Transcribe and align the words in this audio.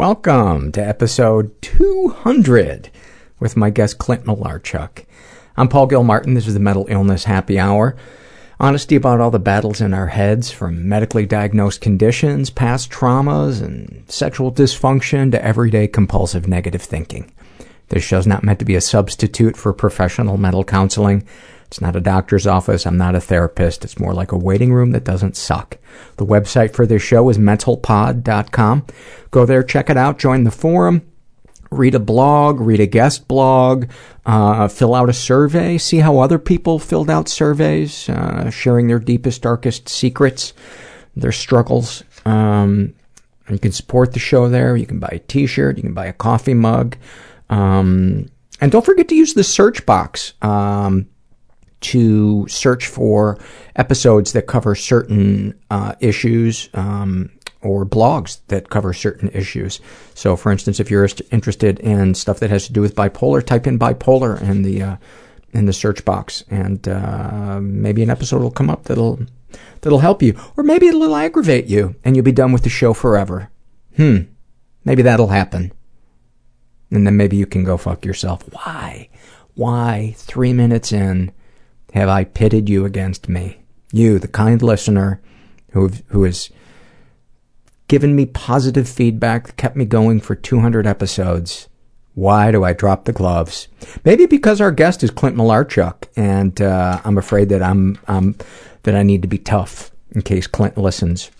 Welcome 0.00 0.72
to 0.72 0.80
episode 0.80 1.60
200 1.60 2.88
with 3.38 3.54
my 3.54 3.68
guest 3.68 3.98
Clint 3.98 4.24
Malarchuk. 4.24 5.04
I'm 5.58 5.68
Paul 5.68 5.88
Gilmartin. 5.88 6.32
This 6.32 6.46
is 6.46 6.54
the 6.54 6.58
Mental 6.58 6.86
Illness 6.88 7.24
Happy 7.24 7.58
Hour. 7.58 7.96
Honesty 8.58 8.96
about 8.96 9.20
all 9.20 9.30
the 9.30 9.38
battles 9.38 9.82
in 9.82 9.92
our 9.92 10.06
heads, 10.06 10.50
from 10.50 10.88
medically 10.88 11.26
diagnosed 11.26 11.82
conditions, 11.82 12.48
past 12.48 12.90
traumas, 12.90 13.62
and 13.62 14.10
sexual 14.10 14.50
dysfunction 14.50 15.32
to 15.32 15.44
everyday 15.44 15.86
compulsive 15.86 16.48
negative 16.48 16.80
thinking. 16.80 17.30
This 17.88 18.02
show's 18.02 18.26
not 18.26 18.42
meant 18.42 18.58
to 18.60 18.64
be 18.64 18.76
a 18.76 18.80
substitute 18.80 19.54
for 19.54 19.74
professional 19.74 20.38
mental 20.38 20.64
counseling. 20.64 21.26
It's 21.70 21.80
not 21.80 21.94
a 21.94 22.00
doctor's 22.00 22.48
office. 22.48 22.84
I'm 22.84 22.98
not 22.98 23.14
a 23.14 23.20
therapist. 23.20 23.84
It's 23.84 24.00
more 24.00 24.12
like 24.12 24.32
a 24.32 24.36
waiting 24.36 24.72
room 24.72 24.90
that 24.90 25.04
doesn't 25.04 25.36
suck. 25.36 25.78
The 26.16 26.26
website 26.26 26.74
for 26.74 26.84
this 26.84 27.00
show 27.00 27.28
is 27.28 27.38
mentalpod.com. 27.38 28.86
Go 29.30 29.46
there, 29.46 29.62
check 29.62 29.88
it 29.88 29.96
out, 29.96 30.18
join 30.18 30.42
the 30.42 30.50
forum, 30.50 31.02
read 31.70 31.94
a 31.94 32.00
blog, 32.00 32.58
read 32.58 32.80
a 32.80 32.88
guest 32.88 33.28
blog, 33.28 33.88
uh, 34.26 34.66
fill 34.66 34.96
out 34.96 35.08
a 35.08 35.12
survey, 35.12 35.78
see 35.78 35.98
how 35.98 36.18
other 36.18 36.40
people 36.40 36.80
filled 36.80 37.08
out 37.08 37.28
surveys, 37.28 38.08
uh, 38.08 38.50
sharing 38.50 38.88
their 38.88 38.98
deepest, 38.98 39.42
darkest 39.42 39.88
secrets, 39.88 40.52
their 41.14 41.30
struggles. 41.30 42.02
Um, 42.24 42.94
you 43.48 43.60
can 43.60 43.70
support 43.70 44.12
the 44.12 44.18
show 44.18 44.48
there. 44.48 44.76
You 44.76 44.86
can 44.86 44.98
buy 44.98 45.10
a 45.12 45.20
t-shirt. 45.20 45.76
You 45.76 45.84
can 45.84 45.94
buy 45.94 46.06
a 46.06 46.12
coffee 46.12 46.54
mug. 46.54 46.96
Um, 47.48 48.28
and 48.60 48.72
don't 48.72 48.84
forget 48.84 49.06
to 49.08 49.14
use 49.14 49.34
the 49.34 49.44
search 49.44 49.86
box. 49.86 50.32
Um, 50.42 51.06
to 51.80 52.46
search 52.48 52.86
for 52.86 53.38
episodes 53.76 54.32
that 54.32 54.46
cover 54.46 54.74
certain 54.74 55.58
uh, 55.70 55.94
issues 56.00 56.68
um, 56.74 57.30
or 57.62 57.84
blogs 57.84 58.40
that 58.48 58.70
cover 58.70 58.92
certain 58.92 59.28
issues. 59.30 59.80
So, 60.14 60.36
for 60.36 60.52
instance, 60.52 60.80
if 60.80 60.90
you're 60.90 61.08
interested 61.30 61.78
in 61.80 62.14
stuff 62.14 62.40
that 62.40 62.50
has 62.50 62.66
to 62.66 62.72
do 62.72 62.80
with 62.80 62.94
bipolar, 62.94 63.44
type 63.44 63.66
in 63.66 63.78
bipolar 63.78 64.40
in 64.40 64.62
the 64.62 64.82
uh, 64.82 64.96
in 65.52 65.66
the 65.66 65.72
search 65.72 66.04
box, 66.04 66.44
and 66.48 66.86
uh, 66.88 67.58
maybe 67.60 68.02
an 68.02 68.10
episode 68.10 68.40
will 68.40 68.50
come 68.50 68.70
up 68.70 68.84
that'll 68.84 69.20
that'll 69.80 69.98
help 69.98 70.22
you, 70.22 70.38
or 70.56 70.62
maybe 70.62 70.86
it'll 70.86 71.16
aggravate 71.16 71.66
you, 71.66 71.96
and 72.04 72.16
you'll 72.16 72.24
be 72.24 72.32
done 72.32 72.52
with 72.52 72.62
the 72.62 72.68
show 72.68 72.94
forever. 72.94 73.50
Hmm, 73.96 74.18
maybe 74.84 75.02
that'll 75.02 75.28
happen, 75.28 75.72
and 76.90 77.06
then 77.06 77.16
maybe 77.16 77.36
you 77.36 77.46
can 77.46 77.64
go 77.64 77.76
fuck 77.76 78.04
yourself. 78.04 78.44
Why? 78.52 79.08
Why? 79.54 80.14
Three 80.16 80.52
minutes 80.52 80.92
in 80.92 81.32
have 81.94 82.08
I 82.08 82.24
pitted 82.24 82.68
you 82.68 82.84
against 82.84 83.28
me? 83.28 83.58
You, 83.92 84.18
the 84.18 84.28
kind 84.28 84.62
listener 84.62 85.20
who, 85.72 85.88
who 86.08 86.24
has 86.24 86.50
given 87.88 88.14
me 88.14 88.26
positive 88.26 88.88
feedback, 88.88 89.56
kept 89.56 89.76
me 89.76 89.84
going 89.84 90.20
for 90.20 90.34
200 90.34 90.86
episodes. 90.86 91.68
Why 92.14 92.52
do 92.52 92.64
I 92.64 92.72
drop 92.72 93.04
the 93.04 93.12
gloves? 93.12 93.68
Maybe 94.04 94.26
because 94.26 94.60
our 94.60 94.70
guest 94.70 95.02
is 95.02 95.10
Clint 95.10 95.36
Malarchuk, 95.36 96.08
and 96.16 96.60
uh, 96.60 97.00
I'm 97.04 97.18
afraid 97.18 97.48
that 97.48 97.62
I'm, 97.62 97.98
I'm 98.06 98.36
that 98.82 98.94
I 98.94 99.02
need 99.02 99.22
to 99.22 99.28
be 99.28 99.38
tough 99.38 99.90
in 100.12 100.22
case 100.22 100.46
Clint 100.46 100.76
listens. 100.76 101.30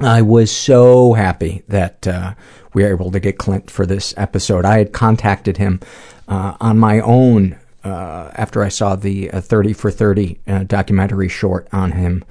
I 0.00 0.22
was 0.22 0.50
so 0.50 1.12
happy 1.12 1.62
that 1.68 2.06
uh, 2.06 2.34
we 2.72 2.82
were 2.82 2.90
able 2.90 3.10
to 3.10 3.20
get 3.20 3.38
Clint 3.38 3.70
for 3.70 3.84
this 3.84 4.14
episode. 4.16 4.64
I 4.64 4.78
had 4.78 4.92
contacted 4.92 5.58
him 5.58 5.80
uh, 6.28 6.56
on 6.60 6.78
my 6.78 7.00
own 7.00 7.58
after 7.88 8.62
I 8.62 8.68
saw 8.68 8.96
the 8.96 9.30
uh, 9.30 9.40
30 9.40 9.72
for 9.72 9.90
30 9.90 10.40
uh, 10.46 10.64
documentary 10.64 11.28
short 11.28 11.68
on 11.72 11.92
him. 11.92 12.24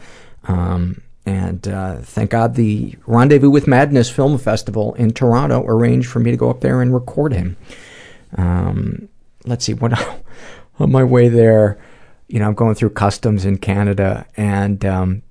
Um, 0.45 1.02
and 1.25 1.67
uh, 1.67 1.97
thank 1.97 2.31
God 2.31 2.55
the 2.55 2.95
Rendezvous 3.05 3.50
with 3.50 3.67
Madness 3.67 4.09
Film 4.09 4.38
Festival 4.38 4.94
in 4.95 5.11
Toronto 5.11 5.64
arranged 5.66 6.09
for 6.09 6.20
me 6.20 6.31
to 6.31 6.38
go 6.38 6.50
up 6.50 6.61
there 6.61 6.81
and 6.81 6.94
record 6.94 7.33
him. 7.33 7.58
Um, 8.36 9.09
let's 9.45 9.66
see, 9.66 9.73
what 9.73 9.94
on 10.80 10.92
my 10.92 11.03
way 11.03 11.30
there, 11.30 11.80
you 12.27 12.39
know, 12.39 12.47
I'm 12.47 12.53
going 12.53 12.75
through 12.75 12.92
customs 12.92 13.45
in 13.45 13.58
Canada, 13.58 14.26
and 14.37 14.83
um, 14.86 15.21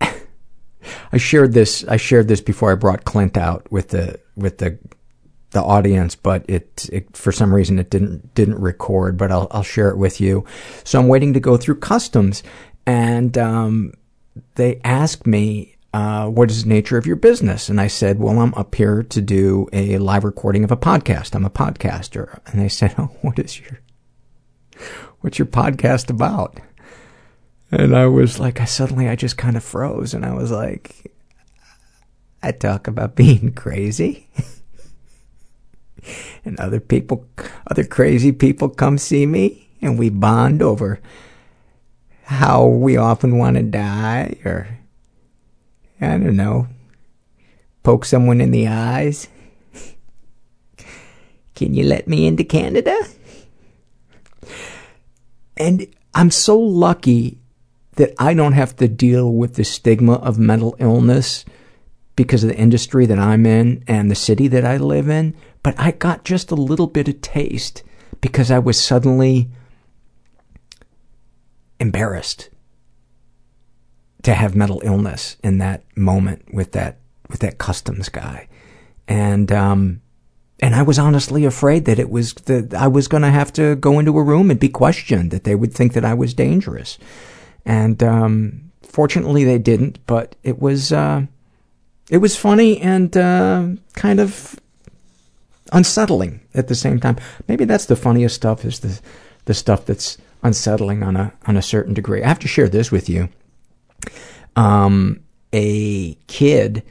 I 0.00 1.16
shared 1.16 1.52
this. 1.52 1.84
I 1.86 1.96
shared 1.96 2.28
this 2.28 2.40
before 2.40 2.72
I 2.72 2.76
brought 2.76 3.04
Clint 3.04 3.36
out 3.36 3.70
with 3.70 3.88
the 3.88 4.20
with 4.36 4.58
the 4.58 4.78
the 5.52 5.62
audience, 5.62 6.14
but 6.14 6.44
it, 6.48 6.88
it, 6.92 7.16
for 7.16 7.30
some 7.30 7.54
reason 7.54 7.78
it 7.78 7.90
didn't 7.90 8.34
didn't 8.34 8.60
record. 8.60 9.16
But 9.16 9.30
I'll 9.30 9.48
I'll 9.50 9.62
share 9.62 9.90
it 9.90 9.96
with 9.96 10.20
you. 10.20 10.44
So 10.84 10.98
I'm 10.98 11.08
waiting 11.08 11.32
to 11.34 11.40
go 11.40 11.56
through 11.56 11.76
customs, 11.76 12.42
and 12.86 13.36
um, 13.38 13.92
they 14.56 14.80
asked 14.82 15.26
me, 15.26 15.76
uh, 15.94 16.26
"What 16.28 16.50
is 16.50 16.64
the 16.64 16.68
nature 16.68 16.98
of 16.98 17.06
your 17.06 17.16
business?" 17.16 17.68
And 17.68 17.80
I 17.80 17.86
said, 17.86 18.18
"Well, 18.18 18.38
I'm 18.40 18.54
up 18.54 18.74
here 18.74 19.02
to 19.02 19.20
do 19.20 19.68
a 19.72 19.98
live 19.98 20.24
recording 20.24 20.64
of 20.64 20.72
a 20.72 20.76
podcast. 20.76 21.34
I'm 21.34 21.44
a 21.44 21.50
podcaster." 21.50 22.40
And 22.46 22.60
they 22.60 22.68
said, 22.68 22.94
"Oh, 22.98 23.10
what 23.20 23.38
is 23.38 23.60
your 23.60 23.80
what's 25.20 25.38
your 25.38 25.46
podcast 25.46 26.10
about?" 26.10 26.58
And 27.70 27.96
I 27.96 28.06
was 28.06 28.38
like, 28.38 28.60
I 28.60 28.66
suddenly 28.66 29.08
I 29.08 29.16
just 29.16 29.38
kind 29.38 29.56
of 29.56 29.64
froze, 29.64 30.12
and 30.12 30.26
I 30.26 30.34
was 30.34 30.50
like, 30.50 31.10
I 32.42 32.52
talk 32.52 32.86
about 32.86 33.16
being 33.16 33.52
crazy. 33.56 34.28
And 36.44 36.58
other 36.58 36.80
people, 36.80 37.26
other 37.70 37.84
crazy 37.84 38.32
people 38.32 38.68
come 38.68 38.98
see 38.98 39.26
me 39.26 39.68
and 39.80 39.98
we 39.98 40.10
bond 40.10 40.62
over 40.62 41.00
how 42.24 42.66
we 42.66 42.96
often 42.96 43.38
want 43.38 43.56
to 43.56 43.62
die 43.62 44.36
or, 44.44 44.78
I 46.00 46.10
don't 46.10 46.36
know, 46.36 46.68
poke 47.82 48.04
someone 48.04 48.40
in 48.40 48.50
the 48.50 48.68
eyes. 48.68 49.28
Can 51.54 51.74
you 51.74 51.84
let 51.84 52.08
me 52.08 52.26
into 52.26 52.44
Canada? 52.44 52.96
And 55.56 55.86
I'm 56.14 56.30
so 56.30 56.58
lucky 56.58 57.38
that 57.96 58.14
I 58.18 58.34
don't 58.34 58.54
have 58.54 58.74
to 58.76 58.88
deal 58.88 59.32
with 59.32 59.54
the 59.54 59.64
stigma 59.64 60.14
of 60.14 60.38
mental 60.38 60.74
illness 60.78 61.44
because 62.16 62.42
of 62.42 62.50
the 62.50 62.56
industry 62.56 63.06
that 63.06 63.18
I'm 63.18 63.46
in 63.46 63.84
and 63.86 64.10
the 64.10 64.14
city 64.14 64.48
that 64.48 64.64
I 64.64 64.76
live 64.76 65.08
in. 65.08 65.34
But 65.62 65.78
I 65.78 65.92
got 65.92 66.24
just 66.24 66.50
a 66.50 66.56
little 66.56 66.86
bit 66.86 67.08
of 67.08 67.20
taste 67.20 67.82
because 68.20 68.50
I 68.50 68.58
was 68.58 68.80
suddenly 68.80 69.48
embarrassed 71.78 72.48
to 74.22 74.34
have 74.34 74.54
mental 74.54 74.80
illness 74.84 75.36
in 75.42 75.58
that 75.58 75.82
moment 75.96 76.54
with 76.54 76.72
that 76.72 76.98
with 77.28 77.40
that 77.40 77.58
customs 77.58 78.08
guy. 78.08 78.48
And 79.08 79.50
um 79.50 80.00
and 80.60 80.76
I 80.76 80.82
was 80.82 80.98
honestly 80.98 81.44
afraid 81.44 81.86
that 81.86 81.98
it 81.98 82.08
was 82.08 82.34
that 82.34 82.72
I 82.72 82.86
was 82.86 83.08
going 83.08 83.24
to 83.24 83.30
have 83.30 83.52
to 83.54 83.74
go 83.74 83.98
into 83.98 84.16
a 84.16 84.22
room 84.22 84.48
and 84.48 84.60
be 84.60 84.68
questioned 84.68 85.32
that 85.32 85.42
they 85.42 85.56
would 85.56 85.74
think 85.74 85.94
that 85.94 86.04
I 86.04 86.14
was 86.14 86.34
dangerous. 86.34 86.98
And 87.64 88.02
um 88.02 88.70
fortunately 88.82 89.44
they 89.44 89.58
didn't, 89.58 89.98
but 90.06 90.36
it 90.44 90.60
was 90.60 90.92
uh 90.92 91.26
it 92.10 92.18
was 92.18 92.36
funny 92.36 92.78
and 92.80 93.16
uh, 93.16 93.68
kind 93.94 94.20
of 94.20 94.60
unsettling 95.72 96.40
at 96.54 96.68
the 96.68 96.74
same 96.74 96.98
time. 96.98 97.16
Maybe 97.48 97.64
that's 97.64 97.86
the 97.86 97.96
funniest 97.96 98.34
stuff 98.34 98.64
is 98.64 98.80
the 98.80 99.00
the 99.44 99.54
stuff 99.54 99.86
that's 99.86 100.18
unsettling 100.42 101.02
on 101.02 101.16
a 101.16 101.32
on 101.46 101.56
a 101.56 101.62
certain 101.62 101.94
degree. 101.94 102.22
I 102.22 102.28
have 102.28 102.38
to 102.40 102.48
share 102.48 102.68
this 102.68 102.90
with 102.90 103.08
you. 103.08 103.28
Um, 104.56 105.20
a 105.52 106.14
kid, 106.26 106.82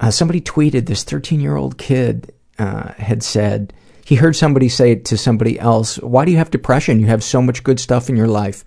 uh, 0.00 0.10
somebody 0.10 0.40
tweeted 0.40 0.86
this 0.86 1.02
13 1.04 1.40
year 1.40 1.56
old 1.56 1.78
kid 1.78 2.32
uh, 2.58 2.92
had 2.94 3.22
said 3.22 3.72
he 4.04 4.14
heard 4.14 4.36
somebody 4.36 4.68
say 4.68 4.94
to 4.94 5.16
somebody 5.16 5.58
else, 5.58 5.96
"Why 5.96 6.24
do 6.24 6.30
you 6.30 6.38
have 6.38 6.50
depression? 6.50 7.00
You 7.00 7.06
have 7.06 7.24
so 7.24 7.42
much 7.42 7.64
good 7.64 7.80
stuff 7.80 8.08
in 8.08 8.16
your 8.16 8.28
life." 8.28 8.64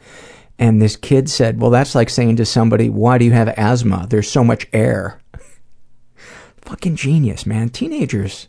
And 0.57 0.81
this 0.81 0.97
kid 0.97 1.29
said, 1.29 1.61
"Well, 1.61 1.71
that's 1.71 1.95
like 1.95 2.09
saying 2.09 2.35
to 2.37 2.45
somebody, 2.45 2.89
why 2.89 3.17
do 3.17 3.23
you 3.25 3.31
have 3.31 3.47
asthma? 3.49 4.05
There's 4.09 4.29
so 4.29 4.43
much 4.43 4.67
air." 4.73 5.21
Fucking 6.61 6.97
genius, 6.97 7.45
man. 7.45 7.69
Teenagers 7.69 8.48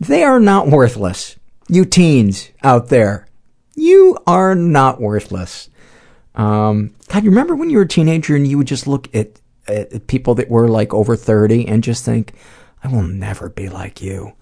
they 0.00 0.24
are 0.24 0.40
not 0.40 0.68
worthless. 0.68 1.36
You 1.68 1.84
teens 1.84 2.50
out 2.64 2.88
there, 2.88 3.28
you 3.76 4.18
are 4.26 4.54
not 4.54 5.00
worthless. 5.00 5.68
Um, 6.34 6.94
God, 7.08 7.22
you 7.22 7.30
remember 7.30 7.54
when 7.54 7.70
you 7.70 7.76
were 7.76 7.84
a 7.84 7.88
teenager 7.88 8.34
and 8.34 8.46
you 8.46 8.58
would 8.58 8.66
just 8.66 8.86
look 8.86 9.14
at, 9.14 9.40
at 9.68 10.06
people 10.06 10.34
that 10.36 10.48
were 10.48 10.68
like 10.68 10.92
over 10.94 11.16
30 11.16 11.68
and 11.68 11.84
just 11.84 12.04
think, 12.04 12.32
I 12.82 12.88
will 12.88 13.02
never 13.02 13.50
be 13.50 13.68
like 13.68 14.00
you. 14.00 14.32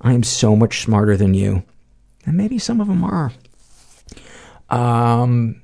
I 0.00 0.12
am 0.12 0.22
so 0.22 0.54
much 0.54 0.82
smarter 0.82 1.16
than 1.16 1.32
you. 1.34 1.62
And 2.26 2.36
maybe 2.36 2.58
some 2.58 2.80
of 2.80 2.86
them 2.86 3.02
are. 3.02 3.32
Um, 4.68 5.62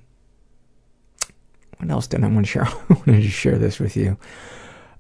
what 1.79 1.91
else 1.91 2.07
did 2.07 2.25
I 2.25 2.29
want 2.29 2.47
to 2.47 2.51
share? 2.51 2.67
I 2.69 2.83
wanted 2.89 3.23
to 3.23 3.29
share 3.29 3.59
this 3.59 3.79
with 3.79 3.97
you. 3.97 4.17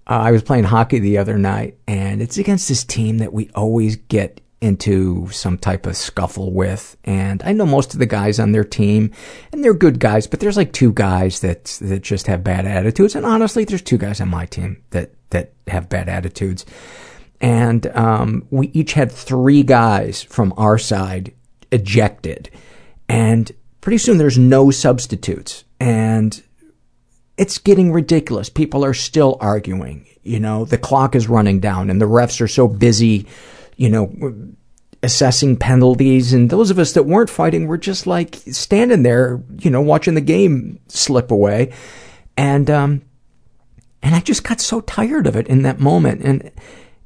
Uh, 0.08 0.20
I 0.20 0.32
was 0.32 0.43
playing 0.43 0.64
hockey 0.64 0.99
the 0.99 1.19
other 1.19 1.37
night, 1.38 1.76
and 1.87 2.22
it's 2.22 2.38
against 2.38 2.69
this 2.69 2.82
team 2.82 3.19
that 3.19 3.32
we 3.32 3.50
always 3.55 3.96
get 3.96 4.40
into 4.60 5.28
some 5.31 5.56
type 5.56 5.87
of 5.87 5.96
scuffle 5.96 6.52
with. 6.52 6.96
And 7.05 7.43
I 7.44 7.52
know 7.52 7.66
most 7.66 7.93
of 7.93 8.00
the 8.00 8.06
guys 8.06 8.40
on 8.40 8.52
their 8.52 8.64
team, 8.64 9.12
and 9.52 9.62
they're 9.62 9.75
good 9.75 10.00
guys, 10.00 10.26
but 10.26 10.40
there's 10.40 10.56
like 10.56 10.72
two 10.72 10.93
guys 10.93 11.40
that 11.40 11.64
that 11.81 12.02
just 12.02 12.26
have 12.26 12.43
bad 12.43 12.66
attitudes. 12.66 13.14
And 13.14 13.26
honestly, 13.26 13.64
there's 13.64 13.82
two 13.82 13.99
guys 13.99 14.20
on 14.20 14.28
my 14.28 14.46
team 14.46 14.82
that 14.90 15.12
that 15.31 15.52
have 15.66 15.88
bad 15.88 16.08
attitudes. 16.08 16.64
And 17.40 17.87
um, 17.88 18.46
we 18.50 18.69
each 18.69 18.94
had 18.94 19.12
three 19.12 19.62
guys 19.62 20.22
from 20.22 20.52
our 20.56 20.78
side 20.78 21.34
ejected, 21.70 22.50
and 23.08 23.52
pretty 23.81 23.99
soon 23.99 24.19
there's 24.19 24.38
no 24.38 24.70
substitutes, 24.70 25.64
and 25.78 26.43
it's 27.38 27.58
getting 27.58 27.93
ridiculous. 27.93 28.50
People 28.50 28.85
are 28.85 28.94
still 28.94 29.38
arguing. 29.40 30.06
You 30.23 30.40
know, 30.40 30.67
the 30.67 30.76
clock 30.76 31.14
is 31.14 31.29
running 31.29 31.61
down, 31.61 31.88
and 31.88 32.00
the 32.00 32.06
refs 32.06 32.40
are 32.40 32.49
so 32.49 32.69
busy 32.69 33.26
you 33.79 33.88
know, 33.88 34.12
assessing 35.02 35.56
penalties. 35.56 36.35
And 36.35 36.50
those 36.50 36.70
of 36.70 36.79
us 36.79 36.93
that 36.93 37.05
weren't 37.05 37.31
fighting 37.31 37.67
were 37.67 37.79
just 37.79 38.06
like 38.06 38.35
standing 38.35 39.05
there, 39.05 39.43
you 39.61 39.70
know, 39.70 39.81
watching 39.81 40.14
the 40.14 40.20
game 40.20 40.81
slip 40.88 41.31
away. 41.31 41.73
And, 42.37 42.69
um, 42.69 43.02
and 44.02 44.14
I 44.14 44.20
just 44.20 44.44
got 44.44 44.61
so 44.61 44.81
tired 44.82 45.26
of 45.26 45.37
it 45.37 45.46
in 45.46 45.62
that 45.62 45.81
moment. 45.81 46.23
And, 46.23 46.50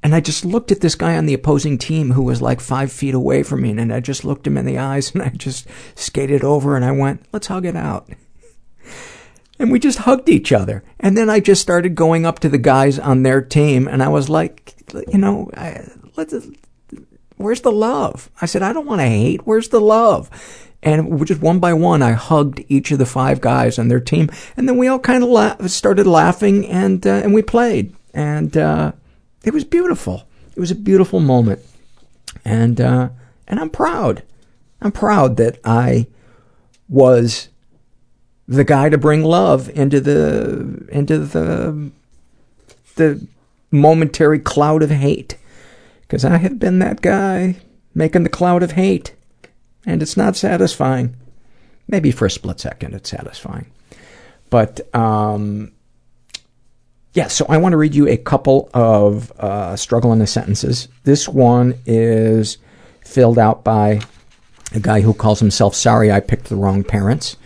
and 0.02 0.14
I 0.14 0.20
just 0.20 0.44
looked 0.44 0.73
at 0.73 0.81
this 0.81 0.94
guy 0.94 1.17
on 1.17 1.26
the 1.26 1.34
opposing 1.34 1.79
team 1.79 2.12
who 2.12 2.23
was 2.23 2.43
like 2.43 2.61
five 2.61 2.90
feet 2.90 3.14
away 3.14 3.43
from 3.43 3.61
me. 3.62 3.70
And 3.70 3.93
I 3.93 4.00
just 4.00 4.25
looked 4.25 4.46
him 4.46 4.56
in 4.56 4.67
the 4.67 4.79
eyes 4.79 5.11
and 5.14 5.23
I 5.23 5.29
just 5.29 5.69
skated 5.94 6.43
over 6.43 6.75
and 6.75 6.84
I 6.84 6.90
went, 6.90 7.26
let's 7.32 7.46
hug 7.46 7.67
it 7.67 7.76
out. 7.76 8.08
And 9.58 9.70
we 9.70 9.78
just 9.78 9.99
hugged 9.99 10.28
each 10.28 10.52
other. 10.52 10.82
And 10.99 11.16
then 11.16 11.31
I 11.31 11.40
just 11.40 11.62
started 11.62 11.94
going 11.94 12.26
up 12.26 12.38
to 12.40 12.49
the 12.49 12.58
guys 12.58 12.99
on 12.99 13.22
their 13.22 13.40
team 13.40 13.87
and 13.87 14.02
I 14.02 14.08
was 14.08 14.28
like, 14.28 14.75
you 15.12 15.19
know, 15.19 15.50
I, 15.56 15.88
let's, 16.16 16.34
where's 17.37 17.60
the 17.60 17.72
love? 17.72 18.31
I 18.40 18.46
said, 18.46 18.62
I 18.62 18.72
don't 18.72 18.87
want 18.87 19.00
to 19.00 19.06
hate. 19.06 19.46
Where's 19.46 19.69
the 19.69 19.81
love? 19.81 20.31
And 20.82 21.25
just 21.26 21.40
one 21.40 21.60
by 21.60 21.75
one, 21.75 22.02
I 22.02 22.12
hugged 22.12 22.64
each 22.69 22.90
of 22.90 22.99
the 22.99 23.06
five 23.06 23.40
guys 23.40 23.78
on 23.78 23.87
their 23.87 24.00
team, 24.00 24.31
and 24.56 24.69
then 24.69 24.78
we 24.78 24.88
all 24.88 24.99
kind 24.99 25.22
of 25.22 25.28
la- 25.28 25.69
started 25.69 26.08
laughing, 26.08 26.66
and 26.66 27.06
uh, 27.06 27.20
and 27.22 27.32
we 27.32 27.40
played, 27.40 27.94
and 28.12 28.56
uh, 28.56 28.90
it 29.44 29.55
was 29.55 29.62
beautiful. 29.62 30.25
It 30.56 30.58
was 30.58 30.72
a 30.72 30.75
beautiful 30.75 31.20
moment, 31.20 31.60
and 32.44 32.81
uh, 32.81 33.10
and 33.46 33.60
I'm 33.60 33.70
proud. 33.70 34.25
I'm 34.81 34.90
proud 34.90 35.37
that 35.37 35.60
I 35.64 36.08
was 36.88 37.48
the 38.49 38.65
guy 38.65 38.89
to 38.89 38.99
bring 38.99 39.23
love 39.23 39.69
into 39.71 40.00
the 40.00 40.87
into 40.91 41.19
the 41.19 41.91
the 42.97 43.27
momentary 43.71 44.39
cloud 44.39 44.83
of 44.83 44.91
hate 44.91 45.37
because 46.12 46.25
I 46.27 46.37
have 46.37 46.59
been 46.59 46.79
that 46.81 47.00
guy 47.00 47.56
making 47.94 48.23
the 48.23 48.29
cloud 48.29 48.62
of 48.62 48.73
hate. 48.73 49.15
And 49.87 50.03
it's 50.03 50.17
not 50.17 50.37
satisfying. 50.37 51.17
Maybe 51.89 52.11
for 52.11 52.27
a 52.27 52.31
split 52.31 52.61
second 52.61 52.94
it's 52.94 53.09
satisfying. 53.09 53.71
But, 54.50 54.94
um, 54.94 55.73
yeah, 57.15 57.29
so 57.29 57.47
I 57.49 57.56
want 57.56 57.73
to 57.73 57.79
read 57.79 57.94
you 57.94 58.09
a 58.09 58.19
couple 58.19 58.69
of 58.75 59.33
uh, 59.33 59.77
struggle 59.77 60.12
in 60.12 60.19
the 60.19 60.27
sentences. 60.27 60.89
This 61.05 61.29
one 61.29 61.79
is 61.87 62.59
filled 63.05 63.39
out 63.39 63.65
by 63.65 64.00
a 64.75 64.81
guy 64.81 65.00
who 65.00 65.15
calls 65.15 65.41
himself 65.41 65.75
Sorry 65.75 66.12
I 66.12 66.21
Picked 66.21 66.50
the 66.50 66.56
Wrong 66.56 66.85
Parents. 66.85 67.37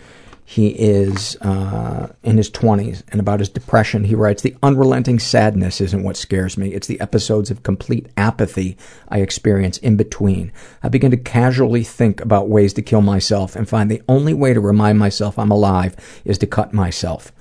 He 0.49 0.69
is 0.69 1.35
uh, 1.41 2.07
in 2.23 2.37
his 2.37 2.49
20s, 2.49 3.03
and 3.09 3.19
about 3.19 3.41
his 3.41 3.49
depression, 3.49 4.05
he 4.05 4.15
writes 4.15 4.41
The 4.41 4.55
unrelenting 4.63 5.19
sadness 5.19 5.81
isn't 5.81 6.03
what 6.03 6.15
scares 6.15 6.57
me. 6.57 6.73
It's 6.73 6.87
the 6.87 7.01
episodes 7.01 7.51
of 7.51 7.63
complete 7.63 8.07
apathy 8.15 8.77
I 9.09 9.19
experience 9.19 9.77
in 9.79 9.97
between. 9.97 10.53
I 10.81 10.87
begin 10.87 11.11
to 11.11 11.17
casually 11.17 11.83
think 11.83 12.21
about 12.21 12.47
ways 12.47 12.71
to 12.75 12.81
kill 12.81 13.01
myself 13.01 13.57
and 13.57 13.67
find 13.67 13.91
the 13.91 14.01
only 14.07 14.33
way 14.33 14.53
to 14.53 14.61
remind 14.61 14.97
myself 14.97 15.37
I'm 15.37 15.51
alive 15.51 15.97
is 16.23 16.37
to 16.37 16.47
cut 16.47 16.73
myself. 16.73 17.33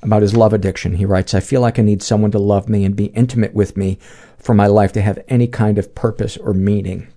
About 0.00 0.22
his 0.22 0.36
love 0.36 0.52
addiction, 0.52 0.94
he 0.94 1.04
writes 1.04 1.34
I 1.34 1.40
feel 1.40 1.60
like 1.60 1.80
I 1.80 1.82
need 1.82 2.04
someone 2.04 2.30
to 2.30 2.38
love 2.38 2.68
me 2.68 2.84
and 2.84 2.94
be 2.94 3.06
intimate 3.06 3.52
with 3.52 3.76
me 3.76 3.98
for 4.38 4.54
my 4.54 4.68
life 4.68 4.92
to 4.92 5.02
have 5.02 5.18
any 5.26 5.48
kind 5.48 5.76
of 5.76 5.92
purpose 5.96 6.36
or 6.36 6.54
meaning 6.54 7.08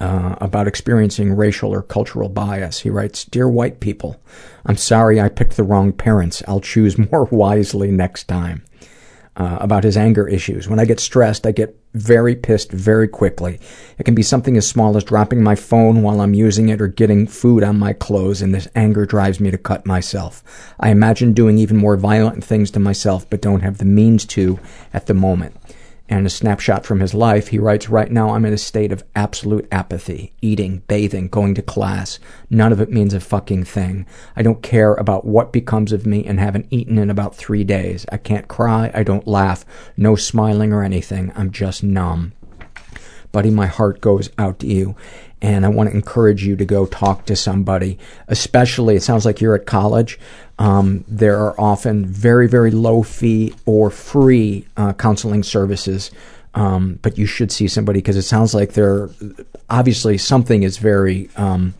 about 0.00 0.66
experiencing 0.66 1.34
racial 1.34 1.72
or 1.72 1.82
cultural 1.82 2.28
bias. 2.28 2.80
He 2.80 2.90
writes, 2.90 3.24
Dear 3.24 3.48
white 3.48 3.80
people, 3.80 4.20
I'm 4.64 4.76
sorry 4.76 5.20
I 5.20 5.28
picked 5.28 5.56
the 5.56 5.62
wrong 5.62 5.92
parents. 5.92 6.42
I'll 6.48 6.60
choose 6.60 6.98
more 7.10 7.24
wisely 7.26 7.90
next 7.90 8.24
time. 8.24 8.64
Uh, 9.36 9.56
about 9.60 9.84
his 9.84 9.96
anger 9.96 10.28
issues. 10.28 10.68
When 10.68 10.80
I 10.80 10.84
get 10.84 11.00
stressed, 11.00 11.46
I 11.46 11.52
get 11.52 11.74
very 11.94 12.34
pissed 12.34 12.72
very 12.72 13.08
quickly. 13.08 13.58
It 13.96 14.02
can 14.02 14.14
be 14.14 14.24
something 14.24 14.56
as 14.56 14.68
small 14.68 14.96
as 14.98 15.04
dropping 15.04 15.42
my 15.42 15.54
phone 15.54 16.02
while 16.02 16.20
I'm 16.20 16.34
using 16.34 16.68
it 16.68 16.80
or 16.82 16.88
getting 16.88 17.26
food 17.26 17.62
on 17.62 17.78
my 17.78 17.94
clothes, 17.94 18.42
and 18.42 18.54
this 18.54 18.68
anger 18.74 19.06
drives 19.06 19.40
me 19.40 19.50
to 19.50 19.56
cut 19.56 19.86
myself. 19.86 20.42
I 20.78 20.90
imagine 20.90 21.32
doing 21.32 21.56
even 21.56 21.78
more 21.78 21.96
violent 21.96 22.44
things 22.44 22.70
to 22.72 22.80
myself, 22.80 23.30
but 23.30 23.40
don't 23.40 23.62
have 23.62 23.78
the 23.78 23.86
means 23.86 24.26
to 24.26 24.58
at 24.92 25.06
the 25.06 25.14
moment 25.14 25.54
and 26.10 26.26
a 26.26 26.30
snapshot 26.30 26.84
from 26.84 26.98
his 26.98 27.14
life, 27.14 27.48
he 27.48 27.58
writes, 27.58 27.88
Right 27.88 28.10
now 28.10 28.30
I'm 28.30 28.44
in 28.44 28.52
a 28.52 28.58
state 28.58 28.90
of 28.90 29.04
absolute 29.14 29.68
apathy. 29.70 30.32
Eating, 30.42 30.82
bathing, 30.88 31.28
going 31.28 31.54
to 31.54 31.62
class. 31.62 32.18
None 32.50 32.72
of 32.72 32.80
it 32.80 32.90
means 32.90 33.14
a 33.14 33.20
fucking 33.20 33.64
thing. 33.64 34.06
I 34.34 34.42
don't 34.42 34.60
care 34.60 34.94
about 34.94 35.24
what 35.24 35.52
becomes 35.52 35.92
of 35.92 36.06
me 36.06 36.26
and 36.26 36.40
haven't 36.40 36.66
eaten 36.70 36.98
in 36.98 37.10
about 37.10 37.36
three 37.36 37.62
days. 37.62 38.04
I 38.10 38.16
can't 38.16 38.48
cry. 38.48 38.90
I 38.92 39.04
don't 39.04 39.28
laugh. 39.28 39.64
No 39.96 40.16
smiling 40.16 40.72
or 40.72 40.82
anything. 40.82 41.32
I'm 41.36 41.52
just 41.52 41.84
numb. 41.84 42.32
Buddy, 43.30 43.50
my 43.50 43.66
heart 43.66 44.00
goes 44.00 44.30
out 44.36 44.58
to 44.58 44.66
you 44.66 44.96
and 45.42 45.64
I 45.64 45.68
want 45.68 45.88
to 45.88 45.96
encourage 45.96 46.44
you 46.44 46.56
to 46.56 46.64
go 46.64 46.86
talk 46.86 47.24
to 47.26 47.36
somebody, 47.36 47.98
especially, 48.28 48.96
it 48.96 49.02
sounds 49.02 49.24
like 49.24 49.40
you're 49.40 49.54
at 49.54 49.66
college. 49.66 50.18
Um, 50.60 51.04
there 51.08 51.38
are 51.38 51.58
often 51.58 52.04
very, 52.04 52.46
very 52.46 52.70
low 52.70 53.02
fee 53.02 53.54
or 53.64 53.90
free 53.90 54.66
uh, 54.76 54.92
counseling 54.92 55.42
services, 55.42 56.10
um, 56.54 56.98
but 57.00 57.16
you 57.16 57.24
should 57.24 57.50
see 57.50 57.66
somebody 57.66 57.98
because 57.98 58.16
it 58.16 58.22
sounds 58.22 58.54
like 58.54 58.74
there, 58.74 59.08
obviously, 59.70 60.18
something 60.18 60.62
is 60.62 60.76
very 60.76 61.30
um, 61.36 61.72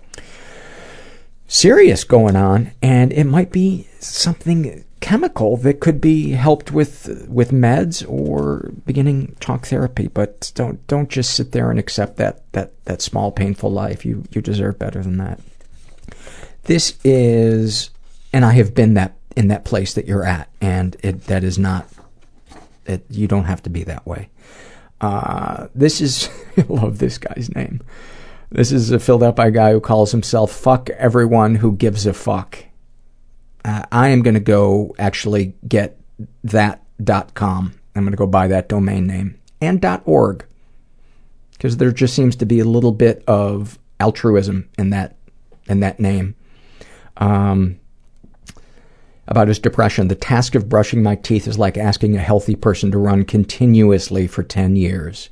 serious 1.47 2.05
going 2.05 2.37
on, 2.37 2.73
and 2.81 3.13
it 3.13 3.25
might 3.25 3.53
be 3.53 3.87
something 3.99 4.85
chemical 5.01 5.57
that 5.59 5.81
could 5.81 6.01
be 6.01 6.31
helped 6.31 6.73
with 6.73 7.27
with 7.29 7.51
meds 7.53 8.05
or 8.09 8.73
beginning 8.87 9.37
talk 9.41 9.67
therapy. 9.67 10.09
But 10.09 10.53
don't 10.55 10.85
don't 10.87 11.11
just 11.11 11.35
sit 11.35 11.53
there 11.53 11.71
and 11.71 11.79
accept 11.79 12.17
that 12.17 12.51
that 12.53 12.73
that 12.87 13.03
small 13.03 13.31
painful 13.31 13.71
life. 13.71 14.07
You 14.07 14.25
you 14.31 14.41
deserve 14.41 14.79
better 14.79 15.03
than 15.03 15.19
that. 15.19 15.39
This 16.65 16.99
is, 17.05 17.91
and 18.33 18.45
I 18.45 18.53
have 18.53 18.75
been 18.75 18.95
that 18.95 19.17
in 19.37 19.49
that 19.49 19.65
place 19.65 19.95
that 19.95 20.07
you're 20.07 20.25
at, 20.25 20.49
and 20.61 20.97
it 21.03 21.25
that 21.25 21.45
is 21.45 21.59
not. 21.59 21.87
It, 22.87 23.05
you 23.11 23.29
don't 23.29 23.45
have 23.45 23.63
to 23.65 23.71
be 23.71 23.85
that 23.85 24.07
way. 24.07 24.31
Uh, 25.01 25.69
this 25.75 26.01
is 26.01 26.29
I 26.57 26.65
love 26.69 26.99
this 26.99 27.19
guy's 27.19 27.55
name. 27.55 27.83
This 28.51 28.73
is 28.73 28.93
filled 29.05 29.23
out 29.23 29.37
by 29.37 29.47
a 29.47 29.53
guy 29.53 29.73
who 29.73 29.81
calls 29.81 30.13
himself 30.13 30.53
"fuck 30.53 30.91
everyone 30.91 31.57
who 31.57 31.73
gives 31.73 32.07
a 32.07 32.13
fuck." 32.13 32.65
uh, 33.65 33.85
I 33.93 34.09
am 34.09 34.23
going 34.23 34.35
to 34.35 34.41
go 34.41 34.95
actually 34.99 35.55
get 35.67 35.99
that 36.45 36.83
dot 37.03 37.35
com. 37.35 37.75
I'm 37.95 38.05
going 38.05 38.13
to 38.13 38.17
go 38.17 38.27
buy 38.27 38.49
that 38.49 38.69
domain 38.69 39.07
name 39.07 39.39
and 39.61 39.85
org 40.05 40.45
because 41.53 41.77
there 41.77 41.93
just 41.93 42.15
seems 42.15 42.37
to 42.37 42.47
be 42.47 42.61
a 42.61 42.65
little 42.65 42.93
bit 42.93 43.23
of 43.27 43.79
altruism 43.99 44.69
in 44.79 44.91
that 44.91 45.17
in 45.69 45.81
that 45.81 46.01
name. 46.01 46.35
Um, 47.17 47.80
about 49.31 49.47
his 49.47 49.61
depression, 49.61 50.09
the 50.09 50.17
task 50.17 50.57
of 50.57 50.69
brushing 50.69 51.05
my 51.05 51.15
teeth 51.15 51.47
is 51.47 51.59
like 51.59 51.79
asking 51.79 52.17
a 52.17 52.21
healthy 52.21 52.57
person 52.57 52.91
to 52.91 52.99
run 52.99 53.25
continuously 53.25 54.27
for 54.27 54.43
10 54.43 54.75
years. 54.75 55.31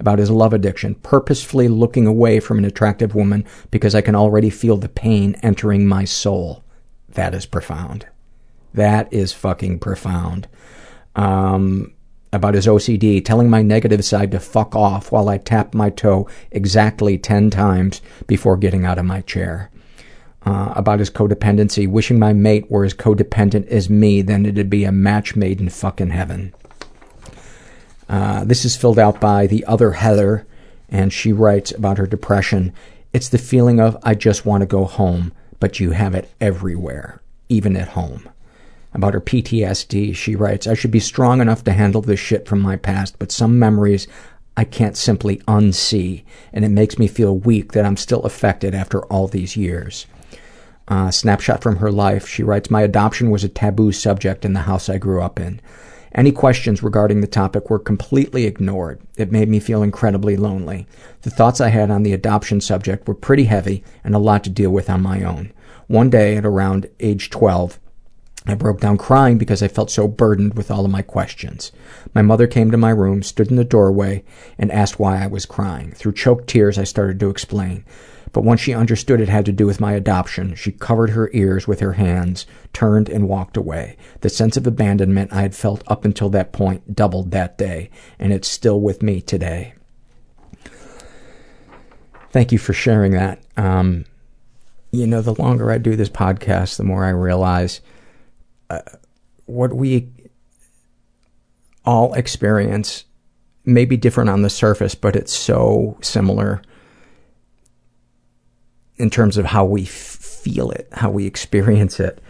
About 0.00 0.18
his 0.18 0.30
love 0.30 0.52
addiction, 0.52 0.96
purposefully 0.96 1.68
looking 1.68 2.06
away 2.06 2.40
from 2.40 2.58
an 2.58 2.64
attractive 2.64 3.14
woman 3.14 3.44
because 3.70 3.94
I 3.94 4.00
can 4.00 4.16
already 4.16 4.50
feel 4.50 4.76
the 4.76 4.88
pain 4.88 5.36
entering 5.42 5.86
my 5.86 6.04
soul. 6.04 6.64
That 7.08 7.34
is 7.34 7.46
profound. 7.46 8.06
That 8.74 9.10
is 9.12 9.32
fucking 9.32 9.78
profound. 9.78 10.48
Um, 11.14 11.94
about 12.32 12.54
his 12.54 12.66
OCD, 12.66 13.24
telling 13.24 13.48
my 13.48 13.62
negative 13.62 14.04
side 14.04 14.32
to 14.32 14.40
fuck 14.40 14.74
off 14.74 15.12
while 15.12 15.28
I 15.28 15.38
tap 15.38 15.72
my 15.72 15.88
toe 15.88 16.28
exactly 16.50 17.16
10 17.16 17.50
times 17.50 18.02
before 18.26 18.56
getting 18.56 18.84
out 18.84 18.98
of 18.98 19.06
my 19.06 19.20
chair. 19.20 19.70
Uh, 20.46 20.72
about 20.76 21.00
his 21.00 21.10
codependency, 21.10 21.88
wishing 21.88 22.18
my 22.18 22.32
mate 22.32 22.70
were 22.70 22.84
as 22.84 22.94
codependent 22.94 23.66
as 23.66 23.90
me, 23.90 24.22
then 24.22 24.46
it'd 24.46 24.70
be 24.70 24.84
a 24.84 24.92
match 24.92 25.34
made 25.34 25.60
in 25.60 25.68
fucking 25.68 26.10
heaven. 26.10 26.54
Uh, 28.08 28.44
this 28.44 28.64
is 28.64 28.76
filled 28.76 28.98
out 28.98 29.20
by 29.20 29.48
the 29.48 29.64
other 29.66 29.92
Heather, 29.92 30.46
and 30.88 31.12
she 31.12 31.32
writes 31.32 31.72
about 31.72 31.98
her 31.98 32.06
depression. 32.06 32.72
It's 33.12 33.28
the 33.28 33.38
feeling 33.38 33.80
of, 33.80 33.96
I 34.04 34.14
just 34.14 34.46
want 34.46 34.60
to 34.60 34.66
go 34.66 34.84
home 34.84 35.32
but 35.60 35.80
you 35.80 35.92
have 35.92 36.14
it 36.14 36.30
everywhere, 36.40 37.20
even 37.48 37.76
at 37.76 37.88
home. 37.88 38.28
About 38.92 39.14
her 39.14 39.20
PTSD, 39.20 40.14
she 40.14 40.34
writes, 40.34 40.66
I 40.66 40.74
should 40.74 40.90
be 40.90 41.00
strong 41.00 41.40
enough 41.40 41.64
to 41.64 41.72
handle 41.72 42.02
this 42.02 42.20
shit 42.20 42.46
from 42.48 42.60
my 42.60 42.76
past, 42.76 43.18
but 43.18 43.32
some 43.32 43.58
memories 43.58 44.06
I 44.56 44.64
can't 44.64 44.96
simply 44.96 45.36
unsee, 45.48 46.24
and 46.52 46.64
it 46.64 46.70
makes 46.70 46.98
me 46.98 47.08
feel 47.08 47.36
weak 47.36 47.72
that 47.72 47.84
I'm 47.84 47.96
still 47.96 48.22
affected 48.22 48.74
after 48.74 49.04
all 49.06 49.28
these 49.28 49.56
years. 49.56 50.06
Uh, 50.88 51.10
snapshot 51.10 51.62
from 51.62 51.76
her 51.76 51.90
life. 51.90 52.28
She 52.28 52.42
writes, 52.42 52.70
My 52.70 52.82
adoption 52.82 53.30
was 53.30 53.42
a 53.42 53.48
taboo 53.48 53.90
subject 53.90 54.44
in 54.44 54.52
the 54.52 54.60
house 54.60 54.88
I 54.88 54.98
grew 54.98 55.20
up 55.20 55.40
in. 55.40 55.60
Any 56.12 56.32
questions 56.32 56.82
regarding 56.82 57.20
the 57.20 57.26
topic 57.26 57.68
were 57.68 57.78
completely 57.78 58.46
ignored. 58.46 59.00
It 59.16 59.32
made 59.32 59.48
me 59.48 59.60
feel 59.60 59.82
incredibly 59.82 60.36
lonely. 60.36 60.86
The 61.22 61.30
thoughts 61.30 61.60
I 61.60 61.68
had 61.68 61.90
on 61.90 62.04
the 62.04 62.14
adoption 62.14 62.60
subject 62.60 63.06
were 63.06 63.14
pretty 63.14 63.44
heavy 63.44 63.84
and 64.02 64.14
a 64.14 64.18
lot 64.18 64.42
to 64.44 64.50
deal 64.50 64.70
with 64.70 64.88
on 64.88 65.02
my 65.02 65.22
own. 65.22 65.52
One 65.88 66.08
day 66.08 66.36
at 66.36 66.46
around 66.46 66.88
age 67.00 67.28
12, 67.30 67.78
I 68.46 68.54
broke 68.54 68.80
down 68.80 68.96
crying 68.96 69.38
because 69.38 69.62
I 69.62 69.68
felt 69.68 69.90
so 69.90 70.06
burdened 70.06 70.54
with 70.54 70.70
all 70.70 70.84
of 70.84 70.90
my 70.90 71.02
questions. 71.02 71.72
My 72.14 72.22
mother 72.22 72.46
came 72.46 72.70
to 72.70 72.76
my 72.76 72.90
room, 72.90 73.22
stood 73.22 73.50
in 73.50 73.56
the 73.56 73.64
doorway, 73.64 74.22
and 74.56 74.70
asked 74.70 75.00
why 75.00 75.22
I 75.22 75.26
was 75.26 75.46
crying. 75.46 75.90
Through 75.92 76.12
choked 76.12 76.48
tears, 76.48 76.78
I 76.78 76.84
started 76.84 77.18
to 77.20 77.28
explain. 77.28 77.84
But 78.36 78.44
once 78.44 78.60
she 78.60 78.74
understood 78.74 79.22
it 79.22 79.30
had 79.30 79.46
to 79.46 79.50
do 79.52 79.64
with 79.64 79.80
my 79.80 79.94
adoption, 79.94 80.54
she 80.56 80.70
covered 80.70 81.08
her 81.08 81.30
ears 81.32 81.66
with 81.66 81.80
her 81.80 81.94
hands, 81.94 82.44
turned, 82.74 83.08
and 83.08 83.30
walked 83.30 83.56
away. 83.56 83.96
The 84.20 84.28
sense 84.28 84.58
of 84.58 84.66
abandonment 84.66 85.32
I 85.32 85.40
had 85.40 85.54
felt 85.54 85.82
up 85.86 86.04
until 86.04 86.28
that 86.28 86.52
point 86.52 86.94
doubled 86.94 87.30
that 87.30 87.56
day, 87.56 87.88
and 88.18 88.34
it's 88.34 88.46
still 88.46 88.78
with 88.78 89.02
me 89.02 89.22
today. 89.22 89.72
Thank 92.28 92.52
you 92.52 92.58
for 92.58 92.74
sharing 92.74 93.12
that. 93.12 93.42
Um, 93.56 94.04
you 94.90 95.06
know, 95.06 95.22
the 95.22 95.32
longer 95.32 95.72
I 95.72 95.78
do 95.78 95.96
this 95.96 96.10
podcast, 96.10 96.76
the 96.76 96.84
more 96.84 97.06
I 97.06 97.12
realize 97.12 97.80
uh, 98.68 98.82
what 99.46 99.72
we 99.72 100.10
all 101.86 102.12
experience 102.12 103.06
may 103.64 103.86
be 103.86 103.96
different 103.96 104.28
on 104.28 104.42
the 104.42 104.50
surface, 104.50 104.94
but 104.94 105.16
it's 105.16 105.32
so 105.32 105.96
similar 106.02 106.60
in 108.98 109.10
terms 109.10 109.36
of 109.36 109.44
how 109.46 109.64
we 109.64 109.82
f- 109.82 109.88
feel 109.90 110.70
it, 110.70 110.88
how 110.92 111.10
we 111.10 111.26
experience 111.26 112.00
it. 112.00 112.20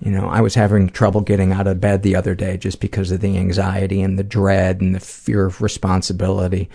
You 0.00 0.12
know, 0.12 0.28
I 0.28 0.40
was 0.40 0.54
having 0.54 0.88
trouble 0.88 1.20
getting 1.20 1.52
out 1.52 1.66
of 1.66 1.80
bed 1.80 2.02
the 2.02 2.14
other 2.14 2.34
day 2.34 2.56
just 2.56 2.80
because 2.80 3.10
of 3.10 3.20
the 3.20 3.36
anxiety 3.36 4.00
and 4.00 4.18
the 4.18 4.24
dread 4.24 4.80
and 4.80 4.94
the 4.94 5.00
fear 5.00 5.44
of 5.44 5.60
responsibility. 5.60 6.68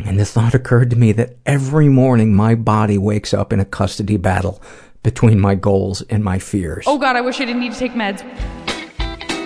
And 0.00 0.18
the 0.18 0.24
thought 0.24 0.54
occurred 0.54 0.90
to 0.90 0.96
me 0.96 1.12
that 1.12 1.36
every 1.46 1.88
morning 1.88 2.34
my 2.34 2.54
body 2.54 2.98
wakes 2.98 3.34
up 3.34 3.52
in 3.52 3.60
a 3.60 3.64
custody 3.64 4.16
battle 4.16 4.60
between 5.02 5.38
my 5.38 5.54
goals 5.54 6.00
and 6.02 6.24
my 6.24 6.38
fears. 6.38 6.84
Oh 6.86 6.98
god, 6.98 7.14
I 7.14 7.20
wish 7.20 7.40
I 7.40 7.44
didn't 7.44 7.60
need 7.60 7.72
to 7.72 7.78
take 7.78 7.92
meds. 7.92 8.24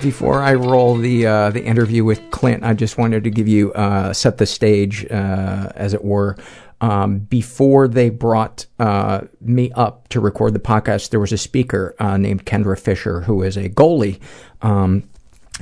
Before 0.00 0.42
I 0.42 0.54
roll 0.54 0.94
the 0.96 1.26
uh, 1.26 1.50
the 1.50 1.64
interview 1.64 2.04
with 2.04 2.30
Clint, 2.30 2.62
I 2.62 2.74
just 2.74 2.98
wanted 2.98 3.24
to 3.24 3.30
give 3.30 3.48
you 3.48 3.72
uh, 3.72 4.12
set 4.12 4.38
the 4.38 4.46
stage, 4.46 5.04
uh, 5.10 5.72
as 5.74 5.92
it 5.92 6.04
were. 6.04 6.36
Um, 6.80 7.18
before 7.18 7.88
they 7.88 8.08
brought 8.08 8.66
uh, 8.78 9.22
me 9.40 9.72
up 9.72 10.08
to 10.10 10.20
record 10.20 10.54
the 10.54 10.60
podcast, 10.60 11.10
there 11.10 11.18
was 11.18 11.32
a 11.32 11.38
speaker 11.38 11.96
uh, 11.98 12.16
named 12.16 12.46
Kendra 12.46 12.78
Fisher, 12.78 13.22
who 13.22 13.42
is 13.42 13.56
a 13.56 13.68
goalie. 13.68 14.20
Um, 14.62 15.08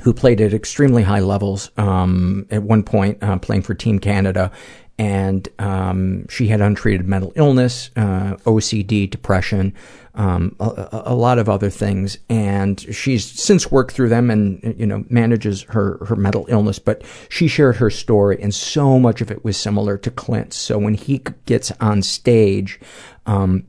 who 0.03 0.13
played 0.13 0.39
at 0.41 0.53
extremely 0.53 1.01
high 1.01 1.21
levels 1.21 1.71
um, 1.77 2.45
at 2.51 2.61
one 2.61 2.83
point, 2.83 3.17
uh, 3.23 3.35
playing 3.39 3.63
for 3.63 3.73
Team 3.73 3.97
Canada. 3.97 4.51
And 4.99 5.47
um, 5.59 6.27
she 6.27 6.47
had 6.47 6.59
untreated 6.59 7.07
mental 7.07 7.31
illness, 7.35 7.91
uh, 7.95 8.35
OCD, 8.45 9.07
depression, 9.07 9.73
um, 10.15 10.55
a, 10.59 11.03
a- 11.05 11.13
lot 11.15 11.37
of 11.37 11.47
other 11.47 11.69
things. 11.69 12.17
And 12.29 12.79
she's 12.95 13.23
since 13.23 13.69
worked 13.71 13.93
through 13.93 14.09
them 14.09 14.31
and 14.31 14.75
you 14.79 14.87
know 14.87 15.05
manages 15.09 15.61
her 15.69 16.03
her 16.07 16.15
mental 16.15 16.47
illness. 16.49 16.79
But 16.79 17.03
she 17.29 17.47
shared 17.47 17.75
her 17.75 17.91
story, 17.91 18.41
and 18.41 18.55
so 18.55 18.97
much 18.97 19.21
of 19.21 19.29
it 19.29 19.43
was 19.45 19.55
similar 19.55 19.97
to 19.99 20.09
Clint's. 20.09 20.57
So 20.57 20.79
when 20.79 20.95
he 20.95 21.21
gets 21.45 21.71
on 21.79 22.01
stage. 22.01 22.79
Um, 23.25 23.67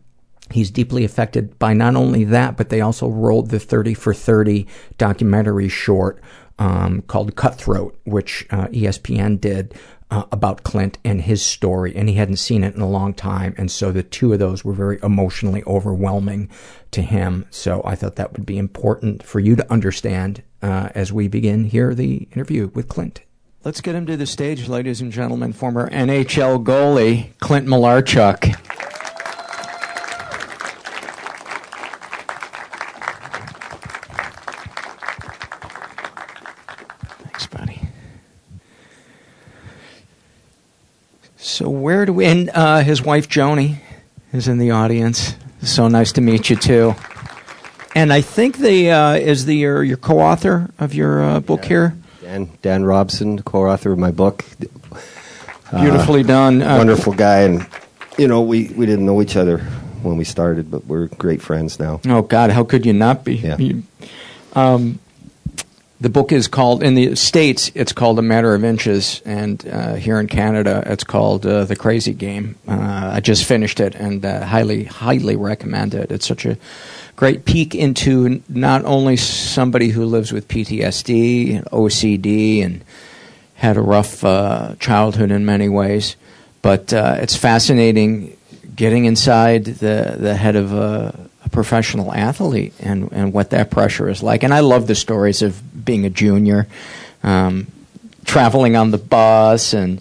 He's 0.50 0.70
deeply 0.70 1.04
affected 1.04 1.58
by 1.58 1.75
not 1.75 1.94
only 1.94 2.25
that, 2.25 2.56
but 2.56 2.70
they 2.70 2.80
also 2.80 3.06
rolled 3.06 3.50
the 3.50 3.58
30 3.61 3.92
for 3.92 4.14
30 4.14 4.66
documentary 4.97 5.68
short 5.68 6.23
um, 6.58 7.02
called 7.02 7.37
Cutthroat, 7.37 7.99
which 8.04 8.47
uh, 8.49 8.68
ESPN 8.68 9.38
did 9.38 9.75
about 10.11 10.62
Clint 10.62 10.99
and 11.05 11.21
his 11.23 11.45
story, 11.45 11.95
and 11.95 12.09
he 12.09 12.15
hadn't 12.15 12.37
seen 12.37 12.65
it 12.65 12.75
in 12.75 12.81
a 12.81 12.88
long 12.88 13.12
time, 13.15 13.55
and 13.59 13.71
so 13.71 13.93
the 13.93 14.03
two 14.03 14.33
of 14.33 14.38
those 14.38 14.65
were 14.65 14.73
very 14.73 14.99
emotionally 15.03 15.62
overwhelming 15.67 16.49
to 16.93 17.03
him. 17.03 17.47
So 17.50 17.83
I 17.85 17.95
thought 17.95 18.17
that 18.17 18.33
would 18.33 18.47
be 18.47 18.59
important 18.59 19.23
for 19.23 19.41
you 19.41 19.57
to 19.57 19.73
understand 19.73 20.43
uh, 20.62 20.88
as 20.95 21.12
we 21.12 21.29
begin 21.29 21.65
here 21.65 21.95
the 21.95 22.29
interview 22.33 22.71
with 22.75 22.88
Clint. 22.88 23.23
Let's 23.65 23.81
get 23.81 23.95
him 23.95 24.07
to 24.07 24.17
the 24.17 24.27
stage, 24.27 24.69
ladies 24.69 25.00
and 25.00 25.12
gentlemen. 25.12 25.53
Former 25.53 25.91
NHL 25.91 26.65
goalie 26.65 27.37
Clint 27.41 27.67
Malarchuk. 27.67 28.55
Thanks, 37.19 37.47
buddy. 37.47 37.83
So 41.49 41.71
where 41.71 42.05
do 42.05 42.12
we? 42.12 42.26
And 42.26 42.50
uh, 42.50 42.81
his 42.81 43.00
wife 43.02 43.26
Joni 43.28 43.76
is 44.35 44.49
in 44.49 44.59
the 44.59 44.71
audience. 44.73 45.35
So 45.62 45.88
nice 45.88 46.12
to 46.12 46.21
meet 46.21 46.50
you 46.50 46.57
too. 46.57 46.95
And 47.95 48.12
I 48.12 48.21
think 48.21 48.59
the 48.59 48.90
uh, 48.90 49.14
is 49.14 49.47
the 49.47 49.57
your, 49.57 49.83
your 49.83 49.97
co-author 49.97 50.69
of 50.78 50.95
your 50.95 51.25
uh, 51.25 51.40
book 51.40 51.64
here. 51.64 51.97
Dan, 52.21 52.50
Dan 52.61 52.85
Robson, 52.85 53.40
co-author 53.43 53.93
of 53.93 53.99
my 53.99 54.11
book. 54.11 54.45
Beautifully 55.73 56.23
done. 56.23 56.61
Uh, 56.62 56.76
Wonderful 56.76 57.14
guy, 57.14 57.40
and 57.40 57.67
you 58.19 58.28
know 58.28 58.43
we, 58.43 58.69
we 58.69 58.85
didn't 58.87 59.07
know 59.07 59.21
each 59.23 59.37
other 59.37 59.59
when 60.02 60.17
we 60.19 60.25
started, 60.25 60.71
but 60.71 60.85
we're 60.87 61.07
great 61.09 61.40
friends 61.43 61.78
now. 61.81 62.00
Oh 62.07 62.23
God, 62.23 62.50
how 62.50 62.62
could 62.62 62.85
you 62.85 62.93
not 62.93 63.25
be? 63.25 63.37
Yeah. 63.37 63.57
You- 63.57 63.83
um, 64.55 64.99
the 66.00 66.09
book 66.09 66.31
is 66.31 66.47
called 66.47 66.83
in 66.83 66.95
the 66.95 67.17
states. 67.17 67.73
It's 67.75 67.93
called 67.93 68.19
A 68.19 68.23
Matter 68.23 68.55
of 68.55 68.64
Inches, 68.64 69.21
and 69.25 69.67
uh, 69.67 69.95
here 69.95 70.21
in 70.21 70.28
Canada, 70.28 70.83
it's 70.87 71.05
called 71.05 71.45
uh, 71.45 71.64
The 71.64 71.75
Crazy 71.75 72.12
Game. 72.12 72.57
Uh, 72.69 73.11
I 73.14 73.21
just 73.21 73.45
finished 73.45 73.81
it 73.81 73.95
and 73.97 74.25
uh, 74.25 74.45
highly, 74.45 74.85
highly 74.85 75.35
recommend 75.35 75.95
it. 75.95 76.12
It's 76.12 76.26
such 76.26 76.47
a 76.47 76.57
great 77.17 77.45
peek 77.45 77.75
into 77.75 78.43
not 78.49 78.85
only 78.85 79.17
somebody 79.17 79.88
who 79.88 80.05
lives 80.05 80.33
with 80.33 80.47
PTSD 80.47 81.57
and 81.57 81.64
OCD 81.67 82.64
and 82.64 82.85
had 83.55 83.76
a 83.76 83.83
rough 83.83 84.25
uh, 84.25 84.76
childhood 84.78 85.33
in 85.33 85.45
many 85.45 85.69
ways, 85.69 86.14
but 86.62 86.93
uh, 86.93 87.17
it's 87.19 87.37
fascinating 87.37 88.37
getting 88.76 89.07
inside 89.07 89.64
the 89.64 90.17
the 90.17 90.37
head 90.37 90.55
of 90.55 90.73
a, 90.73 91.27
professional 91.52 92.12
athlete 92.12 92.75
and 92.81 93.11
and 93.12 93.33
what 93.33 93.50
that 93.50 93.71
pressure 93.71 94.09
is 94.09 94.23
like. 94.23 94.43
And 94.43 94.52
I 94.55 94.61
love 94.61 94.87
the 94.87 94.95
stories 94.95 95.43
of 95.43 95.85
being 95.85 96.05
a 96.05 96.11
junior, 96.11 96.67
um, 97.23 97.67
traveling 98.25 98.76
on 98.76 98.90
the 98.90 98.99
bus 98.99 99.73
and. 99.73 100.00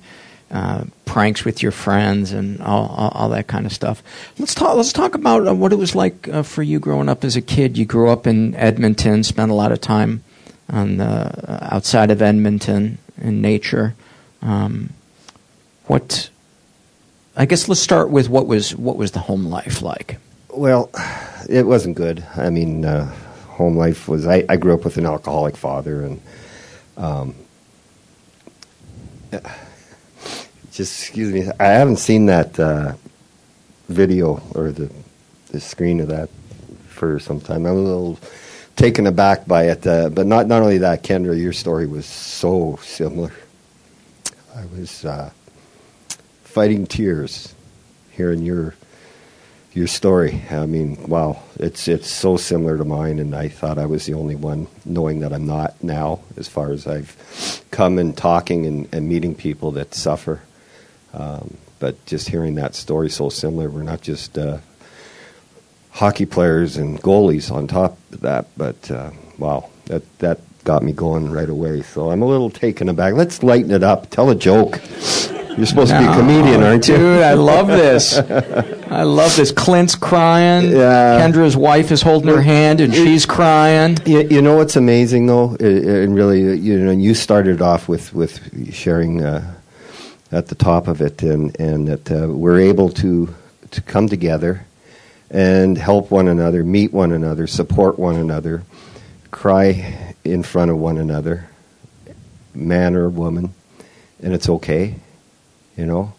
Uh, 0.50 0.86
pranks 1.04 1.44
with 1.44 1.62
your 1.64 1.74
friends 1.74 2.32
and 2.32 2.62
all, 2.62 2.88
all, 2.88 3.10
all 3.10 3.30
that 3.30 3.48
kind 3.48 3.66
of 3.66 3.74
stuff. 3.74 4.04
Let's 4.40 4.54
talk. 4.54 4.78
Let's 4.78 4.94
talk 4.94 5.14
about 5.14 5.46
uh, 5.46 5.54
what 5.54 5.74
it 5.74 5.76
was 5.76 5.94
like 5.94 6.28
uh, 6.30 6.44
for 6.44 6.64
you 6.64 6.80
growing 6.80 7.10
up 7.10 7.26
as 7.26 7.36
a 7.36 7.42
kid. 7.42 7.78
You 7.78 7.86
grew 7.86 8.10
up 8.10 8.28
in 8.28 8.56
Edmonton, 8.56 9.24
spent 9.24 9.52
a 9.52 9.54
lot 9.54 9.74
of 9.74 9.82
time 9.82 10.24
on 10.70 10.98
the 10.98 11.06
uh, 11.06 11.70
outside 11.72 12.12
of 12.12 12.22
Edmonton 12.22 12.98
in 13.20 13.42
nature. 13.42 13.96
Um, 14.42 14.92
what 15.88 16.30
I 17.36 17.46
guess 17.46 17.68
let's 17.68 17.82
start 17.82 18.10
with 18.10 18.30
what 18.30 18.48
was 18.48 18.76
what 18.76 18.98
was 18.98 19.12
the 19.12 19.20
home 19.20 19.46
life 19.46 19.82
like. 19.82 20.18
Well, 20.58 20.90
it 21.48 21.68
wasn't 21.68 21.98
good. 21.98 22.26
I 22.36 22.50
mean, 22.50 22.84
uh, 22.84 23.06
home 23.46 23.78
life 23.78 24.08
was. 24.08 24.26
I, 24.26 24.44
I 24.50 24.58
grew 24.58 24.74
up 24.74 24.84
with 24.86 24.98
an 24.98 25.06
alcoholic 25.06 25.56
father, 25.56 26.04
and 26.04 26.20
um, 26.98 27.36
just 30.72 31.00
excuse 31.00 31.32
me. 31.32 31.52
I 31.60 31.66
haven't 31.66 31.98
seen 31.98 32.26
that 32.26 32.60
uh, 32.60 32.94
video 33.88 34.42
or 34.56 34.72
the 34.72 34.92
the 35.52 35.60
screen 35.60 36.00
of 36.00 36.08
that 36.08 36.30
for 36.88 37.20
some 37.20 37.40
time. 37.40 37.68
I'm 37.68 37.74
a 37.74 37.80
little 37.80 38.18
taken 38.76 39.06
aback 39.06 39.46
by 39.46 39.66
it, 39.66 39.86
uh, 39.86 40.10
but 40.10 40.26
not 40.26 40.48
not 40.48 40.64
only 40.64 40.80
that, 40.80 41.04
Kendra, 41.04 41.40
your 41.40 41.54
story 41.54 41.86
was 41.86 42.08
so 42.08 42.80
similar. 42.82 43.32
I 44.56 44.66
was 44.76 45.06
uh, 45.06 45.30
fighting 46.42 46.88
tears 46.88 47.54
hearing 48.10 48.42
your 48.42 48.74
your 49.78 49.88
story. 49.88 50.42
I 50.50 50.66
mean, 50.66 50.98
wow, 51.08 51.44
it's 51.58 51.88
it's 51.88 52.10
so 52.10 52.36
similar 52.36 52.78
to 52.80 52.84
mine, 52.84 53.20
and 53.20 53.36
I 53.36 53.48
thought 53.48 53.78
I 53.78 53.86
was 53.86 54.08
the 54.08 54.16
only 54.16 54.36
one, 54.36 54.68
knowing 54.86 55.20
that 55.20 55.32
I'm 55.32 55.46
not 55.46 55.82
now. 55.84 56.22
As 56.36 56.48
far 56.48 56.72
as 56.72 56.88
I've 56.88 57.64
come 57.70 58.00
and 58.00 58.18
talking 58.18 58.66
and, 58.66 58.90
and 58.92 59.08
meeting 59.08 59.36
people 59.36 59.72
that 59.74 59.94
suffer, 59.94 60.42
um, 61.14 61.56
but 61.80 62.04
just 62.08 62.28
hearing 62.28 62.56
that 62.56 62.74
story 62.74 63.10
so 63.12 63.30
similar. 63.30 63.70
We're 63.70 63.84
not 63.84 64.02
just 64.02 64.36
uh, 64.36 64.58
hockey 65.92 66.26
players 66.26 66.76
and 66.76 67.00
goalies 67.00 67.52
on 67.52 67.68
top 67.68 68.00
of 68.12 68.22
that, 68.22 68.48
but 68.58 68.90
uh, 68.90 69.12
wow, 69.38 69.70
that 69.86 70.02
that 70.18 70.40
got 70.64 70.82
me 70.82 70.92
going 70.92 71.32
right 71.32 71.50
away. 71.50 71.84
So 71.84 72.10
I'm 72.10 72.24
a 72.24 72.28
little 72.28 72.50
taken 72.50 72.90
aback. 72.90 73.14
Let's 73.14 73.44
lighten 73.44 73.70
it 73.70 73.84
up. 73.84 74.10
Tell 74.10 74.32
a 74.32 74.36
joke. 74.36 74.82
You're 75.58 75.66
supposed 75.66 75.92
to 75.92 75.98
be 75.98 76.06
a 76.06 76.14
comedian, 76.14 76.62
aren't 76.62 76.88
you? 76.88 76.98
Dude, 76.98 77.24
I 77.24 77.34
love 77.34 77.68
this. 77.68 78.18
I 78.92 79.02
love 79.02 79.36
this. 79.36 79.52
Clint's 79.52 79.96
crying. 79.96 80.70
Yeah. 80.70 81.20
Kendra's 81.20 81.58
wife 81.58 81.92
is 81.92 82.04
holding 82.04 82.30
her 82.30 82.42
hand 82.42 82.80
and 82.80 82.94
she's 82.94 83.26
crying. 83.26 83.98
You, 84.06 84.22
you 84.22 84.42
know 84.44 84.56
what's 84.56 84.76
amazing 84.76 85.26
though, 85.26 85.56
and 85.60 86.14
really, 86.14 86.58
you 86.58 86.78
know, 86.78 86.92
you 86.92 87.16
started 87.16 87.62
off 87.62 87.90
with 87.90 88.14
with 88.14 88.72
sharing 88.72 89.24
uh, 89.24 89.56
at 90.32 90.48
the 90.48 90.56
top 90.56 90.88
of 90.88 91.02
it, 91.02 91.24
and 91.24 91.60
and 91.60 91.88
that 91.88 92.12
uh, 92.12 92.28
we're 92.28 92.60
able 92.60 92.90
to 92.90 93.34
to 93.72 93.82
come 93.82 94.08
together 94.08 94.64
and 95.32 95.78
help 95.78 96.12
one 96.12 96.28
another, 96.28 96.64
meet 96.64 96.94
one 96.94 97.12
another, 97.12 97.48
support 97.48 97.98
one 97.98 98.16
another, 98.16 98.64
cry 99.32 100.14
in 100.24 100.44
front 100.44 100.70
of 100.70 100.78
one 100.78 100.98
another, 100.98 101.50
man 102.54 102.96
or 102.96 103.10
woman, 103.10 103.54
and 104.22 104.34
it's 104.34 104.48
okay, 104.48 104.96
you 105.78 105.86
know. 105.86 106.14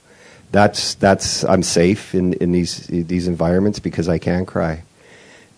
That's 0.51 0.95
that's 0.95 1.45
I'm 1.45 1.63
safe 1.63 2.15
in, 2.15 2.33
in 2.35 2.53
these 2.53 2.87
these 2.87 3.29
environments 3.29 3.81
because 3.81 4.09
I 4.09 4.19
can 4.19 4.47
cry, 4.47 4.83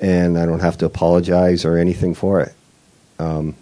and 0.00 0.36
I 0.36 0.46
don't 0.46 0.60
have 0.60 0.78
to 0.78 0.86
apologize 0.86 1.64
or 1.64 1.78
anything 1.78 2.14
for 2.14 2.40
it. 2.40 2.52
Um, 3.20 3.54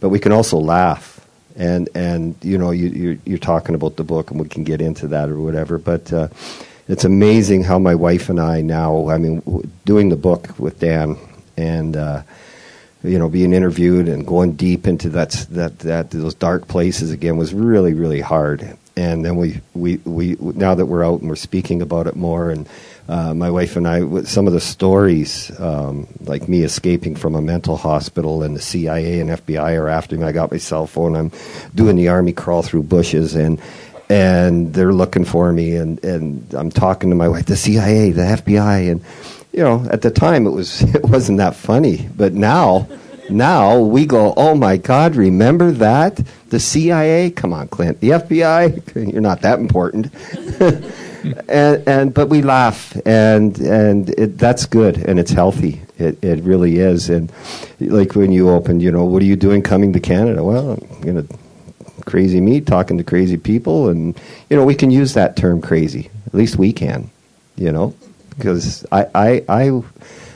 but 0.00 0.10
we 0.10 0.18
can 0.18 0.32
also 0.32 0.58
laugh, 0.58 1.26
and 1.56 1.88
and 1.94 2.34
you 2.42 2.58
know 2.58 2.70
you 2.70 2.88
you're, 2.88 3.18
you're 3.24 3.38
talking 3.38 3.74
about 3.74 3.96
the 3.96 4.04
book, 4.04 4.30
and 4.30 4.38
we 4.40 4.48
can 4.48 4.64
get 4.64 4.82
into 4.82 5.08
that 5.08 5.30
or 5.30 5.40
whatever. 5.40 5.78
But 5.78 6.12
uh, 6.12 6.28
it's 6.86 7.04
amazing 7.04 7.64
how 7.64 7.78
my 7.78 7.94
wife 7.94 8.28
and 8.28 8.40
I 8.40 8.60
now, 8.60 9.08
I 9.08 9.16
mean, 9.16 9.70
doing 9.84 10.08
the 10.08 10.16
book 10.16 10.58
with 10.58 10.80
Dan, 10.80 11.16
and 11.56 11.96
uh, 11.96 12.22
you 13.02 13.18
know, 13.18 13.28
being 13.28 13.54
interviewed 13.54 14.08
and 14.08 14.26
going 14.26 14.52
deep 14.52 14.86
into 14.86 15.08
that 15.10 15.30
that 15.50 15.78
that 15.78 16.10
those 16.10 16.34
dark 16.34 16.68
places 16.68 17.10
again 17.10 17.36
was 17.36 17.54
really 17.54 17.94
really 17.94 18.20
hard. 18.20 18.76
And 18.96 19.24
then 19.24 19.36
we 19.36 19.60
we 19.74 19.96
we 20.04 20.36
now 20.40 20.74
that 20.74 20.86
we're 20.86 21.04
out 21.04 21.20
and 21.20 21.28
we're 21.28 21.36
speaking 21.36 21.80
about 21.80 22.06
it 22.06 22.16
more, 22.16 22.50
and 22.50 22.68
uh, 23.08 23.34
my 23.34 23.50
wife 23.50 23.76
and 23.76 23.88
I, 23.88 24.22
some 24.22 24.46
of 24.46 24.52
the 24.52 24.60
stories, 24.60 25.50
um, 25.58 26.06
like 26.20 26.48
me 26.48 26.62
escaping 26.62 27.16
from 27.16 27.34
a 27.34 27.40
mental 27.40 27.76
hospital, 27.76 28.42
and 28.42 28.54
the 28.54 28.60
CIA 28.60 29.20
and 29.20 29.30
FBI 29.30 29.78
are 29.78 29.88
after 29.88 30.16
me. 30.16 30.24
I 30.24 30.32
got 30.32 30.50
my 30.50 30.58
cell 30.58 30.86
phone. 30.86 31.16
I'm 31.16 31.32
doing 31.74 31.96
the 31.96 32.08
army 32.08 32.32
crawl 32.32 32.62
through 32.62 32.84
bushes, 32.84 33.34
and 33.34 33.60
and 34.08 34.74
they're 34.74 34.92
looking 34.92 35.24
for 35.24 35.52
me, 35.52 35.76
and 35.76 36.02
and 36.04 36.52
I'm 36.54 36.70
talking 36.70 37.10
to 37.10 37.16
my 37.16 37.28
wife, 37.28 37.46
the 37.46 37.56
CIA, 37.56 38.12
the 38.12 38.22
FBI, 38.22 38.90
and 38.90 39.02
you 39.52 39.64
know, 39.64 39.86
at 39.90 40.02
the 40.02 40.10
time 40.10 40.46
it 40.46 40.50
was 40.50 40.82
it 40.94 41.04
wasn't 41.04 41.38
that 41.38 41.56
funny, 41.56 42.08
but 42.16 42.32
now 42.32 42.88
now 43.30 43.78
we 43.78 44.06
go, 44.06 44.34
oh 44.36 44.54
my 44.54 44.76
God, 44.76 45.16
remember 45.16 45.70
that? 45.72 46.20
The 46.48 46.60
CIA? 46.60 47.30
Come 47.30 47.52
on, 47.52 47.68
Clint. 47.68 48.00
The 48.00 48.10
FBI? 48.10 49.12
You're 49.12 49.20
not 49.20 49.42
that 49.42 49.58
important. 49.58 50.12
and, 51.48 51.88
and 51.88 52.14
but 52.14 52.28
we 52.28 52.42
laugh, 52.42 52.96
and 53.06 53.58
and 53.58 54.10
it, 54.10 54.38
that's 54.38 54.66
good, 54.66 54.96
and 54.98 55.18
it's 55.18 55.30
healthy. 55.30 55.82
It 55.98 56.22
it 56.22 56.42
really 56.42 56.78
is. 56.78 57.10
And 57.10 57.32
like 57.80 58.14
when 58.14 58.32
you 58.32 58.50
opened, 58.50 58.82
you 58.82 58.90
know, 58.90 59.04
what 59.04 59.22
are 59.22 59.26
you 59.26 59.36
doing 59.36 59.62
coming 59.62 59.92
to 59.92 60.00
Canada? 60.00 60.42
Well, 60.42 60.72
I'm 60.72 61.00
gonna 61.02 61.24
crazy 62.06 62.40
me 62.40 62.60
talking 62.60 62.98
to 62.98 63.04
crazy 63.04 63.36
people, 63.36 63.88
and 63.88 64.18
you 64.48 64.56
know, 64.56 64.64
we 64.64 64.74
can 64.74 64.90
use 64.90 65.14
that 65.14 65.36
term 65.36 65.60
crazy. 65.60 66.10
At 66.26 66.34
least 66.34 66.56
we 66.56 66.72
can, 66.72 67.10
you 67.56 67.72
know, 67.72 67.94
because 68.36 68.86
I 68.92 69.06
I 69.14 69.44
I. 69.48 69.82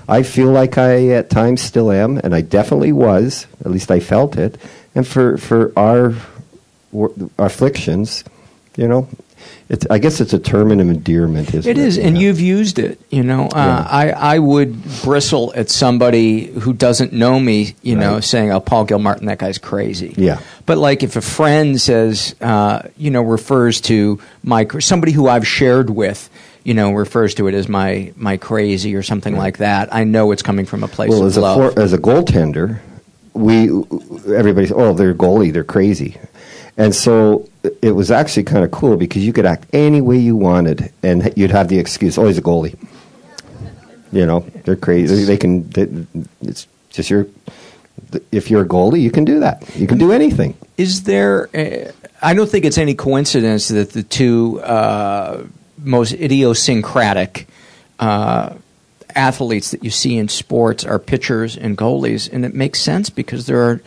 I 0.08 0.22
feel 0.22 0.50
like 0.50 0.76
I 0.78 1.08
at 1.10 1.30
times 1.30 1.62
still 1.62 1.90
am, 1.90 2.18
and 2.18 2.34
I 2.34 2.40
definitely 2.42 2.92
was. 2.92 3.46
At 3.64 3.70
least 3.70 3.90
I 3.90 4.00
felt 4.00 4.36
it. 4.36 4.58
And 4.94 5.06
for 5.06 5.36
for 5.38 5.72
our, 5.76 6.14
our 6.92 7.10
afflictions, 7.38 8.24
you 8.76 8.86
know, 8.88 9.08
it's. 9.68 9.86
I 9.90 9.98
guess 9.98 10.20
it's 10.20 10.32
a 10.32 10.38
term 10.38 10.70
of 10.72 10.78
endearment. 10.80 11.54
Isn't 11.54 11.70
It 11.70 11.78
it 11.78 11.82
is, 11.82 11.96
and 11.98 12.16
Yeah. 12.16 12.24
you've 12.28 12.40
used 12.40 12.78
it. 12.78 13.00
You 13.10 13.22
know, 13.24 13.44
uh, 13.46 13.56
Yeah. 13.56 13.86
I 13.90 14.10
I 14.10 14.38
would 14.38 14.76
bristle 15.02 15.52
at 15.56 15.70
somebody 15.70 16.46
who 16.46 16.72
doesn't 16.72 17.12
know 17.12 17.40
me. 17.40 17.74
You 17.82 17.96
know, 17.96 18.20
saying, 18.20 18.52
"Oh, 18.52 18.60
Paul 18.60 18.84
Gilmartin, 18.84 19.26
that 19.26 19.38
guy's 19.38 19.58
crazy." 19.58 20.14
Yeah. 20.16 20.38
But 20.66 20.78
like, 20.78 21.02
if 21.02 21.16
a 21.16 21.20
friend 21.22 21.80
says, 21.80 22.34
uh, 22.40 22.82
you 22.96 23.10
know, 23.10 23.22
refers 23.22 23.80
to 23.82 24.18
my 24.42 24.66
somebody 24.80 25.12
who 25.12 25.28
I've 25.28 25.46
shared 25.46 25.88
with, 25.90 26.28
you 26.64 26.74
know, 26.74 26.92
refers 26.92 27.34
to 27.34 27.46
it 27.46 27.54
as 27.54 27.68
my 27.68 28.12
my 28.16 28.36
crazy 28.36 28.94
or 28.96 29.02
something 29.02 29.36
like 29.36 29.58
that, 29.58 29.94
I 29.94 30.04
know 30.04 30.32
it's 30.32 30.42
coming 30.42 30.66
from 30.66 30.82
a 30.82 30.88
place 30.88 31.10
Well, 31.10 31.20
of 31.20 31.26
as 31.28 31.36
a 31.36 31.40
love. 31.40 31.74
for, 31.74 31.80
as 31.80 31.92
a 31.92 31.98
goaltender, 31.98 32.80
we 33.34 33.68
everybody 34.34 34.66
said, 34.66 34.76
"Oh, 34.76 34.92
they're 34.94 35.14
goalie, 35.14 35.52
they're 35.52 35.62
crazy," 35.64 36.16
and 36.76 36.94
so 36.94 37.48
it 37.82 37.92
was 37.92 38.10
actually 38.10 38.44
kind 38.44 38.64
of 38.64 38.70
cool 38.70 38.96
because 38.96 39.24
you 39.24 39.32
could 39.32 39.46
act 39.46 39.66
any 39.72 40.00
way 40.00 40.18
you 40.18 40.36
wanted, 40.36 40.90
and 41.02 41.32
you'd 41.36 41.50
have 41.50 41.68
the 41.68 41.78
excuse, 41.78 42.16
"Oh, 42.18 42.26
he's 42.26 42.38
a 42.38 42.42
goalie." 42.42 42.76
You 44.12 44.26
know, 44.26 44.40
they're 44.64 44.76
crazy. 44.76 45.24
They 45.24 45.36
can. 45.36 45.68
They, 45.70 45.88
it's 46.42 46.66
just 46.90 47.10
your. 47.10 47.26
If 48.30 48.48
you're 48.50 48.62
a 48.62 48.68
goalie, 48.68 49.00
you 49.02 49.10
can 49.10 49.24
do 49.24 49.40
that. 49.40 49.64
You 49.76 49.86
can 49.88 49.98
do 49.98 50.12
anything. 50.12 50.56
Is 50.78 51.02
there? 51.02 51.48
Uh, 51.54 51.90
I 52.22 52.32
don't 52.34 52.48
think 52.48 52.64
it's 52.64 52.78
any 52.78 52.94
coincidence 52.94 53.68
that 53.68 53.90
the 53.92 54.04
two 54.04 54.60
uh, 54.62 55.42
most 55.84 56.12
idiosyncratic 56.12 57.46
uh, 57.98 58.54
athletes 59.14 59.70
that 59.70 59.84
you 59.84 59.90
see 59.90 60.16
in 60.16 60.28
sports 60.28 60.84
are 60.84 60.98
pitchers 60.98 61.56
and 61.56 61.76
goalies, 61.78 62.28
and 62.32 62.44
it 62.44 62.54
makes 62.54 62.80
sense 62.80 63.10
because 63.10 63.46
there 63.46 63.62
are 63.62 63.80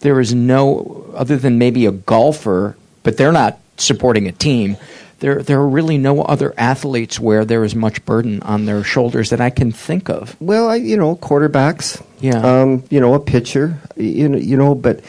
there 0.00 0.18
is 0.20 0.34
no 0.34 1.06
other 1.14 1.36
than 1.36 1.58
maybe 1.58 1.86
a 1.86 1.92
golfer, 1.92 2.76
but 3.04 3.16
they're 3.16 3.32
not 3.32 3.58
supporting 3.76 4.26
a 4.26 4.32
team. 4.32 4.76
There, 5.20 5.40
there 5.40 5.60
are 5.60 5.68
really 5.68 5.98
no 5.98 6.22
other 6.22 6.52
athletes 6.58 7.20
where 7.20 7.44
there 7.44 7.62
is 7.62 7.76
much 7.76 8.04
burden 8.04 8.42
on 8.42 8.64
their 8.64 8.82
shoulders 8.82 9.30
that 9.30 9.40
I 9.40 9.50
can 9.50 9.70
think 9.70 10.10
of. 10.10 10.34
Well, 10.40 10.68
I, 10.68 10.74
you 10.76 10.96
know, 10.96 11.14
quarterbacks. 11.14 12.02
Yeah. 12.20 12.40
Um, 12.42 12.82
you 12.90 12.98
know, 12.98 13.14
a 13.14 13.20
pitcher. 13.20 13.78
You 13.96 14.28
know, 14.30 14.38
you 14.38 14.56
know, 14.56 14.74
but 14.74 15.00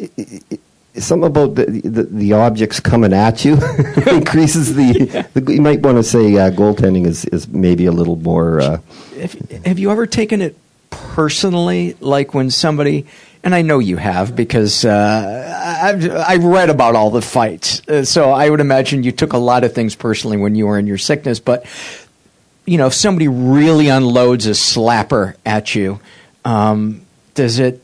i- 0.00 0.08
i- 0.18 0.40
i- 0.52 0.58
something 0.96 1.26
about 1.26 1.54
the, 1.54 1.66
the 1.66 2.02
the 2.04 2.32
objects 2.34 2.80
coming 2.80 3.12
at 3.12 3.44
you 3.44 3.54
increases 4.06 4.74
the, 4.74 5.26
the. 5.34 5.52
You 5.52 5.62
might 5.62 5.80
want 5.80 5.98
to 5.98 6.02
say 6.02 6.36
uh, 6.36 6.50
goaltending 6.50 7.06
is 7.06 7.24
is 7.26 7.48
maybe 7.48 7.86
a 7.86 7.92
little 7.92 8.16
more. 8.16 8.60
Uh, 8.60 8.78
Have, 9.18 9.32
have 9.64 9.78
you 9.78 9.90
ever 9.90 10.06
taken 10.06 10.42
it 10.42 10.56
personally, 10.90 11.96
like 12.00 12.34
when 12.34 12.50
somebody, 12.50 13.06
and 13.42 13.54
I 13.54 13.62
know 13.62 13.78
you 13.78 13.96
have 13.96 14.36
because 14.36 14.84
uh, 14.84 15.80
I've, 15.82 16.10
I've 16.10 16.44
read 16.44 16.70
about 16.70 16.94
all 16.94 17.10
the 17.10 17.22
fights, 17.22 17.86
uh, 17.88 18.04
so 18.04 18.30
I 18.30 18.48
would 18.48 18.60
imagine 18.60 19.02
you 19.02 19.12
took 19.12 19.32
a 19.32 19.38
lot 19.38 19.64
of 19.64 19.74
things 19.74 19.94
personally 19.94 20.36
when 20.36 20.54
you 20.54 20.66
were 20.66 20.78
in 20.78 20.86
your 20.86 20.98
sickness. 20.98 21.40
But 21.40 21.66
you 22.66 22.78
know, 22.78 22.86
if 22.86 22.94
somebody 22.94 23.28
really 23.28 23.88
unloads 23.88 24.46
a 24.46 24.50
slapper 24.50 25.34
at 25.44 25.74
you, 25.74 26.00
um, 26.44 27.02
does 27.34 27.58
it 27.58 27.82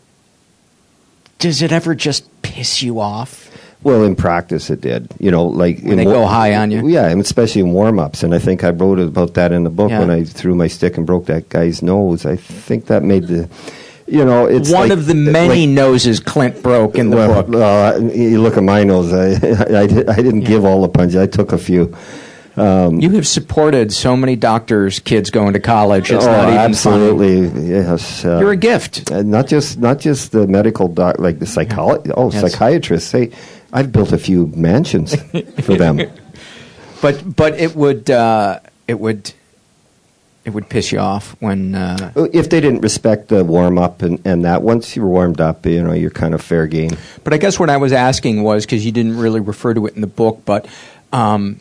does 1.39 1.63
it 1.63 1.73
ever 1.73 1.95
just 1.95 2.28
piss 2.59 2.83
you 2.83 3.01
off? 3.01 3.45
well, 3.85 4.03
in 4.03 4.17
practice, 4.17 4.71
it 4.71 4.81
did. 4.81 5.09
You 5.21 5.31
know, 5.31 5.47
like 5.47 5.81
When 5.83 5.97
they 5.99 6.05
wa- 6.05 6.13
go 6.13 6.27
high 6.27 6.57
on 6.57 6.73
you? 6.73 6.89
Yeah, 6.89 7.07
and 7.09 7.21
especially 7.21 7.61
in 7.61 7.73
warm 7.73 8.01
ups. 8.01 8.25
And 8.25 8.35
I 8.35 8.41
think 8.41 8.65
I 8.65 8.71
wrote 8.71 8.99
about 8.99 9.35
that 9.35 9.53
in 9.53 9.63
the 9.63 9.71
book 9.71 9.91
Yeah. 9.91 10.01
when 10.01 10.11
I 10.11 10.25
threw 10.25 10.57
my 10.57 10.67
stick 10.67 10.97
and 10.97 11.07
broke 11.07 11.27
that 11.27 11.49
guy's 11.49 11.81
nose. 11.81 12.27
I 12.27 12.35
think 12.37 12.87
that 12.87 13.05
made 13.05 13.29
the. 13.29 13.49
You 14.09 14.25
know, 14.25 14.47
it's 14.47 14.73
One 14.73 14.89
like- 14.89 14.99
of 14.99 15.07
the 15.07 15.15
many 15.15 15.67
like- 15.67 15.75
noses 15.77 16.19
Clint 16.19 16.61
broke 16.63 16.97
in 16.99 17.11
the 17.11 17.17
well, 17.17 17.43
book. 17.45 17.55
uh, 17.55 18.01
you 18.13 18.41
look 18.43 18.57
at 18.57 18.65
my 18.65 18.83
nose. 18.83 19.13
I, 19.13 19.27
I, 19.83 19.83
I 19.83 20.17
didn't 20.27 20.41
give 20.41 20.65
all 20.65 20.83
the 20.83 20.89
punches. 20.89 21.17
I 21.17 21.27
took 21.27 21.53
a 21.53 21.59
few. 21.59 21.95
You 22.59 23.11
have 23.11 23.27
supported 23.27 23.93
so 23.93 24.17
many 24.17 24.37
doctors' 24.37 24.99
kids 24.99 25.31
going 25.31 25.53
to 25.55 25.61
college. 25.61 26.11
It's 26.11 26.25
oh, 26.25 26.31
absolutely, 26.31 27.49
funny. 27.49 27.67
yes. 27.69 28.25
Uh, 28.25 28.39
You're 28.41 28.53
a 28.53 28.57
gift. 28.57 29.11
uh, 29.11 29.23
not 29.23 29.47
just 29.47 29.79
not 29.79 29.99
just 30.01 30.33
the 30.33 30.47
medical 30.47 30.89
doc, 30.89 31.19
like 31.19 31.39
the 31.39 31.47
psycholo- 31.47 32.11
Oh, 32.17 32.31
Yes. 32.31 32.41
psychiatrists. 32.41 33.09
Say, 33.11 33.31
I've 33.73 33.93
built 33.93 34.13
a 34.13 34.19
few 34.19 34.47
mansions 34.55 35.15
for 35.63 35.75
them. 35.77 36.01
But 37.01 37.37
but 37.37 37.55
it 37.61 37.77
would 37.77 38.11
uh, 38.11 38.59
it 38.89 38.99
would 38.99 39.33
it 40.45 40.51
would 40.51 40.69
piss 40.69 40.91
you 40.91 40.99
off 40.99 41.37
when 41.39 41.77
uh, 41.77 42.13
if 42.33 42.51
they 42.51 42.61
didn't 42.61 42.81
respect 42.81 43.29
the 43.29 43.45
warm 43.45 43.79
up 43.79 44.03
and, 44.03 44.21
and 44.27 44.45
that 44.45 44.63
once 44.63 44.97
you're 44.97 45.07
warmed 45.07 45.41
up, 45.41 45.65
you 45.65 45.81
know, 45.83 45.93
you're 45.93 46.11
kind 46.11 46.35
of 46.35 46.43
fair 46.43 46.67
game. 46.67 46.91
But 47.23 47.35
I 47.35 47.37
guess 47.37 47.57
what 47.57 47.71
I 47.71 47.77
was 47.77 47.93
asking 47.93 48.43
was 48.43 48.67
because 48.67 48.85
you 48.85 48.91
didn't 48.91 49.17
really 49.17 49.39
refer 49.39 49.75
to 49.75 49.87
it 49.87 49.95
in 49.95 50.01
the 50.01 50.09
book, 50.09 50.43
but 50.45 50.67
um, 51.13 51.61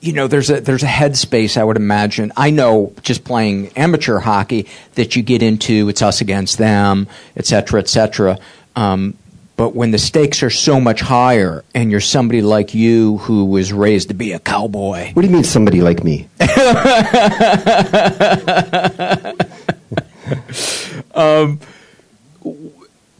you 0.00 0.12
know, 0.12 0.26
there's 0.28 0.50
a 0.50 0.60
there's 0.60 0.82
a 0.82 0.86
headspace 0.86 1.56
I 1.56 1.64
would 1.64 1.76
imagine. 1.76 2.32
I 2.36 2.50
know 2.50 2.92
just 3.02 3.24
playing 3.24 3.68
amateur 3.76 4.18
hockey 4.18 4.66
that 4.94 5.16
you 5.16 5.22
get 5.22 5.42
into. 5.42 5.88
It's 5.88 6.02
us 6.02 6.20
against 6.20 6.58
them, 6.58 7.08
et 7.36 7.46
cetera, 7.46 7.80
et 7.80 7.88
cetera. 7.88 8.38
Um, 8.76 9.14
but 9.56 9.74
when 9.74 9.90
the 9.90 9.98
stakes 9.98 10.44
are 10.44 10.50
so 10.50 10.80
much 10.80 11.00
higher, 11.00 11.64
and 11.74 11.90
you're 11.90 11.98
somebody 12.00 12.42
like 12.42 12.74
you 12.74 13.18
who 13.18 13.44
was 13.46 13.72
raised 13.72 14.06
to 14.08 14.14
be 14.14 14.30
a 14.30 14.38
cowboy, 14.38 15.12
What 15.14 15.22
do 15.22 15.28
you 15.28 15.34
mean, 15.34 15.42
somebody 15.42 15.80
like 15.80 16.04
me? 16.04 16.28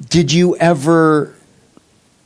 did 0.08 0.32
you 0.32 0.56
ever, 0.56 1.34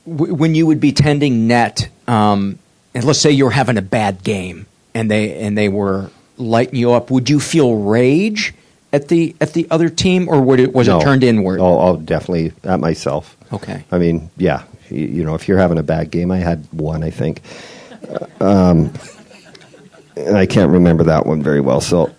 w- 0.07 0.35
when 0.35 0.55
you 0.55 0.67
would 0.67 0.81
be 0.81 0.93
tending 0.93 1.47
net, 1.49 1.89
um, 2.07 2.59
and 2.95 3.05
let's 3.05 3.19
say 3.19 3.31
you're 3.31 3.51
having 3.51 3.77
a 3.79 3.83
bad 3.83 4.23
game, 4.23 4.67
and 4.95 5.11
they 5.11 5.41
and 5.41 5.57
they 5.57 5.69
were 5.69 6.11
lighting 6.39 6.77
you 6.77 6.93
up, 6.93 7.11
would 7.11 7.29
you 7.31 7.41
feel 7.41 7.77
rage 7.77 8.55
at 8.93 9.09
the 9.09 9.35
at 9.41 9.53
the 9.55 9.67
other 9.71 9.89
team, 9.89 10.29
or 10.29 10.41
would 10.41 10.61
it 10.61 10.75
was 10.75 10.89
No. 10.89 10.99
it 10.99 11.03
turned 11.03 11.25
inward? 11.25 11.61
Oh, 11.61 11.81
oh, 11.81 11.97
definitely 11.97 12.53
at 12.65 12.81
myself. 12.81 13.37
Okay. 13.53 13.85
I 13.91 13.99
mean, 13.99 14.31
yeah, 14.37 14.65
you, 14.91 15.07
you 15.07 15.25
know, 15.25 15.35
if 15.35 15.49
you're 15.49 15.59
having 15.59 15.79
a 15.79 15.83
bad 15.83 16.11
game, 16.11 16.31
I 16.31 16.39
had 16.39 16.67
one, 16.73 17.03
I 17.03 17.11
think. 17.11 17.43
Um, 18.41 18.93
and 20.17 20.37
I 20.37 20.47
can't 20.47 20.71
remember 20.71 21.05
that 21.05 21.25
one 21.27 21.43
very 21.43 21.61
well. 21.61 21.81
So, 21.81 22.13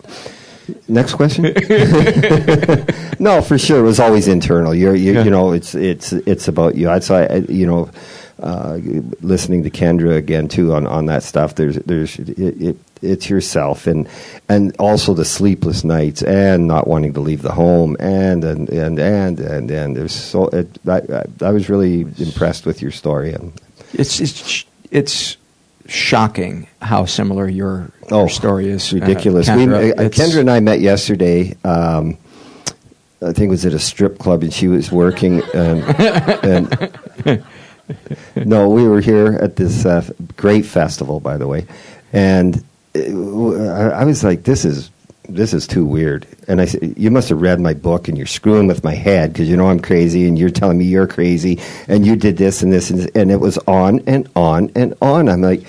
next 0.88 1.14
question. 1.14 1.44
no, 3.18 3.40
for 3.42 3.58
sure, 3.58 3.80
it 3.80 3.82
was 3.82 4.00
always 4.00 4.26
internal. 4.28 4.74
You're, 4.74 4.94
you, 4.96 5.22
you 5.22 5.30
know, 5.30 5.52
it's 5.52 5.74
it's 5.74 6.12
it's 6.12 6.48
about 6.48 6.74
you. 6.74 6.90
I'd 6.90 7.04
say, 7.04 7.44
you 7.48 7.66
know, 7.66 7.90
uh, 8.38 8.78
listening 9.20 9.62
to 9.62 9.70
Kendra 9.70 10.16
again 10.16 10.48
too 10.48 10.74
on, 10.74 10.86
on 10.86 11.06
that 11.06 11.22
stuff. 11.22 11.54
There's 11.54 11.76
there's 11.76 12.18
it, 12.18 12.38
it, 12.38 12.76
it's 13.02 13.28
yourself 13.28 13.86
and 13.86 14.08
and 14.48 14.74
also 14.78 15.14
the 15.14 15.24
sleepless 15.24 15.84
nights 15.84 16.22
and 16.22 16.66
not 16.66 16.86
wanting 16.86 17.12
to 17.14 17.20
leave 17.20 17.42
the 17.42 17.52
home 17.52 17.96
and 18.00 18.42
and 18.44 18.68
and 18.68 18.98
and 18.98 19.40
and, 19.40 19.70
and 19.70 19.96
there's 19.96 20.12
so 20.12 20.48
it, 20.48 20.78
I, 20.86 21.24
I 21.40 21.50
was 21.50 21.68
really 21.68 22.02
impressed 22.18 22.66
with 22.66 22.82
your 22.82 22.90
story 22.90 23.36
It's 23.92 24.20
it's 24.20 24.64
it's 24.90 25.36
shocking 25.86 26.66
how 26.80 27.04
similar 27.04 27.48
your, 27.48 27.90
your 28.10 28.28
story 28.28 28.68
is. 28.68 28.92
Oh, 28.92 28.98
ridiculous. 28.98 29.48
Uh, 29.48 29.54
we, 29.56 29.66
Kendra. 29.66 29.92
uh, 29.92 30.08
Kendra 30.08 30.40
and 30.40 30.50
I 30.50 30.60
met 30.60 30.80
yesterday. 30.80 31.56
Um, 31.64 32.16
I 33.22 33.32
think 33.32 33.48
it 33.48 33.50
was 33.50 33.64
at 33.64 33.72
a 33.72 33.78
strip 33.78 34.18
club, 34.18 34.42
and 34.42 34.52
she 34.52 34.68
was 34.68 34.92
working. 34.92 35.42
And, 35.54 35.82
and 36.44 37.44
no, 38.36 38.68
we 38.68 38.86
were 38.86 39.00
here 39.00 39.38
at 39.40 39.56
this 39.56 39.84
uh, 39.84 40.08
great 40.36 40.64
festival, 40.64 41.20
by 41.20 41.36
the 41.36 41.46
way, 41.46 41.66
and 42.12 42.62
uh, 42.96 43.00
I, 43.00 44.00
I 44.00 44.04
was 44.04 44.24
like, 44.24 44.44
"This 44.44 44.64
is 44.64 44.90
this 45.28 45.52
is 45.52 45.66
too 45.66 45.84
weird." 45.84 46.26
And 46.48 46.60
I 46.60 46.66
said, 46.66 46.94
"You 46.96 47.10
must 47.10 47.28
have 47.28 47.40
read 47.40 47.60
my 47.60 47.74
book, 47.74 48.08
and 48.08 48.16
you're 48.16 48.26
screwing 48.26 48.66
with 48.66 48.84
my 48.84 48.94
head 48.94 49.32
because 49.32 49.48
you 49.48 49.56
know 49.56 49.68
I'm 49.68 49.80
crazy, 49.80 50.26
and 50.26 50.38
you're 50.38 50.50
telling 50.50 50.78
me 50.78 50.84
you're 50.84 51.06
crazy, 51.06 51.60
and 51.88 52.06
you 52.06 52.16
did 52.16 52.36
this 52.36 52.62
and 52.62 52.72
this, 52.72 52.90
and, 52.90 53.00
this. 53.00 53.10
and 53.14 53.30
it 53.30 53.40
was 53.40 53.58
on 53.66 54.00
and 54.06 54.28
on 54.34 54.70
and 54.74 54.94
on." 55.02 55.28
I'm 55.28 55.42
like, 55.42 55.64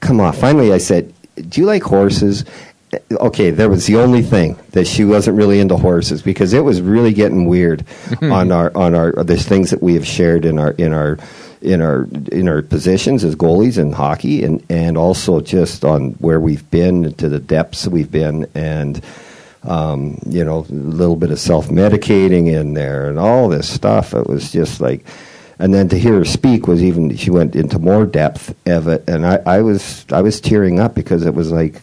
"Come 0.00 0.20
on!" 0.20 0.32
Finally, 0.32 0.72
I 0.72 0.78
said, 0.78 1.12
"Do 1.36 1.60
you 1.60 1.66
like 1.66 1.82
horses?" 1.82 2.44
okay, 3.10 3.50
that 3.50 3.70
was 3.70 3.86
the 3.86 3.96
only 3.96 4.22
thing 4.22 4.58
that 4.72 4.86
she 4.86 5.04
wasn't 5.04 5.36
really 5.36 5.60
into 5.60 5.76
horses 5.76 6.22
because 6.22 6.52
it 6.52 6.60
was 6.60 6.80
really 6.80 7.12
getting 7.12 7.46
weird 7.46 7.84
on 8.22 8.52
our 8.52 8.74
on 8.76 8.94
our 8.94 9.12
there's 9.24 9.46
things 9.46 9.70
that 9.70 9.82
we 9.82 9.94
have 9.94 10.06
shared 10.06 10.44
in 10.44 10.58
our 10.58 10.72
in 10.72 10.92
our 10.92 11.18
in 11.62 11.80
our 11.80 12.06
in 12.30 12.48
our 12.48 12.62
positions 12.62 13.24
as 13.24 13.34
goalies 13.36 13.78
in 13.78 13.92
hockey 13.92 14.44
and 14.44 14.64
and 14.68 14.96
also 14.96 15.40
just 15.40 15.84
on 15.84 16.10
where 16.14 16.40
we've 16.40 16.68
been 16.70 17.12
to 17.14 17.28
the 17.28 17.38
depths 17.38 17.86
we've 17.86 18.10
been 18.10 18.46
and 18.54 19.02
um, 19.64 20.18
you 20.26 20.44
know 20.44 20.58
a 20.58 20.72
little 20.72 21.16
bit 21.16 21.30
of 21.30 21.38
self 21.38 21.68
medicating 21.68 22.52
in 22.52 22.74
there 22.74 23.08
and 23.08 23.18
all 23.18 23.48
this 23.48 23.72
stuff 23.72 24.12
it 24.12 24.26
was 24.26 24.50
just 24.50 24.80
like 24.80 25.04
and 25.58 25.72
then 25.72 25.88
to 25.88 25.98
hear 25.98 26.14
her 26.14 26.24
speak 26.24 26.66
was 26.66 26.82
even 26.82 27.14
she 27.16 27.30
went 27.30 27.54
into 27.54 27.78
more 27.78 28.06
depth 28.06 28.54
of 28.66 28.88
it 28.88 29.04
and 29.08 29.24
I, 29.24 29.36
I 29.46 29.62
was 29.62 30.04
I 30.12 30.20
was 30.20 30.40
tearing 30.40 30.80
up 30.80 30.94
because 30.94 31.24
it 31.24 31.34
was 31.34 31.52
like 31.52 31.80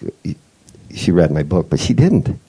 she 0.93 1.11
read 1.11 1.31
my 1.31 1.43
book, 1.43 1.69
but 1.69 1.79
she 1.79 1.93
didn't. 1.93 2.39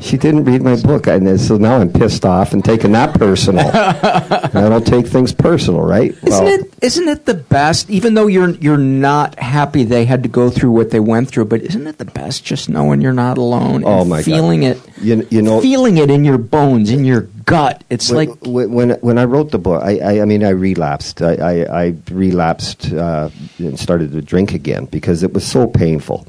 She 0.00 0.16
didn't 0.16 0.44
read 0.44 0.62
my 0.62 0.76
book, 0.76 1.08
and 1.08 1.40
so 1.40 1.56
now 1.56 1.78
I'm 1.78 1.92
pissed 1.92 2.24
off 2.24 2.52
and 2.52 2.64
taking 2.64 2.92
that 2.92 3.18
personal. 3.18 3.68
I 3.74 4.68
don't 4.68 4.86
take 4.86 5.06
things 5.08 5.32
personal, 5.32 5.80
right? 5.80 6.14
Isn't 6.22 6.46
it 6.46 6.74
isn't 6.80 7.08
it 7.08 7.26
the 7.26 7.34
best? 7.34 7.90
Even 7.90 8.14
though 8.14 8.28
you're 8.28 8.50
you're 8.50 8.76
not 8.76 9.38
happy 9.38 9.82
they 9.82 10.04
had 10.04 10.22
to 10.22 10.28
go 10.28 10.50
through 10.50 10.70
what 10.70 10.90
they 10.90 11.00
went 11.00 11.28
through, 11.28 11.46
but 11.46 11.62
isn't 11.62 11.86
it 11.86 11.98
the 11.98 12.04
best 12.04 12.44
just 12.44 12.68
knowing 12.68 13.00
you're 13.00 13.12
not 13.12 13.38
alone? 13.38 13.82
Oh, 13.84 14.04
my 14.04 14.18
God. 14.18 14.24
feeling 14.24 14.62
it, 14.62 14.80
You, 15.00 15.26
you 15.30 15.42
know, 15.42 15.60
feeling 15.60 15.96
it 15.96 16.10
in 16.10 16.24
your 16.24 16.38
bones, 16.38 16.90
in 16.90 17.04
your 17.04 17.22
gut. 17.44 17.82
It's 17.90 18.10
when, 18.10 18.28
like 18.28 18.38
when 18.42 18.72
when 18.72 18.90
when 19.00 19.18
I 19.18 19.24
wrote 19.24 19.50
the 19.50 19.58
book, 19.58 19.82
I 19.82 19.98
I, 19.98 20.20
I 20.20 20.24
mean 20.26 20.44
I 20.44 20.50
relapsed. 20.50 21.22
I 21.22 21.34
I, 21.34 21.82
I 21.84 21.94
relapsed 22.12 22.92
uh, 22.92 23.30
and 23.58 23.78
started 23.78 24.12
to 24.12 24.22
drink 24.22 24.52
again 24.54 24.84
because 24.84 25.24
it 25.24 25.32
was 25.32 25.44
so 25.44 25.66
painful. 25.66 26.24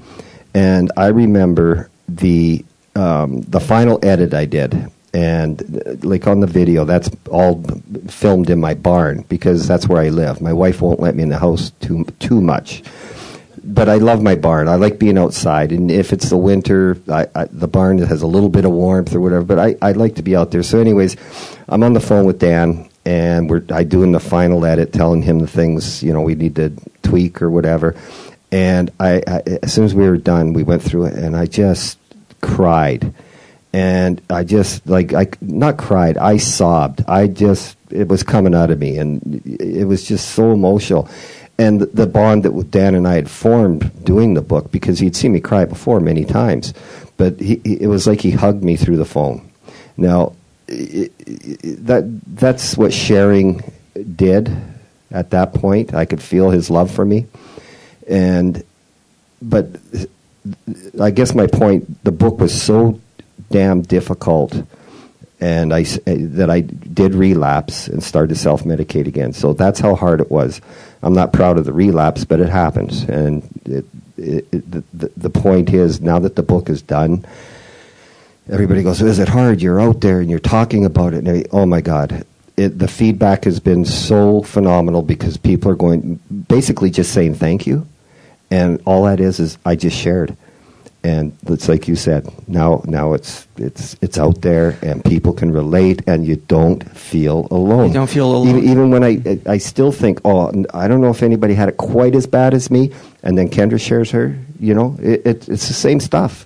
And 0.55 0.91
I 0.97 1.07
remember 1.07 1.89
the 2.07 2.65
um, 2.95 3.41
the 3.41 3.59
final 3.59 3.99
edit 4.03 4.33
I 4.33 4.45
did, 4.45 4.91
and 5.13 5.61
uh, 5.85 5.95
like 6.01 6.27
on 6.27 6.39
the 6.39 6.47
video, 6.47 6.85
that's 6.85 7.09
all 7.29 7.63
filmed 8.07 8.49
in 8.49 8.59
my 8.59 8.73
barn 8.73 9.25
because 9.29 9.67
that's 9.67 9.87
where 9.87 10.01
I 10.01 10.09
live. 10.09 10.41
My 10.41 10.53
wife 10.53 10.81
won't 10.81 10.99
let 10.99 11.15
me 11.15 11.23
in 11.23 11.29
the 11.29 11.39
house 11.39 11.71
too 11.81 12.05
too 12.19 12.41
much 12.41 12.83
but 13.63 13.87
I 13.87 13.95
love 13.95 14.21
my 14.21 14.35
barn. 14.35 14.67
I 14.67 14.75
like 14.75 14.99
being 14.99 15.17
outside, 15.17 15.71
and 15.71 15.91
if 15.91 16.11
it's 16.11 16.29
the 16.29 16.37
winter, 16.37 16.97
I, 17.07 17.27
I, 17.35 17.45
the 17.45 17.67
barn 17.67 17.99
has 17.99 18.21
a 18.21 18.27
little 18.27 18.49
bit 18.49 18.65
of 18.65 18.71
warmth 18.71 19.13
or 19.13 19.21
whatever. 19.21 19.43
But 19.43 19.59
I, 19.59 19.75
I 19.81 19.91
like 19.91 20.15
to 20.15 20.23
be 20.23 20.35
out 20.35 20.51
there. 20.51 20.63
So, 20.63 20.79
anyways, 20.79 21.15
I'm 21.67 21.83
on 21.83 21.93
the 21.93 21.99
phone 21.99 22.25
with 22.25 22.39
Dan, 22.39 22.89
and 23.05 23.49
we're 23.49 23.63
I 23.71 23.83
doing 23.83 24.11
the 24.11 24.19
final 24.19 24.65
edit, 24.65 24.91
telling 24.91 25.21
him 25.21 25.39
the 25.39 25.47
things 25.47 26.01
you 26.01 26.13
know 26.13 26.21
we 26.21 26.35
need 26.35 26.55
to 26.55 26.73
tweak 27.03 27.41
or 27.41 27.49
whatever. 27.49 27.95
And 28.51 28.91
I, 28.99 29.21
I 29.27 29.41
as 29.61 29.73
soon 29.73 29.85
as 29.85 29.93
we 29.93 30.07
were 30.09 30.17
done, 30.17 30.53
we 30.53 30.63
went 30.63 30.81
through 30.81 31.05
it, 31.05 31.13
and 31.13 31.35
I 31.35 31.45
just 31.45 31.99
cried, 32.41 33.13
and 33.73 34.21
I 34.29 34.43
just 34.43 34.87
like 34.87 35.13
I 35.13 35.27
not 35.41 35.77
cried, 35.77 36.17
I 36.17 36.37
sobbed. 36.37 37.03
I 37.07 37.27
just 37.27 37.77
it 37.91 38.07
was 38.07 38.23
coming 38.23 38.55
out 38.55 38.71
of 38.71 38.79
me, 38.79 38.97
and 38.97 39.41
it 39.45 39.85
was 39.85 40.07
just 40.07 40.31
so 40.31 40.51
emotional 40.51 41.09
and 41.59 41.81
the 41.81 42.07
bond 42.07 42.43
that 42.43 42.71
Dan 42.71 42.95
and 42.95 43.05
I 43.05 43.15
had 43.15 43.29
formed 43.29 43.91
doing 44.05 44.33
the 44.33 44.41
book 44.41 44.71
because 44.71 44.97
he'd 44.97 45.15
seen 45.15 45.33
me 45.33 45.41
cry 45.41 45.65
before 45.65 45.99
many 45.99 46.23
times, 46.23 46.73
but 47.17 47.37
he, 47.37 47.55
it 47.65 47.87
was 47.87 48.07
like 48.07 48.21
he 48.21 48.31
hugged 48.31 48.63
me 48.63 48.77
through 48.77 48.95
the 48.95 49.03
phone. 49.03 49.51
Now, 49.97 50.33
that 50.67 52.09
that's 52.27 52.77
what 52.77 52.93
sharing 52.93 53.61
did 54.15 54.49
at 55.11 55.31
that 55.31 55.53
point. 55.53 55.93
I 55.93 56.05
could 56.05 56.23
feel 56.23 56.49
his 56.49 56.69
love 56.69 56.89
for 56.89 57.03
me, 57.03 57.25
and 58.07 58.63
but 59.41 59.67
I 61.01 61.11
guess 61.11 61.35
my 61.35 61.47
point: 61.47 62.03
the 62.03 62.11
book 62.11 62.39
was 62.39 62.59
so 62.59 62.99
damn 63.51 63.81
difficult 63.81 64.63
and 65.41 65.73
I 65.73 65.81
uh, 65.83 66.15
that 66.35 66.49
I 66.49 66.61
did 66.61 67.13
relapse 67.13 67.87
and 67.87 68.03
started 68.03 68.29
to 68.29 68.35
self 68.39 68.63
medicate 68.63 69.07
again. 69.07 69.33
So 69.33 69.53
that's 69.53 69.79
how 69.79 69.95
hard 69.95 70.21
it 70.21 70.29
was. 70.29 70.61
I'm 71.01 71.13
not 71.13 71.31
proud 71.31 71.57
of 71.57 71.65
the 71.65 71.73
relapse, 71.73 72.25
but 72.25 72.41
it 72.41 72.49
happens. 72.49 73.03
And 73.03 73.43
it, 73.65 73.85
it, 74.17 74.47
it, 74.51 74.71
the, 74.71 75.11
the- 75.15 75.29
point 75.29 75.69
is, 75.69 76.01
now 76.01 76.19
that 76.19 76.35
the 76.35 76.43
book 76.43 76.69
is 76.69 76.81
done, 76.81 77.25
everybody 78.49 78.83
goes, 78.83 79.01
"Is 79.01 79.19
it 79.19 79.29
hard? 79.29 79.61
You're 79.61 79.79
out 79.79 80.01
there 80.01 80.19
and 80.19 80.29
you're 80.29 80.39
talking 80.39 80.83
about 80.85 81.13
it." 81.13 81.25
And 81.25 81.47
oh 81.51 81.65
my 81.65 81.81
God. 81.81 82.25
The 82.57 82.89
feedback 82.89 83.45
has 83.45 83.61
been 83.61 83.85
so 83.85 84.41
phenomenal 84.43 85.01
because 85.01 85.37
people 85.37 85.71
are 85.71 85.75
going 85.75 86.15
basically 86.49 86.89
just 86.89 87.13
saying 87.13 87.35
thank 87.35 87.65
you, 87.65 87.87
and 88.51 88.81
all 88.85 89.03
that 89.05 89.19
is 89.19 89.39
is 89.39 89.57
I 89.65 89.75
just 89.75 89.97
shared 89.97 90.35
and 91.01 91.31
it's 91.47 91.69
like 91.69 91.87
you 91.87 91.95
said 91.95 92.27
now 92.47 92.81
now 92.85 93.13
it's 93.13 93.47
it's 93.55 93.95
it's 94.01 94.17
out 94.17 94.41
there 94.41 94.77
and 94.81 95.03
people 95.05 95.31
can 95.31 95.49
relate 95.51 96.01
and 96.07 96.27
you 96.27 96.35
don't 96.35 96.83
feel 96.97 97.47
alone 97.51 97.87
You 97.87 97.93
don't 97.93 98.09
feel 98.09 98.29
alone. 98.29 98.47
even, 98.49 98.63
even 98.69 98.91
when 98.91 99.03
i 99.05 99.39
i 99.45 99.57
still 99.59 99.93
think 99.93 100.19
oh 100.25 100.51
i 100.73 100.89
don't 100.89 100.99
know 100.99 101.09
if 101.09 101.23
anybody 101.23 101.53
had 101.53 101.69
it 101.69 101.77
quite 101.77 102.15
as 102.15 102.27
bad 102.27 102.53
as 102.53 102.69
me 102.69 102.91
and 103.23 103.37
then 103.37 103.47
kendra 103.49 103.79
shares 103.79 104.11
her 104.11 104.35
You 104.59 104.73
know, 104.75 104.97
it, 104.99 105.25
it, 105.25 105.47
it's 105.47 105.67
the 105.69 105.73
same 105.87 106.01
stuff. 106.01 106.45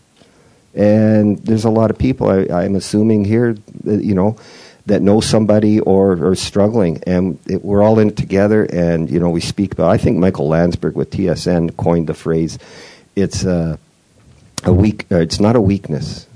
And 0.76 1.38
there's 1.46 1.66
a 1.66 1.70
lot 1.72 1.89
of 1.89 1.98
people, 1.98 2.30
I, 2.30 2.46
I'm 2.63 2.76
assuming 2.76 3.26
here, 3.26 3.56
uh, 3.88 3.92
you 3.94 4.13
know, 4.13 4.38
that 4.86 5.02
know 5.02 5.22
somebody 5.22 5.80
or 5.80 6.12
are 6.32 6.36
struggling, 6.36 7.02
and 7.08 7.39
it, 7.48 7.63
we're 7.63 7.82
all 7.82 8.00
in 8.00 8.10
it 8.10 8.17
together. 8.17 8.63
And 8.63 9.10
you 9.10 9.19
know, 9.19 9.30
we 9.30 9.41
speak 9.41 9.74
about. 9.74 9.89
I 9.89 9.98
think 9.98 10.17
Michael 10.17 10.48
Landsberg 10.50 10.96
with 10.96 11.12
TSN 11.12 11.78
coined 11.78 12.08
the 12.08 12.13
phrase, 12.13 12.60
"It's 13.15 13.43
a, 13.46 13.80
a 14.63 14.74
weak. 14.74 15.06
Uh, 15.12 15.17
it's 15.17 15.39
not 15.39 15.56
a 15.56 15.62
weakness, 15.62 16.28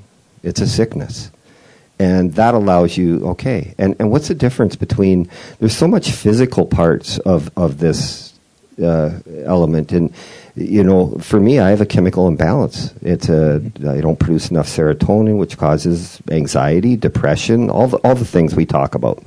it's 0.43 0.61
a 0.61 0.67
sickness." 0.67 1.31
And 1.99 2.35
that 2.35 2.53
allows 2.53 2.95
you, 2.95 3.25
okay. 3.29 3.73
And 3.79 3.95
and 3.99 4.11
what's 4.11 4.27
the 4.27 4.35
difference 4.35 4.75
between? 4.75 5.29
There's 5.59 5.75
so 5.75 5.87
much 5.87 6.11
physical 6.11 6.65
parts 6.65 7.17
of 7.19 7.49
of 7.57 7.79
this 7.79 8.33
uh, 8.81 9.19
element, 9.43 9.91
and 9.91 10.13
you 10.57 10.83
know, 10.83 11.11
for 11.19 11.39
me, 11.39 11.59
I 11.59 11.69
have 11.69 11.81
a 11.81 11.85
chemical 11.85 12.27
imbalance. 12.27 12.91
It's 13.03 13.29
a 13.29 13.61
I 13.87 14.01
don't 14.01 14.19
produce 14.19 14.49
enough 14.49 14.67
serotonin, 14.67 15.37
which 15.37 15.57
causes 15.57 16.19
anxiety, 16.31 16.95
depression, 16.95 17.69
all 17.69 17.87
the, 17.87 17.97
all 17.97 18.15
the 18.15 18.25
things 18.25 18.55
we 18.55 18.65
talk 18.65 18.95
about. 18.95 19.23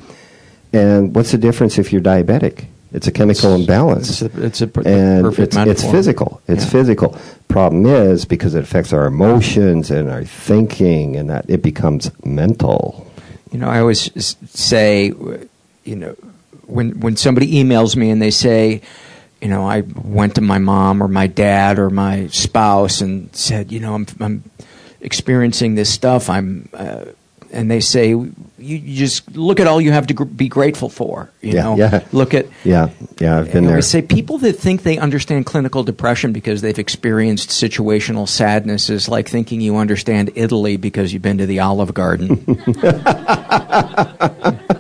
And 0.73 1.15
what's 1.15 1.31
the 1.33 1.39
difference 1.39 1.79
if 1.79 1.93
you're 1.93 2.03
diabetic? 2.03 2.65
It's 2.93 3.07
a 3.07 3.13
chemical 3.13 3.55
imbalance. 3.55 4.21
It's 4.23 4.35
a, 4.35 4.47
it's 4.47 4.61
a 4.63 4.67
per- 4.67 4.83
and 4.85 5.23
perfect 5.25 5.55
it's, 5.55 5.83
it's 5.83 5.91
physical. 5.93 6.43
It's 6.49 6.65
Yeah. 6.65 6.71
physical. 6.71 7.17
Problem 7.47 7.87
is 7.87 8.25
because 8.25 8.57
it 8.57 8.65
affects 8.65 8.93
our 8.93 9.07
emotions 9.07 9.93
and 9.93 10.11
our 10.11 10.25
thinking, 10.25 11.17
and 11.17 11.31
that 11.31 11.45
it 11.49 11.63
becomes 11.63 12.11
mental. 12.25 13.07
You 13.53 13.61
know, 13.61 13.69
I 13.69 13.79
always 13.81 14.11
say, 14.49 15.13
you 15.85 15.97
know, 15.97 16.17
when 16.67 16.99
when 17.01 17.17
somebody 17.17 17.53
emails 17.63 17.95
me 17.95 18.11
and 18.11 18.21
they 18.21 18.31
say, 18.33 18.81
you 19.41 19.49
know, 19.49 19.67
I 19.67 19.81
went 19.81 20.35
to 20.37 20.41
my 20.41 20.59
mom 20.59 21.03
or 21.03 21.09
my 21.09 21.27
dad 21.27 21.79
or 21.79 21.91
my 21.91 22.27
spouse 22.29 23.01
and 23.01 23.35
said, 23.35 23.73
you 23.73 23.81
know, 23.81 23.95
I'm 23.95 24.07
I'm 24.21 24.45
experiencing 25.01 25.75
this 25.77 25.93
stuff. 25.93 26.29
I'm, 26.29 26.69
uh, 26.75 27.07
and 27.53 27.69
they 27.69 27.81
say, 27.81 28.11
you, 28.11 28.33
you 28.59 28.79
just 28.97 29.35
look 29.35 29.59
at 29.59 29.67
all 29.67 29.81
you 29.81 29.91
have 29.91 30.07
to 30.07 30.15
gr- 30.15 30.23
be 30.25 30.47
grateful 30.47 30.89
for. 30.89 31.31
You 31.41 31.55
Yeah, 31.55 31.63
know, 31.63 31.77
yeah. 31.77 32.05
look 32.13 32.33
at. 32.35 32.47
Yeah, 32.63 32.91
yeah, 33.19 33.39
I've 33.39 33.47
been 33.51 33.65
I 33.65 33.67
there. 33.67 33.71
always 33.71 33.89
say 33.89 34.03
people 34.03 34.39
that 34.39 34.53
think 34.53 34.85
they 34.85 34.99
understand 34.99 35.47
clinical 35.47 35.83
depression 35.83 36.33
because 36.33 36.61
they've 36.61 36.79
experienced 36.79 37.49
situational 37.51 38.29
sadness 38.29 38.89
is 38.89 39.09
like 39.09 39.29
thinking 39.29 39.61
you 39.61 39.79
understand 39.79 40.31
Italy 40.37 40.77
because 40.77 41.13
you've 41.13 41.23
been 41.23 41.39
to 41.39 41.47
the 41.47 41.59
Olive 41.61 41.93
Garden. 41.93 42.37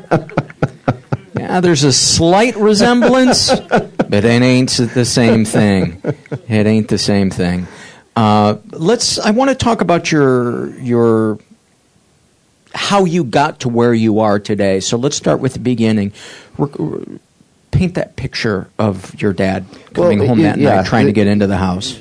there's 1.59 1.83
a 1.83 1.93
slight 1.93 2.55
resemblance, 2.55 3.51
but 3.69 4.25
it 4.25 4.43
ain't 4.43 4.71
the 4.71 5.05
same 5.05 5.45
thing. 5.45 6.01
It 6.49 6.67
ain't 6.67 6.87
the 6.87 6.99
same 6.99 7.31
thing. 7.31 7.67
Uh, 8.15 8.59
let's. 8.71 9.19
I 9.19 9.33
want 9.33 9.51
to 9.51 9.57
talk 9.57 9.81
about 9.81 10.13
your 10.13 10.69
your 10.79 11.39
how 12.75 13.05
you 13.05 13.25
got 13.25 13.61
to 13.61 13.69
where 13.69 13.93
you 13.95 14.21
are 14.21 14.39
today. 14.39 14.81
So 14.81 14.97
let's 14.97 15.17
start 15.17 15.41
with 15.41 15.55
the 15.55 15.59
beginning. 15.59 16.13
Re- 16.57 17.19
paint 17.71 17.95
that 17.95 18.17
picture 18.17 18.69
of 18.79 19.21
your 19.23 19.33
dad 19.33 19.65
coming 19.95 20.19
Well, 20.19 20.29
home 20.29 20.43
that 20.43 20.59
yeah, 20.59 20.77
night 20.77 20.87
trying 20.87 21.07
to 21.07 21.13
get 21.13 21.27
into 21.27 21.47
the 21.47 21.57
house. 21.57 21.99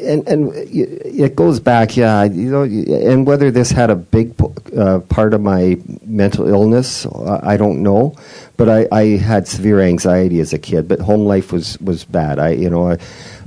And 0.00 0.26
and 0.28 0.52
it 0.54 1.36
goes 1.36 1.60
back, 1.60 1.96
yeah. 1.96 2.24
You 2.24 2.50
know, 2.50 2.62
and 2.62 3.26
whether 3.26 3.50
this 3.50 3.70
had 3.70 3.90
a 3.90 3.96
big 3.96 4.34
uh, 4.76 5.00
part 5.00 5.34
of 5.34 5.40
my 5.40 5.78
mental 6.04 6.48
illness, 6.48 7.06
I 7.06 7.56
don't 7.56 7.82
know. 7.82 8.16
But 8.56 8.68
I, 8.68 8.88
I 8.92 9.02
had 9.16 9.48
severe 9.48 9.80
anxiety 9.80 10.40
as 10.40 10.52
a 10.52 10.58
kid. 10.58 10.86
But 10.88 11.00
home 11.00 11.24
life 11.24 11.52
was 11.52 11.78
was 11.80 12.04
bad. 12.04 12.38
I, 12.38 12.50
you 12.50 12.68
know, 12.68 12.90
I, 12.90 12.98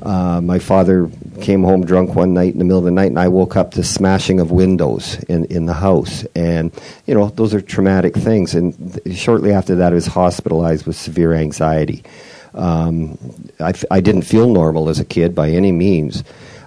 uh, 0.01 0.41
my 0.41 0.59
father 0.59 1.09
came 1.41 1.63
home 1.63 1.85
drunk 1.85 2.15
one 2.15 2.33
night 2.33 2.53
in 2.53 2.59
the 2.59 2.65
middle 2.65 2.79
of 2.79 2.85
the 2.85 2.91
night, 2.91 3.07
and 3.07 3.19
I 3.19 3.27
woke 3.27 3.55
up 3.55 3.71
to 3.71 3.83
smashing 3.83 4.39
of 4.39 4.51
windows 4.51 5.17
in 5.25 5.45
in 5.45 5.65
the 5.65 5.73
house. 5.73 6.25
And 6.35 6.71
you 7.05 7.13
know, 7.13 7.29
those 7.29 7.53
are 7.53 7.61
traumatic 7.61 8.15
things. 8.15 8.55
And 8.55 8.73
th- 9.03 9.17
shortly 9.17 9.51
after 9.51 9.75
that, 9.75 9.91
I 9.91 9.95
was 9.95 10.07
hospitalized 10.07 10.85
with 10.87 10.95
severe 10.95 11.33
anxiety. 11.33 12.03
Um, 12.55 13.17
I, 13.59 13.69
f- 13.69 13.85
I 13.89 13.99
didn't 13.99 14.23
feel 14.23 14.47
normal 14.47 14.89
as 14.89 14.99
a 14.99 15.05
kid 15.05 15.33
by 15.33 15.49
any 15.49 15.71
means. 15.71 16.23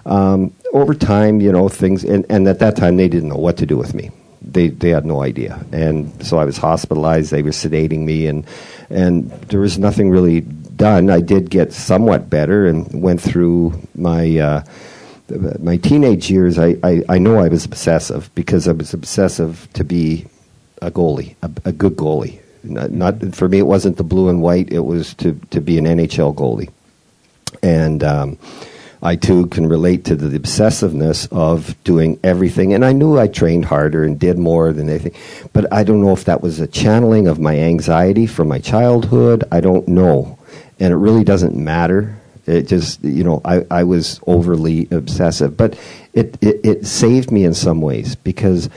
Um, 0.07 0.53
over 0.73 0.93
time, 0.93 1.41
you 1.41 1.51
know, 1.51 1.67
things, 1.67 2.03
and, 2.03 2.25
and 2.29 2.47
at 2.47 2.59
that 2.59 2.77
time, 2.77 2.95
they 2.95 3.09
didn't 3.09 3.29
know 3.29 3.35
what 3.35 3.57
to 3.57 3.65
do 3.65 3.77
with 3.77 3.93
me. 3.93 4.09
They, 4.41 4.69
they 4.69 4.89
had 4.89 5.05
no 5.05 5.21
idea. 5.21 5.63
And 5.73 6.25
so 6.25 6.37
I 6.37 6.45
was 6.45 6.57
hospitalized. 6.57 7.31
They 7.31 7.43
were 7.43 7.51
sedating 7.51 8.05
me, 8.05 8.27
and, 8.27 8.45
and 8.89 9.29
there 9.49 9.59
was 9.59 9.77
nothing 9.77 10.09
really 10.09 10.41
done. 10.41 11.09
I 11.09 11.19
did 11.19 11.49
get 11.49 11.73
somewhat 11.73 12.29
better 12.29 12.65
and 12.67 13.01
went 13.01 13.21
through 13.21 13.79
my. 13.95 14.37
Uh, 14.37 14.63
my 15.59 15.75
teenage 15.75 16.31
years, 16.31 16.57
I, 16.57 16.77
I, 16.83 17.03
I 17.09 17.17
know 17.17 17.39
I 17.39 17.49
was 17.49 17.65
obsessive 17.65 18.33
because 18.33 18.65
I 18.65 18.71
was 18.71 18.93
obsessive 18.93 19.67
to 19.73 19.83
be 19.83 20.25
a 20.81 20.89
goalie, 20.89 21.35
a, 21.41 21.51
a 21.65 21.73
good 21.73 21.97
goalie. 21.97 22.39
Not, 22.63 22.91
not 22.91 23.35
for 23.35 23.49
me, 23.49 23.59
it 23.59 23.67
wasn't 23.67 23.97
the 23.97 24.05
blue 24.05 24.29
and 24.29 24.41
white. 24.41 24.71
It 24.71 24.85
was 24.85 25.13
to, 25.15 25.33
to 25.51 25.59
be 25.59 25.77
an 25.77 25.83
NHL 25.83 26.33
goalie, 26.33 26.71
and 27.61 28.05
um, 28.05 28.37
I 29.01 29.15
too 29.15 29.47
can 29.47 29.67
relate 29.67 30.05
to 30.05 30.15
the 30.15 30.37
obsessiveness 30.37 31.27
of 31.31 31.81
doing 31.83 32.19
everything. 32.23 32.73
And 32.73 32.83
I 32.83 32.93
knew 32.93 33.19
I 33.19 33.27
trained 33.27 33.65
harder 33.65 34.03
and 34.03 34.19
did 34.19 34.37
more 34.37 34.73
than 34.73 34.89
anything, 34.89 35.13
but 35.53 35.71
I 35.71 35.83
don't 35.83 36.01
know 36.01 36.13
if 36.13 36.25
that 36.25 36.41
was 36.41 36.59
a 36.59 36.67
channeling 36.67 37.27
of 37.27 37.39
my 37.39 37.57
anxiety 37.59 38.25
from 38.25 38.47
my 38.47 38.59
childhood. 38.59 39.43
I 39.51 39.61
don't 39.61 39.87
know, 39.87 40.39
and 40.79 40.91
it 40.91 40.97
really 40.97 41.23
doesn't 41.23 41.55
matter. 41.55 42.17
It 42.47 42.63
just, 42.63 43.03
you 43.03 43.23
know, 43.23 43.41
I, 43.43 43.65
I 43.69 43.83
was 43.83 44.21
overly 44.25 44.87
obsessive, 44.89 45.57
but 45.57 45.77
it, 46.13 46.37
it, 46.41 46.65
it 46.65 46.85
saved 46.87 47.29
me 47.29 47.43
in 47.43 47.53
some 47.53 47.81
ways 47.81 48.15
because 48.15 48.69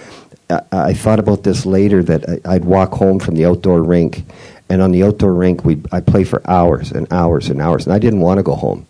I, 0.50 0.62
I 0.72 0.94
thought 0.94 1.20
about 1.20 1.44
this 1.44 1.64
later 1.64 2.02
that 2.02 2.28
I, 2.28 2.54
I'd 2.54 2.64
walk 2.64 2.92
home 2.92 3.20
from 3.20 3.36
the 3.36 3.46
outdoor 3.46 3.82
rink, 3.82 4.24
and 4.68 4.82
on 4.82 4.90
the 4.90 5.04
outdoor 5.04 5.34
rink, 5.34 5.64
we 5.64 5.80
I 5.92 6.00
play 6.00 6.24
for 6.24 6.42
hours 6.50 6.92
and 6.92 7.10
hours 7.12 7.48
and 7.48 7.60
hours, 7.60 7.86
and 7.86 7.94
I 7.94 7.98
didn't 7.98 8.20
want 8.20 8.38
to 8.38 8.42
go 8.42 8.54
home. 8.54 8.86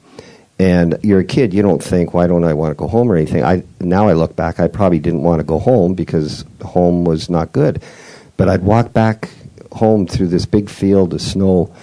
And 0.61 0.99
you're 1.03 1.21
a 1.21 1.25
kid, 1.25 1.55
you 1.55 1.63
don't 1.63 1.83
think, 1.83 2.13
why 2.13 2.27
don't 2.27 2.45
I 2.45 2.53
want 2.53 2.73
to 2.73 2.75
go 2.75 2.87
home 2.87 3.11
or 3.11 3.17
anything? 3.17 3.43
I 3.45 3.63
now 3.81 4.09
I 4.09 4.13
look 4.13 4.37
back, 4.37 4.61
I 4.61 4.69
probably 4.69 4.99
didn't 4.99 5.23
want 5.23 5.41
to 5.41 5.45
go 5.45 5.59
home 5.59 5.95
because 5.95 6.45
home 6.63 7.05
was 7.05 7.31
not 7.31 7.53
good. 7.53 7.83
But 8.37 8.49
I'd 8.49 8.63
walk 8.63 8.93
back 8.93 9.31
home 9.73 10.07
through 10.07 10.29
this 10.29 10.47
big 10.47 10.69
field 10.69 11.15
of 11.15 11.23
snow, 11.23 11.75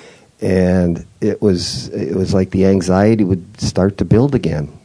and 0.41 1.05
it 1.21 1.41
was 1.41 1.87
it 1.89 2.15
was 2.15 2.33
like 2.33 2.51
the 2.51 2.65
anxiety 2.65 3.23
would 3.23 3.59
start 3.59 3.97
to 3.97 4.05
build 4.05 4.35
again 4.35 4.77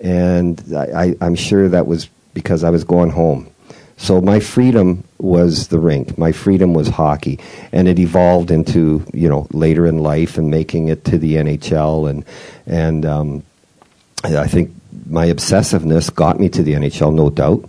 and 0.00 0.62
I, 0.74 0.84
I, 1.02 1.16
I'm 1.20 1.34
sure 1.34 1.68
that 1.68 1.86
was 1.86 2.08
because 2.34 2.64
I 2.64 2.70
was 2.70 2.84
going 2.84 3.10
home. 3.10 3.48
So 3.98 4.20
my 4.20 4.38
freedom 4.38 5.02
was 5.18 5.68
the 5.68 5.80
rink. 5.80 6.16
My 6.16 6.30
freedom 6.30 6.72
was 6.72 6.88
hockey, 6.88 7.40
and 7.72 7.88
it 7.88 7.98
evolved 7.98 8.50
into 8.50 9.04
you 9.12 9.28
know 9.28 9.48
later 9.52 9.86
in 9.86 9.98
life 9.98 10.38
and 10.38 10.50
making 10.50 10.88
it 10.88 11.04
to 11.06 11.18
the 11.18 11.34
NHL 11.34 12.08
and 12.08 12.24
and 12.66 13.04
um, 13.04 13.42
I 14.24 14.46
think 14.46 14.70
my 15.06 15.26
obsessiveness 15.26 16.14
got 16.14 16.38
me 16.38 16.48
to 16.50 16.62
the 16.62 16.74
NHL, 16.74 17.12
no 17.14 17.28
doubt, 17.28 17.68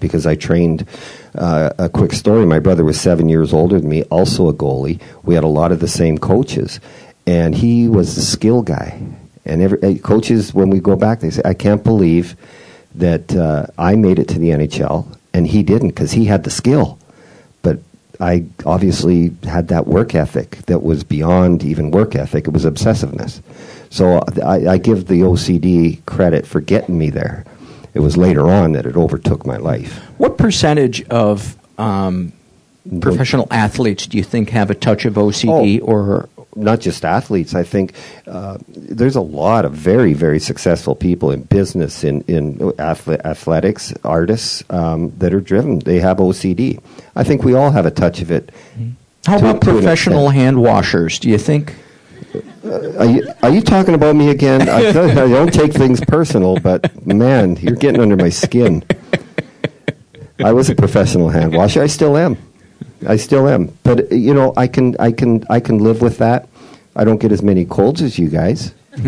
because 0.00 0.26
I 0.26 0.36
trained. 0.36 0.86
Uh, 1.34 1.70
a 1.78 1.88
quick 1.88 2.12
story: 2.12 2.46
My 2.46 2.60
brother 2.60 2.84
was 2.84 3.00
seven 3.00 3.28
years 3.28 3.52
older 3.52 3.80
than 3.80 3.88
me, 3.88 4.04
also 4.04 4.48
a 4.48 4.54
goalie. 4.54 5.00
We 5.24 5.34
had 5.34 5.44
a 5.44 5.48
lot 5.48 5.72
of 5.72 5.80
the 5.80 5.88
same 5.88 6.18
coaches, 6.18 6.78
and 7.26 7.54
he 7.54 7.88
was 7.88 8.14
the 8.14 8.22
skill 8.22 8.62
guy. 8.62 9.00
And 9.44 9.60
every 9.60 9.82
uh, 9.82 9.98
coaches, 9.98 10.54
when 10.54 10.70
we 10.70 10.78
go 10.78 10.94
back, 10.94 11.18
they 11.20 11.30
say, 11.30 11.42
"I 11.44 11.54
can't 11.54 11.82
believe 11.82 12.36
that 12.94 13.34
uh, 13.34 13.66
I 13.76 13.96
made 13.96 14.18
it 14.18 14.28
to 14.28 14.38
the 14.38 14.50
NHL 14.50 15.17
and 15.38 15.46
he 15.46 15.62
didn't 15.62 15.88
because 15.88 16.12
he 16.12 16.26
had 16.26 16.42
the 16.44 16.50
skill." 16.50 16.98
But 17.62 17.78
I 18.20 18.44
obviously 18.66 19.32
had 19.44 19.68
that 19.68 19.86
work 19.86 20.14
ethic 20.14 20.58
that 20.66 20.82
was 20.82 21.04
beyond 21.04 21.62
even 21.64 21.90
work 21.90 22.14
ethic. 22.14 22.46
It 22.48 22.52
was 22.52 22.64
obsessiveness. 22.64 23.40
So 23.90 24.22
I, 24.44 24.74
I 24.74 24.78
give 24.78 25.06
the 25.06 25.20
OCD 25.22 26.04
credit 26.04 26.46
for 26.46 26.60
getting 26.60 26.98
me 26.98 27.10
there. 27.10 27.44
It 27.94 28.00
was 28.00 28.16
later 28.16 28.48
on 28.50 28.72
that 28.72 28.84
it 28.86 28.96
overtook 28.96 29.46
my 29.46 29.56
life. 29.56 29.98
What 30.18 30.36
percentage 30.36 31.02
of 31.08 31.56
um, 31.78 32.32
professional 33.00 33.46
athletes 33.50 34.06
do 34.06 34.18
you 34.18 34.22
think 34.24 34.50
have 34.50 34.70
a 34.70 34.74
touch 34.74 35.04
of 35.06 35.14
OCD 35.14 35.80
Oh. 35.80 35.84
or 35.86 36.28
not 36.58 36.80
just 36.80 37.04
athletes. 37.04 37.54
I 37.54 37.62
think 37.62 37.94
uh, 38.26 38.58
there's 38.68 39.16
a 39.16 39.20
lot 39.20 39.64
of 39.64 39.72
very, 39.72 40.12
very 40.12 40.38
successful 40.38 40.94
people 40.94 41.30
in 41.30 41.42
business, 41.42 42.04
in 42.04 42.22
in 42.22 42.72
athletics, 42.78 43.94
artists 44.04 44.64
um, 44.70 45.10
that 45.18 45.32
are 45.32 45.40
driven. 45.40 45.78
They 45.78 46.00
have 46.00 46.18
OCD. 46.18 46.80
I 47.16 47.24
think 47.24 47.44
we 47.44 47.54
all 47.54 47.70
have 47.70 47.86
a 47.86 47.90
touch 47.90 48.20
of 48.20 48.30
it. 48.30 48.50
how 49.26 49.38
about 49.38 49.60
professional 49.60 50.28
hand 50.30 50.60
washers? 50.60 51.18
Do 51.18 51.28
you 51.28 51.38
think? 51.38 51.74
Are 52.64 53.06
you, 53.06 53.32
are 53.42 53.50
you 53.50 53.62
talking 53.62 53.94
about 53.94 54.16
me 54.16 54.30
again? 54.30 54.68
I, 54.68 54.88
I 54.88 54.92
don't 54.92 55.52
take 55.52 55.72
things 55.72 56.00
personal, 56.00 56.58
but 56.58 57.06
man, 57.06 57.56
you're 57.56 57.76
getting 57.76 58.00
under 58.00 58.16
my 58.16 58.28
skin. 58.28 58.84
I 60.44 60.52
was 60.52 60.68
a 60.68 60.74
professional 60.74 61.30
hand 61.30 61.54
washer. 61.54 61.82
I 61.82 61.86
still 61.86 62.16
am. 62.16 62.36
I 63.06 63.16
still 63.16 63.48
am. 63.48 63.76
But 63.84 64.10
you 64.12 64.34
know, 64.34 64.52
I 64.56 64.66
can, 64.66 64.96
I 64.98 65.12
can, 65.12 65.44
I 65.50 65.60
can 65.60 65.78
live 65.78 66.02
with 66.02 66.18
that. 66.18 66.48
I 66.96 67.04
don't 67.04 67.18
get 67.18 67.32
as 67.32 67.42
many 67.42 67.64
colds 67.64 68.02
as 68.02 68.18
you 68.18 68.28
guys. 68.28 68.74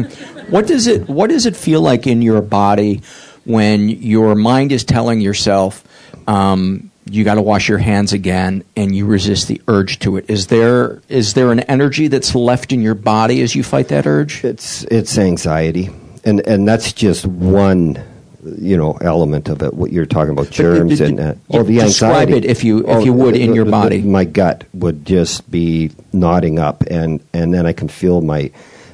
What 0.50 0.66
does 0.66 0.88
it 0.88 1.08
What 1.08 1.30
does 1.30 1.46
it 1.46 1.56
feel 1.56 1.80
like 1.80 2.08
in 2.08 2.22
your 2.22 2.42
body 2.42 3.02
when 3.44 3.88
your 3.88 4.34
mind 4.34 4.72
is 4.72 4.82
telling 4.82 5.20
yourself 5.20 5.84
um, 6.26 6.90
you 7.08 7.24
got 7.24 7.34
to 7.34 7.42
wash 7.42 7.68
your 7.68 7.78
hands 7.78 8.12
again, 8.12 8.64
and 8.76 8.94
you 8.94 9.06
resist 9.06 9.48
the 9.48 9.60
urge 9.68 10.00
to 10.00 10.16
it? 10.16 10.28
Is 10.28 10.48
there 10.48 11.02
is 11.08 11.34
there 11.34 11.52
an 11.52 11.60
energy 11.60 12.08
that's 12.08 12.34
left 12.34 12.72
in 12.72 12.82
your 12.82 12.94
body 12.94 13.42
as 13.42 13.54
you 13.54 13.62
fight 13.62 13.88
that 13.88 14.06
urge? 14.06 14.44
It's 14.44 14.82
it's 14.84 15.16
anxiety, 15.18 15.90
and 16.24 16.40
and 16.46 16.66
that's 16.66 16.92
just 16.92 17.26
one, 17.26 18.02
you 18.44 18.76
know, 18.76 18.92
element 19.00 19.48
of 19.48 19.62
it. 19.62 19.74
What 19.74 19.92
you're 19.92 20.06
talking 20.06 20.30
about, 20.32 20.50
germs 20.50 20.92
d- 20.92 20.96
d- 20.96 21.04
and 21.04 21.20
uh, 21.20 21.34
oh, 21.50 21.62
the 21.62 21.74
describe 21.78 22.28
anxiety. 22.28 22.32
it 22.38 22.44
if 22.44 22.64
you- 22.64 22.80
if 22.80 22.86
Oh, 22.96 23.00
you 23.00 23.12
would, 23.12 23.36
in 23.36 23.54
your 23.54 23.64
body. 23.64 24.00
my 24.02 24.24
gut 24.24 24.64
would 24.74 25.04
just 25.04 25.50
be 25.50 25.90
nodding 26.12 26.58
up, 26.58 26.82
and 26.90 27.20
and 27.32 27.52
then 27.54 27.66
I 27.66 27.72
can 27.72 27.88
feel 27.88 28.20
my. 28.20 28.50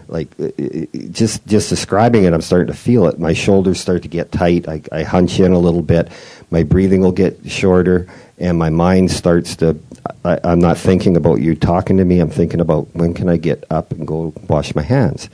Like 0.08 0.28
uh, 0.38 0.44
uh, 0.56 0.86
just 1.10 1.44
just 1.48 1.68
describing 1.68 2.22
it, 2.22 2.32
I'm 2.32 2.40
starting 2.40 2.68
to 2.68 2.78
feel 2.78 3.06
it. 3.08 3.18
My 3.18 3.32
shoulders 3.32 3.80
start 3.80 4.02
to 4.02 4.08
get 4.08 4.30
tight. 4.30 4.68
I, 4.68 4.80
I 4.92 5.02
hunch 5.02 5.40
in 5.40 5.50
a 5.50 5.58
little 5.58 5.82
bit. 5.82 6.12
My 6.52 6.62
breathing 6.62 7.00
will 7.00 7.10
get 7.10 7.40
shorter, 7.50 8.06
and 8.38 8.56
my 8.56 8.70
mind 8.70 9.10
starts 9.10 9.56
to. 9.56 9.76
I, 10.24 10.38
I'm 10.44 10.60
not 10.60 10.78
thinking 10.78 11.16
about 11.16 11.40
you 11.40 11.56
talking 11.56 11.96
to 11.96 12.04
me. 12.04 12.20
I'm 12.20 12.30
thinking 12.30 12.60
about 12.60 12.86
when 12.94 13.14
can 13.14 13.28
I 13.28 13.36
get 13.36 13.64
up 13.68 13.90
and 13.90 14.06
go 14.06 14.32
wash 14.48 14.76
my 14.76 14.82
hands. 14.82 15.28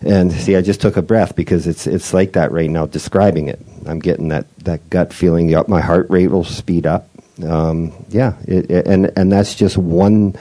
And 0.00 0.30
see, 0.32 0.54
I 0.54 0.62
just 0.62 0.80
took 0.80 0.96
a 0.96 1.02
breath 1.02 1.34
because 1.34 1.66
it's 1.66 1.86
it's 1.86 2.14
like 2.14 2.32
that 2.32 2.52
right 2.52 2.70
now. 2.70 2.86
Describing 2.86 3.48
it, 3.48 3.58
I'm 3.86 3.98
getting 3.98 4.28
that, 4.28 4.46
that 4.58 4.88
gut 4.90 5.12
feeling. 5.12 5.52
My 5.66 5.80
heart 5.80 6.06
rate 6.08 6.28
will 6.28 6.44
speed 6.44 6.86
up. 6.86 7.08
Um, 7.44 7.92
yeah, 8.08 8.34
it, 8.46 8.70
it- 8.70 8.86
and 8.86 9.10
and 9.16 9.32
that's 9.32 9.54
just 9.56 9.76
one 9.76 10.36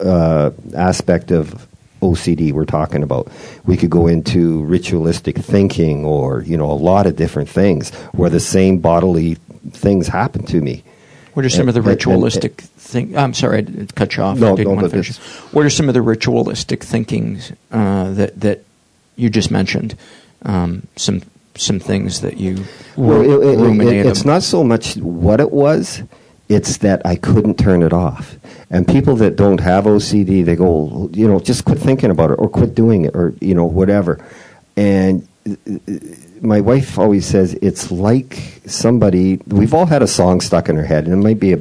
uh, 0.00 0.50
aspect 0.76 1.30
of 1.30 1.66
OCD 2.02 2.52
we're 2.52 2.66
talking 2.66 3.02
about. 3.02 3.28
We 3.64 3.78
could 3.78 3.88
go 3.90 4.06
into 4.06 4.62
ritualistic 4.64 5.38
thinking, 5.38 6.04
or 6.04 6.42
you 6.42 6.58
know, 6.58 6.70
a 6.70 6.72
lot 6.74 7.06
of 7.06 7.16
different 7.16 7.48
things 7.48 7.90
where 8.12 8.28
the 8.28 8.40
same 8.40 8.78
bodily 8.78 9.36
things 9.72 10.08
happen 10.08 10.44
to 10.46 10.60
me. 10.60 10.82
What 11.32 11.46
are 11.46 11.48
some 11.48 11.60
And- 11.60 11.68
of 11.70 11.74
the 11.74 11.80
and- 11.80 11.88
and- 11.88 11.96
ritualistic 11.96 12.60
thing? 12.76 13.16
I'm 13.16 13.32
sorry, 13.32 13.60
I 13.66 13.86
cut 13.94 14.16
you 14.18 14.22
off. 14.24 14.38
No, 14.38 14.52
I 14.52 14.56
didn't 14.56 14.68
no, 14.68 14.74
want 14.74 14.84
to 14.84 14.90
finish. 14.90 15.16
What 15.52 15.64
are 15.64 15.70
some 15.70 15.88
of 15.88 15.94
the 15.94 16.02
ritualistic 16.02 16.84
thinkings 16.84 17.50
uh, 17.72 18.12
that 18.12 18.38
that 18.42 18.62
you 19.16 19.30
just 19.30 19.50
mentioned? 19.50 19.96
Um, 20.42 20.86
some 20.96 21.22
some 21.56 21.78
things 21.78 22.20
that 22.20 22.36
you 22.38 22.64
Well, 22.96 23.20
it, 23.20 23.26
it- 23.48 23.58
it- 23.80 24.06
it's 24.06 24.24
not 24.24 24.42
so 24.42 24.64
much 24.64 24.96
what 24.96 25.40
it 25.40 25.52
was; 25.52 26.02
it's 26.48 26.78
that 26.78 27.00
I 27.04 27.16
couldn't 27.16 27.58
turn 27.58 27.82
it 27.82 27.92
off. 27.92 28.36
And 28.70 28.88
people 28.88 29.14
that 29.16 29.36
don't 29.36 29.60
have 29.60 29.84
OCD, 29.84 30.44
they 30.44 30.56
go, 30.56 31.08
you 31.12 31.28
know, 31.28 31.38
just 31.38 31.64
quit 31.64 31.78
thinking 31.78 32.10
about 32.10 32.30
it, 32.32 32.34
or 32.34 32.48
quit 32.48 32.74
doing 32.74 33.04
it, 33.04 33.14
or 33.14 33.32
you 33.40 33.54
know, 33.54 33.64
whatever. 33.66 34.18
And 34.76 35.26
uh, 35.48 35.54
my 36.40 36.60
wife 36.60 36.98
always 36.98 37.24
says 37.26 37.54
it's 37.62 37.90
like 37.92 38.60
somebody. 38.66 39.36
We've 39.46 39.72
all 39.74 39.86
had 39.86 40.02
a 40.02 40.06
song 40.08 40.40
stuck 40.40 40.68
in 40.68 40.76
our 40.76 40.84
head, 40.84 41.04
and 41.04 41.12
it 41.12 41.16
might 41.24 41.38
be 41.38 41.52
a 41.52 41.60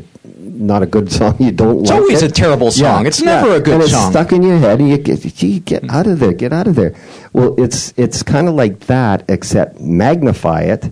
not 0.54 0.84
a 0.84 0.86
good 0.86 1.12
song. 1.12 1.36
You 1.39 1.52
don't. 1.52 1.76
Like. 1.76 1.82
It's 1.82 1.89
like 1.89 2.00
always 2.02 2.22
it. 2.22 2.32
a 2.32 2.34
terrible 2.34 2.72
song. 2.72 3.06
It's 3.06 3.22
never 3.22 3.56
a 3.56 3.60
good 3.60 3.82
and 3.82 3.89
song. 3.89 4.08
It's 4.08 4.12
stuck 4.12 4.32
in 4.32 4.44
your 4.44 4.58
head, 4.58 4.80
and 4.80 4.89
you 4.89 4.98
get, 4.98 5.22
gee, 5.22 5.60
get 5.60 5.89
out 5.89 6.08
of 6.08 6.20
there, 6.20 6.34
get 6.34 6.54
out 6.54 6.68
of 6.68 6.76
there. 6.76 6.96
Well, 7.34 7.56
it's 7.60 7.94
it's 7.98 8.24
kind 8.24 8.48
of 8.48 8.54
like 8.54 8.82
that, 8.82 9.26
except 9.28 9.80
magnify 9.80 10.62
it, 10.62 10.92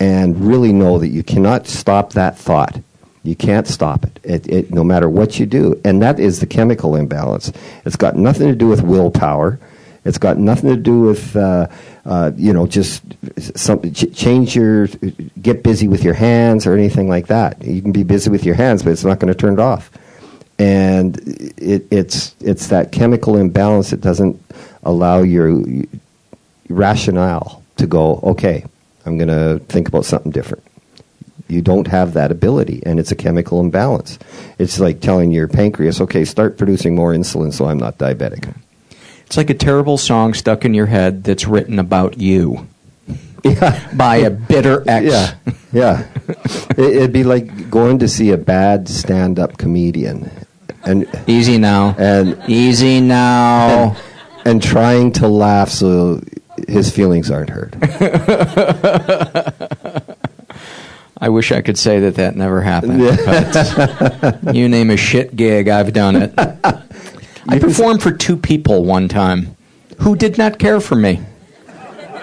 and 0.00 0.40
really 0.40 0.72
know 0.72 0.98
that 0.98 1.08
you 1.08 1.22
cannot 1.22 1.66
stop 1.66 2.12
that 2.12 2.36
thought. 2.36 2.80
You 3.22 3.34
can't 3.34 3.66
stop 3.66 4.04
it. 4.04 4.20
It, 4.22 4.48
it. 4.48 4.70
No 4.72 4.84
matter 4.84 5.08
what 5.08 5.38
you 5.38 5.46
do, 5.46 5.80
and 5.84 6.00
that 6.02 6.20
is 6.20 6.40
the 6.40 6.46
chemical 6.46 6.94
imbalance. 6.94 7.52
It's 7.84 7.96
got 7.96 8.16
nothing 8.16 8.48
to 8.48 8.54
do 8.54 8.68
with 8.68 8.82
willpower. 8.82 9.58
It's 10.06 10.18
got 10.18 10.38
nothing 10.38 10.70
to 10.70 10.76
do 10.76 11.00
with 11.00 11.36
uh, 11.36 11.66
uh, 12.04 12.30
you 12.36 12.52
know 12.52 12.66
just 12.66 13.02
some 13.56 13.82
ch- 13.92 14.14
change 14.14 14.56
your 14.56 14.86
get 15.42 15.62
busy 15.62 15.88
with 15.88 16.04
your 16.04 16.14
hands 16.14 16.66
or 16.66 16.74
anything 16.74 17.08
like 17.08 17.26
that. 17.26 17.62
You 17.62 17.82
can 17.82 17.92
be 17.92 18.04
busy 18.04 18.30
with 18.30 18.44
your 18.44 18.54
hands, 18.54 18.82
but 18.82 18.92
it's 18.92 19.04
not 19.04 19.18
going 19.18 19.32
to 19.32 19.38
turn 19.38 19.54
it 19.54 19.60
off 19.60 19.90
and 20.58 21.18
it, 21.58 21.86
it's 21.90 22.34
it's 22.40 22.68
that 22.68 22.92
chemical 22.92 23.36
imbalance 23.36 23.90
that 23.90 24.00
doesn't 24.00 24.40
allow 24.84 25.20
your 25.22 25.62
rationale 26.68 27.62
to 27.76 27.86
go. 27.86 28.20
Okay, 28.22 28.64
I'm 29.04 29.18
going 29.18 29.28
to 29.28 29.62
think 29.66 29.88
about 29.88 30.04
something 30.04 30.32
different. 30.32 30.64
You 31.48 31.62
don't 31.62 31.86
have 31.86 32.14
that 32.14 32.30
ability, 32.30 32.82
and 32.84 32.98
it's 32.98 33.12
a 33.12 33.16
chemical 33.16 33.60
imbalance. 33.60 34.18
It's 34.58 34.80
like 34.80 35.00
telling 35.00 35.30
your 35.30 35.46
pancreas, 35.46 36.00
"Okay, 36.00 36.24
start 36.24 36.56
producing 36.56 36.94
more 36.94 37.12
insulin, 37.12 37.52
so 37.52 37.66
I'm 37.66 37.78
not 37.78 37.98
diabetic." 37.98 38.52
It's 39.26 39.36
like 39.36 39.50
a 39.50 39.54
terrible 39.54 39.98
song 39.98 40.34
stuck 40.34 40.64
in 40.64 40.72
your 40.74 40.86
head 40.86 41.24
that's 41.24 41.46
written 41.46 41.78
about 41.78 42.18
you 42.18 42.66
Yeah, 43.44 43.88
by 43.96 44.16
a 44.16 44.30
bitter 44.30 44.82
ex. 44.88 45.04
yeah, 45.06 45.34
yeah. 45.72 46.06
it, 46.70 46.78
it'd 46.78 47.12
be 47.12 47.24
like 47.24 47.68
going 47.70 47.98
to 48.00 48.08
see 48.08 48.30
a 48.30 48.36
bad 48.36 48.88
stand-up 48.88 49.58
comedian, 49.58 50.30
and 50.84 51.06
Easy 51.26 51.58
now. 51.58 51.94
and 51.98 52.40
Easy 52.48 53.00
now. 53.00 53.90
and, 53.90 53.96
and 54.46 54.62
trying 54.62 55.12
to 55.12 55.26
laugh 55.28 55.70
so 55.70 56.20
his 56.68 56.90
feelings 56.90 57.30
aren't 57.30 57.50
hurt. 57.50 57.74
I 61.18 61.30
wish 61.30 61.50
I 61.50 61.62
could 61.62 61.78
say 61.78 62.00
that 62.00 62.16
that 62.16 62.36
never 62.36 62.60
happened. 62.60 63.00
but 63.00 64.54
you 64.54 64.68
name 64.68 64.90
a 64.90 64.96
shit 64.96 65.34
gig, 65.34 65.66
I've 65.68 65.92
done 65.92 66.14
it. 66.16 66.32
I 67.48 67.58
performed 67.58 68.02
for 68.02 68.10
two 68.12 68.36
people 68.36 68.84
one 68.84 69.08
time 69.08 69.56
who 70.00 70.16
did 70.16 70.38
not 70.38 70.58
care 70.58 70.80
for 70.80 70.94
me. 70.96 71.20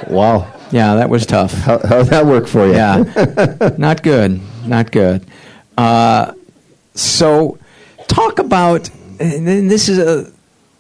Wow, 0.10 0.52
Yeah, 0.72 0.96
that 0.96 1.10
was 1.10 1.26
tough. 1.26 1.54
how 1.54 1.80
how'd 1.80 2.08
that 2.08 2.26
work 2.26 2.48
for 2.48 2.66
you? 2.68 2.74
Yeah, 2.74 3.70
not 3.78 4.04
good, 4.04 4.40
not 4.68 4.92
good. 4.92 5.26
Uh, 5.78 6.34
so, 6.94 7.58
talk 8.08 8.40
about 8.40 8.90
and 9.20 9.72
this 9.72 9.88
is 9.90 9.98
a 10.00 10.32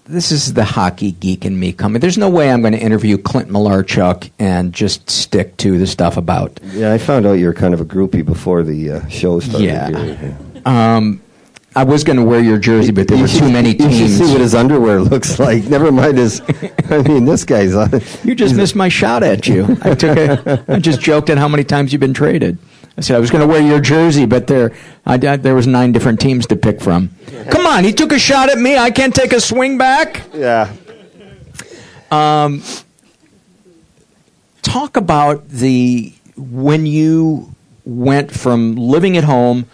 this 0.05 0.31
is 0.33 0.53
the 0.53 0.65
hockey 0.65 1.13
geek 1.13 1.45
in 1.45 1.57
me 1.57 1.71
coming. 1.71 2.01
There's 2.01 2.17
no 2.17 2.29
way 2.29 2.51
I'm 2.51 2.59
going 2.61 2.73
to 2.73 2.79
interview 2.79 3.17
Clint 3.17 3.49
Malarchuk 3.49 4.29
and 4.37 4.73
just 4.73 5.09
stick 5.09 5.55
to 5.57 5.77
the 5.77 5.87
stuff 5.87 6.17
about 6.17 6.59
Yeah, 6.61 6.91
I 6.91 6.97
found 6.97 7.25
out 7.25 7.33
you 7.33 7.45
were 7.47 7.53
kind 7.53 7.73
of 7.73 7.79
a 7.79 7.85
groupie 7.85 8.25
before 8.25 8.63
the 8.63 8.91
uh, 8.91 9.07
show 9.07 9.39
started. 9.39 9.63
Yeah. 9.65 10.35
Um, 10.97 11.21
I 11.75 11.83
was 11.83 12.03
going 12.03 12.17
to 12.17 12.23
wear 12.23 12.39
your 12.39 12.57
jersey, 12.59 12.91
but 12.91 13.07
there 13.07 13.17
You 13.17 13.23
were 13.23 13.27
should- 13.27 13.39
too 13.41 13.51
many 13.51 13.73
teams. 13.73 13.99
You 13.99 14.07
should 14.07 14.17
see 14.27 14.31
what 14.31 14.41
his 14.41 14.53
underwear 14.53 15.01
looks 15.01 15.39
like. 15.39 15.63
Never 15.65 15.91
mind 15.91 16.17
his. 16.19 16.41
I 16.89 17.01
mean, 17.01 17.25
this 17.25 17.43
guy's 17.43 17.73
on. 17.75 17.89
You 18.23 18.35
just 18.35 18.55
missed 18.55 18.75
my 18.75 18.89
shot 18.89 19.23
at 19.23 19.47
you. 19.47 19.77
I 19.81 19.95
took 19.95 20.17
a, 20.17 20.63
I 20.67 20.79
just 20.79 21.01
joked 21.01 21.29
at 21.29 21.37
how 21.37 21.47
many 21.47 21.63
times 21.63 21.91
you've 21.91 21.99
been 21.99 22.13
traded. 22.13 22.57
I 22.95 23.01
said 23.01 23.15
I 23.15 23.19
was 23.19 23.31
going 23.31 23.41
to 23.41 23.47
wear 23.51 23.59
your 23.61 23.79
jersey, 23.79 24.27
but 24.27 24.45
there, 24.45 24.71
I, 25.05 25.15
I- 25.15 25.37
there 25.37 25.55
was 25.55 25.65
nine 25.65 25.91
different 25.93 26.19
teams 26.19 26.45
to 26.47 26.55
pick 26.55 26.79
from. 26.79 27.09
Come 27.49 27.65
on, 27.65 27.83
he 27.83 27.91
took 27.91 28.11
a 28.11 28.19
shot 28.19 28.49
at 28.51 28.59
me. 28.59 28.77
I 28.77 28.91
can't 28.91 29.15
take 29.15 29.33
a 29.33 29.41
swing 29.41 29.77
back. 29.79 30.21
Yeah. 30.33 30.71
Um, 32.11 32.61
Talk 34.61 34.95
about 34.95 35.49
the 35.49 36.13
when 36.37 36.85
you 36.85 37.53
went 37.85 38.31
from 38.31 38.75
living 38.75 39.17
at 39.17 39.23
home 39.25 39.65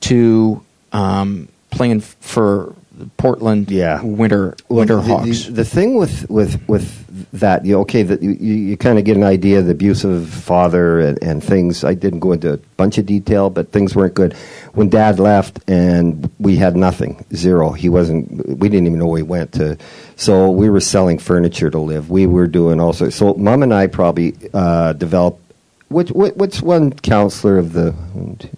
to 0.00 0.62
um, 0.96 1.48
playing 1.70 2.00
for 2.00 2.74
Portland 3.18 3.70
Yeah. 3.70 4.02
Winter 4.02 4.56
Winter 4.68 4.96
the, 4.96 5.02
Hawks. 5.02 5.44
The, 5.44 5.52
the 5.52 5.64
thing 5.64 5.96
with 5.96 6.28
with 6.30 6.66
with 6.68 7.04
that, 7.32 7.64
you 7.64 7.78
okay, 7.80 8.02
that 8.02 8.22
you, 8.22 8.30
you, 8.32 8.76
kind 8.76 8.98
of 8.98 9.04
get 9.04 9.16
an 9.16 9.22
idea 9.22 9.58
of 9.58 9.66
the 9.66 9.72
abusive 9.72 10.28
father 10.28 11.00
and, 11.00 11.22
and 11.22 11.44
things. 11.44 11.84
I 11.84 11.94
didn't 11.94 12.20
go 12.20 12.32
into 12.32 12.54
a 12.54 12.56
bunch 12.76 12.98
of 12.98 13.06
detail, 13.06 13.50
but 13.50 13.72
things 13.72 13.94
weren't 13.94 14.14
good. 14.14 14.32
When 14.72 14.88
Dad 14.88 15.18
left 15.18 15.60
and 15.68 16.30
we 16.38 16.56
had 16.56 16.76
nothing, 16.76 17.24
zero. 17.34 17.72
He 17.72 17.88
wasn't. 17.88 18.46
We 18.58 18.68
didn't 18.68 18.86
even 18.86 18.98
know 18.98 19.06
where 19.06 19.18
he 19.18 19.22
went 19.22 19.52
to. 19.54 19.76
So 20.16 20.50
we 20.50 20.70
were 20.70 20.80
selling 20.80 21.18
furniture 21.18 21.70
to 21.70 21.78
live. 21.78 22.10
We 22.10 22.26
were 22.26 22.46
doing 22.46 22.80
also. 22.80 23.10
So 23.10 23.34
Mom 23.34 23.62
and 23.62 23.74
I 23.74 23.86
probably 23.86 24.34
uh, 24.54 24.94
developed. 24.94 25.42
Which, 25.88 26.10
which 26.10 26.34
what's 26.34 26.62
one 26.62 26.92
counselor 26.92 27.58
of 27.58 27.72
the? 27.72 27.92
one, 27.92 28.36
two, 28.36 28.48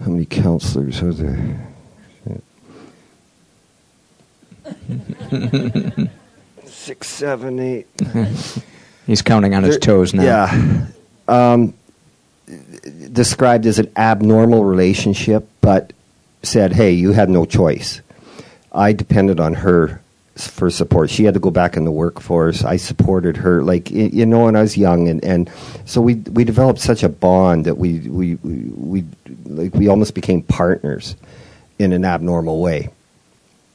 How 0.00 0.10
many 0.10 0.24
counselors 0.24 1.02
are 1.02 1.12
there? 1.12 1.66
Six, 6.64 7.08
seven, 7.08 7.58
eight. 7.58 7.86
He's 9.06 9.22
counting 9.22 9.54
on 9.54 9.62
his 9.64 9.78
toes 9.78 10.14
now. 10.14 10.22
Yeah. 10.22 10.86
Um, 11.28 11.74
described 13.12 13.66
as 13.66 13.78
an 13.78 13.90
abnormal 13.96 14.64
relationship, 14.64 15.48
but 15.60 15.92
said, 16.42 16.72
hey, 16.72 16.92
you 16.92 17.12
had 17.12 17.28
no 17.28 17.44
choice. 17.44 18.00
I 18.72 18.92
depended 18.92 19.40
on 19.40 19.54
her 19.54 19.88
s- 19.90 19.98
for 20.46 20.70
support. 20.70 21.10
She 21.10 21.24
had 21.24 21.34
to 21.34 21.40
go 21.40 21.50
back 21.50 21.76
in 21.76 21.84
the 21.84 21.90
workforce. 21.90 22.64
I 22.64 22.76
supported 22.76 23.36
her, 23.38 23.62
like 23.62 23.90
you 23.90 24.26
know, 24.26 24.44
when 24.44 24.56
I 24.56 24.62
was 24.62 24.76
young, 24.76 25.08
and, 25.08 25.24
and 25.24 25.50
so 25.84 26.00
we 26.00 26.14
we 26.14 26.44
developed 26.44 26.80
such 26.80 27.02
a 27.02 27.08
bond 27.08 27.66
that 27.66 27.78
we 27.78 28.00
we, 28.00 28.34
we 28.36 29.04
like 29.44 29.74
we 29.74 29.88
almost 29.88 30.14
became 30.14 30.42
partners 30.42 31.16
in 31.78 31.92
an 31.92 32.04
abnormal 32.04 32.60
way 32.60 32.90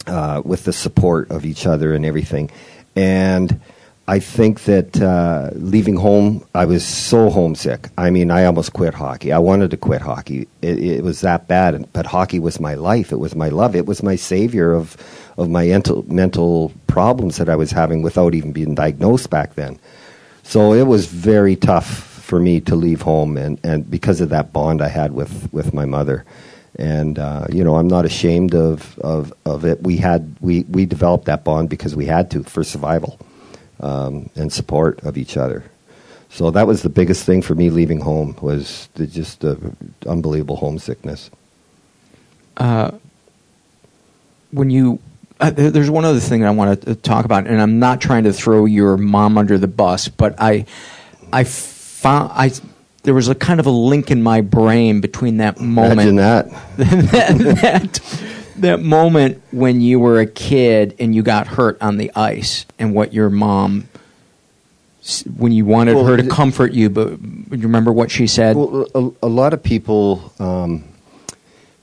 uh, 0.07 0.41
with 0.45 0.63
the 0.65 0.73
support 0.73 1.31
of 1.31 1.45
each 1.45 1.65
other 1.65 1.93
and 1.93 2.05
everything. 2.05 2.49
And 2.95 3.59
I 4.07 4.19
think 4.19 4.65
that 4.65 5.01
uh, 5.01 5.49
leaving 5.53 5.95
home, 5.95 6.45
I 6.53 6.65
was 6.65 6.85
so 6.85 7.31
homesick. 7.31 7.89
I 7.97 8.11
mean, 8.11 8.29
I 8.29 8.45
almost 8.45 8.73
quit 8.73 8.93
hockey. 8.93 9.31
I 9.31 9.39
wanted 9.39 9.71
to 9.71 9.77
quit 9.77 10.01
hockey. 10.01 10.47
It, 10.61 10.77
it 10.77 11.03
was 11.03 11.21
that 11.21 11.47
bad. 11.47 11.91
But 11.91 12.05
hockey 12.05 12.39
was 12.39 12.59
my 12.59 12.75
life. 12.75 13.11
It 13.11 13.17
was 13.17 13.35
my 13.35 13.49
love. 13.49 13.75
It 13.75 13.87
was 13.87 14.03
my 14.03 14.15
savior 14.15 14.73
of 14.73 14.95
of 15.37 15.49
my 15.49 15.65
mental 15.65 16.05
mental 16.07 16.71
problems 16.85 17.37
that 17.37 17.49
I 17.49 17.55
was 17.55 17.71
having 17.71 18.03
without 18.03 18.35
even 18.35 18.51
being 18.51 18.75
diagnosed 18.75 19.31
back 19.31 19.55
then. 19.55 19.79
So 20.43 20.73
it 20.73 20.83
was 20.83 21.07
very 21.07 21.55
tough 21.55 21.87
for 21.87 22.39
me 22.39 22.59
to 22.61 22.75
leave 22.75 23.01
home, 23.01 23.37
and, 23.37 23.59
and 23.63 23.89
because 23.89 24.21
of 24.21 24.29
that 24.29 24.53
bond 24.53 24.81
I 24.81 24.87
had 24.87 25.13
with, 25.13 25.51
with 25.51 25.73
my 25.73 25.85
mother. 25.85 26.25
And 26.77 27.17
uh, 27.17 27.47
you 27.51 27.63
know, 27.63 27.77
I'm 27.77 27.87
not 27.87 28.05
ashamed 28.05 28.53
of, 28.53 28.99
of, 28.99 29.33
of 29.45 29.65
it. 29.65 29.81
We 29.81 29.97
had 29.97 30.35
we, 30.41 30.63
we 30.63 30.85
developed 30.85 31.25
that 31.25 31.43
bond 31.43 31.69
because 31.69 31.95
we 31.95 32.05
had 32.05 32.29
to 32.31 32.43
for 32.43 32.63
survival 32.63 33.19
um, 33.85 34.29
and 34.35 34.51
support 34.51 34.99
of 35.03 35.17
each 35.17 35.37
other. 35.37 35.63
So 36.29 36.51
that 36.51 36.65
was 36.65 36.81
the 36.81 36.89
biggest 36.89 37.23
thing 37.23 37.41
for 37.41 37.53
me 37.53 37.69
leaving 37.69 38.01
home 38.01 38.35
was 38.41 38.89
the, 38.95 39.05
just 39.05 39.41
the 39.41 39.57
unbelievable 40.07 40.55
homesickness. 40.55 41.29
Uh, 42.57 42.91
when 44.51 44.69
you 44.69 44.99
uh, 45.39 45.51
there's 45.51 45.89
one 45.89 46.05
other 46.05 46.19
thing 46.19 46.45
I 46.45 46.51
want 46.51 46.81
to 46.83 46.95
talk 46.95 47.25
about, 47.25 47.45
and 47.45 47.61
I'm 47.61 47.77
not 47.77 48.01
trying 48.01 48.23
to 48.23 48.33
throw 48.33 48.65
your 48.65 48.97
mom 48.97 49.37
under 49.37 49.57
the 49.57 49.67
bus, 49.67 50.07
but 50.07 50.35
I, 50.39 50.65
I 51.31 51.43
found 51.43 52.31
I 52.33 52.51
there 53.03 53.13
was 53.13 53.27
a 53.27 53.35
kind 53.35 53.59
of 53.59 53.65
a 53.65 53.71
link 53.71 54.09
in 54.09 54.23
my 54.23 54.41
brain 54.41 54.99
between 55.01 55.37
that 55.37 55.59
moment 55.59 56.09
Imagine 56.09 56.15
that. 56.15 56.49
that, 56.77 57.37
that 57.61 58.44
that 58.57 58.81
moment 58.81 59.41
when 59.51 59.81
you 59.81 59.99
were 59.99 60.19
a 60.19 60.25
kid 60.25 60.95
and 60.99 61.13
you 61.13 61.23
got 61.23 61.47
hurt 61.47 61.81
on 61.81 61.97
the 61.97 62.11
ice, 62.15 62.65
and 62.79 62.93
what 62.93 63.13
your 63.13 63.29
mom 63.29 63.87
when 65.37 65.51
you 65.51 65.65
wanted 65.65 65.95
Well, 65.95 66.05
her 66.05 66.17
to 66.17 66.27
comfort 66.27 66.73
you, 66.73 66.89
but 66.89 67.19
you 67.21 67.47
remember 67.51 67.91
what 67.91 68.09
she 68.09 68.25
said? 68.25 68.55
Well, 68.55 68.87
a, 68.95 69.27
a 69.27 69.29
lot 69.29 69.53
of 69.53 69.61
people, 69.61 70.33
um, 70.39 70.83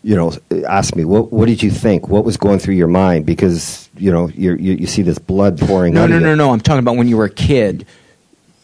you 0.02 0.16
know, 0.16 0.32
ask 0.68 0.96
me, 0.96 1.04
what, 1.04 1.32
what 1.32 1.46
did 1.46 1.62
you 1.62 1.70
think? 1.70 2.08
What 2.08 2.24
was 2.24 2.36
going 2.36 2.58
through 2.58 2.74
your 2.74 2.88
mind? 2.88 3.24
Because, 3.24 3.88
you 3.96 4.10
know, 4.10 4.28
you're, 4.30 4.58
you, 4.58 4.72
you 4.72 4.86
see 4.88 5.02
this 5.02 5.18
blood 5.18 5.58
pouring 5.58 5.94
No, 5.94 6.02
out 6.02 6.10
no, 6.10 6.18
no, 6.18 6.34
no. 6.34 6.50
I'm 6.52 6.60
talking 6.60 6.80
about 6.80 6.96
when 6.96 7.06
you 7.06 7.16
were 7.16 7.26
a 7.26 7.30
kid, 7.30 7.86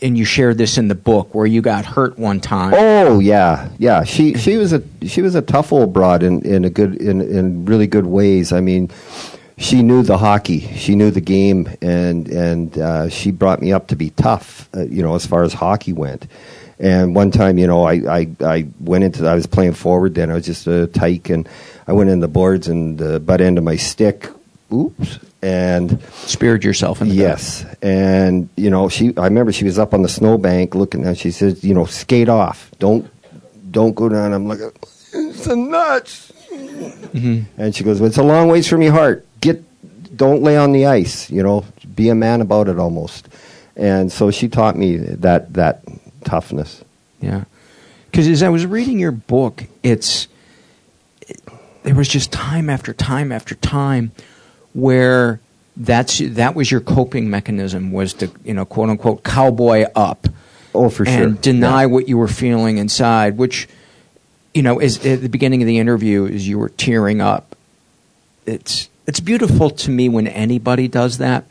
and 0.00 0.16
you 0.16 0.24
shared 0.24 0.58
this 0.58 0.78
in 0.78 0.88
the 0.88 0.94
book 0.94 1.34
where 1.34 1.46
you 1.46 1.60
got 1.60 1.84
hurt 1.84 2.18
one 2.18 2.40
time. 2.40 2.72
Oh 2.74 3.18
yeah, 3.18 3.68
yeah. 3.78 4.04
She 4.04 4.34
she 4.34 4.56
was 4.56 4.72
a 4.72 4.82
she 5.06 5.22
was 5.22 5.34
a 5.34 5.42
tough 5.42 5.72
old 5.72 5.92
broad 5.92 6.22
in, 6.22 6.42
in 6.42 6.64
a 6.64 6.70
good 6.70 6.96
in 6.96 7.20
in 7.20 7.64
really 7.64 7.86
good 7.86 8.06
ways. 8.06 8.52
I 8.52 8.60
mean, 8.60 8.90
she 9.56 9.82
knew 9.82 10.02
the 10.02 10.18
hockey, 10.18 10.60
she 10.76 10.94
knew 10.94 11.10
the 11.10 11.20
game, 11.20 11.68
and 11.82 12.28
and 12.28 12.78
uh, 12.78 13.08
she 13.08 13.30
brought 13.30 13.60
me 13.60 13.72
up 13.72 13.88
to 13.88 13.96
be 13.96 14.10
tough. 14.10 14.68
Uh, 14.74 14.82
you 14.82 15.02
know, 15.02 15.14
as 15.14 15.26
far 15.26 15.42
as 15.42 15.52
hockey 15.52 15.92
went. 15.92 16.26
And 16.80 17.12
one 17.12 17.32
time, 17.32 17.58
you 17.58 17.66
know, 17.66 17.82
I, 17.82 17.94
I, 17.94 18.28
I 18.40 18.68
went 18.78 19.02
into 19.02 19.26
I 19.26 19.34
was 19.34 19.46
playing 19.46 19.72
forward 19.72 20.14
then. 20.14 20.30
I 20.30 20.34
was 20.34 20.46
just 20.46 20.66
a 20.68 20.86
tyke, 20.86 21.28
and 21.28 21.48
I 21.88 21.92
went 21.92 22.08
in 22.08 22.20
the 22.20 22.28
boards 22.28 22.68
and 22.68 22.96
the 22.98 23.18
butt 23.18 23.40
end 23.40 23.58
of 23.58 23.64
my 23.64 23.74
stick. 23.74 24.30
Oops. 24.72 25.18
And 25.40 26.02
Speared 26.02 26.64
yourself 26.64 27.00
in 27.00 27.08
the 27.08 27.14
back. 27.14 27.20
Yes, 27.20 27.64
and 27.80 28.48
you 28.56 28.70
know, 28.70 28.88
she. 28.88 29.16
I 29.16 29.24
remember 29.24 29.52
she 29.52 29.64
was 29.64 29.78
up 29.78 29.94
on 29.94 30.02
the 30.02 30.08
snowbank 30.08 30.74
looking 30.74 31.06
at. 31.06 31.16
She 31.16 31.30
says, 31.30 31.64
"You 31.64 31.74
know, 31.74 31.84
skate 31.86 32.28
off. 32.28 32.70
Don't, 32.78 33.08
don't 33.70 33.94
go 33.94 34.08
down." 34.08 34.32
I'm 34.32 34.46
like, 34.46 34.58
"It's 35.12 35.46
a 35.46 35.56
nuts." 35.56 36.32
Mm-hmm. 36.50 37.60
And 37.60 37.74
she 37.74 37.84
goes, 37.84 38.00
well, 38.00 38.08
"It's 38.08 38.18
a 38.18 38.22
long 38.22 38.48
ways 38.48 38.68
from 38.68 38.82
your 38.82 38.92
heart. 38.92 39.24
Get, 39.40 39.62
don't 40.16 40.42
lay 40.42 40.56
on 40.56 40.72
the 40.72 40.86
ice. 40.86 41.30
You 41.30 41.42
know, 41.42 41.64
be 41.94 42.08
a 42.08 42.14
man 42.14 42.40
about 42.40 42.68
it 42.68 42.78
almost." 42.78 43.28
And 43.76 44.10
so 44.10 44.30
she 44.30 44.48
taught 44.48 44.76
me 44.76 44.96
that 44.96 45.54
that 45.54 45.82
toughness. 46.24 46.84
Yeah. 47.20 47.44
Because 48.10 48.26
as 48.26 48.42
I 48.42 48.48
was 48.48 48.66
reading 48.66 48.98
your 48.98 49.12
book, 49.12 49.64
it's 49.82 50.28
it, 51.22 51.40
there 51.84 51.94
was 51.94 52.08
just 52.08 52.32
time 52.32 52.68
after 52.68 52.92
time 52.92 53.30
after 53.30 53.54
time 53.54 54.10
where 54.78 55.40
that's 55.76 56.18
that 56.18 56.54
was 56.54 56.70
your 56.70 56.80
coping 56.80 57.30
mechanism 57.30 57.92
was 57.92 58.12
to 58.14 58.30
you 58.44 58.52
know 58.54 58.64
quote 58.64 58.90
unquote 58.90 59.22
cowboy 59.24 59.84
up 59.94 60.26
Oh, 60.74 60.88
for 60.90 61.04
sure. 61.06 61.14
and 61.24 61.40
deny 61.40 61.82
Yeah. 61.82 61.86
what 61.86 62.08
you 62.08 62.18
were 62.18 62.28
feeling 62.28 62.78
inside, 62.78 63.36
which 63.38 63.68
you 64.54 64.62
know 64.62 64.78
is 64.80 65.04
at 65.04 65.22
the 65.22 65.28
beginning 65.28 65.62
of 65.62 65.66
the 65.66 65.78
interview 65.78 66.26
as 66.26 66.46
you 66.46 66.58
were 66.58 66.68
tearing 66.68 67.20
up. 67.20 67.56
It's 68.46 68.88
it's 69.06 69.20
beautiful 69.20 69.70
to 69.70 69.90
me 69.90 70.08
when 70.08 70.26
anybody 70.26 70.86
does 70.88 71.18
that, 71.18 71.44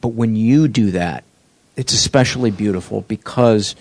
but 0.00 0.08
when 0.08 0.34
you 0.36 0.68
do 0.68 0.90
that, 0.90 1.22
it's 1.76 1.92
especially 1.92 2.50
beautiful 2.50 3.02
because 3.02 3.76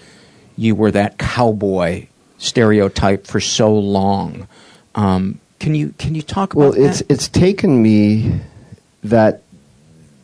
you 0.57 0.75
were 0.75 0.91
that 0.91 1.17
cowboy 1.17 2.07
stereotype 2.37 3.25
for 3.27 3.39
so 3.39 3.73
long. 3.73 4.47
Um, 4.93 5.39
can 5.59 5.73
you 5.75 5.93
can 5.97 6.15
you 6.15 6.21
talk 6.21 6.53
about 6.53 6.59
Well, 6.59 6.71
that? 6.73 6.81
it's 6.89 7.03
it's 7.09 7.27
taken 7.27 7.81
me 7.81 8.39
that 9.09 9.41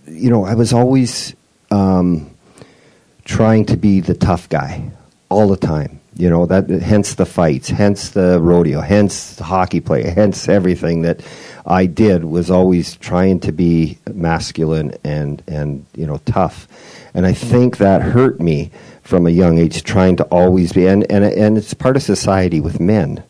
you 0.08 0.30
know 0.30 0.46
I 0.46 0.56
was 0.56 0.74
always 0.74 1.36
um, 1.70 2.30
trying 3.26 3.66
to 3.66 3.78
be 3.78 4.00
the 4.00 4.14
tough 4.14 4.50
guy 4.50 4.92
all 5.30 5.48
the 5.48 5.58
time. 5.58 6.00
You 6.16 6.30
know 6.30 6.46
that 6.48 6.70
hence 6.70 7.16
the 7.16 7.26
fights, 7.26 7.70
hence 7.70 8.10
the 8.10 8.40
rodeo, 8.40 8.82
hence 8.82 9.36
the 9.36 9.46
hockey 9.46 9.80
play, 9.80 10.04
hence 10.16 10.50
everything 10.50 11.04
that 11.04 11.22
I 11.66 11.86
did 11.86 12.26
was 12.26 12.52
always 12.52 12.96
trying 12.96 13.40
to 13.42 13.52
be 13.52 13.98
masculine 14.14 14.96
and 15.04 15.42
and 15.48 15.86
you 15.96 16.06
know 16.06 16.20
tough. 16.26 16.68
And 17.14 17.26
I 17.26 17.34
think 17.34 17.78
that 17.78 18.02
hurt 18.02 18.40
me 18.40 18.72
from 19.04 19.28
a 19.28 19.30
young 19.30 19.58
age, 19.58 19.84
trying 19.84 20.16
to 20.18 20.24
always 20.26 20.74
be 20.74 20.88
and 20.88 21.10
and 21.10 21.24
and 21.24 21.58
it's 21.58 21.74
part 21.74 21.96
of 21.96 22.04
society 22.04 22.60
with 22.60 22.80
men 22.80 23.24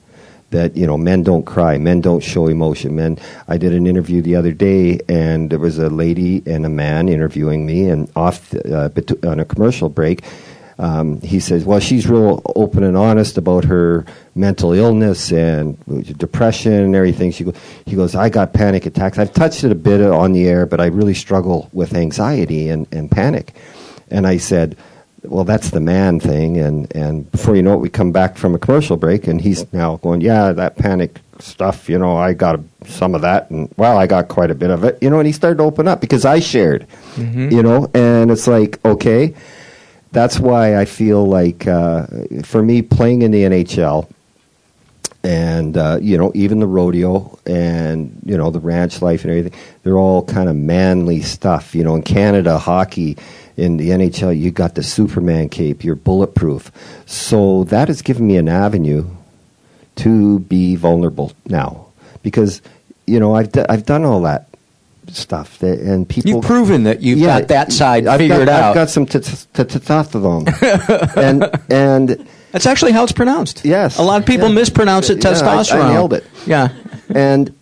that 0.51 0.75
you 0.77 0.85
know 0.85 0.97
men 0.97 1.23
don't 1.23 1.45
cry 1.45 1.77
men 1.77 1.99
don't 2.01 2.21
show 2.21 2.47
emotion. 2.47 2.95
Men 2.95 3.17
i 3.47 3.57
did 3.57 3.73
an 3.73 3.87
interview 3.87 4.21
the 4.21 4.35
other 4.35 4.51
day 4.51 4.99
and 5.09 5.49
there 5.49 5.59
was 5.59 5.79
a 5.79 5.89
lady 5.89 6.43
and 6.45 6.65
a 6.65 6.69
man 6.69 7.09
interviewing 7.09 7.65
me 7.65 7.89
and 7.89 8.09
off 8.15 8.49
the, 8.49 8.77
uh, 8.77 9.29
on 9.29 9.39
a 9.39 9.45
commercial 9.45 9.89
break 9.89 10.23
um, 10.77 11.21
he 11.21 11.39
says 11.39 11.65
well 11.65 11.79
she's 11.79 12.07
real 12.07 12.41
open 12.55 12.83
and 12.83 12.97
honest 12.97 13.37
about 13.37 13.65
her 13.65 14.05
mental 14.35 14.73
illness 14.73 15.31
and 15.31 15.77
depression 16.17 16.73
and 16.73 16.95
everything. 16.95 17.31
She 17.31 17.43
go, 17.43 17.53
he 17.85 17.95
goes 17.95 18.15
i 18.15 18.29
got 18.29 18.53
panic 18.53 18.85
attacks. 18.85 19.17
I've 19.17 19.33
touched 19.33 19.63
it 19.63 19.71
a 19.71 19.75
bit 19.75 20.01
on 20.01 20.33
the 20.33 20.47
air 20.47 20.65
but 20.65 20.79
i 20.79 20.87
really 20.87 21.13
struggle 21.13 21.69
with 21.73 21.93
anxiety 21.93 22.69
and, 22.69 22.87
and 22.91 23.09
panic. 23.09 23.53
And 24.09 24.27
i 24.27 24.37
said 24.37 24.75
well, 25.23 25.43
that's 25.43 25.69
the 25.69 25.79
man 25.79 26.19
thing, 26.19 26.57
and 26.57 26.93
and 26.95 27.31
before 27.31 27.55
you 27.55 27.61
know 27.61 27.73
it, 27.73 27.77
we 27.79 27.89
come 27.89 28.11
back 28.11 28.37
from 28.37 28.55
a 28.55 28.59
commercial 28.59 28.97
break, 28.97 29.27
and 29.27 29.39
he's 29.39 29.71
now 29.73 29.97
going, 29.97 30.21
yeah, 30.21 30.51
that 30.51 30.77
panic 30.77 31.19
stuff, 31.39 31.89
you 31.89 31.97
know, 31.97 32.17
I 32.17 32.33
got 32.33 32.59
some 32.85 33.13
of 33.15 33.21
that, 33.21 33.49
and 33.49 33.71
well, 33.77 33.97
I 33.97 34.07
got 34.07 34.29
quite 34.29 34.51
a 34.51 34.55
bit 34.55 34.71
of 34.71 34.83
it, 34.83 34.97
you 35.01 35.09
know, 35.09 35.19
and 35.19 35.27
he 35.27 35.33
started 35.33 35.57
to 35.57 35.63
open 35.63 35.87
up 35.87 36.01
because 36.01 36.25
I 36.25 36.39
shared, 36.39 36.87
you 37.51 37.63
know, 37.63 37.89
and 37.93 38.31
it's 38.31 38.47
like, 38.47 38.83
okay, 38.83 39.35
that's 40.11 40.39
why 40.39 40.77
I 40.77 40.85
feel 40.85 41.25
like 41.25 41.67
uh, 41.67 42.07
for 42.43 42.61
me 42.63 42.81
playing 42.81 43.21
in 43.21 43.31
the 43.31 43.43
NHL, 43.43 44.07
and 45.23 45.77
uh, 45.77 45.99
you 46.01 46.17
know 46.17 46.31
even 46.33 46.59
the 46.59 46.67
rodeo 46.67 47.37
and 47.45 48.19
you 48.25 48.35
know 48.35 48.49
the 48.49 48.59
ranch 48.59 49.01
life 49.01 49.23
and 49.23 49.31
everything 49.31 49.59
they're 49.83 49.99
all 49.99 50.25
kind 50.25 50.49
of 50.49 50.55
manly 50.55 51.21
stuff 51.21 51.75
you 51.75 51.83
know 51.83 51.95
in 51.95 52.01
canada 52.01 52.57
hockey 52.57 53.15
in 53.61 53.77
the 53.77 53.89
nhl 53.89 54.37
you 54.43 54.49
got 54.51 54.75
the 54.75 54.83
superman 54.83 55.47
cape 55.49 55.83
you're 55.85 55.95
bulletproof 56.09 56.71
so 57.05 57.63
that 57.65 57.87
has 57.87 58.01
given 58.01 58.25
me 58.27 58.35
an 58.37 58.49
avenue 58.49 59.05
to 59.95 60.39
be 60.39 60.75
vulnerable 60.75 61.31
now 61.47 61.85
because 62.23 62.61
you 63.05 63.19
know 63.19 63.35
i've, 63.35 63.51
d- 63.51 63.65
I've 63.69 63.85
done 63.85 64.03
all 64.05 64.21
that 64.21 64.47
stuff 65.09 65.59
that, 65.59 65.79
and 65.79 66.07
people 66.07 66.31
You've 66.31 66.45
proven 66.45 66.83
that 66.83 67.01
you've 67.01 67.19
Yeah, 67.19 67.39
got 67.41 67.47
that 67.49 67.71
side 67.73 68.07
I've 68.07 68.19
figured 68.19 68.45
got, 68.47 68.49
out. 68.49 68.69
I've 68.69 68.75
got 68.75 68.89
some 68.89 69.05
testosterone, 69.05 70.47
and 71.17 71.43
and 71.71 72.27
That's 72.53 72.65
actually 72.65 72.93
how 72.93 73.03
it's 73.03 73.11
pronounced. 73.11 73.65
Yes. 73.65 73.97
A 73.97 74.03
lot 74.03 74.21
of 74.21 74.25
people 74.27 74.49
mispronounce 74.49 75.09
it 75.09 75.21
Yeah, 75.23 75.31
I- 75.31 75.33
testosterone. 75.33 75.89
nailed 75.89 76.13
it. 76.13 76.23
Yeah. 76.45 76.69
and 77.13 77.53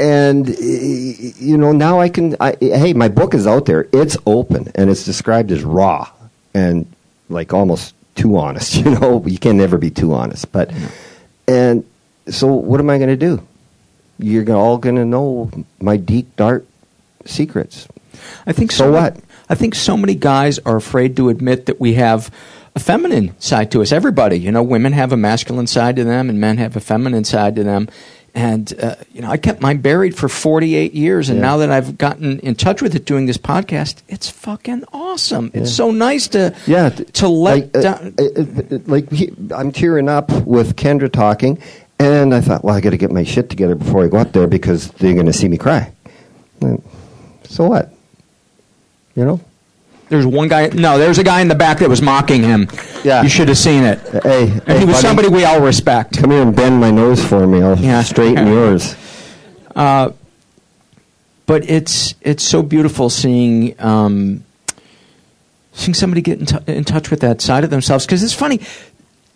and 0.00 0.48
you 0.48 1.56
know 1.56 1.72
now 1.72 2.00
I 2.00 2.08
can. 2.08 2.36
I, 2.40 2.56
hey, 2.60 2.92
my 2.92 3.08
book 3.08 3.34
is 3.34 3.46
out 3.46 3.66
there. 3.66 3.86
It's 3.92 4.16
open 4.26 4.70
and 4.74 4.90
it's 4.90 5.04
described 5.04 5.52
as 5.52 5.62
raw 5.62 6.10
and 6.52 6.86
like 7.28 7.52
almost 7.52 7.94
too 8.14 8.36
honest. 8.36 8.74
You 8.84 8.90
know, 8.98 9.24
you 9.26 9.38
can 9.38 9.56
never 9.56 9.78
be 9.78 9.90
too 9.90 10.12
honest. 10.14 10.50
But 10.52 10.72
and 11.48 11.84
so 12.28 12.46
what 12.52 12.80
am 12.80 12.90
I 12.90 12.98
going 12.98 13.10
to 13.10 13.16
do? 13.16 13.46
You're 14.18 14.50
all 14.54 14.78
going 14.78 14.96
to 14.96 15.04
know 15.04 15.50
my 15.80 15.96
deep 15.96 16.36
dark 16.36 16.64
secrets. 17.24 17.88
I 18.46 18.52
think 18.52 18.70
So 18.72 18.84
so. 18.84 18.92
what? 18.92 19.16
I 19.48 19.54
think 19.54 19.74
so 19.74 19.96
many 19.96 20.14
guys 20.14 20.58
are 20.60 20.76
afraid 20.76 21.16
to 21.16 21.28
admit 21.28 21.66
that 21.66 21.80
we 21.80 21.94
have 21.94 22.30
a 22.74 22.80
feminine 22.80 23.38
side 23.40 23.70
to 23.72 23.82
us. 23.82 23.92
Everybody, 23.92 24.38
you 24.38 24.50
know, 24.50 24.62
women 24.62 24.92
have 24.92 25.12
a 25.12 25.16
masculine 25.16 25.66
side 25.66 25.96
to 25.96 26.04
them, 26.04 26.30
and 26.30 26.40
men 26.40 26.56
have 26.58 26.76
a 26.76 26.80
feminine 26.80 27.24
side 27.24 27.54
to 27.56 27.64
them. 27.64 27.88
And 28.34 28.72
uh, 28.82 28.96
you 29.12 29.20
know, 29.22 29.30
I 29.30 29.36
kept 29.36 29.60
mine 29.60 29.78
buried 29.78 30.16
for 30.16 30.28
48 30.28 30.92
years, 30.92 31.28
and 31.28 31.38
Yeah. 31.38 31.42
now 31.46 31.56
that 31.58 31.70
I've 31.70 31.96
gotten 31.96 32.40
in 32.40 32.54
touch 32.56 32.82
with 32.82 32.94
it 32.94 33.04
doing 33.04 33.26
this 33.26 33.38
podcast, 33.38 34.02
it's 34.08 34.28
fucking 34.28 34.84
awesome. 34.92 35.50
It's 35.54 35.72
so 35.72 35.90
nice 35.92 36.28
to 36.28 36.54
Yeah, 36.66 36.88
to 36.90 37.28
let 37.28 37.54
like, 37.74 37.76
uh, 37.76 37.80
down. 37.80 38.14
uh, 38.18 38.24
uh, 38.74 38.78
like 38.86 39.10
he, 39.12 39.32
I'm 39.54 39.70
tearing 39.72 40.08
up 40.08 40.30
with 40.46 40.74
Kendra 40.76 41.10
talking, 41.12 41.58
and 42.00 42.34
I 42.34 42.40
thought, 42.40 42.64
well, 42.64 42.74
I 42.74 42.80
got 42.80 42.90
to 42.90 42.96
get 42.96 43.12
my 43.12 43.22
shit 43.24 43.48
together 43.50 43.74
before 43.76 44.04
I 44.04 44.08
go 44.08 44.18
up 44.18 44.32
there 44.32 44.46
because 44.48 44.88
they're 44.92 45.14
going 45.14 45.26
to 45.26 45.32
see 45.32 45.48
me 45.48 45.56
cry. 45.56 45.92
Uh, 46.62 46.76
So 47.48 47.68
what? 47.68 47.92
You 49.14 49.24
know? 49.24 49.40
There's 50.08 50.26
one 50.26 50.48
guy. 50.48 50.68
No, 50.68 50.98
there's 50.98 51.18
a 51.18 51.24
guy 51.24 51.40
in 51.40 51.48
the 51.48 51.54
back 51.54 51.78
that 51.78 51.88
was 51.88 52.02
mocking 52.02 52.42
him. 52.42 52.68
Yeah. 53.04 53.22
you 53.22 53.28
should 53.28 53.48
have 53.48 53.58
seen 53.58 53.82
it. 53.84 53.98
Hey, 54.22 54.50
And 54.50 54.62
hey, 54.62 54.78
he 54.80 54.84
was 54.84 54.96
buddy, 54.96 55.06
somebody 55.06 55.28
we 55.28 55.44
all 55.44 55.60
respect. 55.60 56.18
Come 56.18 56.30
here 56.30 56.42
and 56.42 56.54
bend 56.54 56.78
my 56.80 56.90
nose 56.90 57.24
for 57.24 57.46
me. 57.46 57.62
I'll 57.62 57.76
Yeah. 57.78 58.02
straighten 58.02 58.46
yours. 58.46 58.94
but 59.74 61.68
it's 61.68 62.14
it's 62.22 62.42
so 62.42 62.62
beautiful 62.62 63.10
seeing 63.10 63.74
um, 63.80 64.44
seeing 65.72 65.94
somebody 65.94 66.22
get 66.22 66.40
in, 66.40 66.46
t- 66.46 66.72
in 66.72 66.84
touch 66.84 67.10
with 67.10 67.20
that 67.20 67.40
side 67.40 67.64
of 67.64 67.70
themselves 67.70 68.06
because 68.06 68.22
it's 68.22 68.32
funny 68.32 68.60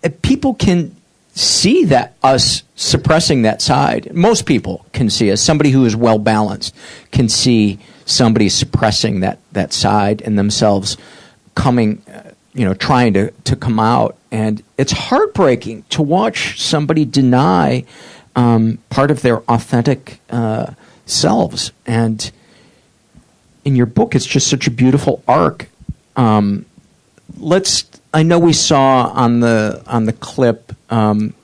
uh, 0.04 0.08
people 0.22 0.54
can 0.54 0.94
see 1.34 1.84
that 1.84 2.14
us 2.22 2.62
suppressing 2.74 3.42
that 3.42 3.62
side. 3.62 4.14
Most 4.14 4.46
people 4.46 4.84
can 4.92 5.10
see 5.10 5.30
us. 5.30 5.40
Somebody 5.40 5.70
who 5.70 5.84
is 5.84 5.94
well 5.94 6.18
balanced 6.18 6.74
can 7.12 7.28
see 7.28 7.78
somebody 8.04 8.48
suppressing 8.48 9.20
that 9.20 9.38
that 9.52 9.72
side 9.72 10.22
and 10.22 10.38
themselves 10.38 10.96
coming 11.54 12.02
uh, 12.12 12.30
you 12.54 12.64
know 12.64 12.74
trying 12.74 13.12
to 13.14 13.30
to 13.44 13.56
come 13.56 13.78
out. 13.78 14.16
And 14.30 14.62
it's 14.76 14.92
heartbreaking 14.92 15.84
to 15.90 16.02
watch 16.02 16.60
somebody 16.60 17.04
deny 17.04 17.84
um, 18.36 18.78
part 18.90 19.10
of 19.10 19.22
their 19.22 19.38
authentic 19.50 20.20
uh, 20.30 20.74
selves. 21.06 21.72
And 21.86 22.30
in 23.64 23.76
your 23.76 23.86
book 23.86 24.14
it's 24.14 24.26
just 24.26 24.48
such 24.48 24.66
a 24.66 24.70
beautiful 24.70 25.22
arc. 25.28 25.68
Um, 26.16 26.64
let's 27.36 27.84
i 28.14 28.22
know 28.22 28.38
we 28.38 28.52
saw 28.52 29.08
on 29.14 29.40
the 29.40 29.82
on 29.86 30.06
the 30.06 30.12
clip 30.12 30.72
um, 30.90 31.34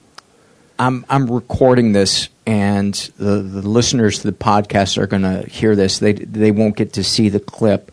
i'm 0.78 1.04
i'm 1.08 1.30
recording 1.30 1.92
this 1.92 2.28
and 2.46 2.94
the, 3.16 3.40
the 3.40 3.62
listeners 3.68 4.18
to 4.20 4.30
the 4.30 4.36
podcast 4.36 4.98
are 4.98 5.06
going 5.06 5.22
to 5.22 5.42
hear 5.48 5.74
this 5.76 5.98
they 5.98 6.12
they 6.12 6.50
won't 6.50 6.76
get 6.76 6.92
to 6.94 7.04
see 7.04 7.28
the 7.28 7.40
clip 7.40 7.90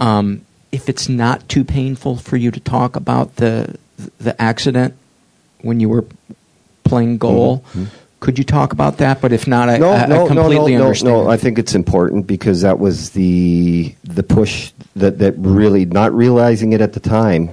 um, 0.00 0.44
if 0.72 0.88
it's 0.88 1.08
not 1.08 1.48
too 1.48 1.64
painful 1.64 2.16
for 2.16 2.36
you 2.36 2.50
to 2.50 2.60
talk 2.60 2.96
about 2.96 3.36
the 3.36 3.76
the 4.18 4.40
accident 4.40 4.94
when 5.62 5.80
you 5.80 5.88
were 5.88 6.04
playing 6.84 7.18
goal 7.18 7.64
could 8.20 8.36
you 8.38 8.44
talk 8.44 8.72
about 8.72 8.98
that 8.98 9.20
but 9.20 9.32
if 9.32 9.46
not 9.46 9.68
i, 9.68 9.78
Mm-hmm. 9.78 9.82
no, 9.82 9.92
I, 9.92 10.06
no, 10.06 10.24
I 10.24 10.28
completely 10.28 10.72
no, 10.72 10.78
no, 10.78 10.84
understand 10.86 11.14
no, 11.14 11.24
no. 11.24 11.30
I 11.30 11.36
think 11.36 11.58
it's 11.58 11.74
important 11.74 12.26
because 12.26 12.62
that 12.62 12.78
was 12.78 13.10
the 13.10 13.94
the 14.04 14.22
push 14.22 14.72
that 14.96 15.18
that 15.18 15.34
really 15.38 15.84
not 15.86 16.12
realizing 16.12 16.72
it 16.72 16.80
at 16.80 16.92
the 16.92 17.00
time. 17.00 17.50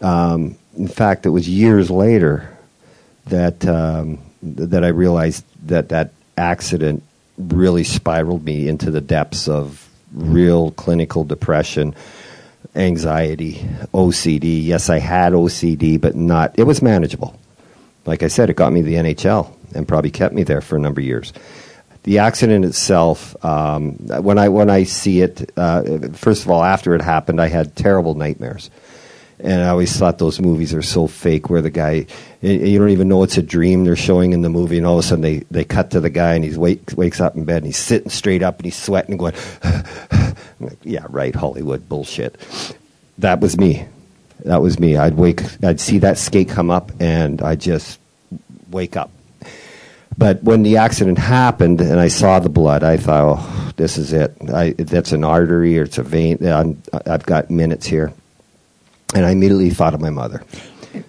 Um, 0.00 0.56
in 0.76 0.86
fact, 0.88 1.26
it 1.26 1.30
was 1.30 1.48
years 1.48 1.90
later 1.90 2.56
that 3.30 3.66
um, 3.66 4.18
that 4.42 4.84
I 4.84 4.88
realized 4.88 5.44
that 5.68 5.90
that 5.90 6.12
accident 6.36 7.02
really 7.36 7.84
spiraled 7.84 8.44
me 8.44 8.68
into 8.68 8.90
the 8.90 9.00
depths 9.00 9.48
of 9.48 9.88
real 10.12 10.70
clinical 10.72 11.24
depression, 11.24 11.94
anxiety, 12.74 13.66
OCD. 13.94 14.64
Yes, 14.64 14.90
I 14.90 14.98
had 14.98 15.32
OCD, 15.32 16.00
but 16.00 16.14
not. 16.14 16.58
It 16.58 16.64
was 16.64 16.82
manageable. 16.82 17.38
Like 18.06 18.22
I 18.22 18.28
said, 18.28 18.50
it 18.50 18.56
got 18.56 18.72
me 18.72 18.82
the 18.82 18.94
NHL 18.94 19.52
and 19.74 19.86
probably 19.86 20.10
kept 20.10 20.34
me 20.34 20.42
there 20.42 20.60
for 20.60 20.76
a 20.76 20.80
number 20.80 21.00
of 21.00 21.06
years. 21.06 21.32
The 22.04 22.20
accident 22.20 22.64
itself, 22.64 23.36
um, 23.44 23.92
when 24.22 24.38
I 24.38 24.48
when 24.48 24.70
I 24.70 24.84
see 24.84 25.20
it, 25.20 25.50
uh, 25.56 26.08
first 26.14 26.44
of 26.44 26.50
all, 26.50 26.64
after 26.64 26.94
it 26.94 27.02
happened, 27.02 27.40
I 27.40 27.48
had 27.48 27.76
terrible 27.76 28.14
nightmares, 28.14 28.70
and 29.38 29.60
I 29.60 29.68
always 29.68 29.94
thought 29.94 30.18
those 30.18 30.40
movies 30.40 30.72
are 30.72 30.82
so 30.82 31.06
fake, 31.06 31.50
where 31.50 31.60
the 31.60 31.70
guy 31.70 32.06
you 32.40 32.78
don't 32.78 32.90
even 32.90 33.08
know 33.08 33.22
it's 33.24 33.36
a 33.36 33.42
dream 33.42 33.84
they're 33.84 33.96
showing 33.96 34.32
in 34.32 34.42
the 34.42 34.48
movie, 34.48 34.78
and 34.78 34.86
all 34.86 34.98
of 34.98 35.04
a 35.04 35.08
sudden 35.08 35.22
they, 35.22 35.38
they 35.50 35.64
cut 35.64 35.90
to 35.92 36.00
the 36.00 36.10
guy 36.10 36.34
and 36.34 36.44
he 36.44 36.56
wake, 36.56 36.96
wakes 36.96 37.20
up 37.20 37.36
in 37.36 37.44
bed 37.44 37.58
and 37.58 37.66
he's 37.66 37.76
sitting 37.76 38.10
straight 38.10 38.42
up 38.42 38.58
and 38.58 38.64
he's 38.64 38.76
sweating 38.76 39.12
and 39.12 39.18
going, 39.18 39.34
like, 40.60 40.78
yeah, 40.84 41.04
right, 41.08 41.34
Hollywood 41.34 41.88
bullshit. 41.88 42.36
That 43.18 43.40
was 43.40 43.56
me. 43.58 43.86
That 44.44 44.62
was 44.62 44.78
me. 44.78 44.96
I'd 44.96 45.14
wake, 45.14 45.42
I'd 45.64 45.80
see 45.80 45.98
that 45.98 46.16
skate 46.16 46.48
come 46.48 46.70
up, 46.70 46.92
and 47.00 47.42
I 47.42 47.56
just 47.56 47.98
wake 48.70 48.96
up. 48.96 49.10
But 50.16 50.42
when 50.42 50.64
the 50.64 50.78
accident 50.78 51.18
happened 51.18 51.80
and 51.80 52.00
I 52.00 52.08
saw 52.08 52.40
the 52.40 52.48
blood, 52.48 52.82
I 52.82 52.96
thought, 52.96 53.38
oh, 53.38 53.72
this 53.76 53.96
is 53.98 54.12
it. 54.12 54.36
I, 54.52 54.70
that's 54.72 55.12
an 55.12 55.22
artery 55.22 55.78
or 55.78 55.84
it's 55.84 55.98
a 55.98 56.02
vein. 56.02 56.44
I'm, 56.44 56.82
I've 57.06 57.24
got 57.24 57.50
minutes 57.50 57.86
here. 57.86 58.12
And 59.14 59.24
I 59.24 59.30
immediately 59.30 59.70
thought 59.70 59.94
of 59.94 60.00
my 60.00 60.10
mother. 60.10 60.42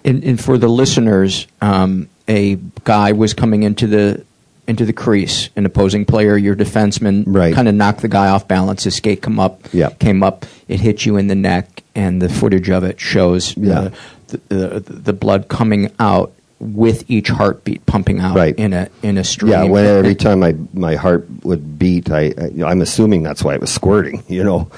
And, 0.04 0.22
and 0.24 0.40
for 0.40 0.58
the 0.58 0.68
listeners, 0.68 1.46
um, 1.60 2.08
a 2.28 2.56
guy 2.84 3.12
was 3.12 3.34
coming 3.34 3.62
into 3.62 3.86
the 3.86 4.24
into 4.66 4.84
the 4.84 4.92
crease, 4.92 5.48
an 5.56 5.66
opposing 5.66 6.04
player, 6.04 6.36
your 6.36 6.54
defenseman, 6.54 7.24
Right. 7.26 7.52
kind 7.54 7.66
of 7.66 7.74
knocked 7.74 8.02
the 8.02 8.08
guy 8.08 8.28
off 8.28 8.46
balance. 8.46 8.84
His 8.84 8.94
skate 8.94 9.20
come 9.20 9.40
up, 9.40 9.60
Yeah. 9.72 9.88
came 9.98 10.22
up, 10.22 10.46
it 10.68 10.78
hit 10.78 11.04
you 11.04 11.16
in 11.16 11.26
the 11.26 11.34
neck, 11.34 11.82
and 11.96 12.22
the 12.22 12.28
footage 12.28 12.70
of 12.70 12.84
it 12.84 13.00
shows 13.00 13.56
Yeah. 13.56 13.80
uh, 13.80 13.90
the, 14.28 14.40
the 14.48 14.80
the 14.86 15.12
blood 15.12 15.48
coming 15.48 15.90
out 15.98 16.30
with 16.60 17.10
each 17.10 17.30
heartbeat 17.30 17.84
pumping 17.86 18.20
out 18.20 18.36
Right. 18.36 18.54
in 18.56 18.72
a 18.72 18.88
in 19.02 19.18
a 19.18 19.24
stream. 19.24 19.50
Yeah, 19.52 19.64
when 19.64 19.84
every 19.86 20.14
time 20.14 20.40
my, 20.40 20.54
my 20.72 20.94
heart 20.94 21.26
would 21.42 21.78
beat, 21.78 22.10
I, 22.12 22.32
I 22.38 22.64
I'm 22.64 22.80
assuming 22.82 23.22
that's 23.24 23.42
why 23.42 23.54
it 23.54 23.60
was 23.60 23.70
squirting, 23.70 24.22
you 24.28 24.44
know. 24.44 24.68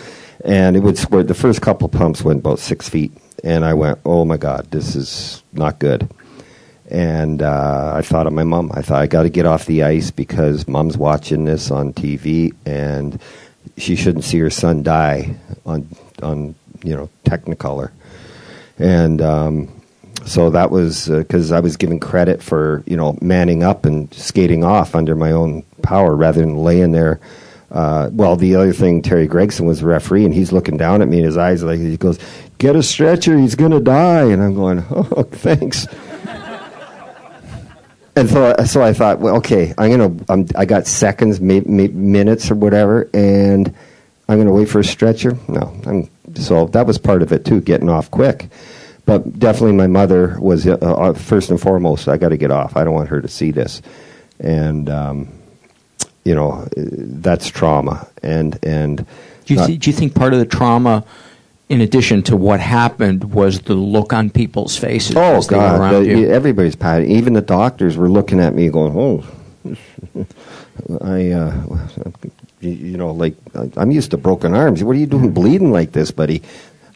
And 0.44 0.74
it 0.74 0.80
would 0.80 0.96
squirt. 0.96 1.28
The 1.28 1.34
first 1.34 1.60
couple 1.60 1.88
pumps 1.88 2.22
went 2.24 2.38
about 2.40 2.58
six 2.60 2.88
feet. 2.88 3.12
And 3.44 3.64
I 3.64 3.74
went, 3.74 3.98
oh 4.04 4.24
my 4.24 4.36
God, 4.36 4.70
this 4.70 4.94
is 4.96 5.42
not 5.52 5.78
good. 5.78 6.08
And 6.90 7.42
uh, 7.42 7.92
I 7.96 8.02
thought 8.02 8.26
of 8.26 8.32
my 8.32 8.44
mom. 8.44 8.70
I 8.74 8.82
thought, 8.82 9.00
I 9.00 9.06
got 9.06 9.22
to 9.22 9.30
get 9.30 9.46
off 9.46 9.66
the 9.66 9.82
ice 9.82 10.10
because 10.10 10.68
mom's 10.68 10.96
watching 10.96 11.44
this 11.44 11.70
on 11.70 11.92
TV 11.92 12.54
and 12.66 13.20
she 13.76 13.96
shouldn't 13.96 14.24
see 14.24 14.38
her 14.38 14.50
son 14.50 14.82
die 14.82 15.36
on, 15.64 15.88
on 16.22 16.54
you 16.84 16.94
know, 16.94 17.08
Technicolor. 17.24 17.90
And 18.78 19.22
um, 19.22 19.82
so 20.26 20.50
that 20.50 20.70
was 20.70 21.08
because 21.08 21.52
I 21.52 21.60
was 21.60 21.76
given 21.76 22.00
credit 22.00 22.42
for 22.42 22.82
you 22.86 22.96
know 22.96 23.18
manning 23.20 23.62
up 23.62 23.84
and 23.84 24.12
skating 24.14 24.64
off 24.64 24.94
under 24.94 25.14
my 25.14 25.32
own 25.32 25.62
power 25.82 26.14
rather 26.14 26.40
than 26.40 26.58
laying 26.58 26.92
there. 26.92 27.20
Uh, 27.72 28.10
well, 28.12 28.36
the 28.36 28.54
other 28.54 28.74
thing, 28.74 29.00
Terry 29.00 29.26
Gregson 29.26 29.64
was 29.64 29.80
the 29.80 29.86
referee, 29.86 30.26
and 30.26 30.34
he's 30.34 30.52
looking 30.52 30.76
down 30.76 31.00
at 31.00 31.08
me, 31.08 31.16
and 31.16 31.26
his 31.26 31.38
eyes 31.38 31.62
like 31.62 31.78
he 31.78 31.96
goes, 31.96 32.18
"Get 32.58 32.76
a 32.76 32.82
stretcher, 32.82 33.38
he's 33.38 33.54
gonna 33.54 33.80
die." 33.80 34.24
And 34.24 34.42
I'm 34.42 34.54
going, 34.54 34.84
"Oh, 34.90 35.22
thanks." 35.32 35.86
and 38.14 38.28
so, 38.28 38.54
so 38.66 38.82
I 38.82 38.92
thought, 38.92 39.20
well, 39.20 39.36
okay, 39.36 39.72
I'm 39.78 39.90
gonna, 39.90 40.24
I'm, 40.28 40.46
I 40.54 40.66
got 40.66 40.86
seconds, 40.86 41.40
may, 41.40 41.60
may, 41.60 41.88
minutes, 41.88 42.50
or 42.50 42.56
whatever, 42.56 43.08
and 43.14 43.74
I'm 44.28 44.36
gonna 44.36 44.52
wait 44.52 44.68
for 44.68 44.80
a 44.80 44.84
stretcher. 44.84 45.38
No, 45.48 45.74
I'm, 45.86 46.10
so 46.34 46.66
that 46.66 46.86
was 46.86 46.98
part 46.98 47.22
of 47.22 47.32
it 47.32 47.46
too, 47.46 47.62
getting 47.62 47.88
off 47.88 48.10
quick. 48.10 48.50
But 49.06 49.38
definitely, 49.38 49.76
my 49.76 49.86
mother 49.86 50.38
was 50.38 50.66
uh, 50.66 50.74
uh, 50.74 51.14
first 51.14 51.48
and 51.48 51.60
foremost. 51.60 52.06
I 52.06 52.18
got 52.18 52.28
to 52.28 52.36
get 52.36 52.50
off. 52.50 52.76
I 52.76 52.84
don't 52.84 52.94
want 52.94 53.08
her 53.08 53.20
to 53.22 53.28
see 53.28 53.50
this, 53.50 53.80
and 54.38 54.88
um, 54.90 55.41
you 56.24 56.34
know, 56.34 56.66
that's 56.76 57.48
trauma. 57.48 58.06
And 58.22 58.58
and 58.64 58.98
Do 59.44 59.54
you, 59.54 59.56
not- 59.56 59.66
thi- 59.66 59.76
do 59.78 59.90
you 59.90 59.96
think 59.96 60.14
part 60.14 60.32
of 60.32 60.38
the 60.38 60.46
trauma, 60.46 61.04
in 61.68 61.80
addition 61.80 62.22
to 62.24 62.36
what 62.36 62.60
happened, 62.60 63.32
was 63.32 63.60
the 63.62 63.74
look 63.74 64.12
on 64.12 64.30
people's 64.30 64.76
faces 64.76 65.16
Oh 65.16 65.36
as 65.36 65.48
they 65.48 65.56
were 65.56 65.62
God! 65.62 65.80
around 65.80 66.04
the- 66.04 66.08
you? 66.18 66.30
everybody's 66.30 66.76
patting. 66.76 67.10
Even 67.10 67.32
the 67.32 67.40
doctors 67.40 67.96
were 67.96 68.08
looking 68.10 68.40
at 68.40 68.54
me, 68.54 68.68
going, 68.68 68.92
"Oh, 68.96 69.24
I, 71.00 71.30
uh, 71.30 71.62
you, 72.60 72.70
you 72.70 72.96
know, 72.96 73.12
like 73.12 73.34
I'm 73.76 73.90
used 73.90 74.10
to 74.12 74.16
broken 74.16 74.54
arms. 74.54 74.82
What 74.82 74.96
are 74.96 74.98
you 74.98 75.06
doing, 75.06 75.32
bleeding 75.32 75.72
like 75.72 75.92
this, 75.92 76.10
buddy? 76.10 76.42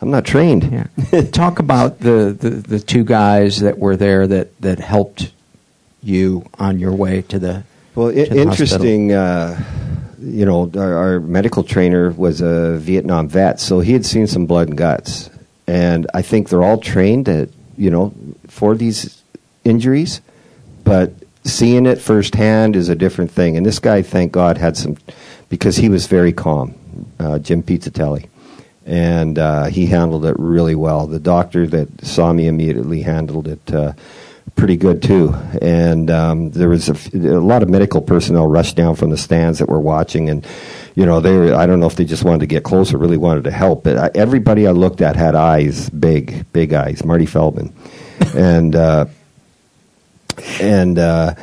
I'm 0.01 0.11
not 0.11 0.24
trained." 0.24 0.64
Yeah. 1.11 1.22
Talk 1.33 1.59
about 1.59 2.01
the, 2.01 2.37
the, 2.39 2.51
the 2.51 2.79
two 2.81 3.05
guys 3.05 3.61
that 3.61 3.79
were 3.79 3.97
there 3.97 4.27
that, 4.27 4.61
that 4.61 4.79
helped 4.79 5.33
you 6.03 6.45
on 6.59 6.79
your 6.79 6.93
way 6.95 7.22
to 7.22 7.39
the. 7.39 7.64
Well, 7.97 8.11
interesting. 8.11 9.13
Uh, 9.13 9.59
you 10.21 10.45
know, 10.45 10.71
our, 10.77 10.95
our 10.97 11.21
medical 11.21 11.63
trainer 11.65 12.11
was 12.11 12.43
a 12.43 12.77
Vietnam 12.77 13.29
vet, 13.29 13.59
so 13.59 13.81
he 13.81 13.95
had 13.95 14.05
seen 14.05 14.27
some 14.27 14.45
blood 14.45 14.69
and 14.69 14.77
guts, 14.77 15.31
and 15.67 16.07
I 16.13 16.21
think 16.21 16.51
they're 16.51 16.63
all 16.63 16.79
trained 16.79 17.29
at 17.29 17.49
you 17.79 17.91
know 17.91 18.13
for 18.49 18.75
these 18.75 19.23
injuries, 19.65 20.21
but 20.85 21.13
seeing 21.45 21.87
it 21.87 21.99
firsthand 21.99 22.77
is 22.77 22.91
a 22.91 22.95
different 22.95 23.31
thing. 23.31 23.57
And 23.57 23.65
this 23.65 23.79
guy, 23.79 24.03
thank 24.03 24.31
God, 24.31 24.59
had 24.59 24.77
some 24.77 24.99
because 25.49 25.77
he 25.77 25.89
was 25.89 26.07
very 26.07 26.33
calm, 26.33 26.75
uh, 27.19 27.39
Jim 27.39 27.63
Pizzutelli, 27.63 28.29
and 28.85 29.39
uh, 29.39 29.65
he 29.67 29.87
handled 29.87 30.27
it 30.27 30.37
really 30.39 30.75
well. 30.75 31.07
The 31.07 31.21
doctor 31.21 31.67
that 31.69 32.05
saw 32.05 32.31
me 32.33 32.47
immediately 32.47 33.03
handled 33.03 33.49
it. 33.49 33.97
Pretty 34.55 34.77
good 34.77 35.03
too. 35.03 35.35
And 35.61 36.11
um, 36.11 36.51
there 36.51 36.69
was 36.69 36.89
a, 36.89 36.93
f- 36.93 37.13
a 37.13 37.19
lot 37.19 37.63
of 37.63 37.69
medical 37.69 38.01
personnel 38.01 38.47
rushed 38.47 38.77
down 38.77 38.95
from 38.95 39.11
the 39.11 39.17
stands 39.17 39.59
that 39.59 39.69
were 39.69 39.81
watching, 39.81 40.31
and 40.31 40.47
you 40.95 41.05
know 41.05 41.21
they 41.21 41.37
were, 41.37 41.55
I 41.55 41.67
don't 41.67 41.81
know 41.81 41.87
if 41.87 41.97
they 41.97 42.05
just 42.05 42.25
wanted 42.25 42.41
to 42.41 42.47
get 42.47 42.63
closer, 42.63 42.97
really 42.97 43.19
wanted 43.19 43.45
to 43.45 43.51
help. 43.51 43.85
But 43.85 43.99
I, 43.99 44.11
everybody 44.15 44.67
I 44.67 44.71
looked 44.71 45.03
at 45.03 45.17
had 45.17 45.35
eyes, 45.35 45.91
big, 45.91 46.51
big 46.53 46.73
eyes. 46.73 47.05
Marty 47.05 47.27
Feldman, 47.27 47.75
and 48.35 48.75
uh, 48.75 49.07
and. 50.61 50.99
Uh, 50.99 51.35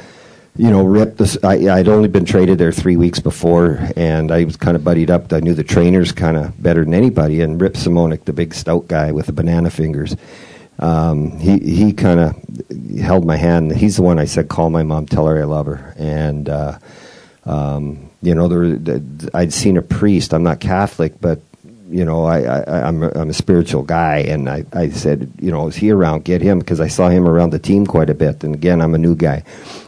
you 0.56 0.70
know, 0.70 0.86
Rip. 0.86 1.18
This, 1.18 1.36
I, 1.43 1.54
I'd 1.68 1.88
only 1.88 2.10
been 2.10 2.26
traded 2.26 2.60
there 2.60 2.72
three 2.72 2.95
weeks 2.95 3.20
before, 3.20 3.80
and 3.95 4.32
I 4.32 4.43
was 4.43 4.56
kind 4.56 4.76
of 4.76 4.84
buddied 4.84 5.10
up. 5.10 5.34
I 5.34 5.39
knew 5.39 5.56
the 5.56 5.64
trainers 5.64 6.12
kind 6.12 6.38
of 6.38 6.62
better 6.62 6.84
than 6.84 6.93
anybody. 6.93 7.41
And 7.41 7.60
Rip 7.60 7.74
Simonick, 7.74 8.26
the 8.26 8.34
big 8.34 8.54
stout 8.54 8.88
guy 8.88 9.12
with 9.12 9.26
the 9.26 9.34
banana 9.34 9.72
fingers, 9.72 10.16
um, 10.80 11.39
he 11.39 11.59
he 11.59 11.93
kind 11.93 12.19
of 12.19 12.99
held 12.99 13.26
my 13.26 13.38
hand. 13.38 13.76
He's 13.76 13.97
the 13.97 14.01
one 14.01 14.19
I 14.19 14.26
said, 14.26 14.49
"Call 14.49 14.69
my 14.69 14.84
mom, 14.84 15.05
tell 15.05 15.28
her 15.28 15.39
I 15.39 15.45
love 15.45 15.65
her." 15.67 15.93
And 15.97 16.49
uh, 16.49 16.80
um, 17.45 18.09
you 18.21 18.36
know, 18.36 18.47
there, 18.47 19.01
I'd 19.34 19.53
seen 19.53 19.78
a 19.78 19.82
priest. 19.82 20.34
I'm 20.34 20.43
not 20.43 20.59
Catholic, 20.59 21.19
but 21.21 21.41
you 21.89 22.05
know, 22.05 22.26
I, 22.26 22.41
I 22.41 22.88
I'm 22.88 23.03
a, 23.03 23.09
I'm 23.09 23.30
a 23.30 23.34
spiritual 23.34 23.84
guy, 23.84 24.19
and 24.19 24.49
I 24.49 24.65
I 24.74 24.89
said, 24.89 25.32
you 25.39 25.51
know, 25.51 25.67
is 25.67 25.76
he 25.76 25.91
around? 25.91 26.24
Get 26.24 26.41
him 26.41 26.59
because 26.59 26.82
I 26.82 26.88
saw 26.88 27.09
him 27.09 27.28
around 27.28 27.51
the 27.51 27.59
team 27.59 27.86
quite 27.86 28.09
a 28.09 28.15
bit. 28.15 28.43
And 28.43 28.55
again, 28.55 28.82
I'm 28.82 28.95
a 28.95 28.97
new 28.97 29.15
guy. 29.15 29.43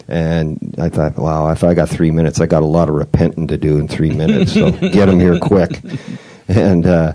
And 0.07 0.75
I 0.77 0.89
thought, 0.89 1.17
wow, 1.17 1.49
if 1.49 1.63
I 1.63 1.73
got 1.73 1.89
three 1.89 2.11
minutes, 2.11 2.39
I 2.39 2.45
got 2.45 2.61
a 2.61 2.67
lot 2.67 2.89
of 2.89 2.95
repenting 2.95 3.47
to 3.47 3.57
do 3.57 3.79
in 3.79 3.87
three 3.87 4.11
minutes. 4.11 4.53
So 4.53 4.71
get 4.91 5.09
him 5.09 5.19
here 5.19 5.39
quick. 5.39 5.81
And 6.47 6.85
uh, 6.85 7.13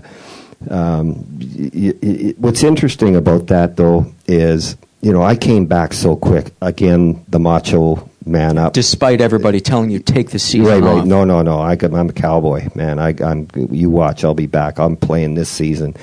um, 0.69 1.25
y- 1.39 1.93
y- 2.01 2.33
what's 2.37 2.63
interesting 2.63 3.15
about 3.15 3.47
that, 3.47 3.77
though, 3.77 4.13
is 4.27 4.75
you 5.01 5.11
know 5.11 5.21
I 5.23 5.35
came 5.35 5.65
back 5.65 5.93
so 5.93 6.15
quick. 6.15 6.53
Again, 6.61 7.25
the 7.27 7.39
macho 7.39 8.09
man 8.25 8.57
up. 8.57 8.73
Despite 8.73 9.21
everybody 9.21 9.59
telling 9.59 9.89
you 9.89 9.99
take 9.99 10.29
the 10.29 10.39
season 10.39 10.67
right, 10.67 10.83
off. 10.83 10.99
right. 10.99 11.07
No, 11.07 11.23
no, 11.23 11.41
no. 11.41 11.59
I, 11.59 11.73
am 11.81 12.09
a 12.09 12.13
cowboy, 12.13 12.69
man. 12.75 12.99
I, 12.99 13.15
I'm. 13.23 13.47
You 13.55 13.89
watch. 13.89 14.23
I'll 14.23 14.33
be 14.33 14.47
back. 14.47 14.79
I'm 14.79 14.95
playing 14.95 15.35
this 15.35 15.49
season, 15.49 15.95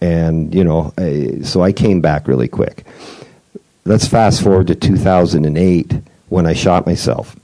and 0.00 0.54
you 0.54 0.64
know, 0.64 0.92
uh, 0.98 1.44
so 1.44 1.62
I 1.62 1.72
came 1.72 2.00
back 2.00 2.28
really 2.28 2.48
quick. 2.48 2.84
Let's 3.84 4.06
fast 4.06 4.42
forward 4.42 4.66
to 4.68 4.74
2008 4.74 5.94
when 6.28 6.46
I 6.46 6.54
shot 6.54 6.86
myself, 6.86 7.36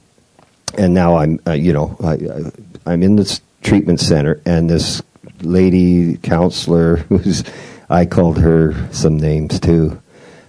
and 0.76 0.92
now 0.92 1.16
I'm, 1.16 1.38
uh, 1.46 1.52
you 1.52 1.72
know, 1.72 1.96
I, 2.02 2.14
I, 2.14 2.92
I'm 2.92 3.02
in 3.02 3.16
this 3.16 3.40
treatment 3.62 4.00
center, 4.00 4.40
and 4.44 4.68
this 4.68 5.02
lady 5.42 6.16
counselor 6.18 6.96
who's, 7.08 7.44
I 7.88 8.06
called 8.06 8.38
her 8.38 8.74
some 8.92 9.16
names 9.16 9.60
too. 9.60 10.00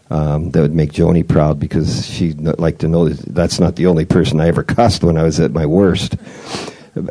Um, 0.10 0.52
that 0.52 0.62
would 0.62 0.76
make 0.76 0.92
Joni 0.92 1.28
proud 1.28 1.60
because 1.60 2.06
she'd 2.06 2.40
like 2.60 2.80
to 2.80 2.88
know 2.88 3.10
that 3.10 3.34
that's 3.34 3.60
not 3.60 3.78
the 3.78 3.88
only 3.88 4.06
person 4.06 4.40
I 4.40 4.48
ever 4.48 4.64
cussed 4.64 5.04
when 5.04 5.18
I 5.18 5.24
was 5.24 5.40
at 5.40 5.52
my 5.52 5.66
worst. 5.66 6.16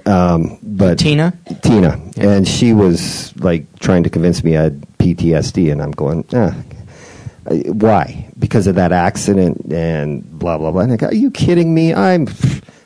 Um, 0.07 0.59
but 0.63 0.99
Tina? 1.01 1.37
Tina, 1.63 2.01
and 2.17 2.47
she 2.47 2.73
was 2.73 3.37
like 3.39 3.67
trying 3.81 4.05
to 4.05 4.11
convince 4.11 4.45
me 4.45 4.57
I 4.57 4.63
had 4.63 4.81
PTSD, 4.99 5.73
and 5.73 5.83
I'm 5.83 5.91
going, 5.91 6.25
ah, 6.33 6.55
why? 7.45 8.31
Because 8.39 8.69
of 8.69 8.77
that 8.77 8.93
accident 8.93 9.73
and 9.73 10.23
blah 10.39 10.59
blah 10.59 10.71
blah. 10.71 10.83
And 10.83 10.93
I 10.93 10.97
go, 10.97 11.09
are 11.09 11.15
you 11.15 11.31
kidding 11.31 11.75
me? 11.75 11.93
I'm. 11.93 12.29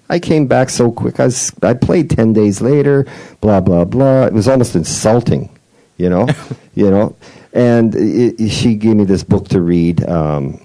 I 0.09 0.19
came 0.19 0.47
back 0.47 0.71
so 0.71 0.93
quick. 0.93 1.19
I 1.21 1.25
was, 1.27 1.53
I 1.63 1.75
played 1.75 2.11
ten 2.11 2.33
days 2.33 2.61
later. 2.61 3.07
Blah 3.41 3.61
blah 3.61 3.85
blah. 3.85 4.27
It 4.27 4.33
was 4.33 4.49
almost 4.49 4.77
insulting, 4.77 5.49
you 5.99 6.09
know, 6.09 6.27
you 6.75 6.91
know. 6.91 7.17
And 7.53 7.95
it, 7.95 8.41
it- 8.41 8.49
she 8.51 8.75
gave 8.75 8.97
me 8.97 9.05
this 9.05 9.25
book 9.25 9.49
to 9.49 9.61
read, 9.61 10.07
um, 10.09 10.61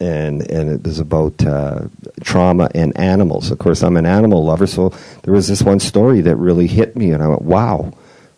and 0.00 0.42
and 0.50 0.70
it 0.70 0.82
was 0.84 0.98
about 0.98 1.44
uh, 1.46 1.82
trauma 2.22 2.68
and 2.74 2.96
animals. 2.98 3.50
Of 3.50 3.58
course, 3.58 3.82
I'm 3.82 3.96
an 3.96 4.06
animal 4.06 4.44
lover, 4.44 4.66
so 4.66 4.90
there 5.22 5.32
was 5.32 5.48
this 5.48 5.62
one 5.62 5.80
story 5.80 6.20
that 6.22 6.36
really 6.36 6.66
hit 6.66 6.96
me, 6.96 7.12
and 7.12 7.22
I 7.22 7.28
went, 7.28 7.42
wow. 7.42 7.92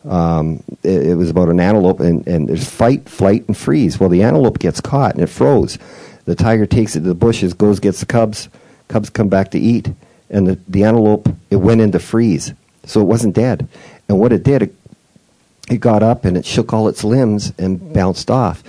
Um, 0.05 0.63
it, 0.83 1.07
it 1.07 1.15
was 1.15 1.31
about 1.31 1.49
an 1.49 1.59
antelope, 1.61 1.99
and, 2.01 2.27
and 2.29 2.47
there's 2.47 2.69
fight, 2.69 3.09
flight, 3.09 3.45
and 3.49 3.57
freeze. 3.57 3.99
Well, 3.99 4.11
the 4.11 4.23
antelope 4.23 4.59
gets 4.59 4.79
caught 4.79 5.15
and 5.15 5.23
it 5.23 5.29
froze. 5.29 5.79
The 6.27 6.35
tiger 6.35 6.67
takes 6.67 6.95
it 6.95 7.01
to 7.01 7.07
the 7.07 7.15
bushes, 7.15 7.55
goes 7.55 7.81
gets 7.81 8.01
the 8.01 8.07
cubs. 8.07 8.51
Cubs 8.89 9.09
come 9.09 9.31
back 9.31 9.51
to 9.53 9.59
eat, 9.59 9.89
and 10.35 10.49
the, 10.49 10.59
the 10.69 10.85
antelope 10.85 11.29
it 11.51 11.57
went 11.57 11.81
into 11.81 11.99
freeze, 11.99 12.53
so 12.85 13.01
it 13.01 13.05
wasn't 13.05 13.35
dead. 13.35 13.67
And 14.09 14.19
what 14.19 14.33
it 14.33 14.43
did, 14.43 14.63
it, 14.63 14.75
it 15.71 15.81
got 15.81 16.03
up 16.03 16.25
and 16.25 16.37
it 16.37 16.45
shook 16.45 16.75
all 16.75 16.89
its 16.89 17.05
limbs 17.05 17.53
and 17.57 17.95
bounced 17.95 18.31
off. 18.31 18.63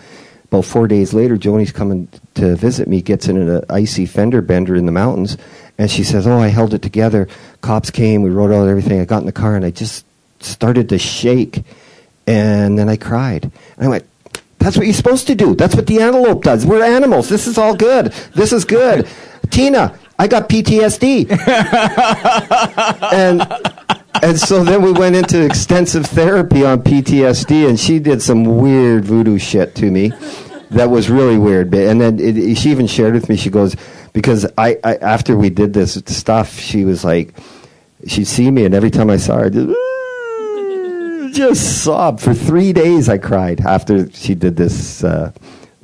About 0.45 0.63
four 0.63 0.87
days 0.87 1.13
later, 1.13 1.37
Joni's 1.37 1.71
coming 1.71 2.07
to 2.35 2.55
visit 2.55 2.87
me, 2.87 3.01
gets 3.01 3.27
in 3.27 3.35
an 3.35 3.49
uh, 3.49 3.61
icy 3.69 4.05
fender 4.05 4.41
bender 4.41 4.75
in 4.75 4.85
the 4.85 4.91
mountains, 4.91 5.37
and 5.77 5.89
she 5.89 6.03
says, 6.03 6.27
"Oh, 6.27 6.37
I 6.37 6.47
held 6.47 6.73
it 6.73 6.83
together. 6.83 7.27
Cops 7.61 7.89
came, 7.89 8.21
we 8.21 8.29
wrote 8.29 8.53
out 8.53 8.67
everything. 8.67 9.01
I 9.01 9.05
got 9.05 9.21
in 9.21 9.25
the 9.25 9.31
car 9.31 9.55
and 9.55 9.65
I 9.65 9.71
just 9.71 10.05
started 10.39 10.87
to 10.89 10.99
shake, 10.99 11.63
and 12.27 12.77
then 12.77 12.87
I 12.87 12.95
cried. 12.95 13.51
And 13.77 13.85
I 13.85 13.87
went." 13.89 14.05
That's 14.59 14.77
what 14.77 14.87
you're 14.87 14.95
supposed 14.95 15.27
to 15.27 15.35
do. 15.35 15.53
That's 15.53 15.75
what 15.75 15.85
the 15.85 16.01
antelope 16.01 16.43
does. 16.43 16.65
We're 16.65 16.83
animals. 16.83 17.29
This 17.29 17.45
is 17.45 17.59
all 17.59 17.75
good. 17.75 18.07
This 18.33 18.51
is 18.51 18.65
good. 18.65 19.07
Tina, 19.51 19.95
I 20.17 20.27
got 20.27 20.49
PTSD. 20.49 21.29
and 23.13 23.41
and 24.23 24.39
so 24.39 24.63
then 24.63 24.81
we 24.81 24.91
went 24.91 25.15
into 25.15 25.43
extensive 25.43 26.05
therapy 26.05 26.65
on 26.65 26.81
PTSD, 26.81 27.67
and 27.67 27.79
she 27.79 27.99
did 27.99 28.21
some 28.21 28.57
weird 28.57 29.05
voodoo 29.05 29.37
shit 29.37 29.75
to 29.75 29.91
me 29.91 30.11
that 30.71 30.89
was 30.89 31.09
really 31.09 31.37
weird. 31.37 31.73
And 31.73 31.99
then 31.99 32.19
it, 32.19 32.55
she 32.55 32.71
even 32.71 32.87
shared 32.87 33.13
with 33.13 33.29
me. 33.29 33.35
She 33.35 33.49
goes 33.49 33.75
because 34.13 34.45
I, 34.57 34.77
I 34.83 34.95
after 34.97 35.35
we 35.35 35.49
did 35.49 35.73
this 35.73 35.95
stuff, 36.05 36.59
she 36.59 36.85
was 36.85 37.03
like, 37.03 37.33
she'd 38.07 38.25
see 38.25 38.49
me, 38.51 38.65
and 38.65 38.73
every 38.73 38.91
time 38.91 39.09
I 39.09 39.17
saw 39.17 39.37
her, 39.39 39.49
just, 39.49 39.73
just 41.37 41.83
sobbed 41.83 42.21
for 42.21 42.33
three 42.33 42.73
days. 42.73 43.09
I 43.09 43.17
cried 43.17 43.61
after 43.61 44.09
she 44.11 44.35
did 44.35 44.55
this 44.55 45.03
uh, 45.03 45.31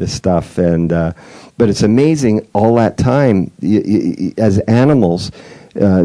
this 0.01 0.13
stuff, 0.13 0.57
and 0.57 0.91
uh, 0.91 1.13
but 1.57 1.69
it's 1.69 1.83
amazing 1.83 2.45
all 2.53 2.75
that 2.75 2.97
time 2.97 3.49
y- 3.61 3.81
y- 3.85 4.33
as 4.37 4.59
animals. 4.67 5.31
Uh, 5.79 6.03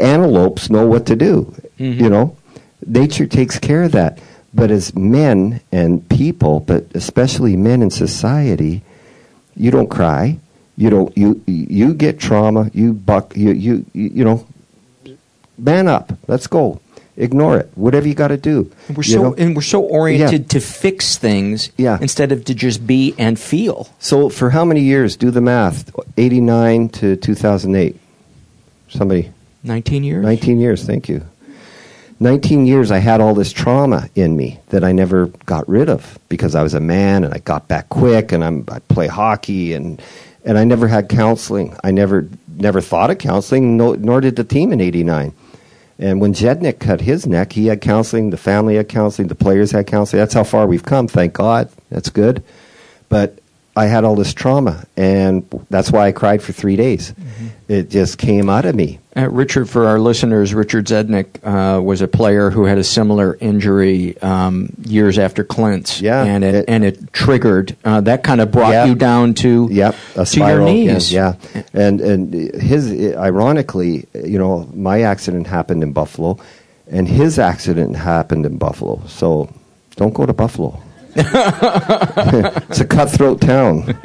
antelopes 0.00 0.70
know 0.70 0.86
what 0.86 1.04
to 1.06 1.14
do. 1.16 1.54
You 1.76 2.08
know, 2.08 2.36
nature 2.86 3.26
takes 3.26 3.58
care 3.58 3.82
of 3.82 3.92
that. 3.92 4.18
But 4.54 4.70
as 4.70 4.94
men 4.94 5.60
and 5.72 6.06
people, 6.08 6.60
but 6.60 6.84
especially 6.94 7.56
men 7.56 7.82
in 7.82 7.90
society, 7.90 8.82
you 9.56 9.70
don't 9.70 9.88
cry. 9.88 10.38
You 10.76 10.90
don't. 10.90 11.16
You 11.16 11.42
you 11.46 11.92
get 11.94 12.18
trauma. 12.20 12.70
You 12.72 12.92
buck. 12.92 13.36
You 13.36 13.52
you 13.52 13.84
you 13.92 14.08
you 14.14 14.24
know. 14.24 14.46
Man 15.58 15.86
up. 15.88 16.12
Let's 16.28 16.46
go. 16.46 16.80
Ignore 17.16 17.58
it. 17.58 17.70
Whatever 17.74 18.08
you 18.08 18.14
got 18.14 18.28
to 18.28 18.36
do. 18.38 18.70
And 18.88 18.96
we're 18.96 19.02
so 19.02 19.22
know? 19.22 19.34
and 19.34 19.54
we're 19.54 19.60
so 19.62 19.82
oriented 19.82 20.40
Yeah. 20.42 20.48
to 20.48 20.60
fix 20.60 21.18
things 21.18 21.70
Yeah. 21.76 21.98
instead 22.00 22.32
of 22.32 22.44
to 22.46 22.54
just 22.54 22.86
be 22.86 23.14
and 23.18 23.38
feel. 23.38 23.88
So 23.98 24.30
for 24.30 24.50
how 24.50 24.64
many 24.64 24.80
years? 24.80 25.16
Do 25.16 25.30
the 25.30 25.42
math. 25.42 25.90
Eighty 26.16 26.40
nine 26.40 26.88
to 26.90 27.16
two 27.16 27.34
thousand 27.34 27.76
eight. 27.76 27.96
Somebody. 28.88 29.30
19 29.64 30.02
years? 30.04 30.24
19 30.24 30.58
years, 30.58 30.84
thank 30.84 31.08
you. 31.08 31.22
19 32.20 32.66
years 32.66 32.90
I 32.90 32.98
had 32.98 33.20
all 33.20 33.34
this 33.34 33.52
trauma 33.52 34.08
in 34.14 34.36
me 34.36 34.58
that 34.70 34.84
I 34.84 34.92
never 34.92 35.26
got 35.46 35.68
rid 35.68 35.88
of 35.88 36.18
because 36.28 36.54
I 36.54 36.62
was 36.62 36.74
a 36.74 36.80
man 36.80 37.24
and 37.24 37.32
I 37.34 37.38
got 37.38 37.68
back 37.68 37.88
quick 37.88 38.32
and 38.32 38.42
I'm, 38.44 38.64
I 38.68 38.78
play 38.80 39.06
hockey 39.06 39.72
and, 39.72 40.00
and 40.44 40.58
I 40.58 40.64
never 40.64 40.88
had 40.88 41.08
counseling. 41.08 41.76
I 41.84 41.90
never, 41.90 42.28
never 42.56 42.80
thought 42.80 43.10
of 43.10 43.18
counseling, 43.18 43.76
no, 43.76 43.94
nor 43.94 44.20
did 44.20 44.36
the 44.36 44.44
team 44.44 44.72
in 44.72 44.80
89. 44.80 45.32
And 46.02 46.20
when 46.20 46.34
Zednik 46.34 46.80
cut 46.80 47.00
his 47.00 47.28
neck, 47.28 47.52
he 47.52 47.66
had 47.66 47.80
counseling, 47.80 48.30
the 48.30 48.36
family 48.36 48.74
had 48.74 48.88
counseling, 48.88 49.28
the 49.28 49.36
players 49.36 49.70
had 49.70 49.86
counseling. 49.86 50.18
That's 50.18 50.34
how 50.34 50.42
far 50.42 50.66
we've 50.66 50.84
come, 50.84 51.06
thank 51.06 51.32
God. 51.32 51.70
That's 51.90 52.08
good. 52.08 52.42
But 53.08 53.38
I 53.74 53.86
had 53.86 54.04
all 54.04 54.16
this 54.16 54.34
trauma, 54.34 54.84
and 54.98 55.44
that's 55.70 55.90
why 55.90 56.06
I 56.08 56.12
cried 56.12 56.42
for 56.42 56.52
three 56.52 56.76
days. 56.76 57.14
It 57.68 57.88
just 57.88 58.18
came 58.18 58.50
out 58.50 58.66
of 58.66 58.74
me. 58.74 58.98
Uh, 59.16 59.30
Richard, 59.30 59.68
for 59.68 59.86
our 59.86 59.98
listeners, 59.98 60.52
Richard 60.52 60.86
Zednik 60.86 61.26
uh, 61.42 61.80
was 61.80 62.02
a 62.02 62.08
player 62.08 62.50
who 62.50 62.64
had 62.66 62.76
a 62.76 62.84
similar 62.84 63.36
injury 63.40 64.18
um, 64.20 64.74
years 64.84 65.18
after 65.18 65.42
Clint's. 65.42 66.00
Yeah, 66.02 66.22
And 66.22 66.44
it, 66.44 66.54
it- 66.54 66.64
and 66.68 66.84
it 66.84 67.12
triggered. 67.14 67.74
Uh, 67.84 68.02
that 68.02 68.22
kind 68.24 68.42
of 68.42 68.50
brought 68.50 68.72
Yeah. 68.72 68.84
you 68.84 68.94
down 68.94 69.32
to, 69.34 69.68
Yep, 69.70 69.94
a 70.16 70.24
to 70.26 70.38
your 70.40 70.60
knees. 70.60 71.10
Yeah, 71.12 71.34
yeah. 71.54 71.62
and 71.72 72.00
and 72.02 72.34
his 72.60 72.92
ironically, 73.16 74.06
you 74.14 74.38
know, 74.38 74.68
my 74.74 75.02
accident 75.02 75.46
happened 75.46 75.82
in 75.82 75.92
Buffalo, 75.92 76.38
and 76.90 77.08
his 77.08 77.38
accident 77.38 77.96
happened 77.96 78.44
in 78.44 78.58
Buffalo. 78.58 79.00
So 79.06 79.48
don't 79.96 80.12
go 80.12 80.26
to 80.26 80.32
Buffalo. 80.34 80.78
It's 81.14 82.80
a 82.80 82.86
cutthroat 82.86 83.40
town. 83.40 83.96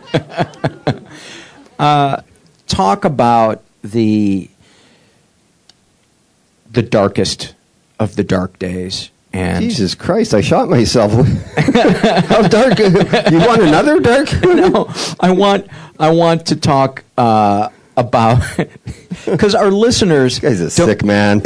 Talk 2.68 3.06
about 3.06 3.64
the 3.84 4.50
the 6.70 6.82
darkest 6.82 7.56
of 8.00 8.16
the 8.16 8.24
dark 8.24 8.60
days 8.60 9.10
And 9.34 9.64
Jesus 9.64 9.96
Christ, 9.96 10.34
I 10.34 10.42
shot 10.42 10.70
myself. 10.70 11.12
How 11.58 12.48
dark? 12.48 12.78
you 12.80 13.40
want 13.40 13.62
another 13.62 14.00
dark? 14.00 14.32
no, 14.44 14.92
I 15.20 15.32
want 15.32 15.68
I 16.00 16.12
want 16.12 16.46
to 16.48 16.56
talk 16.56 17.04
uh, 17.18 17.70
about 17.96 18.44
because 19.26 19.56
our 19.56 19.72
listeners 19.72 20.40
This 20.40 20.60
guy's 20.60 20.62
a 20.62 20.70
sick 20.70 21.04
man, 21.04 21.40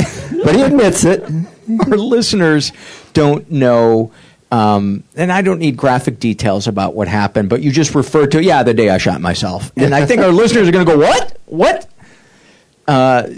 but 0.43 0.55
he 0.55 0.61
admits 0.63 1.05
it. 1.05 1.23
our 1.85 1.97
listeners 1.97 2.71
don't 3.13 3.49
know. 3.51 4.11
Um, 4.51 5.03
and 5.15 5.31
I 5.31 5.41
don't 5.41 5.59
need 5.59 5.77
graphic 5.77 6.19
details 6.19 6.67
about 6.67 6.93
what 6.93 7.07
happened, 7.07 7.49
but 7.49 7.61
you 7.61 7.71
just 7.71 7.95
refer 7.95 8.27
to, 8.27 8.43
yeah, 8.43 8.63
the 8.63 8.73
day 8.73 8.89
I 8.89 8.97
shot 8.97 9.21
myself. 9.21 9.71
And 9.77 9.95
I 9.95 10.05
think 10.05 10.21
our 10.21 10.31
listeners 10.41 10.67
are 10.67 10.71
going 10.71 10.85
to 10.85 10.91
go, 10.91 10.97
what? 10.99 11.37
What? 11.45 11.89
Uh, 12.87 13.29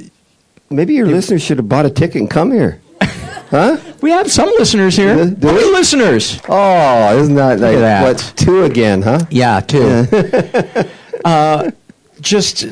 Maybe 0.72 0.96
your 0.96 1.06
listeners 1.06 1.44
should 1.44 1.58
have 1.58 1.70
bought 1.70 1.86
a 1.86 1.92
ticket 1.92 2.22
and 2.22 2.30
come 2.30 2.52
here. 2.52 2.82
Huh? 3.54 3.78
We 4.02 4.10
have 4.10 4.32
some 4.32 4.50
listeners 4.58 4.98
here. 4.98 5.14
Do- 5.16 5.30
do 5.36 5.48
How 5.48 5.54
many 5.54 5.68
we? 5.68 5.74
listeners? 5.74 6.40
Oh, 6.50 7.16
isn't 7.20 7.36
that 7.36 7.60
like 7.60 7.78
that. 7.78 8.02
what 8.02 8.34
two 8.36 8.64
again? 8.64 9.04
Huh? 9.04 9.20
Yeah, 9.30 9.60
two. 9.60 10.08
uh, 11.24 11.70
just 12.20 12.66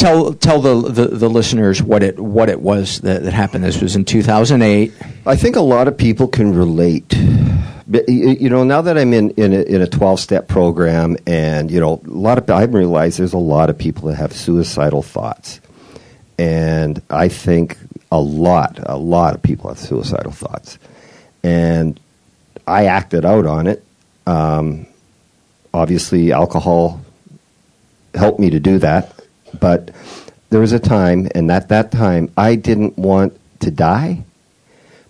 tell 0.00 0.32
tell 0.32 0.60
the, 0.60 0.90
the, 0.90 1.06
the 1.08 1.28
listeners 1.28 1.82
what 1.82 2.02
it 2.02 2.18
what 2.18 2.48
it 2.48 2.60
was 2.60 3.00
that, 3.00 3.22
that 3.22 3.32
happened. 3.32 3.64
This 3.64 3.80
was 3.80 3.96
in 3.96 4.04
2008. 4.04 4.92
I 5.26 5.36
think 5.36 5.56
a 5.56 5.60
lot 5.60 5.88
of 5.88 5.96
people 5.96 6.26
can 6.26 6.54
relate. 6.54 7.14
But, 7.86 8.08
You 8.08 8.48
know, 8.48 8.62
now 8.64 8.82
that 8.82 8.96
I'm 8.96 9.12
in 9.12 9.30
in 9.30 9.52
a, 9.52 9.62
in 9.62 9.82
a 9.82 9.86
12 9.86 10.20
step 10.20 10.48
program, 10.48 11.16
and 11.26 11.70
you 11.70 11.80
know, 11.80 12.00
a 12.04 12.10
lot 12.10 12.38
of 12.38 12.48
I 12.48 12.62
realize 12.64 13.16
there's 13.16 13.32
a 13.32 13.38
lot 13.38 13.68
of 13.68 13.76
people 13.76 14.08
that 14.08 14.14
have 14.16 14.32
suicidal 14.32 15.02
thoughts, 15.02 15.60
and 16.38 17.02
I 17.10 17.28
think 17.28 17.76
a 18.12 18.20
lot, 18.20 18.78
a 18.82 18.96
lot 18.96 19.34
of 19.34 19.42
people 19.42 19.68
have 19.70 19.78
suicidal 19.78 20.32
thoughts, 20.32 20.78
and 21.42 21.98
I 22.66 22.86
acted 22.86 23.24
out 23.24 23.44
on 23.46 23.66
it. 23.66 23.84
Um, 24.26 24.86
obviously, 25.74 26.30
alcohol 26.32 27.00
helped 28.14 28.38
me 28.38 28.50
to 28.50 28.60
do 28.60 28.78
that, 28.78 29.19
but 29.60 29.90
there 30.50 30.60
was 30.60 30.72
a 30.72 30.80
time, 30.80 31.28
and 31.34 31.50
at 31.50 31.68
that 31.68 31.92
time, 31.92 32.32
I 32.36 32.56
didn't 32.56 32.98
want 32.98 33.38
to 33.60 33.70
die 33.70 34.24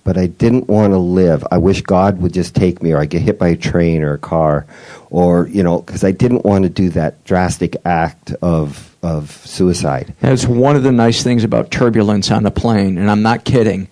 but 0.05 0.17
I 0.17 0.27
didn't 0.27 0.69
want 0.69 0.93
to 0.93 0.99
live. 0.99 1.45
I 1.51 1.59
wish 1.59 1.83
God 1.83 2.21
would 2.21 2.33
just 2.33 2.55
take 2.55 2.83
me, 2.83 2.93
or 2.93 2.99
I 2.99 3.05
get 3.05 3.23
hit 3.23 3.39
by 3.39 3.49
a 3.49 3.57
train 3.57 4.03
or 4.03 4.15
a 4.15 4.19
car, 4.19 4.67
or 5.11 5.47
you 5.49 5.63
know, 5.63 5.83
because 5.83 6.05
I 6.05 6.11
didn't 6.11 6.45
want 6.45 6.65
to 6.65 6.69
do 6.69 6.91
that 6.91 7.23
drastic 7.25 7.77
act 7.85 8.33
of 8.43 8.97
of 9.03 9.31
suicide. 9.47 10.15
That's 10.21 10.47
one 10.47 10.77
of 10.77 10.83
the 10.83 10.93
nice 10.93 11.23
things 11.23 11.45
about 11.45 11.71
turbulence 11.71 12.31
on 12.31 12.45
a 12.47 12.51
plane, 12.51 12.99
and 12.99 13.11
I'm 13.11 13.23
not 13.23 13.45
kidding. 13.45 13.89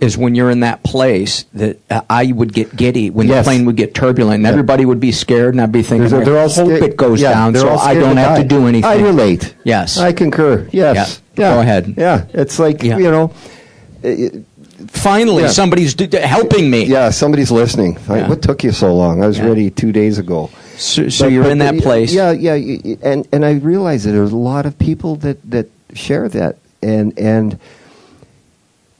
Is 0.00 0.16
when 0.16 0.34
you're 0.34 0.50
in 0.50 0.60
that 0.60 0.82
place 0.82 1.44
that 1.52 1.78
uh, 1.90 2.00
I 2.08 2.32
would 2.32 2.52
get 2.54 2.74
giddy 2.74 3.10
when 3.10 3.28
Yes. 3.28 3.44
the 3.44 3.50
plane 3.50 3.66
would 3.66 3.76
get 3.76 3.94
turbulent, 3.94 4.36
and 4.36 4.44
Yeah. 4.44 4.50
everybody 4.50 4.84
would 4.86 4.98
be 5.00 5.12
scared, 5.12 5.52
and 5.54 5.60
I'd 5.60 5.70
be 5.72 5.82
thinking, 5.82 6.08
They're, 6.08 6.24
they're 6.24 6.38
all 6.38 6.50
I 6.50 6.54
hope 6.54 6.66
scared- 6.68 6.82
it 6.84 6.96
goes 6.96 7.20
yeah, 7.20 7.32
down, 7.32 7.54
so 7.54 7.68
I 7.76 7.94
don't 7.94 8.16
have 8.16 8.36
die. 8.36 8.42
to 8.42 8.48
do 8.48 8.66
anything. 8.66 8.90
I 8.90 8.96
relate. 9.00 9.54
Yes. 9.64 9.98
I 9.98 10.12
concur. 10.12 10.66
Yes. 10.72 11.20
Yeah. 11.36 11.54
Go 11.54 11.60
ahead. 11.60 11.94
Yeah, 11.98 12.24
it's 12.32 12.58
like 12.58 12.82
Yeah. 12.82 12.96
you 12.98 13.10
know. 13.10 13.30
it- 14.02 14.44
Finally, 14.88 15.42
Yeah. 15.42 15.48
somebody's 15.50 15.92
d- 15.92 16.08
helping 16.16 16.70
me. 16.70 16.84
yeah, 16.86 17.10
somebody's 17.10 17.50
listening. 17.50 17.98
Yeah. 18.08 18.26
what 18.26 18.40
took 18.40 18.64
you 18.64 18.72
so 18.72 18.94
long? 18.94 19.22
I 19.22 19.26
was 19.26 19.36
Yeah. 19.36 19.48
ready 19.48 19.68
two 19.68 19.92
days 19.92 20.16
ago. 20.18 20.48
So, 20.78 21.10
so 21.10 21.26
But- 21.26 21.32
you're 21.32 21.42
but 21.42 21.52
in 21.52 21.58
that 21.58 21.74
the- 21.76 21.82
place. 21.82 22.14
Yeah, 22.14 22.30
yeah, 22.32 22.54
and 23.02 23.28
and 23.30 23.44
I 23.44 23.52
realize 23.60 24.04
that 24.04 24.12
there's 24.12 24.32
a 24.32 24.36
lot 24.38 24.64
of 24.64 24.78
people 24.78 25.16
that 25.16 25.38
that 25.50 25.68
share 25.92 26.30
that, 26.30 26.56
and 26.82 27.12
and 27.18 27.58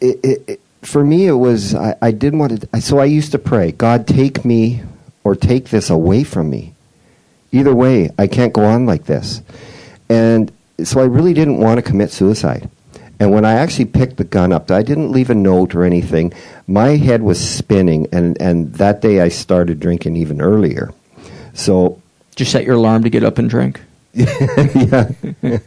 it, 0.03 0.19
it, 0.23 0.43
it, 0.47 0.61
for 0.83 1.05
me 1.05 1.27
it 1.27 1.33
was 1.33 1.75
I, 1.75 1.97
I 2.01 2.11
didn't 2.11 2.39
want 2.39 2.61
to. 2.61 2.69
I, 2.73 2.81
so 2.81 2.99
I 2.99 3.05
used 3.05 3.33
to 3.33 3.39
pray, 3.39 3.73
God, 3.73 4.07
take 4.07 4.45
me 4.45 4.83
or 5.25 5.35
take 5.35 5.69
this 5.69 5.91
away 5.91 6.25
from 6.25 6.51
me. 6.51 6.75
Either 7.53 7.75
way, 7.75 8.11
I 8.19 8.27
can't 8.27 8.53
go 8.53 8.65
on 8.65 8.87
like 8.87 9.05
this, 9.05 9.43
and 10.09 10.53
so 10.83 11.01
I 11.01 11.05
really 11.05 11.35
didn't 11.35 11.59
want 11.59 11.79
to 11.79 11.83
commit 11.83 12.11
suicide. 12.11 12.71
And 13.21 13.33
when 13.33 13.45
I 13.45 13.53
actually 13.53 13.85
picked 13.85 14.17
the 14.17 14.25
gun 14.25 14.51
up, 14.51 14.71
I 14.71 14.83
didn't 14.83 15.13
leave 15.13 15.29
a 15.29 15.35
note 15.35 15.75
or 15.75 15.85
anything. 15.85 16.33
My 16.67 16.97
head 16.97 17.21
was 17.21 17.39
spinning, 17.39 18.09
and, 18.13 18.41
and 18.41 18.73
that 18.75 19.03
day 19.03 19.21
I 19.21 19.29
started 19.29 19.79
drinking 19.79 20.17
even 20.17 20.41
earlier. 20.41 20.91
So 21.53 22.01
Just 22.35 22.51
set 22.51 22.65
your 22.65 22.77
alarm 22.77 23.03
to 23.05 23.11
get 23.11 23.23
up 23.23 23.37
and 23.37 23.51
drink. 23.51 23.83
yeah. 24.15 25.11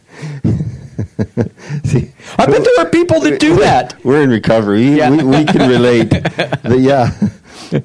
See, 1.85 2.11
I've 2.37 2.49
been 2.49 2.63
there 2.63 2.79
are 2.79 2.89
people 2.89 3.19
that 3.21 3.39
do 3.39 3.55
that. 3.57 3.95
we're 4.03 4.21
in 4.21 4.29
recovery. 4.29 4.83
Yeah. 4.83 5.09
We, 5.09 5.23
we 5.23 5.45
can 5.45 5.69
relate. 5.69 6.11
But 6.63 6.79
yeah. 6.79 7.11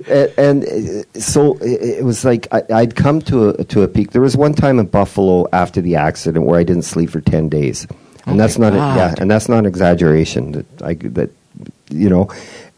And, 0.09 0.38
and 0.38 0.64
uh, 0.64 1.20
so 1.20 1.59
it 1.61 2.04
was 2.04 2.24
like 2.24 2.46
I, 2.52 2.62
I'd 2.72 2.94
come 2.94 3.20
to 3.22 3.50
a, 3.50 3.64
to 3.64 3.82
a 3.82 3.88
peak. 3.88 4.12
There 4.12 4.22
was 4.22 4.36
one 4.36 4.54
time 4.54 4.78
in 4.78 4.86
Buffalo 4.86 5.46
after 5.52 5.80
the 5.80 5.96
accident 5.96 6.44
where 6.46 6.61
I 6.61 6.62
didn't 6.62 6.84
sleep 6.84 7.11
for 7.11 7.20
ten 7.20 7.48
days, 7.48 7.86
and 8.26 8.34
Oh 8.34 8.36
that's 8.36 8.59
not 8.59 8.72
a, 8.72 8.76
yeah, 8.76 9.14
and 9.18 9.30
that's 9.30 9.48
not 9.48 9.61
an 9.61 9.66
exaggeration. 9.66 10.52
That 10.52 10.82
I 10.82 10.94
that 10.94 11.30
you 11.90 12.09
know, 12.09 12.30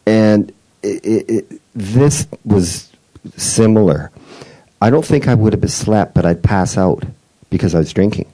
and 0.05 0.51
it, 0.83 1.29
it, 1.29 1.61
this 1.75 2.27
was 2.45 2.91
similar. 3.35 4.09
I 4.81 4.89
don't 4.89 5.05
think 5.05 5.27
I 5.27 5.35
would 5.35 5.53
have 5.53 5.71
slept, 5.71 6.13
but 6.15 6.25
I'd 6.25 6.41
pass 6.41 6.77
out 6.77 7.03
because 7.49 7.75
I 7.75 7.79
was 7.79 7.91
drinking 7.93 8.31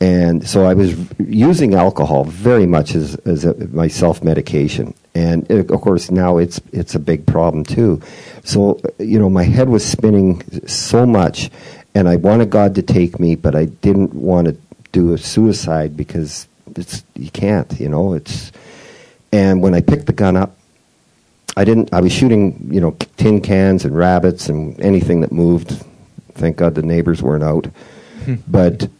and 0.00 0.46
so 0.46 0.64
I 0.64 0.74
was 0.74 0.94
using 1.18 1.74
alcohol 1.74 2.24
very 2.24 2.66
much 2.66 2.94
as, 2.94 3.14
as 3.26 3.44
a, 3.44 3.54
my 3.68 3.88
self 3.88 4.22
medication, 4.22 4.94
and 5.14 5.50
uh, 5.50 5.64
of 5.72 5.80
course 5.80 6.10
now 6.10 6.36
it's 6.36 6.60
it's 6.72 6.94
a 6.94 6.98
big 6.98 7.26
problem 7.26 7.64
too. 7.64 8.02
So 8.44 8.80
you 8.98 9.18
know 9.18 9.30
my 9.30 9.44
head 9.44 9.68
was 9.68 9.84
spinning 9.84 10.42
so 10.66 11.06
much, 11.06 11.50
and 11.94 12.08
I 12.08 12.16
wanted 12.16 12.50
God 12.50 12.74
to 12.74 12.82
take 12.82 13.18
me, 13.18 13.36
but 13.36 13.54
I 13.54 13.64
didn't 13.64 14.14
want 14.14 14.48
to 14.48 14.56
do 14.92 15.14
a 15.14 15.18
suicide 15.18 15.96
because 15.96 16.46
it's 16.74 17.02
you 17.14 17.30
can't, 17.30 17.70
you 17.80 17.88
know 17.88 18.12
it's. 18.12 18.52
And 19.32 19.62
when 19.62 19.74
I 19.74 19.80
picked 19.80 20.06
the 20.06 20.12
gun 20.12 20.36
up, 20.36 20.56
I 21.56 21.64
didn't. 21.64 21.92
I 21.94 22.02
was 22.02 22.12
shooting, 22.12 22.68
you 22.70 22.82
know, 22.82 22.96
tin 23.16 23.40
cans 23.40 23.86
and 23.86 23.96
rabbits 23.96 24.50
and 24.50 24.78
anything 24.80 25.22
that 25.22 25.32
moved. 25.32 25.82
Thank 26.34 26.58
God 26.58 26.74
the 26.74 26.82
neighbors 26.82 27.22
weren't 27.22 27.44
out, 27.44 27.66
but 28.46 28.90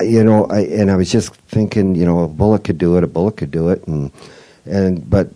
you 0.00 0.24
know, 0.24 0.46
I, 0.46 0.60
and 0.60 0.90
I 0.90 0.96
was 0.96 1.10
just 1.10 1.34
thinking, 1.48 1.94
you 1.94 2.04
know, 2.04 2.20
a 2.20 2.28
bullet 2.28 2.64
could 2.64 2.78
do 2.78 2.96
it, 2.96 3.04
a 3.04 3.06
bullet 3.06 3.36
could 3.36 3.50
do 3.50 3.68
it, 3.68 3.86
and 3.86 4.10
and 4.64 5.08
but 5.08 5.28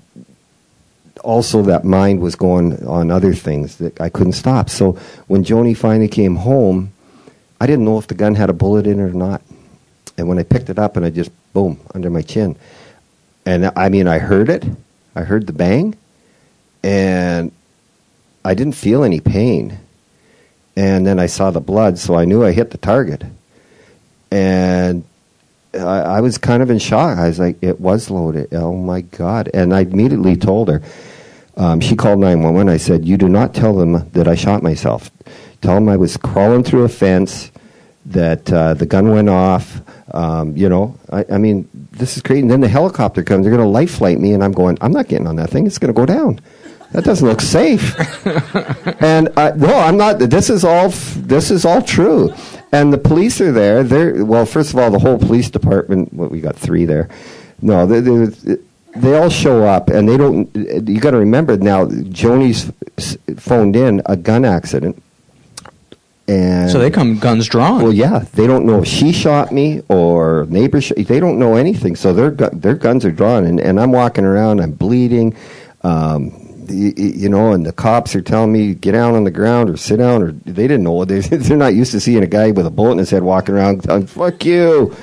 also 1.23 1.63
that 1.63 1.85
mind 1.85 2.21
was 2.21 2.37
going 2.37 2.87
on 2.87 3.11
other 3.11 3.35
things 3.35 3.77
that 3.77 4.01
I 4.01 4.09
couldn't 4.09 4.35
stop. 4.35 4.71
So 4.71 4.93
when 5.27 5.45
Joni 5.45 5.77
finally 5.77 6.09
came 6.09 6.37
home, 6.37 6.93
I 7.61 7.67
didn't 7.67 7.85
know 7.85 7.99
if 7.99 8.07
the 8.07 8.15
gun 8.15 8.35
had 8.35 8.49
a 8.49 8.53
bullet 8.53 8.87
in 8.87 9.01
it 9.01 9.03
or 9.03 9.13
not. 9.13 9.43
And 10.17 10.29
when 10.29 10.39
I 10.39 10.45
picked 10.45 10.71
it 10.71 10.79
up, 10.79 10.97
and 10.97 11.05
I 11.05 11.11
just 11.11 11.31
boom 11.53 11.79
under 11.95 12.09
my 12.09 12.23
chin, 12.23 12.57
and 13.45 13.71
I 13.77 13.89
mean, 13.91 14.09
I 14.09 14.19
heard 14.19 14.49
it, 14.49 14.65
I 15.15 15.23
heard 15.23 15.47
the 15.47 15.53
bang, 15.53 15.95
and 16.83 17.53
I 18.45 18.55
didn't 18.55 18.75
feel 18.75 19.05
any 19.05 19.21
pain. 19.21 19.79
And 20.79 21.07
then 21.07 21.19
I 21.19 21.27
saw 21.27 21.51
the 21.51 21.61
blood, 21.61 21.99
so 21.99 22.17
I 22.17 22.25
knew 22.25 22.45
I 22.45 22.53
hit 22.53 22.71
the 22.71 22.79
target 22.79 23.25
and 24.31 25.05
I, 25.74 25.79
I 25.79 26.20
was 26.20 26.39
kind 26.39 26.62
of 26.62 26.70
in 26.70 26.79
shock. 26.79 27.18
I 27.18 27.29
was 27.29 27.39
like, 27.39 27.62
"It 27.62 27.81
was 27.81 28.11
loaded. 28.11 28.53
Oh 28.55 28.74
my 28.74 29.03
god!" 29.03 29.51
And 29.55 29.74
I 29.74 29.81
immediately 29.81 30.37
told 30.37 30.68
her. 30.68 30.83
Um, 31.59 31.81
she 31.81 31.97
called 31.97 32.18
nine 32.18 32.43
one 32.43 32.55
one. 32.55 32.68
I 32.68 32.77
said, 32.77 33.05
"You 33.05 33.16
do 33.16 33.29
not 33.29 33.55
tell 33.55 33.74
them 33.74 34.09
that 34.11 34.29
I 34.29 34.35
shot 34.35 34.62
myself. 34.62 35.11
Tell 35.62 35.74
them 35.74 35.89
I 35.89 35.97
was 35.97 36.16
crawling 36.16 36.62
through 36.62 36.85
a 36.85 36.89
fence, 36.89 37.51
that 38.07 38.53
uh, 38.53 38.74
the 38.74 38.87
gun 38.87 39.11
went 39.11 39.29
off. 39.29 39.81
Um, 40.14 40.57
you 40.57 40.68
know, 40.68 40.97
I, 41.11 41.24
I 41.33 41.39
mean, 41.39 41.68
this 41.93 42.16
is 42.16 42.22
crazy. 42.22 42.43
And 42.43 42.51
then 42.51 42.61
the 42.61 42.68
helicopter 42.68 43.22
comes. 43.22 43.45
They're 43.45 43.55
going 43.55 43.66
to 43.66 43.70
life 43.70 43.97
flight 43.97 44.18
me, 44.18 44.33
and 44.33 44.43
I'm 44.43 44.53
going. 44.53 44.79
I'm 44.81 44.93
not 44.93 45.09
getting 45.09 45.27
on 45.27 45.37
that 45.37 45.51
thing. 45.51 45.66
It's 45.66 45.79
going 45.79 45.93
to 45.93 45.99
go 45.99 46.07
down. 46.07 46.41
That 46.93 47.05
doesn't 47.05 47.27
look 47.27 47.41
safe. 47.41 47.97
and 49.03 49.29
uh, 49.37 49.53
no, 49.57 49.74
I'm 49.74 49.97
not. 49.97 50.18
This 50.18 50.49
is 50.49 50.64
all. 50.64 50.91
This 50.91 51.51
is 51.51 51.64
all 51.64 51.83
true. 51.83 52.33
And 52.73 52.93
the 52.93 52.99
police 52.99 53.41
are 53.41 53.53
there. 53.53 53.83
They're 53.83 54.25
well. 54.25 54.45
First 54.47 54.73
of 54.73 54.79
all, 54.79 54.91
the 54.91 54.99
whole 54.99 55.19
police 55.19 55.49
department. 55.51 56.12
What 56.12 56.31
we 56.31 56.41
got 56.41 56.57
three 56.57 56.85
there. 56.85 57.09
No, 57.62 57.87
they, 57.87 58.01
they, 58.01 58.57
they 58.97 59.17
all 59.17 59.31
show 59.31 59.64
up, 59.64 59.89
and 59.89 60.09
they 60.09 60.17
don't. 60.17 60.55
You 60.55 61.01
got 61.01 61.12
to 61.12 61.19
remember 61.19 61.57
now. 61.57 61.89
Joni's 61.89 62.71
phoned 63.37 63.77
in 63.77 64.03
a 64.07 64.17
gun 64.17 64.45
accident, 64.45 65.01
and 66.29 66.71
So 66.71 66.79
they 66.79 66.91
come 66.91 67.19
guns 67.19 67.47
drawn. 67.47 67.83
well, 67.83 67.93
yeah, 67.93 68.25
they 68.35 68.47
don't 68.47 68.67
know 68.67 68.83
if 68.83 68.89
she 68.89 69.12
shot 69.12 69.53
me 69.53 69.83
or 69.89 70.47
neighbor. 70.51 70.81
Sh- 70.81 70.93
they 70.97 71.21
don't 71.21 71.39
know 71.39 71.55
anything, 71.55 71.95
so 71.97 72.12
their 72.12 72.31
gu- 72.31 72.51
their 72.53 72.75
guns 72.75 73.05
are 73.05 73.12
drawn, 73.12 73.47
and, 73.47 73.61
and 73.61 73.81
I'm 73.81 73.93
walking 73.93 74.25
around, 74.25 74.61
I'm 74.61 74.73
bleeding, 74.73 75.35
um, 75.83 76.45
you 76.71 77.29
know, 77.29 77.53
and 77.53 77.64
the 77.67 77.73
cops 77.73 78.14
are 78.14 78.23
telling 78.23 78.53
me 78.53 78.75
get 78.75 78.93
down 78.93 79.14
on 79.14 79.25
the 79.25 79.31
ground 79.31 79.71
or 79.71 79.77
sit 79.77 79.97
down, 79.99 80.23
or 80.23 80.33
they 80.33 80.67
didn't 80.69 80.85
know 80.85 81.05
they 81.05 81.21
they're 81.21 81.57
not 81.57 81.75
used 81.75 81.93
to 81.93 82.01
seeing 82.01 82.23
a 82.23 82.27
guy 82.27 82.51
with 82.51 82.67
a 82.67 82.71
bullet 82.71 82.93
in 82.93 82.99
his 82.99 83.11
head 83.11 83.23
walking 83.23 83.55
around. 83.55 83.83
telling, 83.85 84.07
Fuck 84.07 84.45
you! 84.45 84.95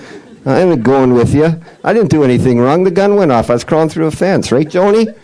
I 0.46 0.60
ain't 0.62 0.84
going 0.84 1.14
with 1.14 1.34
you. 1.34 1.62
I 1.84 1.94
didn't 1.94 2.10
do 2.10 2.24
anything 2.24 2.60
wrong. 2.60 2.84
The 2.84 2.92
gun 2.92 3.16
went 3.16 3.32
off. 3.32 3.50
I 3.50 3.54
was 3.54 3.64
crawling 3.64 3.90
through 3.90 4.08
a 4.08 4.12
fence, 4.12 4.52
right, 4.52 4.68
Joni? 4.68 5.18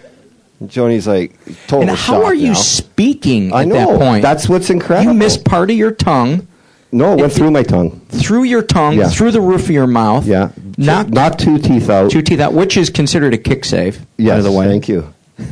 Joni's 0.66 1.08
like 1.08 1.34
total. 1.68 1.90
and 1.90 1.98
how 1.98 2.24
are 2.26 2.34
you 2.34 2.50
now. 2.50 2.54
speaking 2.54 3.54
I 3.54 3.62
at 3.62 3.68
know. 3.70 3.76
that 3.76 4.00
point? 4.00 4.22
That's 4.22 4.50
what's 4.50 4.70
incredible. 4.70 5.14
You 5.14 5.18
missed 5.18 5.46
part 5.46 5.70
of 5.72 5.78
your 5.78 5.92
tongue 5.92 6.48
No, 6.92 7.14
it 7.14 7.18
went 7.22 7.32
If- 7.32 7.38
through 7.38 7.52
my 7.52 7.64
tongue. 7.64 8.02
through 8.10 8.44
your 8.44 8.62
tongue, 8.62 8.98
Yeah. 8.98 9.08
through 9.10 9.32
the 9.32 9.40
roof 9.42 9.64
of 9.64 9.70
your 9.72 9.88
mouth. 9.88 10.26
Yeah, 10.26 10.50
Not 10.78 11.12
not 11.12 11.38
two 11.40 11.60
teeth 11.60 11.90
out. 11.90 12.12
two 12.12 12.22
teeth 12.22 12.40
out, 12.42 12.54
which 12.54 12.76
is 12.78 12.90
considered 12.90 13.34
a 13.34 13.38
kick 13.38 13.64
save. 13.64 14.00
Yes, 14.18 14.38
by 14.38 14.42
the 14.42 14.52
way. 14.52 14.66
thank 14.68 14.90
you. 14.90 15.06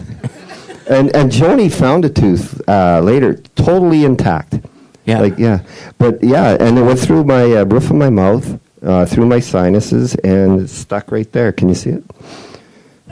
and 0.89 1.15
and 1.15 1.31
Joni 1.31 1.71
found 1.71 2.05
a 2.05 2.09
tooth 2.09 2.61
uh, 2.67 3.01
later, 3.01 3.35
totally 3.55 4.03
intact. 4.03 4.59
Yeah. 5.05 5.19
like 5.21 5.37
yeah, 5.37 5.59
but 5.97 6.21
yeah, 6.21 6.57
and 6.59 6.77
it 6.77 6.83
went 6.83 6.99
through 6.99 7.23
my 7.23 7.43
uh, 7.53 7.63
roof 7.63 7.89
of 7.89 7.95
my 7.95 8.09
mouth, 8.09 8.59
uh, 8.81 9.05
through 9.05 9.25
my 9.25 9.39
sinuses, 9.39 10.15
and 10.15 10.69
stuck 10.69 11.11
right 11.11 11.31
there. 11.31 11.53
Can 11.53 11.69
you 11.69 11.75
see 11.75 11.91
it? 11.91 12.03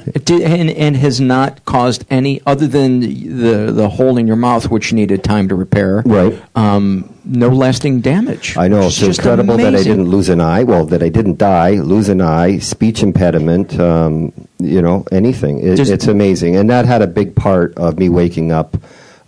It 0.08 0.26
did, 0.26 0.42
and, 0.42 0.70
and 0.70 0.96
has 0.98 1.20
not 1.20 1.66
caused 1.66 2.06
any 2.10 2.42
other 2.46 2.68
than 2.68 3.00
the 3.00 3.72
the 3.72 3.90
hole 3.90 4.18
in 4.18 4.28
your 4.28 4.36
mouth, 4.36 4.70
which 4.70 4.94
needed 4.94 5.24
time 5.24 5.48
to 5.50 5.56
repair. 5.56 6.04
Right. 6.06 6.42
Um, 6.56 7.14
no 7.26 7.50
lasting 7.50 8.02
damage. 8.02 8.56
I 8.56 8.68
know 8.68 8.82
it's 8.82 8.98
just 8.98 9.20
incredible 9.20 9.58
that 9.58 9.76
I 9.76 9.84
didn't 9.84 10.10
lose 10.10 10.30
an 10.30 10.42
eye. 10.42 10.64
Well, 10.64 10.86
that 10.86 11.02
I 11.02 11.10
didn't 11.10 11.38
die, 11.38 11.72
lose 11.72 12.10
an 12.10 12.22
eye, 12.22 12.60
speech 12.60 13.02
impediment, 13.02 13.80
um, 13.80 14.32
you 14.60 14.82
know, 14.82 15.06
anything. 15.12 15.60
It, 15.60 15.80
it's 15.80 16.08
amazing, 16.08 16.56
and 16.56 16.70
that 16.70 16.86
had 16.86 17.02
a 17.02 17.08
big 17.08 17.36
part 17.36 17.76
of 17.78 17.98
me 17.98 18.10
waking 18.10 18.52
up 18.52 18.78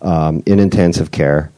um, 0.02 0.44
in 0.46 0.60
intensive 0.60 1.12
care. 1.12 1.52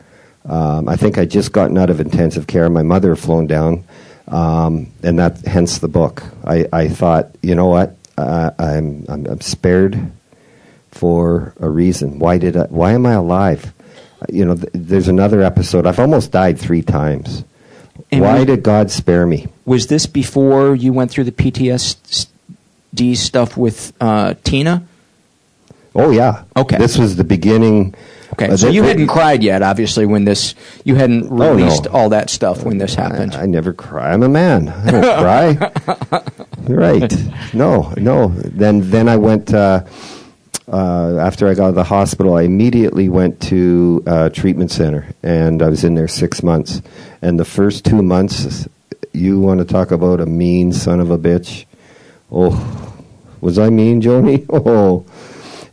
Um, 0.45 0.87
I 0.87 0.95
think 0.95 1.17
I 1.17 1.25
just 1.25 1.51
gotten 1.51 1.77
out 1.77 1.89
of 1.89 1.99
intensive 1.99 2.47
care. 2.47 2.69
My 2.69 2.83
mother 2.83 3.09
had 3.09 3.19
flown 3.19 3.45
down, 3.45 3.83
um, 4.27 4.91
and 5.03 5.19
that 5.19 5.41
hence 5.41 5.79
the 5.79 5.87
book. 5.87 6.23
I, 6.45 6.67
I 6.71 6.87
thought, 6.87 7.35
you 7.41 7.53
know 7.53 7.67
what, 7.67 7.95
uh, 8.19 8.51
I'm, 8.59 9.05
I'm 9.09 9.25
I'm 9.27 9.41
spared 9.41 10.11
for 10.91 11.53
a 11.59 11.69
reason. 11.69 12.19
Why 12.19 12.37
did 12.37 12.57
I, 12.57 12.63
why 12.65 12.91
am 12.93 13.05
I 13.05 13.13
alive? 13.13 13.73
You 14.29 14.45
know, 14.45 14.55
th- 14.55 14.69
there's 14.73 15.07
another 15.07 15.41
episode. 15.41 15.85
I've 15.87 15.99
almost 15.99 16.31
died 16.31 16.59
three 16.59 16.81
times. 16.81 17.43
And 18.11 18.21
why 18.21 18.39
we- 18.39 18.45
did 18.45 18.63
God 18.63 18.91
spare 18.91 19.25
me? 19.25 19.47
Was 19.65 19.87
this 19.87 20.05
before 20.05 20.75
you 20.75 20.91
went 20.93 21.11
through 21.11 21.25
the 21.25 21.31
PTSD 21.31 23.15
stuff 23.15 23.55
with 23.55 23.93
uh, 24.01 24.33
Tina? 24.43 24.83
Oh 25.95 26.11
yeah. 26.11 26.43
Okay. 26.55 26.77
This 26.77 26.97
was 26.97 27.15
the 27.15 27.23
beginning. 27.23 27.93
Okay, 28.33 28.49
uh, 28.49 28.57
so 28.57 28.69
you 28.69 28.83
hadn't 28.83 29.07
cried 29.07 29.41
yet, 29.43 29.63
obviously, 29.63 30.05
when 30.05 30.23
this 30.23 30.53
you 30.83 30.95
hadn't 30.95 31.31
Oh, 31.31 31.35
no. 31.35 31.53
released 31.55 31.87
all 31.87 32.09
that 32.09 32.29
stuff 32.29 32.63
when 32.63 32.77
this 32.77 32.93
happened. 32.95 33.33
I, 33.35 33.43
I 33.43 33.45
never 33.47 33.73
cry. 33.73 34.11
I'm 34.13 34.23
a 34.23 34.29
man. 34.29 34.69
I 34.69 34.91
don't 34.91 35.01
cry. 35.19 36.21
Right. 36.69 37.13
No, 37.53 37.91
no. 37.97 38.27
Then 38.27 38.89
then 38.91 39.09
I 39.09 39.17
went. 39.17 39.51
Uh, 39.53 39.83
uh, 40.71 41.17
after 41.17 41.47
I 41.47 41.55
got 41.55 41.63
out 41.63 41.69
of 41.69 41.75
the 41.75 41.83
hospital, 41.83 42.35
I 42.35 42.43
immediately 42.43 43.09
went 43.09 43.41
to 43.49 44.03
uh, 44.05 44.29
treatment 44.29 44.69
center, 44.69 45.07
and 45.23 45.63
I 45.63 45.69
was 45.69 45.83
in 45.83 45.95
there 45.95 46.07
six 46.07 46.43
months. 46.43 46.83
And 47.23 47.39
the 47.39 47.45
first 47.45 47.85
two 47.85 48.03
months, 48.03 48.67
you 49.13 49.39
want 49.39 49.59
to 49.61 49.65
talk 49.65 49.89
about 49.89 50.19
a 50.21 50.27
mean 50.27 50.71
son 50.71 50.99
of 50.99 51.09
a 51.09 51.17
bitch? 51.17 51.65
Oh, 52.31 52.53
was 53.41 53.57
I 53.57 53.69
mean, 53.69 53.99
Joni? 53.99 54.45
Oh, 54.51 55.05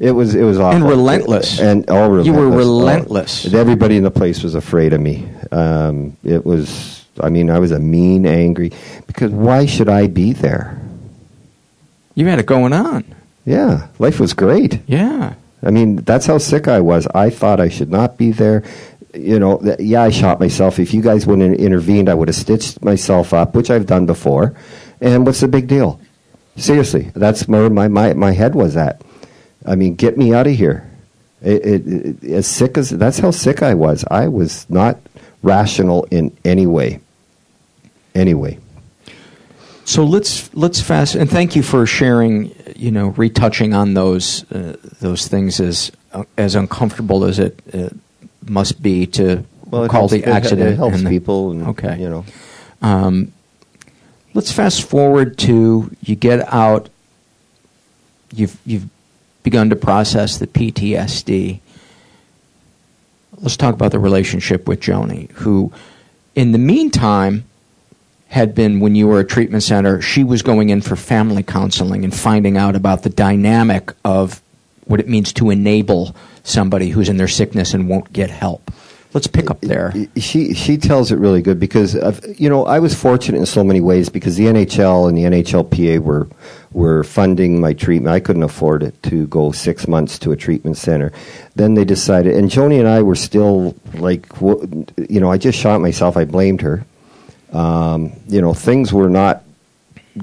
it 0.01 0.13
was. 0.13 0.35
It 0.35 0.45
was 0.45 0.59
awful 0.59 0.77
And 0.81 0.89
relentless. 0.89 1.61
And 1.61 1.89
all 1.91 2.09
relentless. 2.09 2.27
You 2.27 2.33
were 2.33 2.55
Oh, 2.55 2.57
relentless. 2.57 3.53
everybody 3.53 3.99
in 3.99 4.03
the 4.05 4.11
place 4.11 4.43
was 4.43 4.55
afraid 4.55 4.95
of 4.95 5.01
me. 5.03 5.29
Um, 5.53 6.17
it 6.25 6.47
was. 6.47 7.05
I 7.21 7.29
mean, 7.29 7.51
I 7.51 7.59
was 7.59 7.71
a 7.71 7.79
mean, 7.79 8.25
angry. 8.25 8.73
Because 9.07 9.31
why 9.31 9.67
should 9.67 9.91
I 9.91 10.07
be 10.07 10.33
there? 10.33 10.81
You 12.17 12.27
had 12.27 12.41
it 12.41 12.47
going 12.47 12.73
on. 12.73 13.05
Yeah, 13.45 13.87
life 14.01 14.19
was 14.19 14.33
great. 14.33 14.81
Yeah. 14.89 15.35
I 15.63 15.71
mean, 15.71 15.97
that's 15.97 16.27
how 16.27 16.39
sick 16.39 16.67
I 16.67 16.81
was. 16.81 17.07
I 17.15 17.31
thought 17.31 17.61
I 17.61 17.69
should 17.69 17.91
not 17.91 18.19
be 18.19 18.33
there. 18.33 18.65
You 19.15 19.39
know, 19.39 19.59
th- 19.59 19.79
yeah, 19.79 20.03
I 20.03 20.11
shot 20.11 20.41
myself. 20.41 20.79
If 20.79 20.93
you 20.93 21.01
guys 21.01 21.27
wouldn't 21.27 21.53
have 21.53 21.61
intervened, 21.61 22.09
I 22.09 22.15
would 22.15 22.29
have 22.29 22.35
stitched 22.35 22.83
myself 22.83 23.33
up, 23.33 23.55
which 23.55 23.71
I've 23.71 23.87
done 23.87 24.07
before. 24.07 24.55
And 25.01 25.25
what's 25.25 25.41
the 25.41 25.49
big 25.49 25.69
deal? 25.69 26.01
Seriously, 26.57 27.13
that's 27.15 27.47
where 27.47 27.71
my, 27.71 27.89
my, 27.89 28.15
my 28.15 28.33
head 28.33 28.55
was 28.55 28.77
at. 28.77 29.01
I 29.65 29.77
mean, 29.77 29.95
get 29.95 30.17
me 30.19 30.35
out 30.35 30.47
of 30.47 30.55
here. 30.55 30.91
It, 31.43 31.65
it, 31.67 31.87
it, 31.87 32.33
as 32.33 32.47
sick 32.47 32.79
as 32.79 32.91
that's 32.91 33.19
how 33.19 33.31
sick 33.31 33.63
I 33.63 33.75
was. 33.75 34.05
I 34.11 34.29
was 34.29 34.69
not 34.71 34.99
rational 35.43 36.05
in 36.11 36.37
any 36.45 36.67
way. 36.67 37.01
Anyway, 38.15 38.59
So 39.87 40.05
let's 40.05 40.53
let's 40.55 40.81
fast 40.81 41.15
and 41.15 41.31
thank 41.31 41.55
you 41.55 41.63
for 41.63 41.87
sharing. 41.87 42.53
You 42.75 42.91
know, 42.91 43.09
retouching 43.11 43.73
on 43.73 43.95
those 43.95 44.45
uh, 44.51 44.77
those 45.01 45.29
things 45.29 45.61
as 45.61 45.93
uh, 46.13 46.25
as 46.37 46.57
uncomfortable 46.57 47.25
as 47.25 47.39
it 47.39 47.59
uh, 47.73 47.91
must 48.47 48.83
be 48.83 49.07
to 49.07 49.45
well, 49.71 49.89
call 49.89 50.01
helps, 50.09 50.13
the 50.13 50.19
it- 50.23 50.29
accident. 50.29 50.73
It, 50.73 50.77
helps 50.77 50.97
and 50.97 51.07
the- 51.07 51.11
people. 51.11 51.53
And, 51.53 51.69
Okay. 51.69 52.01
you 52.01 52.09
know. 52.11 52.25
Um, 52.83 53.33
let's 54.35 54.51
fast 54.53 54.83
forward 54.83 55.39
to 55.39 55.91
you 56.03 56.17
get 56.17 56.53
out. 56.53 56.89
You've 58.35 58.59
you've 58.67 58.89
begun 59.45 59.71
to 59.71 59.77
process 59.77 60.37
the 60.39 60.49
PTSD. 60.49 61.61
Let's 63.39 63.57
talk 63.57 63.73
about 63.75 63.93
the 63.93 64.01
relationship 64.01 64.67
with 64.67 64.81
Joni, 64.81 65.31
who, 65.33 65.73
in 66.35 66.51
the 66.53 66.59
meantime, 66.59 67.45
had 68.37 68.55
been 68.55 68.81
when 68.81 68.95
you 68.95 69.09
were 69.09 69.19
a 69.19 69.25
treatment 69.25 69.63
center. 69.63 70.03
She 70.03 70.23
was 70.23 70.43
going 70.43 70.69
in 70.69 70.83
for 70.83 70.95
family 70.95 71.43
counseling 71.43 72.05
and 72.05 72.15
finding 72.15 72.59
out 72.59 72.77
about 72.77 73.03
the 73.03 73.09
dynamic 73.09 73.93
of 74.05 74.43
what 74.85 75.01
it 75.01 75.09
means 75.09 75.33
to 75.33 75.49
enable 75.49 76.15
somebody 76.45 76.91
who's 76.91 77.09
in 77.09 77.17
their 77.17 77.29
sickness 77.29 77.73
and 77.73 77.89
won't 77.89 78.13
get 78.13 78.29
help. 78.29 78.71
Let's 79.15 79.27
pick 79.27 79.51
up 79.51 79.63
there. 79.63 79.95
She 80.19 80.53
she 80.53 80.77
tells 80.77 81.11
it 81.11 81.17
really 81.19 81.41
good 81.41 81.59
because 81.59 81.97
of, 81.97 82.23
you 82.39 82.51
know 82.51 82.67
I 82.67 82.79
was 82.79 82.95
fortunate 82.95 83.39
in 83.39 83.47
so 83.47 83.65
many 83.65 83.81
ways 83.81 84.11
because 84.11 84.37
the 84.37 84.45
NHL 84.45 85.09
and 85.09 85.17
the 85.17 85.23
NHLPA 85.23 86.01
were 86.01 86.29
were 86.73 87.05
funding 87.05 87.59
my 87.59 87.73
treatment. 87.73 88.15
I 88.15 88.21
couldn't 88.21 88.43
afford 88.43 88.83
it 88.83 89.03
to 89.05 89.27
go 89.29 89.53
six 89.53 89.89
months 89.89 90.19
to 90.19 90.33
a 90.33 90.37
treatment 90.37 90.77
center. 90.77 91.11
Then 91.55 91.73
they 91.73 91.87
decided, 91.87 92.37
and 92.37 92.51
Joni 92.51 92.79
and 92.79 92.87
I 92.87 93.01
were 93.01 93.15
still 93.15 93.75
like, 93.95 94.27
you 94.41 95.21
know, 95.21 95.33
I 95.33 95.39
just 95.39 95.59
shot 95.59 95.81
myself. 95.81 96.19
I 96.19 96.27
blamed 96.27 96.61
her. 96.61 96.85
Um, 97.53 98.13
you 98.29 98.41
know, 98.41 98.55
things 98.55 98.93
were 98.93 99.11
not 99.11 99.45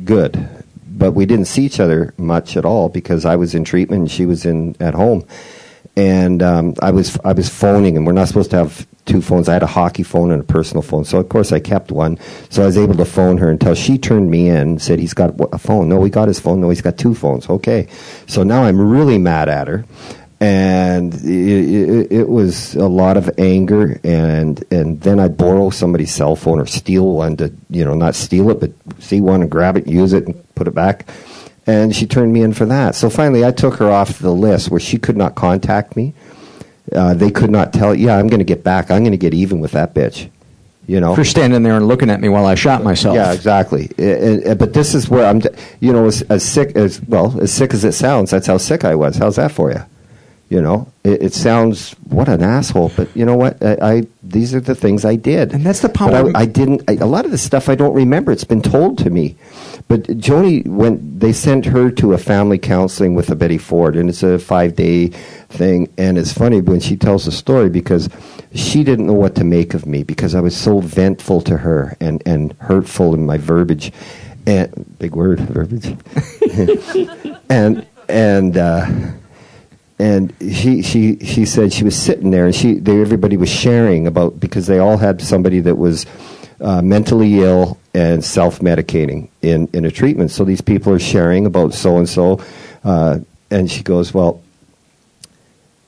good, 0.03 0.47
but 0.88 1.13
we 1.13 1.26
didn't 1.26 1.45
see 1.45 1.65
each 1.65 1.80
other 1.80 2.13
much 2.17 2.57
at 2.57 2.65
all 2.65 2.89
because 2.89 3.26
I 3.26 3.36
was 3.36 3.55
in 3.55 3.63
treatment 3.63 4.01
and 4.01 4.11
she 4.11 4.26
was 4.26 4.45
in 4.45 4.76
at 4.80 4.93
home 4.93 5.26
and 5.95 6.41
um, 6.41 6.74
I 6.82 6.91
was 6.91 7.17
I 7.24 7.34
was 7.34 7.49
phoning, 7.49 7.97
and 7.97 8.05
we're 8.05 8.13
not 8.13 8.28
supposed 8.28 8.51
to 8.51 8.57
have 8.57 8.88
two 9.05 9.21
phones. 9.21 9.47
I 9.47 9.53
had 9.53 9.63
a 9.63 9.67
hockey 9.67 10.03
phone 10.03 10.32
and 10.32 10.41
a 10.41 10.45
personal 10.45 10.82
phone, 10.82 11.05
so 11.05 11.19
of 11.19 11.30
course 11.30 11.51
I 11.51 11.59
kept 11.59 11.91
one. 11.91 12.17
So 12.49 12.63
I 12.63 12.65
was 12.65 12.78
able 12.78 12.95
to 12.95 13.05
phone 13.05 13.38
her 13.38 13.49
until 13.49 13.76
she 13.76 13.97
turned 13.97 14.32
me 14.32 14.49
in, 14.49 14.55
and 14.55 14.82
said 14.82 14.99
he's 14.99 15.13
got 15.13 15.34
a 15.53 15.57
phone. 15.59 15.89
No, 15.89 16.03
he 16.03 16.09
got 16.09 16.28
his 16.28 16.39
phone. 16.39 16.61
No, 16.61 16.69
he's 16.69 16.82
got 16.82 16.97
two 16.97 17.13
phones. 17.13 17.47
Okay, 17.47 17.88
so 18.28 18.43
now 18.43 18.63
I'm 18.63 18.80
really 18.80 19.19
mad 19.19 19.49
at 19.49 19.67
her, 19.67 19.86
and 20.44 21.14
it, 21.14 21.22
it, 21.26 22.12
it 22.12 22.30
was 22.30 22.76
a 22.76 22.88
lot 22.88 23.18
of 23.18 23.30
anger, 23.38 24.00
and 24.04 24.64
and 24.72 25.00
then 25.02 25.20
I'd 25.20 25.38
borrow 25.38 25.70
somebody's 25.70 26.14
cell 26.14 26.36
phone 26.36 26.60
or 26.60 26.66
steal 26.66 27.14
one 27.14 27.38
to 27.38 27.54
you 27.70 27.86
know 27.86 27.94
not 27.94 28.16
steal 28.16 28.50
it, 28.50 28.60
but 28.60 28.72
see 29.02 29.22
one 29.22 29.41
and 29.41 29.50
grab 29.50 29.78
it, 29.78 29.88
use 29.88 30.14
it, 30.14 30.28
and 30.28 30.56
put 30.56 30.68
it 30.68 30.76
back 30.76 31.08
and 31.66 31.96
she 31.96 32.06
turned 32.06 32.34
me 32.34 32.41
in 32.41 32.54
for 32.54 32.66
that. 32.66 32.96
So 32.96 33.10
finally, 33.10 33.46
I 33.46 33.52
took 33.52 33.76
her 33.76 33.89
off 33.89 34.20
the 34.20 34.34
list 34.34 34.70
where 34.70 34.80
she 34.80 34.98
could 34.98 35.16
not 35.16 35.36
contact 35.36 35.96
me. 35.96 36.14
Uh, 36.91 37.14
they 37.14 37.32
could 37.32 37.50
not 37.50 37.72
tell. 37.74 37.96
Yeah, 37.96 38.18
I'm 38.18 38.28
going 38.28 38.39
to 38.39 38.46
get 38.46 38.64
back. 38.64 38.91
I'm 38.91 39.04
going 39.04 39.12
to 39.12 39.18
get 39.18 39.34
even 39.34 39.60
with 39.60 39.72
that 39.72 39.94
bitch. 39.94 40.30
You 40.86 41.00
know. 41.00 41.16
For 41.16 41.24
standing 41.24 41.64
there 41.64 41.78
and 41.78 41.88
looking 41.88 42.10
at 42.10 42.20
me 42.20 42.28
while 42.28 42.46
I 42.46 42.56
shot 42.56 42.84
myself. 42.84 43.16
Yeah, 43.16 43.32
exactly. 43.32 43.89
Uh, 43.98 44.52
uh, 44.52 44.56
but 44.56 44.74
this 44.74 44.94
is 44.94 45.10
where 45.10 45.26
I'm. 45.26 45.41
You 45.80 45.94
know, 45.94 46.06
as, 46.06 46.22
as 46.24 46.44
sick 46.44 46.76
as 46.76 47.02
well 47.02 47.39
as 47.39 47.54
sick 47.54 47.74
as 47.74 47.86
it 47.86 47.94
sounds, 47.94 48.32
that's 48.32 48.48
how 48.48 48.58
sick 48.58 48.84
I 48.84 48.96
was. 48.96 49.16
How's 49.16 49.38
that 49.38 49.54
for 49.54 49.72
you? 49.72 49.82
You 50.54 50.62
know, 50.62 50.93
it, 51.04 51.24
it 51.24 51.34
sounds 51.34 51.93
what 52.10 52.30
an 52.30 52.43
asshole, 52.43 52.91
but 52.95 53.10
you 53.18 53.26
know 53.26 53.36
what? 53.36 53.58
I, 53.66 53.78
I 53.82 54.08
these 54.22 54.54
are 54.54 54.60
the 54.60 54.76
things 54.76 55.04
I 55.04 55.16
did, 55.16 55.51
And 55.51 55.66
that's 55.66 55.80
the 55.80 55.89
But 55.89 56.14
I, 56.14 56.41
I 56.41 56.45
didn't. 56.45 56.84
I, 56.88 56.93
a 56.93 57.08
lot 57.08 57.26
of 57.26 57.32
the 57.32 57.39
stuff 57.39 57.70
I 57.70 57.74
don't 57.74 57.95
remember. 57.95 58.32
It's 58.32 58.43
been 58.43 58.62
told 58.62 58.99
to 58.99 59.10
me. 59.10 59.36
But 59.88 60.04
Joni, 60.04 60.68
when 60.68 61.18
they 61.18 61.34
sent 61.34 61.66
her 61.66 61.89
to 61.89 62.14
a 62.14 62.20
family 62.20 62.60
counseling 62.60 63.16
with 63.16 63.32
a 63.32 63.36
Betty 63.36 63.58
Ford, 63.58 63.95
and 63.95 64.10
it's 64.10 64.22
a 64.22 64.38
five 64.38 64.76
day 64.76 65.08
thing, 65.08 65.91
and 65.97 66.20
it's 66.20 66.32
funny 66.32 66.62
when 66.62 66.80
she 66.80 66.97
tells 66.97 67.26
the 67.26 67.32
story 67.32 67.70
because 67.72 68.08
she 68.54 68.84
didn't 68.84 69.08
know 69.08 69.14
what 69.14 69.34
to 69.38 69.43
make 69.43 69.74
of 69.74 69.88
me 69.88 70.04
because 70.04 70.36
I 70.36 70.39
was 70.39 70.56
so 70.56 70.82
ventful 70.82 71.41
to 71.41 71.58
her 71.58 71.97
and 71.99 72.22
and 72.28 72.54
hurtful 72.60 73.16
in 73.16 73.26
my 73.26 73.39
verbiage, 73.39 73.91
and 74.45 74.99
big 74.99 75.16
word 75.16 75.39
verbiage, 75.49 75.97
and 77.49 77.88
and. 78.08 78.56
Uh, 78.56 78.86
and 80.04 80.34
she 80.54 80.82
she 80.82 81.18
she 81.20 81.45
said 81.45 81.72
she 81.72 81.86
was 81.86 81.97
sitting 81.97 82.30
there 82.32 82.45
and 82.45 82.54
she 82.54 82.74
they, 82.74 82.99
everybody 82.99 83.38
was 83.38 83.49
sharing 83.49 84.06
about 84.06 84.38
because 84.38 84.68
they 84.68 84.78
all 84.80 84.97
had 84.97 85.22
somebody 85.22 85.62
that 85.62 85.76
was 85.78 86.06
uh, 86.60 86.82
mentally 86.82 87.39
ill 87.39 87.78
and 87.93 88.24
self 88.24 88.60
medicating 88.60 89.30
in 89.41 89.70
in 89.72 89.86
a 89.86 89.91
treatment. 89.91 90.30
So 90.32 90.43
these 90.43 90.60
people 90.60 90.91
are 90.91 90.99
sharing 90.99 91.45
about 91.45 91.74
so 91.74 91.97
and 91.97 92.10
so, 92.10 92.41
and 93.49 93.72
she 93.72 93.82
goes, 93.82 94.14
well. 94.14 94.41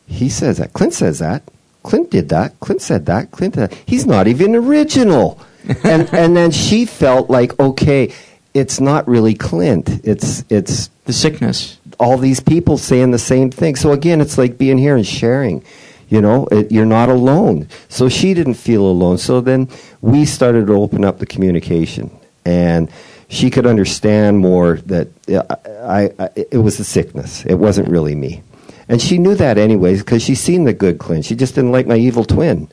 he 0.07 0.29
says 0.29 0.59
that. 0.59 0.71
Clint 0.71 0.93
says 0.93 1.19
that. 1.19 1.43
Clint 1.83 2.09
did 2.09 2.29
that. 2.29 2.57
Clint 2.61 2.81
said 2.81 3.05
that. 3.07 3.31
Clint 3.31 3.55
that. 3.55 3.73
He's 3.85 4.05
not 4.05 4.27
even 4.27 4.55
original. 4.55 5.41
and 5.83 6.07
and 6.13 6.37
then 6.37 6.51
she 6.51 6.85
felt 6.85 7.29
like, 7.29 7.59
okay, 7.59 8.13
it's 8.53 8.79
not 8.79 9.07
really 9.09 9.33
Clint. 9.35 9.89
It's 10.05 10.45
it's 10.49 10.89
The 11.03 11.13
sickness. 11.13 11.79
All 11.99 12.17
these 12.17 12.39
people 12.39 12.77
saying 12.77 13.11
the 13.11 13.19
same 13.19 13.49
thing. 13.51 13.75
So 13.75 13.91
again, 13.91 14.21
it's 14.21 14.37
like 14.37 14.57
being 14.57 14.77
here 14.77 14.95
and 14.95 15.05
sharing. 15.05 15.63
You 16.07 16.21
know, 16.21 16.47
it, 16.51 16.71
you're 16.71 16.85
not 16.85 17.09
alone. 17.09 17.67
So 17.89 18.09
she 18.09 18.33
didn't 18.33 18.53
feel 18.55 18.85
alone. 18.85 19.17
So 19.17 19.41
then 19.41 19.69
we 20.01 20.25
started 20.25 20.67
to 20.67 20.73
open 20.73 21.03
up 21.03 21.17
the 21.19 21.25
communication, 21.25 22.15
and 22.45 22.91
she 23.27 23.49
could 23.49 23.65
understand 23.65 24.37
more 24.37 24.77
that 24.85 25.07
uh, 25.27 25.43
I, 25.83 26.11
I, 26.19 26.29
it 26.35 26.61
was 26.61 26.77
the 26.77 26.83
sickness. 26.83 27.43
It 27.45 27.55
wasn't 27.55 27.89
really 27.89 28.13
me, 28.13 28.43
and 28.87 29.01
she 29.01 29.17
knew 29.17 29.35
that 29.35 29.57
anyways 29.57 30.03
because 30.03 30.21
she 30.21 30.35
seen 30.35 30.65
the 30.65 30.73
good 30.73 30.99
Clint. 30.99 31.25
She 31.25 31.35
just 31.35 31.55
didn't 31.55 31.71
like 31.71 31.87
my 31.87 31.97
evil 31.97 32.23
twin, 32.23 32.69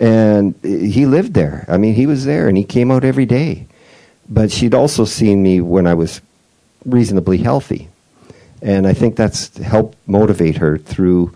and 0.00 0.56
he 0.62 1.06
lived 1.06 1.34
there. 1.34 1.64
I 1.68 1.76
mean, 1.76 1.94
he 1.94 2.06
was 2.06 2.24
there, 2.24 2.48
and 2.48 2.56
he 2.56 2.64
came 2.64 2.90
out 2.90 3.04
every 3.04 3.26
day. 3.26 3.66
But 4.28 4.50
she'd 4.50 4.74
also 4.74 5.04
seen 5.04 5.42
me 5.42 5.60
when 5.60 5.86
I 5.86 5.94
was 5.94 6.20
reasonably 6.84 7.38
healthy 7.38 7.88
and 8.62 8.86
I 8.86 8.92
think 8.92 9.16
that's 9.16 9.56
helped 9.58 9.96
motivate 10.06 10.56
her 10.56 10.78
through 10.78 11.34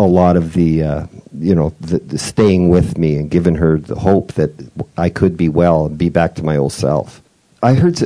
a 0.00 0.04
lot 0.04 0.36
of 0.36 0.52
the 0.52 0.82
uh, 0.82 1.06
you 1.38 1.54
know 1.54 1.70
the, 1.80 1.98
the 1.98 2.18
staying 2.18 2.68
with 2.68 2.98
me 2.98 3.16
and 3.16 3.30
giving 3.30 3.56
her 3.56 3.78
the 3.78 3.96
hope 3.96 4.34
that 4.34 4.50
I 4.96 5.10
could 5.10 5.36
be 5.36 5.48
well 5.48 5.86
and 5.86 5.98
be 5.98 6.08
back 6.08 6.34
to 6.36 6.44
my 6.44 6.56
old 6.56 6.72
self. 6.72 7.22
I 7.62 7.74
heard 7.74 7.96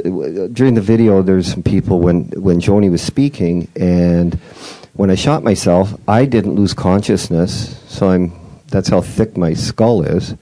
during 0.55 0.75
the 0.75 0.81
video 0.81 1.23
there's 1.23 1.51
some 1.51 1.63
people 1.63 2.01
when 2.01 2.25
when 2.31 2.61
Joni 2.61 2.91
was 2.91 3.03
speaking 3.03 3.69
and 3.77 4.35
when 4.95 5.11
I 5.11 5.15
shot 5.15 5.43
myself 5.43 5.95
I 6.09 6.25
didn't 6.25 6.55
lose 6.55 6.73
consciousness 6.73 7.79
so 7.87 8.11
I'm 8.11 8.33
that's 8.69 8.89
how 8.89 9.03
thick 9.03 9.37
my 9.37 9.53
skull 9.53 10.03
is. 10.03 10.35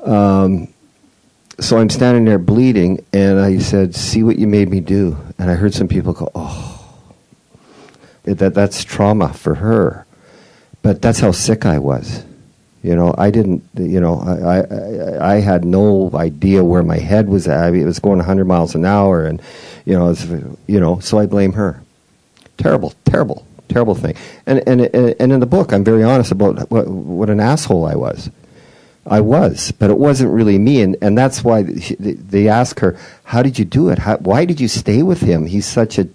Um, 0.00 0.68
so 1.58 1.78
I'm 1.78 1.90
standing 1.90 2.24
there 2.24 2.38
bleeding, 2.38 3.04
and 3.12 3.40
I 3.40 3.58
said, 3.58 3.94
"See 3.94 4.22
what 4.22 4.38
you 4.38 4.46
made 4.46 4.68
me 4.68 4.80
do." 4.80 5.16
And 5.38 5.50
I 5.50 5.54
heard 5.54 5.74
some 5.74 5.88
people 5.88 6.12
go, 6.12 6.30
"Oh, 6.34 6.84
that 8.24 8.54
that's 8.54 8.84
trauma 8.84 9.32
for 9.32 9.56
her," 9.56 10.06
but 10.82 11.00
that's 11.00 11.20
how 11.20 11.32
sick 11.32 11.64
I 11.64 11.78
was. 11.78 12.24
You 12.82 12.94
know, 12.94 13.14
I 13.16 13.30
didn't. 13.30 13.64
You 13.74 14.00
know, 14.00 14.20
I 14.20 15.30
I, 15.30 15.34
I 15.36 15.40
had 15.40 15.64
no 15.64 16.10
idea 16.14 16.62
where 16.62 16.82
my 16.82 16.98
head 16.98 17.28
was 17.28 17.48
at. 17.48 17.64
I 17.64 17.70
mean, 17.70 17.82
it 17.82 17.86
was 17.86 17.98
going 17.98 18.18
100 18.18 18.44
miles 18.44 18.74
an 18.74 18.84
hour, 18.84 19.24
and 19.24 19.40
you 19.84 19.98
know, 19.98 20.10
it's, 20.10 20.24
you 20.66 20.78
know. 20.78 21.00
So 21.00 21.18
I 21.18 21.26
blame 21.26 21.54
her. 21.54 21.82
Terrible, 22.58 22.94
terrible, 23.04 23.46
terrible 23.68 23.94
thing. 23.94 24.14
And 24.44 24.62
and 24.68 24.82
and 24.82 25.32
in 25.32 25.40
the 25.40 25.46
book, 25.46 25.72
I'm 25.72 25.84
very 25.84 26.04
honest 26.04 26.32
about 26.32 26.70
what 26.70 26.86
what 26.86 27.30
an 27.30 27.40
asshole 27.40 27.86
I 27.86 27.94
was. 27.94 28.30
I 29.06 29.20
was, 29.20 29.72
but 29.72 29.88
it 29.90 29.98
wasn't 29.98 30.32
really 30.32 30.58
me, 30.58 30.80
and, 30.82 30.96
and 31.00 31.16
that's 31.16 31.44
why 31.44 31.62
they 31.62 32.48
ask 32.48 32.80
her, 32.80 32.98
"How 33.24 33.42
did 33.42 33.58
you 33.58 33.64
do 33.64 33.88
it? 33.88 33.98
How, 34.00 34.16
why 34.18 34.44
did 34.44 34.60
you 34.60 34.68
stay 34.68 35.02
with 35.02 35.20
him? 35.20 35.46
He's 35.46 35.66
such 35.66 35.98
a." 35.98 36.08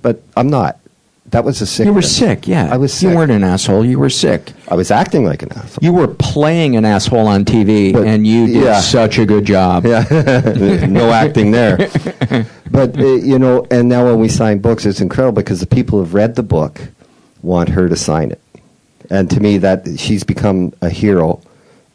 But 0.00 0.22
I'm 0.36 0.48
not. 0.48 0.78
That 1.26 1.44
was 1.44 1.60
a 1.60 1.66
sick. 1.66 1.84
You 1.84 1.92
were 1.92 2.00
sick, 2.00 2.48
yeah. 2.48 2.72
I 2.72 2.78
was 2.78 3.02
You 3.02 3.10
weren't 3.10 3.30
an 3.30 3.44
asshole. 3.44 3.84
You 3.84 3.98
were 3.98 4.08
sick. 4.08 4.52
I 4.68 4.74
was 4.74 4.90
acting 4.90 5.26
like 5.26 5.42
an 5.42 5.52
asshole. 5.52 5.78
You 5.82 5.92
were 5.92 6.08
playing 6.08 6.76
an 6.76 6.86
asshole 6.86 7.26
on 7.26 7.44
TV, 7.44 7.92
But- 7.92 8.06
and 8.06 8.26
you 8.26 8.46
did 8.46 8.62
yeah. 8.64 8.80
such 8.80 9.18
a 9.18 9.26
good 9.26 9.44
job. 9.44 9.84
Yeah, 9.84 10.06
no 10.88 11.10
acting 11.12 11.50
there. 11.50 11.76
But 12.70 12.98
uh, 12.98 13.02
you 13.02 13.38
know, 13.38 13.66
and 13.70 13.88
now 13.88 14.04
when 14.04 14.18
we 14.20 14.28
sign 14.28 14.58
books, 14.58 14.84
it's 14.84 15.00
incredible 15.00 15.36
because 15.36 15.60
the 15.60 15.66
people 15.66 15.98
who've 15.98 16.12
read 16.12 16.34
the 16.34 16.42
book 16.42 16.80
want 17.42 17.70
her 17.70 17.88
to 17.88 17.96
sign 17.96 18.30
it, 18.30 18.40
and 19.08 19.30
to 19.30 19.40
me, 19.40 19.56
that 19.58 19.98
she's 19.98 20.22
become 20.22 20.74
a 20.82 20.90
hero, 20.90 21.40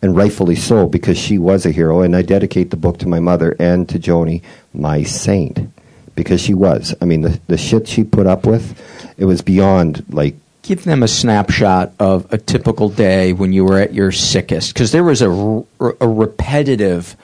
and 0.03 0.15
rightfully 0.15 0.55
so 0.55 0.85
because 0.85 1.17
she 1.17 1.39
was 1.39 1.65
a 1.65 1.71
hero. 1.71 2.01
And 2.01 2.15
I 2.15 2.21
dedicate 2.21 2.69
the 2.69 2.77
book 2.77 2.99
to 2.99 3.07
my 3.07 3.19
mother 3.19 3.55
and 3.57 3.87
to 3.89 3.97
Joni, 3.97 4.43
my 4.73 5.01
saint, 5.01 5.71
because 6.13 6.41
she 6.41 6.53
was. 6.53 6.93
I 7.01 7.05
mean, 7.05 7.21
the 7.21 7.39
the 7.47 7.57
shit 7.57 7.87
she 7.87 8.03
put 8.03 8.27
up 8.27 8.45
with, 8.45 8.79
it 9.17 9.25
was 9.25 9.41
beyond 9.41 10.05
like 10.09 10.35
Give 10.63 10.81
them 10.81 11.03
a 11.03 11.09
snapshot 11.09 11.91
of 11.99 12.31
a 12.31 12.37
typical 12.37 12.87
day 12.87 13.33
when 13.33 13.51
you 13.51 13.65
were 13.65 13.79
at 13.79 13.93
your 13.93 14.13
sickest, 14.13 14.73
because 14.73 14.93
there 14.93 15.03
was 15.03 15.21
a, 15.21 15.29
a 15.29 16.07
repetitive 16.07 17.17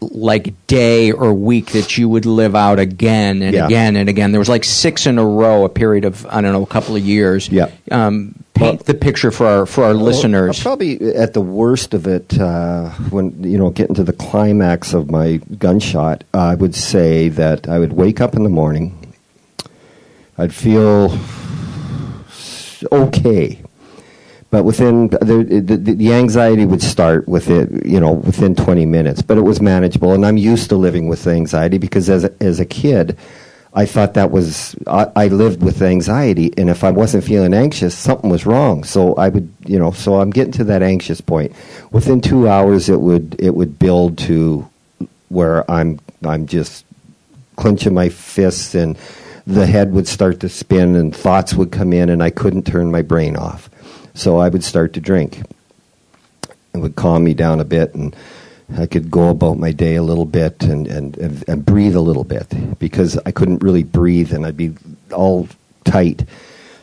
like 0.00 0.54
day 0.66 1.10
or 1.12 1.32
week 1.34 1.72
that 1.72 1.96
you 1.98 2.08
would 2.08 2.26
live 2.26 2.54
out 2.54 2.78
again 2.78 3.42
and 3.42 3.54
Yeah. 3.54 3.66
again 3.66 3.96
and 3.96 4.08
again. 4.08 4.32
There 4.32 4.38
was 4.40 4.48
like 4.48 4.64
six 4.64 5.06
in 5.06 5.18
a 5.18 5.24
row, 5.26 5.64
a 5.64 5.68
period 5.68 6.04
of 6.04 6.26
I 6.30 6.40
don't 6.40 6.52
know, 6.52 6.62
a 6.62 6.66
couple 6.66 6.96
of 6.96 7.02
years. 7.04 7.48
Yeah. 7.48 7.68
Um, 7.90 8.34
paint 8.54 8.76
Well- 8.78 8.82
the 8.86 8.94
picture 8.94 9.30
for 9.30 9.46
our 9.46 9.66
for 9.66 9.84
our 9.84 9.94
listeners. 9.94 10.56
Well, 10.64 10.76
probably 10.76 11.14
at 11.14 11.32
the 11.34 11.40
worst 11.40 11.94
of 11.94 12.06
it, 12.06 12.38
uh, 12.40 12.90
when 13.10 13.34
you 13.42 13.58
know, 13.58 13.70
getting 13.70 13.94
to 13.96 14.04
the 14.04 14.12
climax 14.12 14.94
of 14.94 15.10
my 15.10 15.40
gunshot, 15.58 16.24
I 16.32 16.54
would 16.54 16.74
say 16.74 17.28
that 17.30 17.68
I 17.68 17.78
would 17.78 17.92
wake 17.92 18.20
up 18.20 18.34
in 18.36 18.42
the 18.44 18.50
morning. 18.50 18.92
I'd 20.38 20.52
feel 20.52 21.18
okay, 22.92 23.58
but 24.56 24.64
within 24.64 25.08
the, 25.08 25.62
the, 25.62 25.76
the 25.76 26.14
anxiety 26.14 26.64
would 26.64 26.80
start 26.80 27.28
with 27.28 27.50
it, 27.50 27.84
you 27.84 28.00
know, 28.00 28.12
within 28.12 28.54
20 28.54 28.86
minutes. 28.86 29.20
But 29.20 29.36
it 29.36 29.42
was 29.42 29.60
manageable, 29.60 30.14
and 30.14 30.24
I'm 30.24 30.38
used 30.38 30.70
to 30.70 30.76
living 30.76 31.08
with 31.08 31.26
anxiety 31.26 31.76
because 31.76 32.08
as 32.08 32.24
a, 32.24 32.32
as 32.42 32.58
a 32.58 32.64
kid. 32.64 33.18
I 33.74 33.84
thought 33.84 34.14
that 34.14 34.30
was 34.30 34.74
I, 34.86 35.10
I 35.14 35.26
lived 35.26 35.62
with 35.62 35.82
anxiety, 35.82 36.54
and 36.56 36.70
if 36.70 36.84
I 36.84 36.90
wasn't 36.90 37.24
feeling 37.24 37.52
anxious, 37.52 37.94
something 37.94 38.30
was 38.30 38.46
wrong. 38.46 38.82
So 38.84 39.14
I 39.16 39.28
would, 39.28 39.52
you 39.66 39.78
know, 39.78 39.90
so 39.90 40.22
I'm 40.22 40.30
getting 40.30 40.52
to 40.52 40.64
that 40.64 40.82
anxious 40.82 41.20
point. 41.20 41.52
Within 41.90 42.22
two 42.22 42.48
hours, 42.48 42.88
it 42.88 43.02
would 43.02 43.36
it 43.38 43.54
would 43.54 43.78
build 43.78 44.16
to 44.20 44.66
where 45.28 45.70
I'm 45.70 46.00
I'm 46.24 46.46
just 46.46 46.86
clenching 47.56 47.92
my 47.92 48.08
fists, 48.08 48.74
and 48.74 48.96
the 49.46 49.66
head 49.66 49.92
would 49.92 50.08
start 50.08 50.40
to 50.40 50.48
spin, 50.48 50.96
and 50.96 51.14
thoughts 51.14 51.52
would 51.52 51.70
come 51.70 51.92
in, 51.92 52.08
and 52.08 52.22
I 52.22 52.30
couldn't 52.30 52.62
turn 52.62 52.90
my 52.90 53.02
brain 53.02 53.36
off. 53.36 53.68
So 54.16 54.38
I 54.38 54.48
would 54.48 54.64
start 54.64 54.94
to 54.94 55.00
drink. 55.00 55.42
It 56.72 56.78
would 56.78 56.96
calm 56.96 57.22
me 57.22 57.34
down 57.34 57.60
a 57.60 57.64
bit, 57.64 57.94
and 57.94 58.16
I 58.74 58.86
could 58.86 59.10
go 59.10 59.28
about 59.28 59.58
my 59.58 59.72
day 59.72 59.96
a 59.96 60.02
little 60.02 60.24
bit 60.24 60.62
and, 60.62 60.86
and, 60.86 61.44
and, 61.46 61.64
breathe 61.64 61.94
a 61.94 62.00
little 62.00 62.24
bit 62.24 62.78
because 62.78 63.18
I 63.26 63.30
couldn't 63.30 63.62
really 63.62 63.84
breathe 63.84 64.32
and 64.32 64.44
I'd 64.44 64.56
be 64.56 64.74
all 65.12 65.48
tight. 65.84 66.24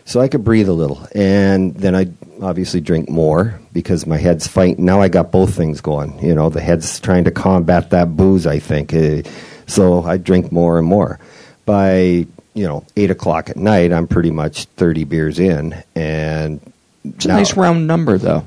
So 0.06 0.22
I 0.22 0.28
could 0.28 0.44
breathe 0.44 0.70
a 0.70 0.74
little. 0.74 1.06
And 1.16 1.74
then 1.76 1.96
I'd 1.96 2.14
obviously 2.42 2.82
drink 2.82 3.10
more 3.10 3.60
because 3.74 4.06
my 4.06 4.18
head's 4.18 4.48
fighting. 4.48 4.86
Now 4.86 5.02
I 5.02 5.10
got 5.10 5.32
both 5.32 5.56
things 5.56 5.82
going. 5.82 6.24
You 6.24 6.36
know, 6.36 6.50
the 6.50 6.62
head's 6.62 7.00
trying 7.00 7.24
to 7.24 7.32
combat 7.32 7.90
that 7.90 8.16
booze, 8.16 8.46
I 8.46 8.60
think. 8.60 8.94
Uh, 8.94 9.24
so 9.66 10.04
I 10.04 10.18
drink 10.18 10.52
more 10.52 10.78
and 10.78 10.88
more. 10.88 11.20
By, 11.66 12.28
you 12.54 12.68
know, 12.68 12.86
8 12.96 13.12
o'clock 13.12 13.50
at 13.50 13.58
night, 13.58 13.92
I'm 13.92 14.08
pretty 14.08 14.32
much 14.32 14.66
30 14.66 15.04
beers 15.06 15.40
in. 15.40 15.84
And 15.96 16.62
it's 17.04 17.26
a 17.26 17.30
nice 17.30 17.56
round 17.56 17.88
number, 17.88 18.18
though. 18.18 18.44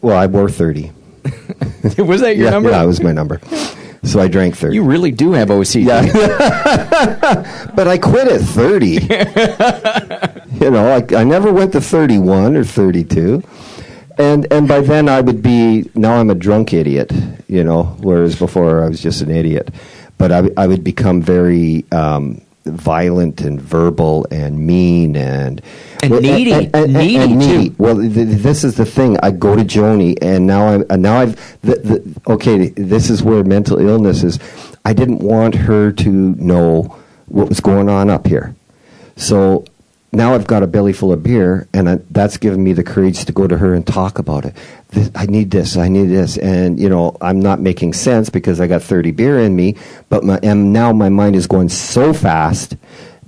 Well, 0.00 0.16
I 0.16 0.26
wore 0.26 0.48
30. 0.48 0.92
was 1.98 2.20
that 2.20 2.36
your 2.36 2.46
yeah, 2.46 2.50
number? 2.50 2.70
Yeah, 2.70 2.82
it 2.82 2.86
was 2.86 3.02
my 3.02 3.12
number. 3.12 3.40
So 4.04 4.20
I 4.20 4.28
drank 4.28 4.56
30. 4.56 4.74
you 4.74 4.84
really 4.84 5.10
do 5.10 5.32
have 5.32 5.48
OCD. 5.48 5.86
but 7.76 7.88
I 7.88 7.98
quit 7.98 8.28
at 8.28 8.40
30. 8.40 8.86
you 10.64 10.70
know, 10.70 10.96
I, 10.96 11.04
I 11.16 11.24
never 11.24 11.52
went 11.52 11.72
to 11.72 11.80
31 11.80 12.56
or 12.56 12.64
32. 12.64 13.42
And 14.18 14.52
and 14.52 14.66
by 14.66 14.80
then 14.80 15.08
I 15.08 15.20
would 15.20 15.42
be 15.42 15.90
now 15.94 16.14
I'm 16.14 16.30
a 16.30 16.34
drunk 16.34 16.72
idiot, 16.72 17.12
you 17.46 17.62
know, 17.62 17.84
whereas 18.00 18.36
before 18.36 18.82
I 18.82 18.88
was 18.88 19.00
just 19.00 19.20
an 19.20 19.30
idiot. 19.30 19.68
But 20.16 20.32
I, 20.32 20.50
I 20.56 20.66
would 20.66 20.82
become 20.82 21.22
very 21.22 21.84
um, 21.92 22.40
violent 22.70 23.40
and 23.40 23.60
verbal 23.60 24.26
and 24.30 24.58
mean 24.66 25.16
and 25.16 25.60
And 26.02 26.20
needy. 26.20 26.70
and 26.72 26.92
Needy, 26.92 27.68
too. 27.68 27.74
Well, 27.78 27.96
th- 28.00 28.14
th- 28.14 28.28
this 28.42 28.64
is 28.64 28.76
the 28.76 28.84
thing. 28.84 29.18
I 29.22 29.30
go 29.30 29.56
to 29.56 29.62
Joni, 29.64 30.16
and 30.22 30.46
now 30.46 30.68
I'm 30.68 30.84
and 30.90 31.02
now 31.02 31.18
I've 31.20 31.34
the, 31.62 31.76
the, 31.76 32.32
okay. 32.32 32.68
This 32.70 33.10
is 33.10 33.22
where 33.22 33.42
mental 33.44 33.78
illness 33.78 34.22
is. 34.22 34.38
I 34.84 34.92
didn't 34.92 35.18
want 35.18 35.54
her 35.54 35.92
to 35.92 36.10
know 36.10 36.96
what 37.26 37.48
was 37.48 37.60
going 37.60 37.88
on 37.88 38.08
up 38.10 38.26
here, 38.26 38.54
so 39.16 39.64
now 40.10 40.34
I've 40.34 40.46
got 40.46 40.62
a 40.62 40.66
belly 40.66 40.94
full 40.94 41.12
of 41.12 41.22
beer, 41.22 41.68
and 41.74 41.88
I, 41.88 41.98
that's 42.10 42.38
given 42.38 42.64
me 42.64 42.72
the 42.72 42.82
courage 42.82 43.26
to 43.26 43.32
go 43.32 43.46
to 43.46 43.58
her 43.58 43.74
and 43.74 43.86
talk 43.86 44.18
about 44.18 44.46
it. 44.46 44.54
This, 44.88 45.10
I 45.14 45.26
need 45.26 45.50
this. 45.50 45.76
I 45.76 45.88
need 45.88 46.06
this, 46.06 46.38
and 46.38 46.80
you 46.80 46.88
know 46.88 47.16
I'm 47.20 47.40
not 47.40 47.60
making 47.60 47.92
sense 47.92 48.30
because 48.30 48.60
I 48.60 48.66
got 48.66 48.82
30 48.82 49.10
beer 49.10 49.38
in 49.38 49.54
me, 49.54 49.76
but 50.08 50.24
my 50.24 50.38
and 50.42 50.72
now 50.72 50.92
my 50.92 51.10
mind 51.10 51.36
is 51.36 51.46
going 51.46 51.68
so 51.68 52.14
fast 52.14 52.76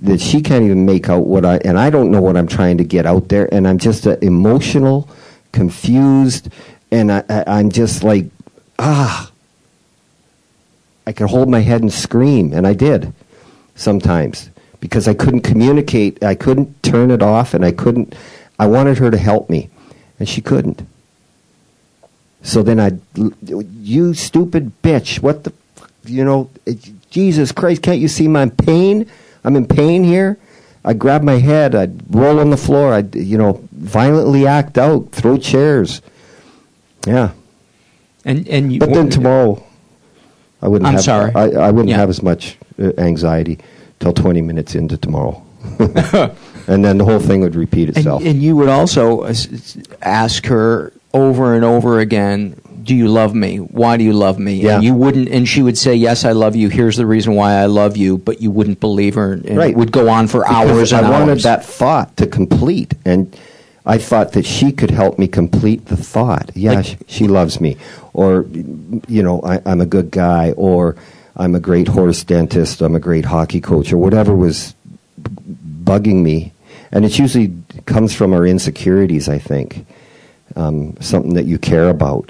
that 0.01 0.19
she 0.19 0.41
can't 0.41 0.63
even 0.63 0.85
make 0.85 1.07
out 1.07 1.27
what 1.27 1.45
I 1.45 1.57
and 1.57 1.77
I 1.77 1.91
don't 1.91 2.09
know 2.09 2.21
what 2.21 2.35
I'm 2.35 2.47
trying 2.47 2.79
to 2.79 2.83
get 2.83 3.05
out 3.05 3.29
there, 3.29 3.53
and 3.53 3.67
I'm 3.67 3.77
just 3.77 4.07
emotional, 4.07 5.07
confused, 5.51 6.49
and 6.91 7.11
I, 7.11 7.23
I, 7.29 7.43
I'm 7.59 7.69
just 7.69 8.03
like 8.03 8.25
ah. 8.79 9.27
I 11.05 11.13
could 11.13 11.29
hold 11.31 11.49
my 11.49 11.61
head 11.61 11.81
and 11.81 11.91
scream, 11.91 12.53
and 12.53 12.65
I 12.65 12.73
did 12.73 13.11
sometimes 13.75 14.50
because 14.81 15.07
I 15.07 15.13
couldn't 15.13 15.41
communicate. 15.41 16.21
I 16.21 16.35
couldn't 16.35 16.83
turn 16.83 17.11
it 17.11 17.21
off, 17.23 17.53
and 17.53 17.63
I 17.63 17.71
couldn't. 17.71 18.13
I 18.59 18.67
wanted 18.67 18.97
her 18.97 19.09
to 19.09 19.17
help 19.17 19.49
me, 19.49 19.69
and 20.19 20.27
she 20.27 20.41
couldn't. 20.41 20.85
So 22.43 22.63
then 22.63 22.79
I, 22.79 22.91
you 23.45 24.13
stupid 24.13 24.71
bitch, 24.81 25.21
what 25.21 25.43
the, 25.43 25.53
you 26.05 26.25
know, 26.25 26.49
Jesus 27.11 27.51
Christ, 27.51 27.83
can't 27.83 27.99
you 27.99 28.07
see 28.07 28.27
my 28.27 28.49
pain? 28.49 29.09
I'm 29.43 29.55
in 29.55 29.67
pain 29.67 30.03
here. 30.03 30.37
I 30.83 30.93
grab 30.93 31.21
my 31.21 31.37
head, 31.37 31.75
I'd 31.75 32.13
roll 32.13 32.39
on 32.39 32.49
the 32.49 32.57
floor, 32.57 32.93
I'd, 32.93 33.15
you 33.15 33.37
know, 33.37 33.63
violently 33.71 34.47
act 34.47 34.79
out, 34.79 35.11
throw 35.11 35.37
chairs. 35.37 36.01
Yeah. 37.05 37.31
And 38.25 38.47
and 38.47 38.73
you, 38.73 38.79
But 38.79 38.93
then 38.93 39.09
tomorrow, 39.09 39.63
I 40.61 40.67
wouldn't. 40.67 40.87
I'm 40.87 40.95
have, 40.95 41.03
sorry. 41.03 41.31
I, 41.35 41.67
I 41.67 41.71
wouldn't 41.71 41.89
Yeah. 41.89 41.97
have 41.97 42.09
as 42.09 42.23
much 42.23 42.57
uh, 42.79 42.91
anxiety 42.97 43.59
till 44.01 44.11
20 44.11 44.41
minutes 44.41 44.75
into 44.75 44.97
tomorrow, 44.97 45.41
and 46.67 46.83
then 46.83 46.97
the 46.97 47.05
whole 47.05 47.19
thing 47.19 47.39
would 47.41 47.55
repeat 47.55 47.89
itself. 47.89 48.23
and 48.25 48.41
you 48.43 48.55
would 48.57 48.67
also 48.69 49.31
ask 50.01 50.45
her 50.47 50.91
over 51.13 51.53
and 51.55 51.63
over 51.63 51.99
again, 51.99 52.55
"Do 52.83 52.95
you 52.95 53.07
love 53.07 53.33
me? 53.35 53.57
Why 53.57 53.97
do 53.97 54.03
you 54.03 54.13
love 54.13 54.39
me?" 54.39 54.55
Yeah. 54.55 54.75
And 54.75 54.83
you 54.83 54.93
wouldn't, 54.93 55.29
and 55.29 55.47
she 55.47 55.61
would 55.61 55.77
say, 55.77 55.93
"Yes, 55.95 56.25
I 56.25 56.31
love 56.31 56.55
you. 56.55 56.67
Here's 56.69 56.97
the 56.97 57.05
reason 57.05 57.35
why 57.35 57.53
I 57.53 57.67
love 57.67 57.95
you," 57.95 58.17
but 58.17 58.41
you 58.41 58.49
wouldn't 58.51 58.79
believe 58.79 59.15
her, 59.15 59.33
and 59.33 59.57
Right. 59.57 59.71
it 59.71 59.77
would 59.77 59.91
go 59.91 60.09
on 60.09 60.27
for 60.27 60.41
Because 60.41 60.69
hours 60.69 60.93
and 60.93 61.05
I 61.05 61.09
wanted 61.19 61.39
that 61.41 61.63
thought 61.65 62.17
to 62.17 62.25
complete, 62.27 62.93
and 63.05 63.33
I 63.85 63.97
thought 63.97 64.31
that 64.33 64.45
she 64.45 64.71
could 64.71 64.91
help 64.91 65.19
me 65.19 65.27
complete 65.27 65.85
the 65.87 65.97
thought. 65.97 66.51
Yeah, 66.55 66.73
Like- 66.73 66.85
sh 66.85 66.95
she 67.07 67.27
loves 67.27 67.59
me, 67.61 67.77
or 68.13 68.45
you 69.07 69.21
know, 69.21 69.41
I, 69.43 69.59
I'm 69.65 69.81
a 69.81 69.85
good 69.85 70.09
guy, 70.11 70.53
or 70.57 70.95
I'm 71.35 71.55
a 71.55 71.59
great 71.59 71.87
horse 71.87 72.23
dentist, 72.23 72.81
I'm 72.81 72.95
a 72.95 72.99
great 72.99 73.25
hockey 73.25 73.61
coach, 73.61 73.91
or 73.93 73.97
whatever 73.97 74.35
was 74.35 74.75
b- 75.21 75.31
bugging 75.83 76.23
me. 76.23 76.53
And 76.91 77.05
it 77.05 77.17
usually 77.17 77.53
comes 77.85 78.13
from 78.13 78.33
our 78.33 78.45
insecurities, 78.45 79.29
I 79.29 79.37
think, 79.37 79.85
um, 80.55 80.95
something 80.99 81.33
that 81.35 81.45
you 81.45 81.57
care 81.57 81.89
about. 81.89 82.29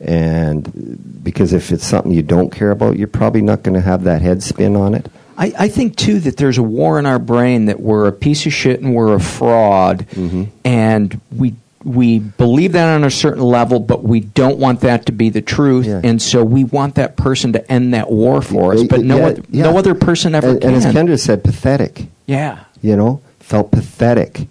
And 0.00 1.22
because 1.22 1.52
if 1.52 1.70
it's 1.72 1.86
something 1.86 2.12
you 2.12 2.22
don't 2.22 2.50
care 2.50 2.70
about, 2.72 2.98
you're 2.98 3.08
probably 3.08 3.40
not 3.42 3.62
going 3.62 3.74
to 3.74 3.80
have 3.80 4.04
that 4.04 4.20
head 4.22 4.42
spin 4.42 4.76
on 4.76 4.94
it. 4.94 5.06
I, 5.38 5.52
I 5.58 5.68
think 5.68 5.96
too 5.96 6.20
that 6.20 6.36
there's 6.36 6.58
a 6.58 6.62
war 6.62 6.98
in 6.98 7.06
our 7.06 7.18
brain 7.18 7.66
that 7.66 7.80
we're 7.80 8.06
a 8.06 8.12
piece 8.12 8.46
of 8.46 8.52
shit 8.52 8.80
and 8.80 8.94
we're 8.94 9.14
a 9.14 9.20
fraud, 9.20 10.06
Mm-hmm. 10.10 10.44
and 10.64 11.20
we 11.36 11.54
we 11.84 12.18
believe 12.18 12.72
that 12.72 12.94
on 12.94 13.04
a 13.04 13.10
certain 13.10 13.42
level, 13.42 13.78
but 13.78 14.02
we 14.02 14.20
don't 14.20 14.58
want 14.58 14.80
that 14.80 15.06
to 15.06 15.12
be 15.12 15.28
the 15.30 15.42
truth, 15.42 15.86
Yeah. 15.86 16.00
and 16.02 16.20
so 16.20 16.42
we 16.42 16.64
want 16.64 16.94
that 16.96 17.16
person 17.16 17.52
to 17.52 17.70
end 17.72 17.92
that 17.94 18.10
war 18.10 18.40
for 18.42 18.72
us. 18.74 18.82
But 18.84 19.00
no, 19.02 19.18
yeah, 19.18 19.26
oth- 19.26 19.46
yeah. 19.50 19.62
no 19.64 19.76
other 19.78 19.94
person 19.94 20.34
ever 20.34 20.50
and, 20.50 20.60
can. 20.60 20.74
and 20.74 20.84
as 20.84 20.86
Kendra 20.94 21.18
said, 21.20 21.44
pathetic. 21.44 22.06
yeah, 22.26 22.60
You 22.80 22.96
know, 22.96 23.20
felt 23.40 23.70
pathetic, 23.70 24.48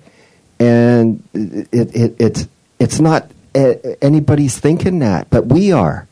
and 0.59 1.23
it, 1.33 1.67
it, 1.95 2.15
it's 2.19 2.47
it's 2.79 2.99
not 2.99 3.29
anybody's 4.01 4.57
thinking 4.59 4.99
that, 4.99 5.29
but 5.29 5.47
we 5.47 5.71
are. 5.71 6.07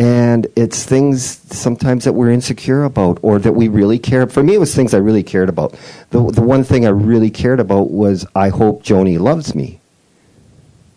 And 0.00 0.46
it's 0.54 0.84
things 0.84 1.24
sometimes 1.52 2.04
that 2.04 2.12
we're 2.12 2.30
insecure 2.30 2.84
about, 2.84 3.18
or 3.22 3.40
that 3.40 3.54
we 3.54 3.66
really 3.66 3.98
care. 3.98 4.28
For 4.28 4.44
me, 4.44 4.54
it 4.54 4.58
was 4.60 4.72
things 4.72 4.94
I 4.94 4.98
really 4.98 5.24
cared 5.24 5.48
about. 5.48 5.74
The 6.10 6.22
the 6.30 6.40
one 6.42 6.62
thing 6.62 6.86
I 6.86 6.90
really 6.90 7.30
cared 7.30 7.58
about 7.58 7.90
was 7.90 8.24
I 8.36 8.50
hope 8.50 8.84
Joni 8.84 9.18
loves 9.18 9.56
me. 9.56 9.80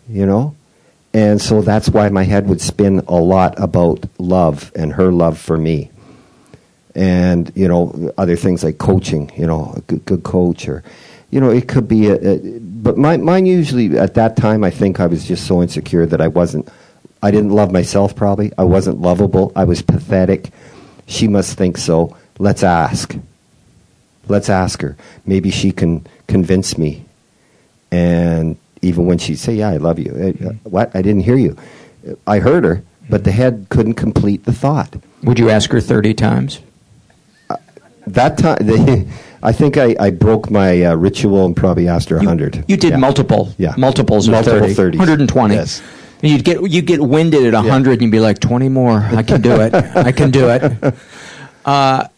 You 0.08 0.26
know, 0.26 0.54
and 1.14 1.40
so 1.40 1.62
that's 1.62 1.88
why 1.88 2.08
my 2.08 2.24
head 2.24 2.48
would 2.48 2.60
spin 2.60 3.00
a 3.08 3.16
lot 3.16 3.58
about 3.58 4.04
love 4.18 4.72
and 4.74 4.92
her 4.92 5.12
love 5.12 5.38
for 5.38 5.56
me. 5.56 5.90
And 6.94 7.50
you 7.54 7.68
know 7.68 8.12
other 8.18 8.36
things 8.36 8.62
like 8.62 8.76
coaching 8.76 9.32
you 9.34 9.46
know 9.46 9.72
a 9.76 9.80
good, 9.80 10.04
good 10.04 10.22
coach 10.24 10.68
or 10.68 10.84
you 11.30 11.40
know 11.40 11.48
it 11.48 11.66
could 11.66 11.88
be 11.88 12.08
a, 12.08 12.16
a 12.16 12.58
but 12.60 12.98
my, 12.98 13.16
mine 13.16 13.46
usually 13.46 13.96
at 13.98 14.12
that 14.12 14.36
time 14.36 14.62
i 14.62 14.68
think 14.68 15.00
i 15.00 15.06
was 15.06 15.24
just 15.24 15.46
so 15.46 15.62
insecure 15.62 16.04
that 16.04 16.20
i 16.20 16.28
wasn't 16.28 16.68
i 17.22 17.30
didn't 17.30 17.50
love 17.50 17.72
myself 17.72 18.14
probably. 18.14 18.52
I 18.58 18.64
wasn't 18.64 19.00
lovable. 19.00 19.52
I 19.54 19.64
was 19.64 19.80
pathetic. 19.80 20.50
She 21.06 21.28
must 21.28 21.56
think 21.56 21.78
so. 21.78 22.16
Let's 22.38 22.62
ask. 22.62 23.16
Let's 24.28 24.48
ask 24.48 24.82
her. 24.82 24.96
Maybe 25.24 25.50
she 25.50 25.72
can 25.72 26.06
convince 26.26 26.76
me. 26.76 27.04
And 27.90 28.56
even 28.82 29.06
when 29.06 29.16
she'd 29.18 29.38
say 29.38 29.54
yeah 29.54 29.70
i 29.70 29.76
love 29.76 29.98
you 29.98 30.12
uh, 30.12 30.52
what 30.68 30.94
i 30.94 31.00
didn't 31.02 31.22
hear 31.22 31.36
you 31.36 31.56
i 32.26 32.38
heard 32.38 32.64
her 32.64 32.82
but 33.08 33.24
the 33.24 33.32
head 33.32 33.66
couldn't 33.70 33.94
complete 33.94 34.44
the 34.44 34.52
thought 34.52 34.96
would 35.22 35.38
you 35.38 35.48
ask 35.50 35.70
her 35.70 35.80
thirty 35.80 36.12
times? 36.14 36.60
that 38.06 38.36
time, 38.38 38.58
they, 38.60 39.06
I 39.44 39.52
think 39.52 39.76
I, 39.76 39.94
I 40.00 40.10
broke 40.10 40.50
my 40.50 40.82
uh, 40.84 40.94
ritual 40.96 41.46
and 41.46 41.56
probably 41.56 41.86
asked 41.88 42.08
her 42.08 42.16
a 42.16 42.22
You- 42.22 42.28
hundred. 42.28 42.64
You, 42.66 42.76
did 42.76 42.90
Yeah. 42.90 42.96
multiple, 42.96 43.54
Yeah. 43.58 43.74
multiples 43.78 44.26
of 44.26 44.32
Multiple 44.32 44.68
30, 44.74 44.96
30s. 44.96 44.98
120. 44.98 45.54
Yes. 45.54 45.80
And 46.22 46.30
you'd 46.32 46.44
get 46.44 46.68
you 46.70 46.82
get 46.82 47.00
winded 47.00 47.52
at 47.54 47.64
hundred, 47.64 47.92
and 47.94 48.02
you'd 48.02 48.10
be 48.12 48.20
like, 48.20 48.38
twenty 48.40 48.68
more. 48.68 48.98
I 49.00 49.22
can 49.22 49.40
do 49.40 49.60
it. 49.60 49.74
I 49.74 50.12
can 50.12 50.30
do 50.30 50.48
it. 50.48 50.94
Uh, 51.64 52.08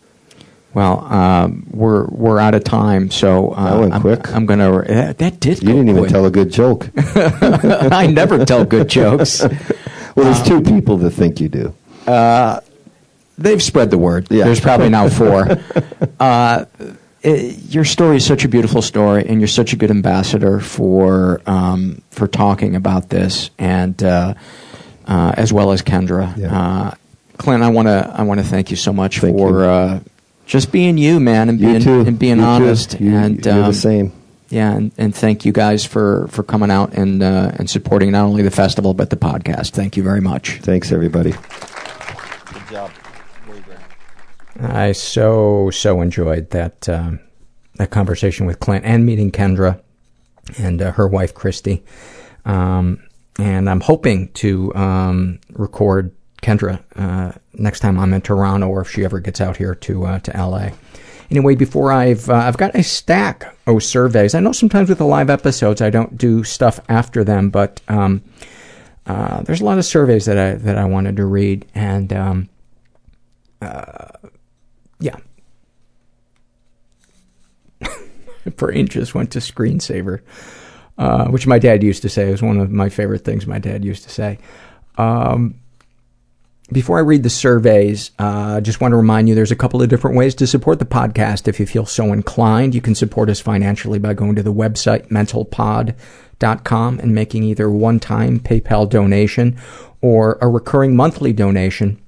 well, 0.74 1.04
um, 1.04 1.66
we're 1.70 2.06
we're 2.06 2.38
out 2.38 2.54
of 2.54 2.64
time, 2.64 3.10
so 3.10 3.50
uh, 3.50 3.70
That 3.70 3.80
went 3.80 3.94
I'm, 3.94 4.00
quick. 4.00 4.32
I'm 4.32 4.46
gonna. 4.46 4.82
That, 4.82 5.18
that 5.18 5.40
did. 5.40 5.62
You 5.62 5.68
didn't 5.68 5.88
even 5.88 6.02
quick. 6.02 6.10
tell 6.10 6.26
a 6.26 6.30
good 6.30 6.50
joke. 6.50 6.90
I 6.96 8.06
never 8.06 8.44
tell 8.44 8.64
good 8.64 8.88
jokes. 8.88 9.40
well, 10.16 10.26
there's 10.26 10.42
two 10.42 10.60
people 10.60 10.98
that 10.98 11.10
think 11.10 11.40
you 11.40 11.48
do. 11.48 11.74
They've 13.36 13.62
spread 13.62 13.90
the 13.90 13.98
word. 13.98 14.28
Yeah. 14.30 14.44
There's 14.44 14.60
probably 14.60 14.88
now 14.88 15.08
four. 15.08 15.58
uh, 16.20 16.66
it, 17.22 17.74
your 17.74 17.84
story 17.84 18.18
is 18.18 18.26
such 18.26 18.44
a 18.44 18.48
beautiful 18.48 18.82
story, 18.82 19.26
and 19.26 19.40
you're 19.40 19.48
such 19.48 19.72
a 19.72 19.76
good 19.76 19.90
ambassador 19.90 20.60
for 20.60 21.40
um, 21.46 22.02
for 22.10 22.28
talking 22.28 22.76
about 22.76 23.08
this, 23.08 23.50
and 23.58 24.00
uh, 24.02 24.34
uh, 25.06 25.34
as 25.36 25.52
well 25.52 25.72
as 25.72 25.82
Kendra. 25.82 26.36
Yeah. 26.36 26.56
Uh, 26.56 26.94
Clint, 27.38 27.64
I 27.64 27.70
want 27.70 27.88
to 27.88 28.12
I 28.14 28.22
want 28.22 28.38
to 28.38 28.46
thank 28.46 28.70
you 28.70 28.76
so 28.76 28.92
much 28.92 29.18
Thank 29.18 29.36
for 29.36 29.64
uh, 29.64 30.00
just 30.46 30.72
being 30.72 30.98
you, 30.98 31.20
man, 31.20 31.48
and 31.48 31.60
You 31.60 31.68
being 31.68 31.80
too. 31.80 32.00
and 32.00 32.18
being 32.18 32.36
You 32.36 32.42
too. 32.42 32.48
honest. 32.48 33.00
You, 33.00 33.14
and 33.16 33.44
you're 33.44 33.54
um, 33.54 33.62
the 33.70 33.72
same. 33.74 34.12
Yeah, 34.50 34.72
and, 34.72 34.92
and 34.98 35.14
thank 35.14 35.44
you 35.44 35.52
guys 35.52 35.84
for, 35.84 36.28
for 36.28 36.42
coming 36.42 36.70
out 36.70 36.92
and 36.92 37.22
uh, 37.22 37.50
and 37.54 37.68
supporting 37.68 38.12
not 38.12 38.24
only 38.24 38.42
the 38.42 38.50
festival 38.50 38.94
but 38.94 39.10
the 39.10 39.16
podcast. 39.16 39.70
Thank 39.72 39.96
you 39.96 40.02
very 40.02 40.20
much. 40.20 40.60
Thanks, 40.60 40.92
everybody. 40.92 41.32
Good 41.32 42.62
job. 42.70 42.90
I 44.60 44.92
so 44.92 45.70
so 45.70 46.00
enjoyed 46.00 46.50
that 46.50 46.88
um, 46.88 47.18
that 47.74 47.90
conversation 47.90 48.46
with 48.46 48.60
Clint 48.60 48.84
and 48.84 49.04
meeting 49.04 49.32
Kendra 49.32 49.80
and 50.58 50.80
uh, 50.80 50.92
her 50.92 51.08
wife 51.08 51.34
Christy. 51.34 51.82
Um, 52.44 53.02
and 53.38 53.68
I'm 53.68 53.80
hoping 53.80 54.28
to 54.34 54.72
um, 54.76 55.40
record 55.54 56.14
Kendra 56.44 56.82
uh, 56.96 57.32
next 57.54 57.80
time 57.80 57.98
I'm 57.98 58.12
in 58.12 58.20
Toronto, 58.20 58.68
or 58.68 58.82
if 58.82 58.90
she 58.90 59.02
ever 59.02 59.18
gets 59.18 59.40
out 59.40 59.56
here 59.56 59.74
to 59.74 60.04
uh, 60.04 60.18
to 60.20 60.30
LA. 60.36 60.70
Anyway, 61.30 61.54
before 61.54 61.90
I've 61.90 62.28
uh, 62.28 62.34
I've 62.34 62.58
got 62.58 62.74
a 62.74 62.82
stack 62.82 63.56
of 63.66 63.82
surveys. 63.82 64.34
I 64.34 64.40
know 64.40 64.52
sometimes 64.52 64.90
with 64.90 64.98
the 64.98 65.06
live 65.06 65.30
episodes 65.30 65.80
I 65.80 65.88
don't 65.88 66.18
do 66.18 66.44
stuff 66.44 66.80
after 66.90 67.24
them, 67.24 67.48
but 67.48 67.80
um, 67.88 68.22
there's 69.06 69.62
a 69.62 69.64
lot 69.64 69.78
of 69.78 69.86
surveys 69.86 70.26
that 70.26 70.36
I 70.36 70.54
that 70.56 70.76
I 70.76 70.84
wanted 70.84 71.16
to 71.16 71.24
read, 71.24 71.64
and 71.74 72.12
um, 72.12 72.48
yeah. 75.00 75.16
Brain 78.56 78.86
just 78.86 79.14
went 79.14 79.32
to 79.32 79.38
screensaver, 79.38 80.20
uh, 80.98 81.28
which 81.28 81.46
my 81.46 81.58
dad 81.58 81.82
used 81.82 82.02
to 82.02 82.10
say. 82.10 82.28
It 82.28 82.32
was 82.32 82.42
one 82.42 82.58
of 82.58 82.70
my 82.70 82.90
favorite 82.90 83.24
things 83.24 83.46
my 83.46 83.58
dad 83.58 83.82
used 83.82 84.02
to 84.02 84.10
say. 84.10 84.38
Um, 84.98 85.58
before 86.72 86.98
I 86.98 87.02
read 87.02 87.22
the 87.22 87.30
surveys, 87.30 88.10
uh, 88.18 88.54
I 88.56 88.60
just 88.60 88.80
want 88.80 88.92
to 88.92 88.96
remind 88.96 89.28
you 89.28 89.34
there's 89.34 89.50
a 89.50 89.56
couple 89.56 89.82
of 89.82 89.88
different 89.88 90.16
ways 90.16 90.34
to 90.36 90.46
support 90.46 90.78
the 90.78 90.86
podcast 90.86 91.46
if 91.46 91.60
you 91.60 91.66
feel 91.66 91.86
so 91.86 92.12
inclined. 92.12 92.74
You 92.74 92.80
can 92.80 92.94
support 92.94 93.28
us 93.28 93.40
financially 93.40 93.98
by 93.98 94.14
going 94.14 94.34
to 94.36 94.42
the 94.42 94.52
website 94.52 95.08
mentalpod.com 95.08 96.98
and 96.98 97.14
making 97.14 97.42
either 97.44 97.70
one 97.70 98.00
time 98.00 98.40
PayPal 98.40 98.88
donation 98.88 99.58
or 100.00 100.38
a 100.40 100.48
recurring 100.48 100.96
monthly 100.96 101.32
donation 101.32 102.00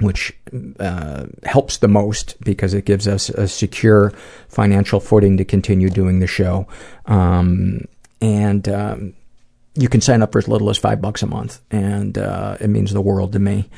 which 0.00 0.32
uh, 0.80 1.26
helps 1.44 1.78
the 1.78 1.88
most 1.88 2.34
because 2.40 2.74
it 2.74 2.84
gives 2.84 3.06
us 3.06 3.28
a 3.28 3.46
secure 3.46 4.12
financial 4.48 4.98
footing 4.98 5.36
to 5.36 5.44
continue 5.44 5.88
doing 5.88 6.18
the 6.18 6.26
show. 6.26 6.66
Um, 7.06 7.86
and 8.20 8.68
um, 8.68 9.14
you 9.76 9.88
can 9.88 10.00
sign 10.00 10.22
up 10.22 10.32
for 10.32 10.38
as 10.38 10.48
little 10.48 10.70
as 10.70 10.78
five 10.78 11.00
bucks 11.00 11.22
a 11.22 11.26
month, 11.26 11.60
and 11.70 12.18
uh, 12.18 12.56
it 12.60 12.68
means 12.68 12.92
the 12.92 13.00
world 13.00 13.32
to 13.32 13.38
me. 13.38 13.68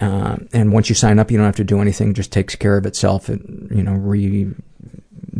Uh, 0.00 0.36
and 0.52 0.72
once 0.72 0.88
you 0.88 0.94
sign 0.94 1.18
up, 1.18 1.30
you 1.30 1.36
don't 1.36 1.46
have 1.46 1.56
to 1.56 1.64
do 1.64 1.80
anything; 1.80 2.10
it 2.10 2.14
just 2.14 2.32
takes 2.32 2.54
care 2.54 2.76
of 2.76 2.86
itself. 2.86 3.28
It 3.28 3.40
you 3.70 3.82
know 3.82 3.92
re 3.92 4.50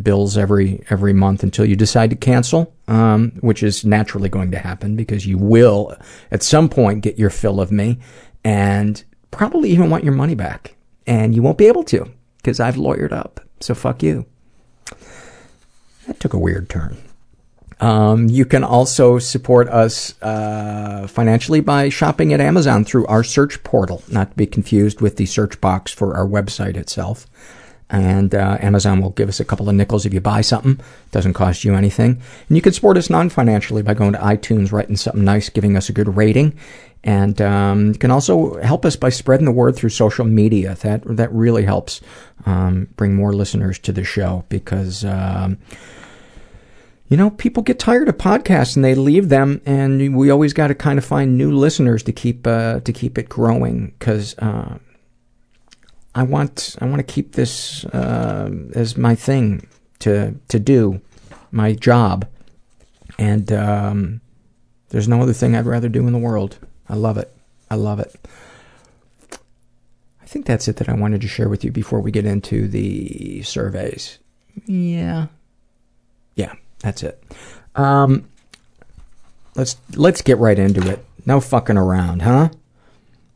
bills 0.02 0.36
every 0.36 0.84
every 0.90 1.12
month 1.12 1.42
until 1.42 1.64
you 1.64 1.76
decide 1.76 2.10
to 2.10 2.16
cancel, 2.16 2.72
um, 2.86 3.32
which 3.40 3.62
is 3.62 3.84
naturally 3.84 4.28
going 4.28 4.50
to 4.50 4.58
happen 4.58 4.96
because 4.96 5.26
you 5.26 5.38
will 5.38 5.96
at 6.30 6.42
some 6.42 6.68
point 6.68 7.02
get 7.02 7.18
your 7.18 7.30
fill 7.30 7.60
of 7.60 7.72
me, 7.72 7.98
and 8.44 9.02
probably 9.30 9.70
even 9.70 9.90
want 9.90 10.04
your 10.04 10.14
money 10.14 10.34
back, 10.34 10.76
and 11.06 11.34
you 11.34 11.42
won't 11.42 11.58
be 11.58 11.66
able 11.66 11.84
to 11.84 12.10
because 12.36 12.60
I've 12.60 12.76
lawyered 12.76 13.12
up. 13.12 13.40
So 13.60 13.74
fuck 13.74 14.02
you. 14.02 14.26
That 16.06 16.20
took 16.20 16.34
a 16.34 16.38
weird 16.38 16.68
turn. 16.68 16.96
Um, 17.80 18.28
you 18.28 18.44
can 18.44 18.62
also 18.62 19.18
support 19.18 19.68
us 19.68 20.20
uh, 20.20 21.06
financially 21.06 21.60
by 21.60 21.88
shopping 21.88 22.32
at 22.34 22.40
Amazon 22.40 22.84
through 22.84 23.06
our 23.06 23.24
search 23.24 23.62
portal, 23.64 24.02
not 24.08 24.30
to 24.30 24.36
be 24.36 24.46
confused 24.46 25.00
with 25.00 25.16
the 25.16 25.26
search 25.26 25.60
box 25.60 25.90
for 25.90 26.14
our 26.14 26.26
website 26.26 26.76
itself. 26.76 27.26
And 27.88 28.34
uh, 28.34 28.58
Amazon 28.60 29.00
will 29.00 29.10
give 29.10 29.28
us 29.28 29.40
a 29.40 29.44
couple 29.44 29.68
of 29.68 29.74
nickels 29.74 30.06
if 30.06 30.14
you 30.14 30.20
buy 30.20 30.42
something. 30.42 30.72
It 30.72 31.10
Doesn't 31.10 31.32
cost 31.32 31.64
you 31.64 31.74
anything. 31.74 32.22
And 32.48 32.56
you 32.56 32.62
can 32.62 32.72
support 32.72 32.96
us 32.96 33.10
non-financially 33.10 33.82
by 33.82 33.94
going 33.94 34.12
to 34.12 34.18
iTunes, 34.18 34.70
writing 34.70 34.96
something 34.96 35.24
nice, 35.24 35.48
giving 35.48 35.76
us 35.76 35.88
a 35.88 35.92
good 35.92 36.16
rating. 36.16 36.56
And 37.02 37.40
um, 37.40 37.88
you 37.88 37.98
can 37.98 38.10
also 38.12 38.60
help 38.62 38.84
us 38.84 38.94
by 38.94 39.08
spreading 39.08 39.46
the 39.46 39.52
word 39.52 39.74
through 39.74 39.88
social 39.88 40.24
media. 40.24 40.76
That 40.76 41.02
that 41.16 41.32
really 41.32 41.64
helps 41.64 42.00
um, 42.46 42.88
bring 42.96 43.14
more 43.14 43.32
listeners 43.32 43.78
to 43.80 43.92
the 43.92 44.04
show 44.04 44.44
because 44.50 45.04
um, 45.04 45.58
you 47.10 47.16
know 47.18 47.30
people 47.30 47.62
get 47.62 47.78
tired 47.78 48.08
of 48.08 48.16
podcasts 48.16 48.74
and 48.76 48.84
they 48.84 48.94
leave 48.94 49.28
them, 49.28 49.60
and 49.66 50.16
we 50.16 50.30
always 50.30 50.54
got 50.54 50.68
to 50.68 50.74
kind 50.74 50.98
of 50.98 51.04
find 51.04 51.36
new 51.36 51.52
listeners 51.54 52.02
to 52.04 52.12
keep 52.12 52.46
uh, 52.46 52.80
to 52.80 52.92
keep 52.92 53.18
it 53.18 53.28
growing 53.28 53.94
because. 53.98 54.36
Uh, 54.38 54.78
I 56.14 56.24
want 56.24 56.76
I 56.80 56.86
want 56.86 56.98
to 56.98 57.04
keep 57.04 57.32
this 57.32 57.84
uh, 57.84 58.50
as 58.74 58.96
my 58.96 59.14
thing 59.14 59.68
to 60.00 60.34
to 60.48 60.58
do, 60.58 61.00
my 61.52 61.72
job, 61.72 62.26
and 63.18 63.52
um, 63.52 64.20
there's 64.88 65.06
no 65.06 65.22
other 65.22 65.32
thing 65.32 65.54
I'd 65.54 65.66
rather 65.66 65.88
do 65.88 66.06
in 66.06 66.12
the 66.12 66.18
world. 66.18 66.58
I 66.88 66.96
love 66.96 67.16
it. 67.16 67.32
I 67.70 67.76
love 67.76 68.00
it. 68.00 68.14
I 70.20 70.26
think 70.26 70.46
that's 70.46 70.66
it 70.66 70.76
that 70.76 70.88
I 70.88 70.94
wanted 70.94 71.20
to 71.20 71.28
share 71.28 71.48
with 71.48 71.64
you 71.64 71.70
before 71.70 72.00
we 72.00 72.10
get 72.10 72.26
into 72.26 72.66
the 72.66 73.42
surveys. 73.42 74.18
Yeah, 74.66 75.28
that's 76.80 77.02
it. 77.02 77.22
Um, 77.74 78.28
let's 79.54 79.76
let's 79.94 80.22
get 80.22 80.38
right 80.38 80.58
into 80.58 80.88
it. 80.90 81.04
No 81.26 81.40
fucking 81.40 81.76
around, 81.76 82.22
huh? 82.22 82.50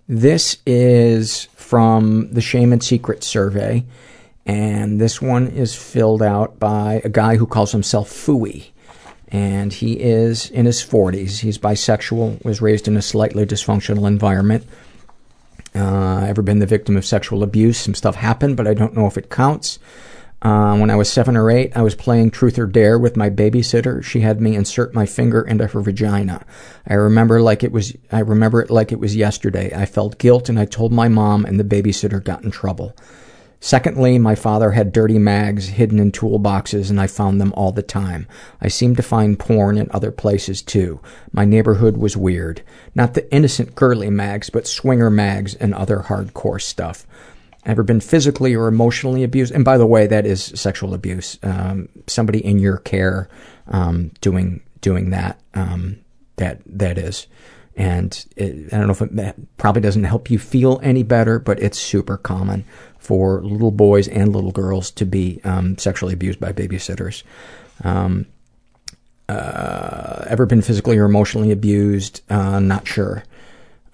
This 0.09 0.59
is 0.67 1.45
from 1.55 2.33
the 2.33 2.41
Shame 2.41 2.73
and 2.73 2.83
Secret 2.83 3.25
survey, 3.25 3.85
and 4.45 5.01
this 5.01 5.21
one 5.23 5.49
is 5.49 5.75
filled 5.75 6.23
out 6.23 6.59
by 6.59 7.01
a 7.05 7.09
guy 7.09 7.37
who 7.37 7.47
calls 7.47 7.73
himself 7.73 8.11
Fooey. 8.11 8.71
And 9.29 9.73
he 9.73 9.99
is 9.99 10.49
in 10.51 10.65
his 10.67 10.81
40s. 10.85 11.41
He's 11.41 11.59
bisexual, 11.59 12.45
was 12.45 12.61
raised 12.61 12.87
in 12.87 12.97
a 12.97 13.03
slightly 13.03 13.45
dysfunctional 13.45 14.07
environment. 14.07 14.65
Uh, 15.75 16.27
ever 16.29 16.43
been 16.43 16.61
the 16.61 16.67
victim 16.67 16.97
of 16.97 17.05
sexual 17.05 17.43
abuse? 17.43 17.79
Some 17.79 17.97
stuff 17.97 18.15
happened, 18.15 18.57
but 18.57 18.69
I 18.69 18.75
don't 18.75 18.95
know 18.95 19.07
if 19.07 19.19
it 19.19 19.31
counts. 19.31 19.81
Uh, 20.45 20.77
when 20.77 20.91
I 20.91 20.97
was 20.97 21.11
seven 21.11 21.39
or 21.39 21.51
eight, 21.51 21.75
I 21.75 21.81
was 21.81 21.95
playing 21.95 22.31
Truth 22.31 22.59
or 22.59 22.67
Dare 22.67 22.99
with 22.99 23.17
my 23.17 23.31
babysitter. 23.31 24.05
She 24.05 24.21
had 24.21 24.43
me 24.43 24.55
insert 24.55 24.93
my 24.93 25.07
finger 25.07 25.41
into 25.41 25.67
her 25.67 25.81
vagina. 25.81 26.45
I 26.87 26.95
remember 26.95 27.41
like 27.41 27.65
it 27.65 27.73
was. 27.73 27.97
I 28.13 28.19
remember 28.19 28.61
it 28.61 28.69
like 28.69 28.93
it 28.93 29.01
was 29.01 29.17
yesterday. 29.17 29.73
I 29.75 29.87
felt 29.87 30.19
guilt, 30.19 30.51
and 30.51 30.59
I 30.59 30.67
told 30.67 30.93
my 30.93 31.09
mom, 31.09 31.47
and 31.47 31.59
the 31.59 31.65
babysitter 31.65 32.23
got 32.23 32.45
in 32.45 32.51
trouble. 32.51 32.95
Secondly, 33.59 34.19
my 34.19 34.35
father 34.35 34.73
had 34.73 34.93
dirty 34.93 35.19
mags 35.19 35.69
hidden 35.69 35.99
in 35.99 36.13
toolboxes, 36.13 36.91
and 36.91 37.01
I 37.01 37.07
found 37.07 37.41
them 37.41 37.55
all 37.57 37.73
the 37.73 37.83
time. 37.83 38.29
I 38.61 38.69
seemed 38.69 38.99
to 38.99 39.03
find 39.03 39.39
porn 39.39 39.79
in 39.79 39.89
other 39.93 40.11
places 40.11 40.61
too. 40.61 41.01
My 41.33 41.47
neighborhood 41.47 41.97
was 41.97 42.19
weird. 42.19 42.61
Not 42.95 43.15
the 43.15 43.33
innocent 43.35 43.75
girly 43.75 44.11
mags, 44.11 44.51
but 44.51 44.67
swinger 44.67 45.09
mags 45.09 45.55
and 45.55 45.73
other 45.73 46.01
hardcore 46.01 46.61
stuff. 46.61 47.07
Ever 47.67 47.83
been 47.83 48.01
physically 48.01 48.55
or 48.55 48.69
emotionally 48.69 49.25
abused? 49.25 49.53
And 49.53 49.65
by 49.65 49.79
the 49.79 49.87
way, 49.87 50.07
that 50.07 50.27
is 50.27 50.45
sexual 50.45 50.93
abuse. 50.93 51.39
Um, 51.43 51.89
somebody 52.07 52.45
in 52.45 52.59
your 52.59 52.79
care 52.79 53.29
um, 53.69 54.11
doing 54.21 54.63
doing 54.81 55.11
that. 55.11 55.41
Um, 55.55 55.99
that 56.37 56.61
that 56.67 56.99
is. 56.99 57.27
And 57.77 58.25
it, 58.37 58.73
I 58.73 58.79
don't 58.79 58.87
know 58.87 58.93
if 58.93 59.03
it 59.03 59.57
probably 59.57 59.83
doesn't 59.83 60.05
help 60.05 60.31
you 60.31 60.39
feel 60.39 60.79
any 60.83 61.03
better, 61.03 61.39
but 61.39 61.61
it's 61.61 61.79
super 61.79 62.17
common 62.17 62.65
for 62.99 63.43
little 63.43 63.73
boys 63.73 64.09
and 64.09 64.33
little 64.33 64.53
girls 64.53 64.91
to 64.93 65.05
be 65.05 65.41
um, 65.45 65.77
sexually 65.77 66.15
abused 66.15 66.39
by 66.39 66.53
babysitters. 66.53 67.25
Um, 67.83 68.27
uh, 69.29 70.25
ever 70.29 70.47
been 70.47 70.63
physically 70.63 70.99
or 70.99 71.05
emotionally 71.05 71.51
abused? 71.51 72.21
Uh, 72.31 72.61
not 72.61 72.87
sure. 72.87 73.25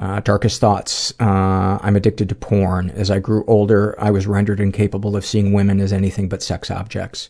Uh, 0.01 0.19
darkest 0.21 0.63
thoughts. 0.63 1.13
Uh, 1.21 1.79
I'm 1.83 1.95
addicted 1.95 2.31
to 2.31 2.35
porn. 2.35 2.89
As 2.89 3.11
I 3.11 3.19
grew 3.19 3.45
older, 3.47 3.95
I 4.01 4.11
was 4.11 4.27
rendered 4.27 4.59
incapable 4.59 5.15
of 5.15 5.27
seeing 5.27 5.53
women 5.53 5.79
as 5.79 5.93
anything 5.93 6.27
but 6.27 6.43
sex 6.43 6.71
objects. 6.71 7.29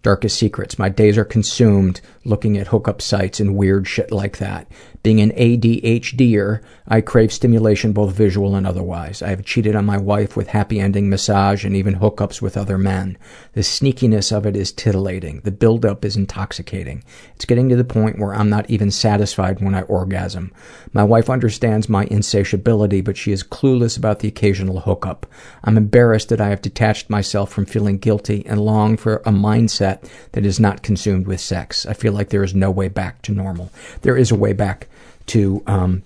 Darkest 0.00 0.38
secrets. 0.38 0.78
My 0.78 0.88
days 0.88 1.18
are 1.18 1.26
consumed 1.26 2.00
looking 2.24 2.56
at 2.56 2.68
hookup 2.68 3.02
sites 3.02 3.38
and 3.38 3.54
weird 3.54 3.86
shit 3.86 4.10
like 4.10 4.38
that. 4.38 4.66
Being 5.06 5.20
an 5.20 5.30
ADHDer, 5.36 6.62
I 6.88 7.00
crave 7.00 7.32
stimulation 7.32 7.92
both 7.92 8.12
visual 8.12 8.56
and 8.56 8.66
otherwise. 8.66 9.22
I 9.22 9.28
have 9.28 9.44
cheated 9.44 9.76
on 9.76 9.84
my 9.84 9.98
wife 9.98 10.36
with 10.36 10.48
happy 10.48 10.80
ending 10.80 11.08
massage 11.08 11.64
and 11.64 11.76
even 11.76 12.00
hookups 12.00 12.42
with 12.42 12.56
other 12.56 12.76
men. 12.76 13.16
The 13.52 13.60
sneakiness 13.60 14.36
of 14.36 14.46
it 14.46 14.56
is 14.56 14.72
titillating. 14.72 15.42
The 15.44 15.52
buildup 15.52 16.04
is 16.04 16.16
intoxicating. 16.16 17.04
It's 17.36 17.44
getting 17.44 17.68
to 17.68 17.76
the 17.76 17.84
point 17.84 18.18
where 18.18 18.34
I'm 18.34 18.50
not 18.50 18.68
even 18.68 18.90
satisfied 18.90 19.60
when 19.60 19.76
I 19.76 19.82
orgasm. 19.82 20.52
My 20.92 21.04
wife 21.04 21.30
understands 21.30 21.88
my 21.88 22.06
insatiability, 22.06 23.00
but 23.00 23.16
she 23.16 23.30
is 23.30 23.44
clueless 23.44 23.96
about 23.96 24.18
the 24.18 24.28
occasional 24.28 24.80
hookup. 24.80 25.24
I'm 25.62 25.76
embarrassed 25.76 26.30
that 26.30 26.40
I 26.40 26.48
have 26.48 26.62
detached 26.62 27.10
myself 27.10 27.52
from 27.52 27.66
feeling 27.66 27.98
guilty 27.98 28.44
and 28.44 28.60
long 28.60 28.96
for 28.96 29.18
a 29.18 29.30
mindset 29.30 30.10
that 30.32 30.44
is 30.44 30.58
not 30.58 30.82
consumed 30.82 31.28
with 31.28 31.40
sex. 31.40 31.86
I 31.86 31.92
feel 31.92 32.12
like 32.12 32.30
there 32.30 32.42
is 32.42 32.56
no 32.56 32.72
way 32.72 32.88
back 32.88 33.22
to 33.22 33.32
normal. 33.32 33.70
There 34.02 34.16
is 34.16 34.32
a 34.32 34.36
way 34.36 34.52
back 34.52 34.88
to 35.26 35.62
um, 35.66 36.02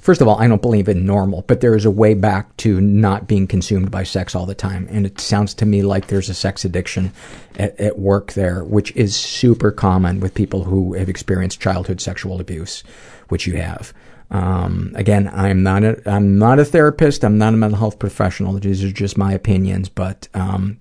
first 0.00 0.20
of 0.20 0.28
all 0.28 0.38
i 0.40 0.48
don't 0.48 0.62
believe 0.62 0.88
in 0.88 1.04
normal 1.04 1.42
but 1.42 1.60
there 1.60 1.74
is 1.74 1.84
a 1.84 1.90
way 1.90 2.14
back 2.14 2.56
to 2.56 2.80
not 2.80 3.26
being 3.26 3.46
consumed 3.46 3.90
by 3.90 4.02
sex 4.02 4.34
all 4.34 4.46
the 4.46 4.54
time. 4.54 4.88
And 4.90 5.06
it 5.06 5.20
sounds 5.20 5.54
to 5.54 5.66
me 5.66 5.82
like 5.82 6.06
there's 6.06 6.28
a 6.28 6.34
sex 6.34 6.64
addiction 6.64 7.12
at, 7.58 7.78
at 7.78 7.98
work 7.98 8.32
there 8.32 8.64
which 8.64 8.94
is 8.96 9.14
super 9.14 9.70
common 9.70 10.20
with 10.20 10.34
people 10.34 10.64
who 10.64 10.94
have 10.94 11.08
experienced 11.08 11.60
childhood 11.60 12.00
sexual 12.00 12.40
abuse 12.40 12.82
which 13.28 13.46
you 13.46 13.56
have. 13.56 13.92
Um, 14.30 14.92
again 14.96 15.30
i'm 15.32 15.62
not 15.62 15.84
a 15.84 16.02
i'm 16.10 16.38
not 16.38 16.58
a 16.58 16.64
therapist. 16.64 17.24
I'm 17.24 17.38
not 17.38 17.54
a 17.54 17.56
mental 17.56 17.78
health 17.78 17.98
professional. 17.98 18.54
These 18.54 18.82
are 18.82 18.92
just 18.92 19.16
my 19.18 19.32
opinions 19.32 19.88
but 19.88 20.28
um, 20.34 20.78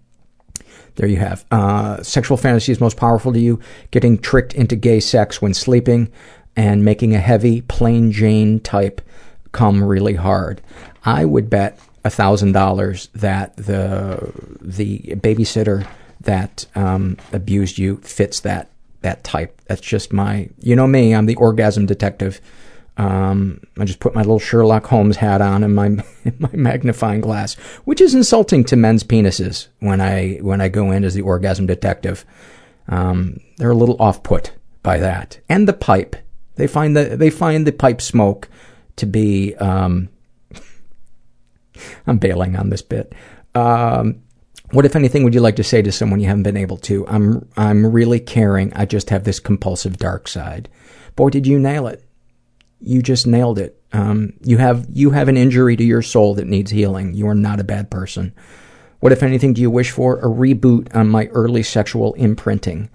there 0.96 1.10
you 1.10 1.18
have. 1.18 1.46
Uh, 1.52 2.02
sexual 2.04 2.38
is 2.38 2.80
most 2.80 2.96
powerful 2.98 3.34
to 3.34 3.40
you. 3.40 3.60
Getting 3.92 4.18
tricked 4.18 4.54
into 4.54 4.78
gay 4.78 5.02
sex 5.02 5.42
when 5.42 5.54
sleeping 5.54 6.10
and 6.56 6.86
making 6.86 7.14
a 7.14 7.20
heavy, 7.20 7.62
plain 7.62 8.12
Jane 8.12 8.60
type 8.60 9.02
come 9.52 9.84
really 9.84 10.16
hard. 10.16 10.62
I 11.04 11.26
would 11.26 11.50
bet 11.50 11.80
thousand 12.10 12.52
dollars 12.52 13.10
that 13.16 13.56
the 13.58 14.32
the 14.62 15.00
babysitter 15.16 15.88
that 16.22 16.66
um, 16.76 17.18
abused 17.32 17.78
you 17.78 17.98
fits 17.98 18.42
that 18.42 18.70
that 19.02 19.24
type. 19.24 19.62
That's 19.68 19.82
just 19.82 20.12
my, 20.12 20.50
you 20.60 20.76
know 20.76 20.88
me. 20.88 21.14
I'm 21.14 21.28
the 21.28 21.36
orgasm 21.36 21.86
detective. 21.86 22.42
Um, 22.98 23.62
I 23.78 23.86
just 23.86 24.00
put 24.00 24.16
my 24.16 24.22
little 24.22 24.40
Sherlock 24.40 24.86
Holmes 24.86 25.18
hat 25.18 25.42
on 25.42 25.64
and 25.64 25.76
my 25.76 25.90
my 26.40 26.50
magnifying 26.54 27.22
glass, 27.22 27.54
which 27.86 28.02
is 28.02 28.16
insulting 28.16 28.64
to 28.66 28.76
men's 28.76 29.04
penises 29.04 29.68
when 29.80 30.02
I 30.02 30.38
when 30.42 30.60
I 30.60 30.70
go 30.70 30.92
in 30.92 31.04
as 31.04 31.14
the 31.14 31.22
orgasm 31.22 31.66
detective. 31.66 32.26
Um, 32.88 33.40
they're 33.58 33.72
a 33.72 33.76
little 33.76 34.02
off 34.02 34.24
put 34.24 34.52
by 34.84 34.98
that, 35.00 35.40
and 35.50 35.68
the 35.68 35.74
pipe. 35.74 36.16
They 36.56 36.68
find 36.68 36.96
the 36.96 37.18
they 37.18 37.30
find 37.30 37.66
the 37.66 37.72
pipe 37.72 38.02
smoke 38.02 38.50
to 38.98 39.06
be. 39.06 39.56
Um, 39.56 40.10
I'm 42.08 42.18
bailing 42.18 42.56
on 42.56 42.70
this 42.70 42.82
bit. 42.82 43.14
Um, 43.54 44.22
what, 44.72 44.86
if 44.86 44.96
anything, 44.96 45.24
would 45.24 45.34
you 45.34 45.42
like 45.42 45.58
to 45.58 45.64
say 45.64 45.82
to 45.82 45.92
someone 45.92 46.20
you 46.20 46.28
haven't 46.28 46.44
been 46.44 46.58
able 46.58 46.78
to? 46.78 47.08
I'm 47.08 47.48
I'm 47.56 47.86
really 47.86 48.20
caring. 48.20 48.74
I 48.74 48.86
just 48.86 49.10
have 49.10 49.24
this 49.24 49.40
compulsive 49.40 49.98
dark 49.98 50.28
side. 50.28 50.70
Boy, 51.16 51.30
did 51.30 51.46
you 51.48 51.60
nail 51.60 51.88
it! 51.88 52.04
You 52.82 53.02
just 53.02 53.28
nailed 53.28 53.60
it. 53.60 53.82
Um, 53.94 54.34
you 54.42 54.58
have 54.58 54.86
you 54.90 55.12
have 55.12 55.28
an 55.28 55.38
injury 55.38 55.76
to 55.76 55.84
your 55.84 56.02
soul 56.02 56.36
that 56.36 56.48
needs 56.48 56.72
healing. 56.72 57.14
You 57.14 57.28
are 57.28 57.36
not 57.36 57.60
a 57.60 57.64
bad 57.64 57.90
person. 57.90 58.34
What, 59.00 59.12
if 59.12 59.22
anything, 59.24 59.54
do 59.54 59.62
you 59.62 59.70
wish 59.70 59.92
for? 59.92 60.18
A 60.20 60.24
reboot 60.24 60.94
on 60.96 61.10
my 61.10 61.28
early 61.28 61.64
sexual 61.64 62.14
imprinting. 62.16 62.90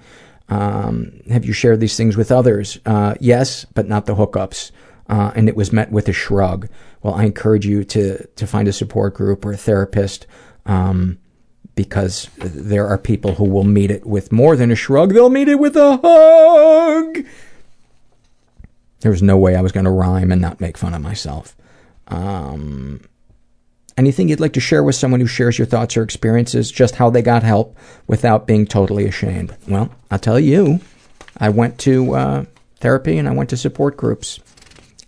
Um, 0.51 1.20
have 1.31 1.44
you 1.44 1.52
shared 1.52 1.81
these 1.81 1.97
things 1.97 2.16
with 2.16 2.31
others? 2.31 2.78
Uh, 2.85 3.14
yes, 3.20 3.64
but 3.72 3.89
not 3.89 4.06
the 4.06 4.16
hookups. 4.16 4.72
Uh, 5.09 5.32
and 5.35 5.48
it 5.48 5.56
was 5.56 5.72
met 5.72 5.90
with 5.90 6.09
a 6.09 6.12
shrug. 6.12 6.68
Well, 7.02 7.14
I 7.14 7.24
encourage 7.24 7.66
you 7.66 7.82
to 7.85 8.27
to 8.27 8.47
find 8.47 8.68
a 8.68 8.72
support 8.72 9.14
group 9.14 9.44
or 9.44 9.52
a 9.52 9.56
therapist, 9.56 10.27
um, 10.66 11.18
because 11.74 12.28
there 12.36 12.86
are 12.86 12.98
people 12.98 13.35
who 13.35 13.44
will 13.44 13.64
meet 13.64 13.90
it 13.90 14.06
with 14.06 14.31
more 14.31 14.55
than 14.55 14.70
a 14.70 14.77
shrug. 14.77 15.12
They'll 15.12 15.31
meet 15.31 15.48
it 15.48 15.59
with 15.59 15.77
a 15.77 15.97
hug. 15.97 17.24
There 19.01 19.10
was 19.10 19.22
no 19.22 19.36
way 19.36 19.56
I 19.56 19.62
was 19.62 19.72
going 19.72 19.85
to 19.85 19.90
rhyme 19.90 20.31
and 20.31 20.40
not 20.40 20.60
make 20.60 20.77
fun 20.77 20.94
of 20.94 21.01
myself. 21.01 21.56
Um, 22.06 23.01
anything 23.96 24.28
you'd 24.28 24.40
like 24.40 24.52
to 24.54 24.60
share 24.60 24.82
with 24.82 24.94
someone 24.94 25.20
who 25.20 25.26
shares 25.26 25.58
your 25.58 25.66
thoughts 25.66 25.96
or 25.96 26.02
experiences, 26.02 26.70
just 26.70 26.96
how 26.96 27.10
they 27.10 27.22
got 27.22 27.42
help 27.42 27.76
without 28.06 28.46
being 28.46 28.66
totally 28.66 29.06
ashamed? 29.06 29.54
Well, 29.68 29.90
I'll 30.10 30.18
tell 30.18 30.40
you. 30.40 30.80
I 31.36 31.48
went 31.48 31.78
to 31.80 32.14
uh, 32.14 32.44
therapy 32.80 33.18
and 33.18 33.28
I 33.28 33.32
went 33.32 33.50
to 33.50 33.56
support 33.56 33.96
groups. 33.96 34.40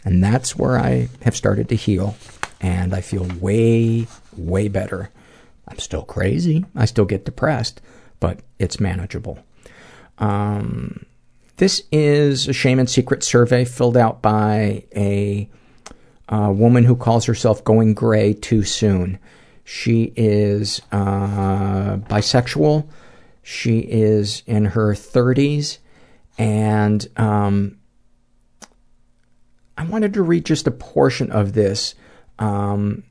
And 0.04 0.22
that's 0.22 0.56
where 0.56 0.78
I 0.78 1.08
have 1.22 1.36
started 1.36 1.68
to 1.68 1.76
heal. 1.76 2.16
And 2.60 2.94
I 2.94 3.00
feel 3.00 3.26
way, 3.40 4.06
way 4.36 4.68
better. 4.68 5.10
I'm 5.68 5.78
still 5.78 6.02
crazy. 6.02 6.64
I 6.74 6.84
still 6.86 7.04
get 7.04 7.24
depressed, 7.24 7.80
but 8.20 8.40
it's 8.58 8.80
manageable. 8.80 9.38
Um, 10.18 11.06
this 11.56 11.82
is 11.92 12.48
a 12.48 12.52
shame 12.52 12.78
and 12.78 12.90
secret 12.90 13.22
survey 13.22 13.64
filled 13.64 13.96
out 13.96 14.22
by 14.22 14.84
a, 14.94 15.48
a 16.32 16.50
woman 16.50 16.84
who 16.84 16.96
calls 16.96 17.26
herself 17.26 17.62
Going 17.62 17.92
Gray 17.92 18.32
Too 18.32 18.64
Soon. 18.64 19.18
She 19.64 20.14
is 20.16 20.80
uh, 20.90 21.98
bisexual. 21.98 22.88
She 23.42 23.80
is 23.80 24.42
in 24.46 24.64
her 24.64 24.94
30s. 24.94 25.78
And 26.38 27.06
um, 27.18 27.76
I 29.76 29.84
wanted 29.84 30.14
to 30.14 30.22
read 30.22 30.46
just 30.46 30.66
a 30.66 30.70
portion 30.70 31.30
of 31.30 31.52
this. 31.52 31.94
Um, 32.38 33.04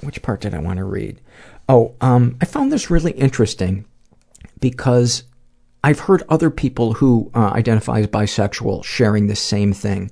which 0.00 0.22
part 0.22 0.40
did 0.40 0.54
I 0.54 0.58
want 0.58 0.78
to 0.78 0.84
read? 0.84 1.20
Oh, 1.68 1.94
um, 2.00 2.38
I 2.40 2.46
found 2.46 2.72
this 2.72 2.90
really 2.90 3.12
interesting 3.12 3.84
because 4.58 5.24
I've 5.84 6.00
heard 6.00 6.22
other 6.30 6.48
people 6.50 6.94
who 6.94 7.30
uh, 7.34 7.50
identify 7.50 8.00
as 8.00 8.06
bisexual 8.06 8.84
sharing 8.84 9.26
the 9.26 9.36
same 9.36 9.74
thing. 9.74 10.10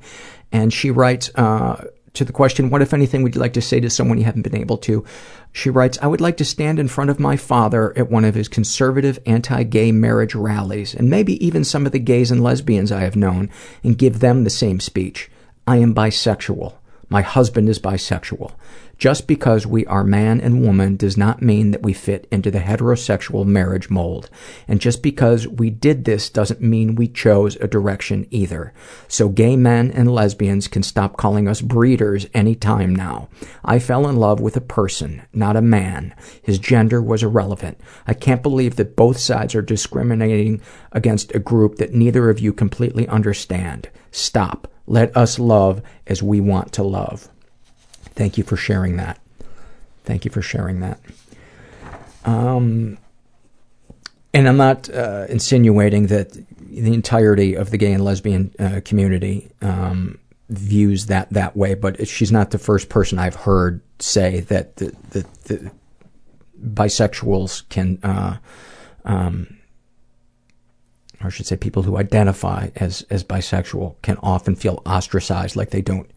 And 0.53 0.73
she 0.73 0.91
writes 0.91 1.31
uh, 1.35 1.85
to 2.15 2.25
the 2.25 2.33
question, 2.33 2.71
What, 2.71 2.83
if 2.83 2.93
anything, 2.93 3.23
would 3.23 3.35
you 3.35 3.41
like 3.41 3.53
to 3.55 3.63
say 3.63 3.81
to 3.81 3.91
someone 3.91 4.19
you 4.19 4.25
haven't 4.25 4.43
been 4.43 4.57
able 4.57 4.79
to? 4.79 5.05
She 5.53 5.71
writes, 5.71 5.99
I 6.01 6.07
would 6.07 6.21
like 6.21 6.37
to 6.39 6.45
stand 6.45 6.79
in 6.79 6.89
front 6.89 7.11
of 7.11 7.21
my 7.21 7.37
father 7.37 7.97
at 7.97 8.11
one 8.11 8.25
of 8.25 8.35
his 8.35 8.49
conservative 8.49 9.19
anti 9.27 9.63
gay 9.65 9.93
marriage 9.93 10.35
rallies, 10.35 10.95
and 10.95 11.11
maybe 11.11 11.45
even 11.45 11.65
some 11.65 11.87
of 11.87 11.93
the 11.93 11.99
gays 11.99 12.31
and 12.31 12.43
lesbians 12.43 12.93
I 12.93 13.01
have 13.01 13.17
known, 13.17 13.51
and 13.83 13.99
give 13.99 14.21
them 14.21 14.45
the 14.45 14.51
same 14.51 14.81
speech. 14.81 15.31
I 15.67 15.77
am 15.77 15.95
bisexual. 15.95 16.75
My 17.11 17.23
husband 17.23 17.69
is 17.69 17.81
bisexual. 17.81 18.53
Just 18.97 19.27
because 19.27 19.67
we 19.67 19.85
are 19.87 20.05
man 20.05 20.41
and 20.41 20.63
woman 20.63 20.95
does 20.97 21.17
not 21.17 21.43
mean 21.43 21.73
that 21.73 21.83
we 21.83 21.93
fit 21.93 22.29
into 22.31 22.51
the 22.51 22.61
heterosexual 22.61 23.45
marriage 23.45 23.91
mold. 23.91 24.31
And 24.69 24.81
just 24.81 25.03
because 25.03 25.49
we 25.49 25.71
did 25.71 26.05
this 26.05 26.31
doesn't 26.31 26.61
mean 26.61 26.95
we 26.95 27.09
chose 27.09 27.57
a 27.57 27.67
direction 27.67 28.29
either. 28.31 28.73
So 29.09 29.29
gay 29.29 29.57
men 29.57 29.91
and 29.91 30.15
lesbians 30.15 30.69
can 30.69 30.85
stop 30.85 31.17
calling 31.17 31.49
us 31.49 31.63
breeders 31.63 32.27
any 32.33 32.55
time 32.55 32.95
now. 32.95 33.29
I 33.65 33.81
fell 33.81 34.07
in 34.07 34.17
love 34.17 34.39
with 34.39 34.57
a 34.57 34.61
person, 34.61 35.23
not 35.33 35.57
a 35.57 35.63
man. 35.63 36.15
His 36.43 36.61
gender 36.61 37.03
was 37.03 37.25
irrelevant. 37.25 37.81
I 38.07 38.15
can't 38.15 38.43
believe 38.43 38.77
that 38.77 38.97
both 38.97 39.19
sides 39.19 39.57
are 39.57 39.63
discriminating 39.63 40.61
against 40.93 41.35
a 41.35 41.41
group 41.41 41.77
that 41.77 41.95
neither 41.95 42.31
of 42.31 42.39
you 42.39 42.53
completely 42.53 43.09
understand. 43.09 43.89
Stop. 44.13 44.69
Let 44.91 45.17
us 45.17 45.39
love 45.39 45.83
as 46.09 46.21
we 46.21 46.41
want 46.41 46.73
to 46.73 46.83
love. 46.83 47.29
Thank 48.17 48.37
you 48.37 48.43
for 48.43 48.57
sharing 48.57 48.97
that. 48.97 49.21
Thank 50.03 50.25
you 50.25 50.33
for 50.33 50.43
sharing 50.43 50.81
that. 50.81 50.99
Um, 52.25 52.99
and 54.35 54.49
I'm 54.49 54.57
not 54.57 54.91
uh, 54.91 55.27
insinuating 55.29 56.09
that 56.09 56.33
the 56.33 56.93
entirety 56.93 57.55
of 57.55 57.71
the 57.71 57.79
gay 57.79 57.93
and 57.93 58.05
lesbian 58.05 58.53
uh, 58.59 58.81
community 58.85 59.53
um, 59.63 60.19
views 60.49 61.07
that 61.07 61.31
that 61.31 61.57
way, 61.57 61.75
but 61.75 62.09
she's 62.09 62.33
not 62.33 62.51
the 62.51 62.59
first 62.59 62.89
person 62.89 63.17
I've 63.21 63.37
heard 63.37 63.83
say 64.01 64.41
that 64.41 64.75
the, 64.75 64.93
the, 65.11 65.27
the 65.45 65.71
bisexuals 66.61 67.69
can, 67.69 68.01
uh, 68.03 68.39
um, 69.05 69.60
or 71.21 71.27
I 71.27 71.31
should 71.31 71.47
say, 71.47 71.57
people 71.57 71.83
who 71.83 71.97
identify 71.97 72.69
as 72.77 73.03
as 73.11 73.25
bisexual 73.25 73.97
can 74.03 74.17
often 74.23 74.55
feel 74.55 74.83
ostracized, 74.87 75.57
like 75.57 75.71
they 75.71 75.83
don't 75.83 76.11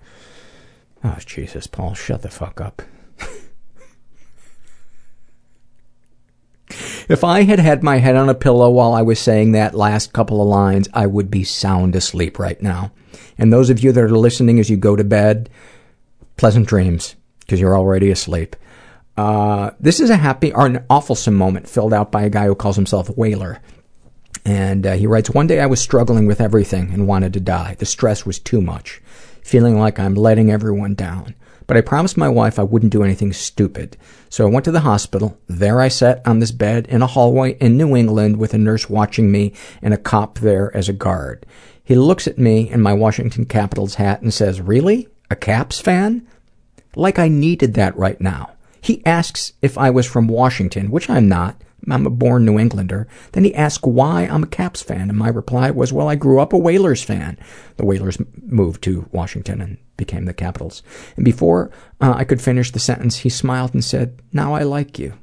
Oh, 1.03 1.17
Jesus, 1.25 1.67
Paul, 1.67 1.93
shut 1.93 2.21
the 2.21 2.29
fuck 2.29 2.61
up. 2.61 2.81
if 7.09 7.23
I 7.23 7.43
had 7.43 7.59
had 7.59 7.83
my 7.83 7.97
head 7.97 8.15
on 8.15 8.29
a 8.29 8.33
pillow 8.33 8.69
while 8.69 8.93
I 8.93 9.01
was 9.01 9.19
saying 9.19 9.51
that 9.51 9.75
last 9.75 10.13
couple 10.13 10.41
of 10.41 10.47
lines, 10.47 10.87
I 10.93 11.07
would 11.07 11.29
be 11.29 11.43
sound 11.43 11.95
asleep 11.95 12.39
right 12.39 12.61
now. 12.61 12.93
And 13.37 13.51
those 13.51 13.69
of 13.69 13.83
you 13.83 13.91
that 13.91 14.03
are 14.03 14.09
listening 14.09 14.59
as 14.59 14.69
you 14.69 14.77
go 14.77 14.95
to 14.95 15.03
bed, 15.03 15.49
pleasant 16.37 16.67
dreams, 16.67 17.15
because 17.41 17.59
you're 17.59 17.77
already 17.77 18.09
asleep. 18.09 18.55
Uh, 19.17 19.71
this 19.79 19.99
is 19.99 20.09
a 20.09 20.15
happy 20.15 20.53
or 20.53 20.65
an 20.65 20.85
awfulsome 20.89 21.33
moment 21.33 21.67
filled 21.67 21.93
out 21.93 22.11
by 22.11 22.23
a 22.23 22.29
guy 22.29 22.45
who 22.45 22.55
calls 22.55 22.77
himself 22.77 23.09
Whaler. 23.09 23.61
And 24.45 24.85
uh, 24.85 24.93
he 24.93 25.07
writes, 25.07 25.29
One 25.29 25.47
day 25.47 25.59
I 25.59 25.65
was 25.65 25.81
struggling 25.81 26.25
with 26.25 26.41
everything 26.41 26.91
and 26.93 27.07
wanted 27.07 27.33
to 27.33 27.39
die. 27.39 27.75
The 27.79 27.85
stress 27.85 28.25
was 28.25 28.39
too 28.39 28.61
much 28.61 29.01
feeling 29.43 29.77
like 29.77 29.99
I'm 29.99 30.15
letting 30.15 30.49
everyone 30.49 30.95
down. 30.95 31.35
But 31.67 31.77
I 31.77 31.81
promised 31.81 32.17
my 32.17 32.29
wife 32.29 32.59
I 32.59 32.63
wouldn't 32.63 32.91
do 32.91 33.03
anything 33.03 33.31
stupid. 33.33 33.95
So 34.29 34.45
I 34.45 34.49
went 34.49 34.65
to 34.65 34.71
the 34.71 34.81
hospital. 34.81 35.37
There 35.47 35.79
I 35.79 35.87
sat 35.87 36.21
on 36.25 36.39
this 36.39 36.51
bed 36.51 36.87
in 36.87 37.01
a 37.01 37.07
hallway 37.07 37.57
in 37.59 37.77
New 37.77 37.95
England 37.95 38.37
with 38.37 38.53
a 38.53 38.57
nurse 38.57 38.89
watching 38.89 39.31
me 39.31 39.53
and 39.81 39.93
a 39.93 39.97
cop 39.97 40.39
there 40.39 40.75
as 40.75 40.89
a 40.89 40.93
guard. 40.93 41.45
He 41.83 41.95
looks 41.95 42.27
at 42.27 42.37
me 42.37 42.69
in 42.69 42.81
my 42.81 42.93
Washington 42.93 43.45
Capitals 43.45 43.95
hat 43.95 44.21
and 44.21 44.33
says, 44.33 44.61
Really? 44.61 45.07
A 45.29 45.35
Caps 45.35 45.79
fan? 45.79 46.27
Like 46.95 47.17
I 47.17 47.27
needed 47.27 47.73
that 47.75 47.97
right 47.97 48.19
now. 48.19 48.51
He 48.81 49.05
asks 49.05 49.53
if 49.61 49.77
I 49.77 49.89
was 49.89 50.05
from 50.05 50.27
Washington, 50.27 50.91
which 50.91 51.09
I'm 51.09 51.29
not. 51.29 51.55
I'm 51.89 52.05
a 52.05 52.09
born 52.09 52.45
New 52.45 52.57
Englander. 52.57 53.07
Then 53.33 53.43
he 53.43 53.53
asked 53.55 53.85
why 53.85 54.23
I'm 54.23 54.43
a 54.43 54.47
Caps 54.47 54.81
fan, 54.81 55.09
and 55.09 55.17
my 55.17 55.29
reply 55.29 55.71
was, 55.71 55.91
well, 55.91 56.07
I 56.07 56.15
grew 56.15 56.39
up 56.39 56.53
a 56.53 56.57
Whalers 56.57 57.03
fan. 57.03 57.37
The 57.77 57.85
Whalers 57.85 58.17
moved 58.41 58.83
to 58.83 59.09
Washington 59.11 59.61
and 59.61 59.77
became 59.97 60.25
the 60.25 60.33
Capitals. 60.33 60.83
And 61.15 61.25
before 61.25 61.71
uh, 62.01 62.13
I 62.15 62.23
could 62.23 62.41
finish 62.41 62.71
the 62.71 62.79
sentence, 62.79 63.17
he 63.17 63.29
smiled 63.29 63.73
and 63.73 63.83
said, 63.83 64.21
now 64.31 64.53
I 64.53 64.63
like 64.63 64.97
you. 64.97 65.13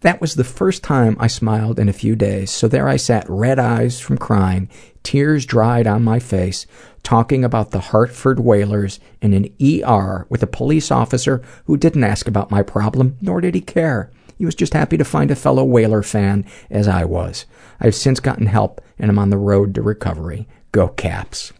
That 0.00 0.20
was 0.20 0.34
the 0.34 0.44
first 0.44 0.82
time 0.82 1.16
I 1.18 1.26
smiled 1.26 1.78
in 1.78 1.88
a 1.88 1.94
few 1.94 2.16
days, 2.16 2.50
so 2.50 2.68
there 2.68 2.88
I 2.88 2.96
sat, 2.96 3.28
red 3.28 3.58
eyes 3.58 3.98
from 3.98 4.18
crying, 4.18 4.68
tears 5.02 5.46
dried 5.46 5.86
on 5.86 6.04
my 6.04 6.18
face, 6.18 6.66
talking 7.02 7.44
about 7.44 7.70
the 7.70 7.80
Hartford 7.80 8.38
Whalers 8.38 9.00
in 9.22 9.32
an 9.32 9.48
ER 9.60 10.26
with 10.28 10.42
a 10.42 10.46
police 10.46 10.90
officer 10.90 11.42
who 11.64 11.76
didn't 11.76 12.04
ask 12.04 12.28
about 12.28 12.50
my 12.50 12.62
problem, 12.62 13.16
nor 13.20 13.40
did 13.40 13.54
he 13.54 13.60
care. 13.60 14.10
He 14.36 14.44
was 14.44 14.54
just 14.54 14.74
happy 14.74 14.96
to 14.96 15.04
find 15.04 15.30
a 15.30 15.36
fellow 15.36 15.64
Whaler 15.64 16.02
fan, 16.02 16.44
as 16.70 16.88
I 16.88 17.04
was. 17.04 17.46
I've 17.80 17.94
since 17.94 18.20
gotten 18.20 18.46
help, 18.46 18.80
and 18.98 19.10
I'm 19.10 19.18
on 19.18 19.30
the 19.30 19.38
road 19.38 19.74
to 19.74 19.82
recovery. 19.82 20.46
Go 20.72 20.88
Caps. 20.88 21.52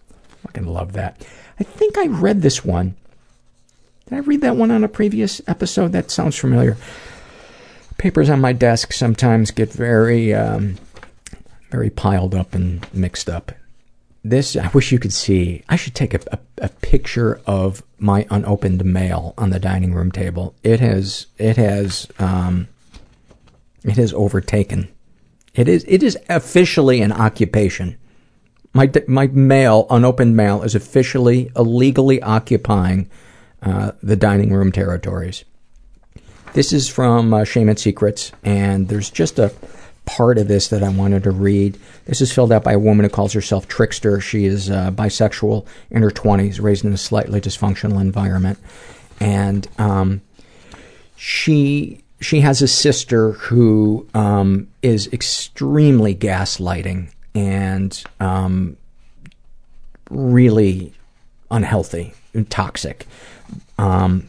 Fucking 0.43 0.67
love 0.67 0.93
that. 0.93 1.27
I 1.59 1.65
think 1.65 1.97
I 1.97 2.07
read 2.07 2.43
this 2.43 2.65
one. 2.65 2.95
Did 4.09 4.17
I 4.17 4.21
read 4.21 4.43
that 4.43 4.57
one 4.57 4.71
on 4.71 4.85
a 4.85 4.89
previous 4.89 5.41
episode? 5.47 5.93
That 5.93 6.11
sounds 6.11 6.37
familiar. 6.37 6.77
Papers 7.99 8.29
on 8.29 8.41
my 8.41 8.53
desk 8.53 8.93
sometimes 8.93 9.51
get 9.51 9.73
very, 9.73 10.35
um, 10.35 10.77
very 11.71 11.91
piled 11.91 12.35
up 12.35 12.55
and 12.55 12.87
mixed 12.93 13.29
up 13.29 13.53
this 14.31 14.57
I 14.57 14.69
wish 14.69 14.93
you 14.93 14.99
could 14.99 15.13
see. 15.13 15.63
I 15.69 15.77
should 15.77 15.95
take 15.95 16.15
a, 16.15 16.21
a, 16.33 16.39
a, 16.59 16.69
picture 16.69 17.41
of 17.47 17.83
my 17.99 18.27
unopened 18.31 18.85
mail 18.85 19.35
on 19.39 19.51
the 19.51 19.59
dining 19.59 19.95
room 19.95 20.11
table. 20.11 20.55
It 20.63 20.81
has 20.81 21.27
it 21.39 21.57
has 21.57 22.07
um, 22.19 22.69
it 23.85 23.97
has 23.97 24.13
overtaken. 24.13 24.89
It 25.55 25.69
is 25.69 25.85
it 25.89 26.03
is 26.03 26.19
officially 26.29 27.01
an 27.01 27.13
occupation. 27.13 27.97
My 28.73 28.91
my 29.09 29.27
mail, 29.29 29.87
unopened 29.89 30.37
mail, 30.37 30.63
is 30.63 30.75
officially 30.75 31.51
illegally 31.57 32.21
occupying 32.23 33.09
uh, 33.63 33.93
the 34.03 34.17
dining 34.17 34.53
room 34.53 34.71
territories. 34.73 35.45
This 36.53 36.73
is 36.73 36.89
from 36.89 37.33
uh, 37.33 37.45
Shame 37.45 37.69
and 37.69 37.79
Secrets, 37.79 38.33
and 38.45 38.89
there's 38.89 39.11
just 39.11 39.39
a 39.39 39.53
part 40.07 40.39
of 40.39 40.49
this 40.49 40.69
that 40.69 40.83
I 40.83 40.89
wanted 40.89 41.25
to 41.25 41.31
read. 41.31 41.79
This 42.07 42.21
is 42.21 42.33
filled 42.33 42.53
out 42.53 42.65
by 42.65 42.73
a 42.73 42.79
woman 42.79 43.05
who 43.05 43.11
calls 43.11 43.33
herself 43.33 43.69
Trickster. 43.69 44.21
She 44.21 44.47
is 44.47 44.71
uh, 44.71 44.91
bisexual, 44.93 45.67
in 45.91 46.03
her 46.03 46.11
20s, 46.11 46.63
raised 46.63 46.85
in 46.85 46.93
a 46.93 46.97
slightly 46.97 47.41
dysfunctional 47.41 48.01
environment. 48.01 48.59
And 49.21 49.69
um, 49.79 50.23
she 51.17 52.03
she 52.21 52.41
has 52.41 52.63
a 52.63 52.69
sister 52.69 53.33
who 53.33 54.09
um, 54.15 54.69
is 54.83 55.13
extremely 55.13 56.15
gaslighting 56.15 57.13
and 57.35 58.03
um, 58.21 58.77
really 60.09 60.95
unhealthy 61.51 62.15
and 62.33 62.49
toxic 62.49 63.07
um, 63.79 64.29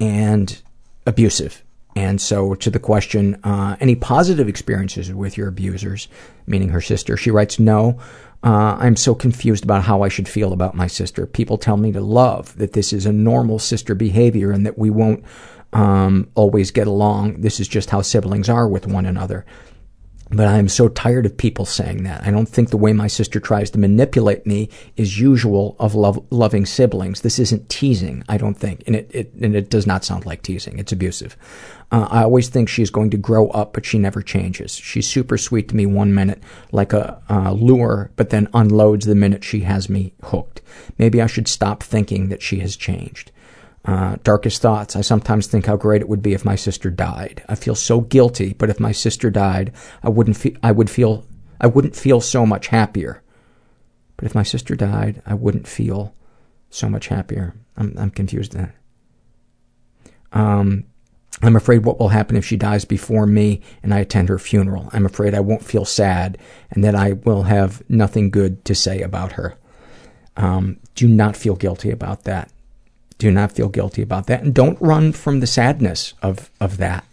and 0.00 0.62
abusive 1.06 1.62
and 1.98 2.20
so, 2.20 2.54
to 2.54 2.70
the 2.70 2.78
question, 2.78 3.40
uh, 3.42 3.74
any 3.80 3.96
positive 3.96 4.48
experiences 4.48 5.12
with 5.12 5.36
your 5.36 5.48
abusers, 5.48 6.06
meaning 6.46 6.68
her 6.68 6.80
sister, 6.80 7.16
she 7.16 7.32
writes, 7.32 7.58
No, 7.58 7.98
uh, 8.44 8.76
I'm 8.78 8.94
so 8.94 9.16
confused 9.16 9.64
about 9.64 9.82
how 9.82 10.02
I 10.02 10.08
should 10.08 10.28
feel 10.28 10.52
about 10.52 10.76
my 10.76 10.86
sister. 10.86 11.26
People 11.26 11.58
tell 11.58 11.76
me 11.76 11.90
to 11.90 12.00
love, 12.00 12.56
that 12.58 12.72
this 12.72 12.92
is 12.92 13.04
a 13.04 13.12
normal 13.12 13.58
sister 13.58 13.96
behavior 13.96 14.52
and 14.52 14.64
that 14.64 14.78
we 14.78 14.90
won't 14.90 15.24
um, 15.72 16.30
always 16.36 16.70
get 16.70 16.86
along. 16.86 17.40
This 17.40 17.58
is 17.58 17.66
just 17.66 17.90
how 17.90 18.02
siblings 18.02 18.48
are 18.48 18.68
with 18.68 18.86
one 18.86 19.04
another. 19.04 19.44
but 20.30 20.46
I 20.46 20.58
am 20.58 20.68
so 20.68 20.88
tired 20.88 21.26
of 21.26 21.36
people 21.36 21.64
saying 21.64 22.04
that. 22.04 22.22
I 22.26 22.30
don't 22.30 22.48
think 22.48 22.68
the 22.68 22.76
way 22.76 22.92
my 22.92 23.06
sister 23.08 23.40
tries 23.40 23.70
to 23.70 23.78
manipulate 23.78 24.46
me 24.46 24.68
is 24.96 25.18
usual 25.18 25.74
of 25.78 25.94
love, 25.94 26.24
loving 26.30 26.66
siblings. 26.66 27.22
This 27.22 27.38
isn't 27.38 27.68
teasing, 27.68 28.22
I 28.28 28.36
don't 28.36 28.54
think, 28.56 28.82
and 28.86 28.94
it, 28.94 29.10
it 29.12 29.32
and 29.40 29.56
it 29.56 29.70
does 29.70 29.86
not 29.86 30.04
sound 30.04 30.26
like 30.26 30.42
teasing. 30.42 30.78
It's 30.78 30.92
abusive. 30.92 31.36
Uh, 31.90 32.06
I 32.10 32.22
always 32.22 32.48
think 32.48 32.68
she's 32.68 32.90
going 32.90 33.10
to 33.10 33.16
grow 33.16 33.48
up, 33.48 33.72
but 33.72 33.86
she 33.86 33.98
never 33.98 34.20
changes. 34.20 34.74
She's 34.74 35.06
super 35.06 35.38
sweet 35.38 35.68
to 35.68 35.76
me 35.76 35.86
one 35.86 36.14
minute, 36.14 36.42
like 36.70 36.92
a 36.92 37.22
uh, 37.30 37.52
lure, 37.52 38.10
but 38.16 38.28
then 38.30 38.48
unloads 38.52 39.06
the 39.06 39.14
minute 39.14 39.42
she 39.42 39.60
has 39.60 39.88
me 39.88 40.12
hooked. 40.22 40.60
Maybe 40.98 41.22
I 41.22 41.26
should 41.26 41.48
stop 41.48 41.82
thinking 41.82 42.28
that 42.28 42.42
she 42.42 42.58
has 42.60 42.76
changed. 42.76 43.32
Uh, 43.86 44.16
darkest 44.22 44.60
thoughts. 44.60 44.96
I 44.96 45.00
sometimes 45.00 45.46
think 45.46 45.64
how 45.64 45.76
great 45.76 46.02
it 46.02 46.08
would 46.10 46.20
be 46.20 46.34
if 46.34 46.44
my 46.44 46.56
sister 46.56 46.90
died. 46.90 47.42
I 47.48 47.54
feel 47.54 47.74
so 47.74 48.02
guilty, 48.02 48.52
but 48.52 48.68
if 48.68 48.78
my 48.78 48.92
sister 48.92 49.30
died, 49.30 49.72
I 50.02 50.10
wouldn't. 50.10 50.36
Fe- 50.36 50.56
I 50.62 50.72
would 50.72 50.90
feel. 50.90 51.24
I 51.58 51.68
wouldn't 51.68 51.96
feel 51.96 52.20
so 52.20 52.44
much 52.44 52.66
happier. 52.66 53.22
But 54.18 54.26
if 54.26 54.34
my 54.34 54.42
sister 54.42 54.74
died, 54.74 55.22
I 55.24 55.32
wouldn't 55.32 55.66
feel 55.66 56.14
so 56.68 56.88
much 56.90 57.08
happier. 57.08 57.54
I'm, 57.78 57.94
I'm 57.96 58.10
confused 58.10 58.52
there. 58.52 58.74
Um, 60.32 60.84
I'm 61.42 61.56
afraid 61.56 61.84
what 61.84 62.00
will 62.00 62.08
happen 62.08 62.36
if 62.36 62.44
she 62.44 62.56
dies 62.56 62.84
before 62.84 63.26
me 63.26 63.62
and 63.82 63.94
I 63.94 64.00
attend 64.00 64.28
her 64.28 64.38
funeral. 64.38 64.88
I'm 64.92 65.06
afraid 65.06 65.34
I 65.34 65.40
won't 65.40 65.64
feel 65.64 65.84
sad 65.84 66.36
and 66.70 66.82
that 66.82 66.94
I 66.94 67.12
will 67.12 67.44
have 67.44 67.82
nothing 67.88 68.30
good 68.30 68.64
to 68.64 68.74
say 68.74 69.02
about 69.02 69.32
her. 69.32 69.56
Um, 70.36 70.78
do 70.94 71.06
not 71.06 71.36
feel 71.36 71.54
guilty 71.54 71.90
about 71.90 72.24
that 72.24 72.50
do 73.18 73.30
not 73.30 73.52
feel 73.52 73.68
guilty 73.68 74.00
about 74.00 74.26
that 74.26 74.42
and 74.42 74.54
don't 74.54 74.80
run 74.80 75.12
from 75.12 75.40
the 75.40 75.46
sadness 75.46 76.14
of 76.22 76.50
of 76.60 76.78
that 76.78 77.04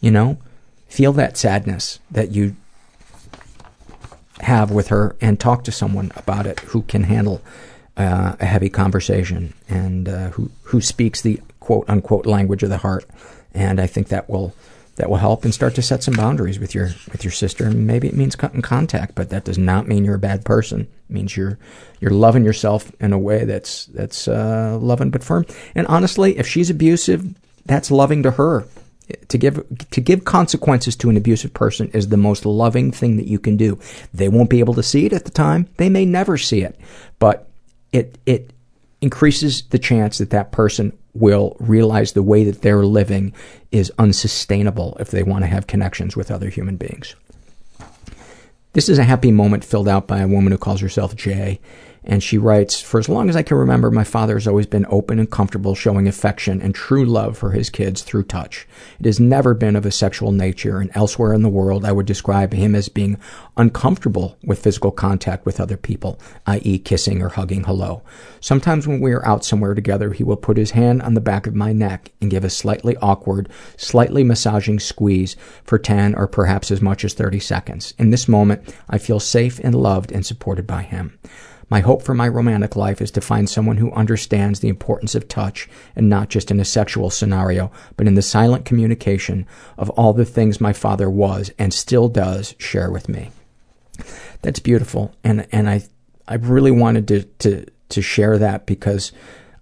you 0.00 0.10
know 0.10 0.38
feel 0.86 1.12
that 1.12 1.36
sadness 1.36 1.98
that 2.10 2.30
you 2.30 2.54
have 4.40 4.70
with 4.70 4.88
her 4.88 5.16
and 5.20 5.40
talk 5.40 5.64
to 5.64 5.72
someone 5.72 6.12
about 6.14 6.46
it 6.46 6.60
who 6.60 6.82
can 6.82 7.04
handle 7.04 7.40
uh, 7.96 8.36
a 8.38 8.44
heavy 8.44 8.68
conversation 8.68 9.54
and 9.68 10.08
uh, 10.08 10.30
who 10.30 10.50
who 10.64 10.80
speaks 10.80 11.22
the 11.22 11.40
quote 11.58 11.88
unquote 11.88 12.26
language 12.26 12.62
of 12.62 12.68
the 12.68 12.78
heart 12.78 13.06
and 13.56 13.80
I 13.80 13.86
think 13.86 14.08
that 14.08 14.28
will 14.28 14.54
that 14.96 15.10
will 15.10 15.16
help 15.16 15.44
and 15.44 15.52
start 15.52 15.74
to 15.74 15.82
set 15.82 16.02
some 16.02 16.14
boundaries 16.14 16.58
with 16.58 16.74
your 16.74 16.90
with 17.10 17.24
your 17.24 17.30
sister. 17.30 17.70
Maybe 17.70 18.06
it 18.06 18.16
means 18.16 18.36
cutting 18.36 18.62
contact, 18.62 19.14
but 19.14 19.30
that 19.30 19.44
does 19.44 19.58
not 19.58 19.88
mean 19.88 20.04
you're 20.04 20.14
a 20.14 20.18
bad 20.18 20.44
person. 20.44 20.82
It 20.82 21.12
means 21.12 21.36
you're 21.36 21.58
you're 22.00 22.12
loving 22.12 22.44
yourself 22.44 22.92
in 23.00 23.12
a 23.12 23.18
way 23.18 23.44
that's 23.44 23.86
that's 23.86 24.28
uh, 24.28 24.78
loving 24.80 25.10
but 25.10 25.24
firm. 25.24 25.46
And 25.74 25.86
honestly, 25.86 26.38
if 26.38 26.46
she's 26.46 26.70
abusive, 26.70 27.34
that's 27.64 27.90
loving 27.90 28.22
to 28.22 28.32
her. 28.32 28.66
To 29.28 29.38
give 29.38 29.64
to 29.90 30.00
give 30.00 30.24
consequences 30.24 30.96
to 30.96 31.08
an 31.08 31.16
abusive 31.16 31.54
person 31.54 31.88
is 31.92 32.08
the 32.08 32.16
most 32.16 32.44
loving 32.44 32.90
thing 32.90 33.16
that 33.16 33.28
you 33.28 33.38
can 33.38 33.56
do. 33.56 33.78
They 34.12 34.28
won't 34.28 34.50
be 34.50 34.58
able 34.60 34.74
to 34.74 34.82
see 34.82 35.06
it 35.06 35.12
at 35.12 35.24
the 35.24 35.30
time. 35.30 35.68
They 35.76 35.88
may 35.88 36.04
never 36.04 36.36
see 36.36 36.62
it, 36.62 36.78
but 37.18 37.48
it 37.92 38.18
it 38.26 38.50
increases 39.00 39.62
the 39.70 39.78
chance 39.78 40.18
that 40.18 40.30
that 40.30 40.52
person 40.52 40.96
will 41.14 41.56
realize 41.58 42.12
the 42.12 42.22
way 42.22 42.44
that 42.44 42.62
they're 42.62 42.84
living 42.84 43.32
is 43.70 43.92
unsustainable 43.98 44.96
if 45.00 45.10
they 45.10 45.22
want 45.22 45.42
to 45.42 45.48
have 45.48 45.66
connections 45.66 46.16
with 46.16 46.30
other 46.30 46.48
human 46.48 46.76
beings. 46.76 47.14
This 48.72 48.88
is 48.88 48.98
a 48.98 49.04
happy 49.04 49.30
moment 49.30 49.64
filled 49.64 49.88
out 49.88 50.06
by 50.06 50.18
a 50.18 50.28
woman 50.28 50.52
who 50.52 50.58
calls 50.58 50.80
herself 50.80 51.16
Jay. 51.16 51.60
And 52.06 52.22
she 52.22 52.38
writes, 52.38 52.80
For 52.80 52.98
as 53.00 53.08
long 53.08 53.28
as 53.28 53.34
I 53.34 53.42
can 53.42 53.56
remember, 53.56 53.90
my 53.90 54.04
father 54.04 54.34
has 54.34 54.46
always 54.46 54.66
been 54.66 54.86
open 54.88 55.18
and 55.18 55.30
comfortable 55.30 55.74
showing 55.74 56.06
affection 56.06 56.62
and 56.62 56.74
true 56.74 57.04
love 57.04 57.36
for 57.36 57.50
his 57.50 57.68
kids 57.68 58.02
through 58.02 58.24
touch. 58.24 58.66
It 59.00 59.06
has 59.06 59.18
never 59.18 59.54
been 59.54 59.74
of 59.74 59.84
a 59.84 59.90
sexual 59.90 60.30
nature, 60.30 60.78
and 60.78 60.90
elsewhere 60.94 61.32
in 61.32 61.42
the 61.42 61.48
world 61.48 61.84
I 61.84 61.90
would 61.90 62.06
describe 62.06 62.52
him 62.52 62.76
as 62.76 62.88
being 62.88 63.18
uncomfortable 63.56 64.36
with 64.44 64.62
physical 64.62 64.92
contact 64.92 65.44
with 65.44 65.58
other 65.58 65.76
people, 65.76 66.20
i.e. 66.46 66.78
kissing 66.78 67.22
or 67.22 67.30
hugging 67.30 67.64
hello. 67.64 68.02
Sometimes 68.40 68.86
when 68.86 69.00
we 69.00 69.12
are 69.12 69.26
out 69.26 69.44
somewhere 69.44 69.74
together, 69.74 70.12
he 70.12 70.22
will 70.22 70.36
put 70.36 70.56
his 70.56 70.70
hand 70.70 71.02
on 71.02 71.14
the 71.14 71.20
back 71.20 71.48
of 71.48 71.54
my 71.54 71.72
neck 71.72 72.12
and 72.20 72.30
give 72.30 72.44
a 72.44 72.50
slightly 72.50 72.96
awkward, 72.98 73.48
slightly 73.76 74.22
massaging 74.22 74.78
squeeze 74.78 75.34
for 75.64 75.78
10 75.78 76.14
or 76.14 76.28
perhaps 76.28 76.70
as 76.70 76.80
much 76.80 77.04
as 77.04 77.14
30 77.14 77.40
seconds. 77.40 77.94
In 77.98 78.10
this 78.10 78.28
moment, 78.28 78.74
I 78.88 78.98
feel 78.98 79.18
safe 79.18 79.58
and 79.64 79.74
loved 79.74 80.12
and 80.12 80.24
supported 80.24 80.66
by 80.66 80.82
him. 80.82 81.18
My 81.68 81.80
hope 81.80 82.02
for 82.02 82.14
my 82.14 82.28
romantic 82.28 82.76
life 82.76 83.02
is 83.02 83.10
to 83.12 83.20
find 83.20 83.48
someone 83.48 83.78
who 83.78 83.90
understands 83.92 84.60
the 84.60 84.68
importance 84.68 85.14
of 85.14 85.26
touch, 85.26 85.68
and 85.96 86.08
not 86.08 86.28
just 86.28 86.50
in 86.50 86.60
a 86.60 86.64
sexual 86.64 87.10
scenario, 87.10 87.72
but 87.96 88.06
in 88.06 88.14
the 88.14 88.22
silent 88.22 88.64
communication 88.64 89.46
of 89.76 89.90
all 89.90 90.12
the 90.12 90.24
things 90.24 90.60
my 90.60 90.72
father 90.72 91.10
was 91.10 91.50
and 91.58 91.74
still 91.74 92.08
does 92.08 92.54
share 92.58 92.90
with 92.90 93.08
me. 93.08 93.30
That's 94.42 94.60
beautiful, 94.60 95.14
and 95.24 95.46
and 95.50 95.68
I 95.68 95.82
I 96.28 96.34
really 96.34 96.70
wanted 96.70 97.08
to 97.08 97.22
to 97.22 97.66
to 97.88 98.02
share 98.02 98.38
that 98.38 98.66
because 98.66 99.12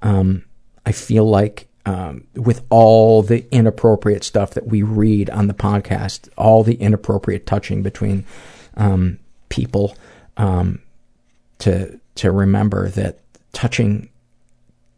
um, 0.02 0.44
I 0.84 0.92
feel 0.92 1.28
like 1.28 1.68
um, 1.86 2.26
with 2.34 2.64
all 2.70 3.22
the 3.22 3.46
inappropriate 3.54 4.24
stuff 4.24 4.52
that 4.54 4.66
we 4.66 4.82
read 4.82 5.30
on 5.30 5.46
the 5.46 5.54
podcast, 5.54 6.28
all 6.36 6.62
the 6.62 6.74
inappropriate 6.74 7.46
touching 7.46 7.82
between 7.82 8.24
um, 8.76 9.18
people, 9.48 9.96
um, 10.36 10.80
to 11.60 11.98
to 12.16 12.30
remember 12.30 12.88
that 12.90 13.20
touching 13.52 14.08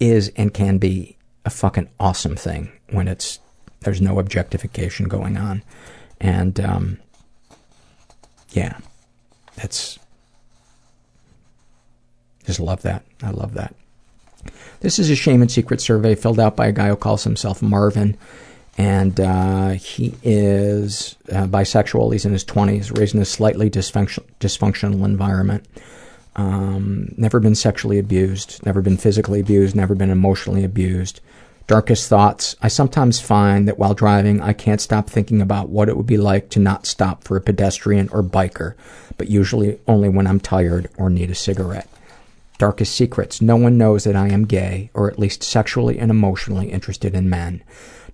is 0.01 0.33
and 0.37 0.53
can 0.53 0.79
be 0.79 1.17
a 1.45 1.51
fucking 1.51 1.89
awesome 1.99 2.37
thing 2.37 2.73
when 2.91 3.09
it's 3.09 3.39
there's 3.81 4.01
no 4.01 4.19
objectification 4.19 5.09
going 5.09 5.37
on, 5.37 5.63
and 6.21 6.59
um, 6.61 6.99
yeah, 8.51 8.79
that's 9.57 9.99
just 12.47 12.61
love 12.61 12.83
that. 12.83 13.05
I 13.23 13.31
love 13.31 13.55
that. 13.55 13.75
This 14.81 14.99
is 14.99 15.11
a 15.11 15.17
shame 15.17 15.43
and 15.43 15.51
secret 15.51 15.81
survey 15.81 16.15
filled 16.15 16.39
out 16.39 16.57
by 16.57 16.67
a 16.69 16.73
guy 16.73 16.89
who 16.89 16.97
calls 16.97 17.25
himself 17.25 17.63
Marvin. 17.63 18.17
And 18.79 19.19
uh, 19.19 19.71
he 19.71 20.15
is 20.23 21.17
uh, 21.33 21.47
bisexual. 21.47 22.13
He's 22.13 22.27
in 22.27 22.33
his 22.33 22.45
20s, 22.45 22.97
raised 22.97 23.15
in 23.15 23.23
a 23.23 23.25
slightly 23.25 23.71
dysfunction- 23.71 24.25
dysfunctional 24.39 25.05
environment. 25.05 25.67
Um, 26.37 27.15
never 27.17 27.41
been 27.41 27.55
sexually 27.55 27.99
abused, 27.99 28.65
never 28.65 28.83
been 28.83 28.99
physically 28.99 29.41
abused, 29.41 29.75
never 29.75 29.95
been 29.95 30.11
emotionally 30.11 30.65
abused. 30.65 31.21
Darkest 31.67 32.09
thoughts. 32.09 32.55
I 32.63 32.69
sometimes 32.69 33.19
find 33.19 33.67
that 33.67 33.79
while 33.79 33.95
driving, 33.95 34.41
I 34.41 34.53
can't 34.53 34.81
stop 34.81 35.09
thinking 35.11 35.41
about 35.41 35.71
what 35.71 35.89
it 35.89 35.97
would 35.97 36.07
be 36.07 36.19
like 36.19 36.51
to 36.51 36.61
not 36.61 36.87
stop 36.87 37.25
for 37.25 37.37
a 37.37 37.41
pedestrian 37.41 38.09
or 38.11 38.23
biker, 38.23 38.75
but 39.17 39.29
usually 39.29 39.81
only 39.89 40.09
when 40.09 40.27
I'm 40.27 40.39
tired 40.39 40.89
or 40.97 41.11
need 41.11 41.31
a 41.31 41.35
cigarette. 41.35 41.89
Darkest 42.59 42.95
secrets. 42.95 43.43
No 43.43 43.57
one 43.57 43.79
knows 43.79 44.05
that 44.05 44.15
I 44.15 44.29
am 44.29 44.45
gay, 44.45 44.91
or 44.95 45.11
at 45.11 45.19
least 45.19 45.43
sexually 45.43 45.99
and 45.99 46.11
emotionally 46.11 46.71
interested 46.71 47.15
in 47.15 47.29
men. 47.29 47.63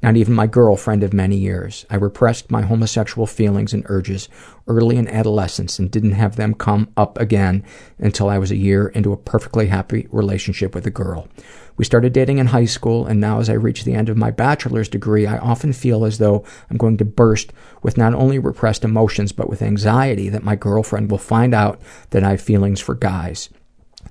Not 0.02 0.16
even 0.16 0.34
my 0.34 0.48
girlfriend 0.48 1.04
of 1.04 1.12
many 1.12 1.36
years. 1.36 1.86
I 1.88 1.94
repressed 1.94 2.50
my 2.50 2.62
homosexual 2.62 3.26
feelings 3.26 3.72
and 3.72 3.84
urges 3.86 4.28
early 4.66 4.96
in 4.96 5.06
adolescence 5.06 5.78
and 5.78 5.90
didn't 5.90 6.12
have 6.12 6.34
them 6.34 6.54
come 6.54 6.88
up 6.96 7.18
again 7.20 7.62
until 7.98 8.28
I 8.28 8.38
was 8.38 8.50
a 8.50 8.56
year 8.56 8.88
into 8.88 9.12
a 9.12 9.16
perfectly 9.16 9.68
happy 9.68 10.08
relationship 10.10 10.74
with 10.74 10.86
a 10.86 10.90
girl. 10.90 11.28
We 11.76 11.84
started 11.84 12.12
dating 12.12 12.38
in 12.38 12.48
high 12.48 12.64
school, 12.66 13.06
and 13.06 13.20
now 13.20 13.38
as 13.38 13.48
I 13.48 13.54
reach 13.54 13.84
the 13.84 13.94
end 13.94 14.08
of 14.08 14.16
my 14.16 14.30
bachelor's 14.30 14.88
degree, 14.88 15.26
I 15.26 15.38
often 15.38 15.72
feel 15.72 16.04
as 16.04 16.18
though 16.18 16.44
I'm 16.68 16.76
going 16.76 16.96
to 16.98 17.04
burst 17.04 17.52
with 17.82 17.96
not 17.96 18.12
only 18.12 18.38
repressed 18.38 18.84
emotions, 18.84 19.32
but 19.32 19.48
with 19.48 19.62
anxiety 19.62 20.28
that 20.28 20.44
my 20.44 20.56
girlfriend 20.56 21.10
will 21.10 21.18
find 21.18 21.54
out 21.54 21.80
that 22.10 22.24
I 22.24 22.30
have 22.30 22.42
feelings 22.42 22.80
for 22.80 22.94
guys. 22.94 23.48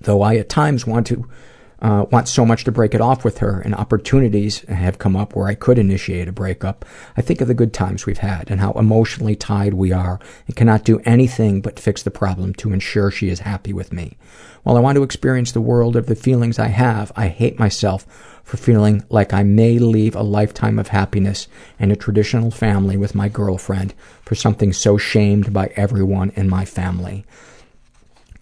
Though 0.02 0.22
I 0.22 0.38
at 0.38 0.50
times 0.50 0.88
want 0.88 1.06
to 1.08 1.28
uh, 1.82 2.06
want 2.12 2.28
so 2.28 2.46
much 2.46 2.64
to 2.64 2.72
break 2.72 2.94
it 2.94 3.02
off 3.02 3.24
with 3.24 3.40
her, 3.40 3.60
and 3.60 3.74
opportunities 3.74 4.60
have 4.70 5.00
come 5.00 5.16
up 5.16 5.36
where 5.36 5.48
I 5.48 5.56
could 5.56 5.80
initiate 5.80 6.28
a 6.28 6.32
breakup. 6.32 6.86
I 7.18 7.22
think 7.22 7.42
of 7.42 7.48
the 7.48 7.54
good 7.56 7.74
times 7.74 8.06
we've 8.06 8.20
had 8.20 8.52
and 8.52 8.60
how 8.60 8.74
emotionally 8.74 9.36
tied 9.36 9.74
we 9.74 9.92
are 9.92 10.20
and 10.46 10.56
cannot 10.56 10.84
do 10.84 11.02
anything 11.06 11.62
but 11.62 11.80
fix 11.80 12.04
the 12.04 12.12
problem 12.12 12.54
to 12.56 12.72
ensure 12.72 13.10
she 13.10 13.30
is 13.30 13.40
happy 13.40 13.74
with 13.74 13.92
me. 13.92 14.18
While 14.64 14.78
I 14.78 14.82
want 14.82 14.96
to 14.98 15.04
experience 15.04 15.52
the 15.52 15.62
world 15.62 15.96
of 15.96 16.06
the 16.06 16.16
feelings 16.16 16.60
I 16.60 16.68
have, 16.68 17.12
I 17.16 17.30
hate 17.30 17.58
myself 17.58 18.06
for 18.44 18.58
feeling 18.58 19.04
like 19.10 19.34
I 19.34 19.42
may 19.42 19.80
leave 19.80 20.16
a 20.16 20.22
lifetime 20.22 20.78
of 20.78 20.90
happiness 20.90 21.48
and 21.80 21.92
a 21.92 21.96
traditional 21.96 22.52
family 22.52 22.98
with 22.98 23.16
my 23.16 23.28
girlfriend 23.28 23.96
for 24.24 24.36
something 24.36 24.72
so 24.72 24.98
shamed 24.98 25.52
by 25.52 25.72
everyone 25.76 26.32
in 26.36 26.48
my 26.48 26.66
family 26.66 27.26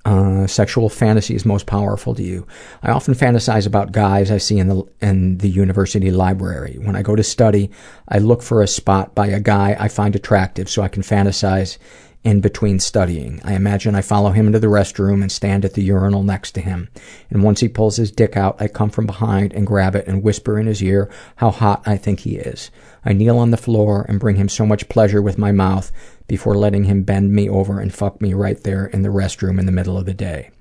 uh, 0.05 0.47
sexual 0.47 0.89
fantasies 0.89 1.45
most 1.45 1.65
powerful 1.65 2.15
to 2.15 2.23
you. 2.23 2.47
I 2.81 2.91
often 2.91 3.13
fantasize 3.13 3.67
about 3.67 3.91
guys 3.91 4.31
I 4.31 4.37
see 4.37 4.57
in 4.57 4.67
the 4.67 4.83
in 5.01 5.39
the 5.39 5.49
university 5.49 6.09
library. 6.11 6.77
When 6.79 6.95
I 6.95 7.01
go 7.01 7.15
to 7.15 7.23
study, 7.23 7.69
I 8.07 8.19
look 8.19 8.41
for 8.41 8.61
a 8.61 8.67
spot 8.67 9.13
by 9.13 9.27
a 9.27 9.39
guy 9.39 9.75
I 9.79 9.87
find 9.87 10.15
attractive 10.15 10.69
so 10.69 10.81
I 10.81 10.87
can 10.87 11.03
fantasize 11.03 11.77
in 12.23 12.41
between 12.41 12.79
studying. 12.79 13.39
I 13.43 13.53
imagine 13.53 13.95
I 13.95 14.01
follow 14.01 14.31
him 14.31 14.47
into 14.47 14.59
the 14.59 14.67
restroom 14.67 15.21
and 15.21 15.31
stand 15.31 15.63
at 15.63 15.73
the 15.73 15.81
urinal 15.81 16.23
next 16.23 16.51
to 16.51 16.61
him. 16.61 16.89
And 17.29 17.43
once 17.43 17.61
he 17.61 17.69
pulls 17.69 17.95
his 17.95 18.11
dick 18.11 18.35
out, 18.35 18.61
I 18.61 18.67
come 18.67 18.89
from 18.89 19.05
behind 19.05 19.53
and 19.53 19.65
grab 19.65 19.95
it 19.95 20.07
and 20.07 20.21
whisper 20.21 20.59
in 20.59 20.67
his 20.67 20.83
ear 20.83 21.09
how 21.37 21.49
hot 21.49 21.81
I 21.85 21.95
think 21.95 22.21
he 22.21 22.35
is. 22.35 22.71
I 23.05 23.13
kneel 23.13 23.37
on 23.37 23.51
the 23.51 23.57
floor 23.57 24.05
and 24.09 24.19
bring 24.19 24.35
him 24.35 24.49
so 24.49 24.65
much 24.65 24.89
pleasure 24.89 25.21
with 25.21 25.37
my 25.37 25.53
mouth 25.53 25.91
before 26.27 26.55
letting 26.55 26.83
him 26.83 27.03
bend 27.03 27.31
me 27.31 27.49
over 27.49 27.79
and 27.79 27.93
fuck 27.93 28.21
me 28.21 28.33
right 28.33 28.61
there 28.63 28.85
in 28.87 29.01
the 29.01 29.09
restroom 29.09 29.57
in 29.57 29.65
the 29.65 29.71
middle 29.71 29.97
of 29.97 30.05
the 30.05 30.13
day. 30.13 30.51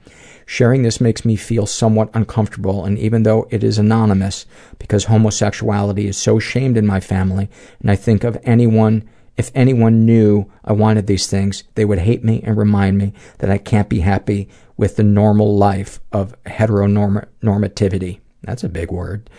Sharing 0.47 0.83
this 0.83 0.99
makes 0.99 1.27
me 1.27 1.37
feel 1.37 1.67
somewhat 1.67 2.09
uncomfortable, 2.15 2.87
and 2.87 2.99
even 2.99 3.23
though 3.23 3.47
it 3.51 3.63
is 3.63 3.77
anonymous, 3.77 4.47
because 4.79 5.05
homosexuality 5.05 6.09
is 6.09 6.17
so 6.17 6.39
shamed 6.39 6.79
in 6.79 6.87
my 6.87 7.01
family, 7.01 7.51
and 7.81 7.91
I 7.91 7.97
think 7.97 8.25
of 8.25 8.39
anyone, 8.45 9.07
if 9.39 9.53
anyone 9.55 10.05
knew 10.05 10.51
I 10.65 10.73
wanted 10.73 11.07
these 11.07 11.29
things, 11.29 11.63
they 11.77 11.85
would 11.85 12.01
hate 12.01 12.25
me 12.25 12.43
and 12.43 12.57
remind 12.57 12.99
me 12.99 13.15
that 13.39 13.51
I 13.51 13.57
can't 13.57 13.89
be 13.89 14.01
happy 14.01 14.49
with 14.77 14.97
the 14.97 15.05
normal 15.05 15.57
life 15.57 16.01
of 16.13 16.35
heteronormativity. 16.43 18.19
That's 18.43 18.65
a 18.65 18.69
big 18.69 18.91
word. 18.91 19.31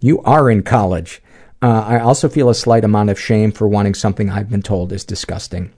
You 0.00 0.20
are 0.22 0.50
in 0.50 0.62
college. 0.62 1.22
Uh, 1.60 1.84
I 1.86 2.00
also 2.00 2.28
feel 2.28 2.48
a 2.48 2.54
slight 2.54 2.82
amount 2.82 3.10
of 3.10 3.20
shame 3.20 3.52
for 3.52 3.68
wanting 3.68 3.94
something 3.94 4.30
I've 4.30 4.50
been 4.50 4.62
told 4.62 4.90
is 4.90 5.04
disgusting. 5.04 5.72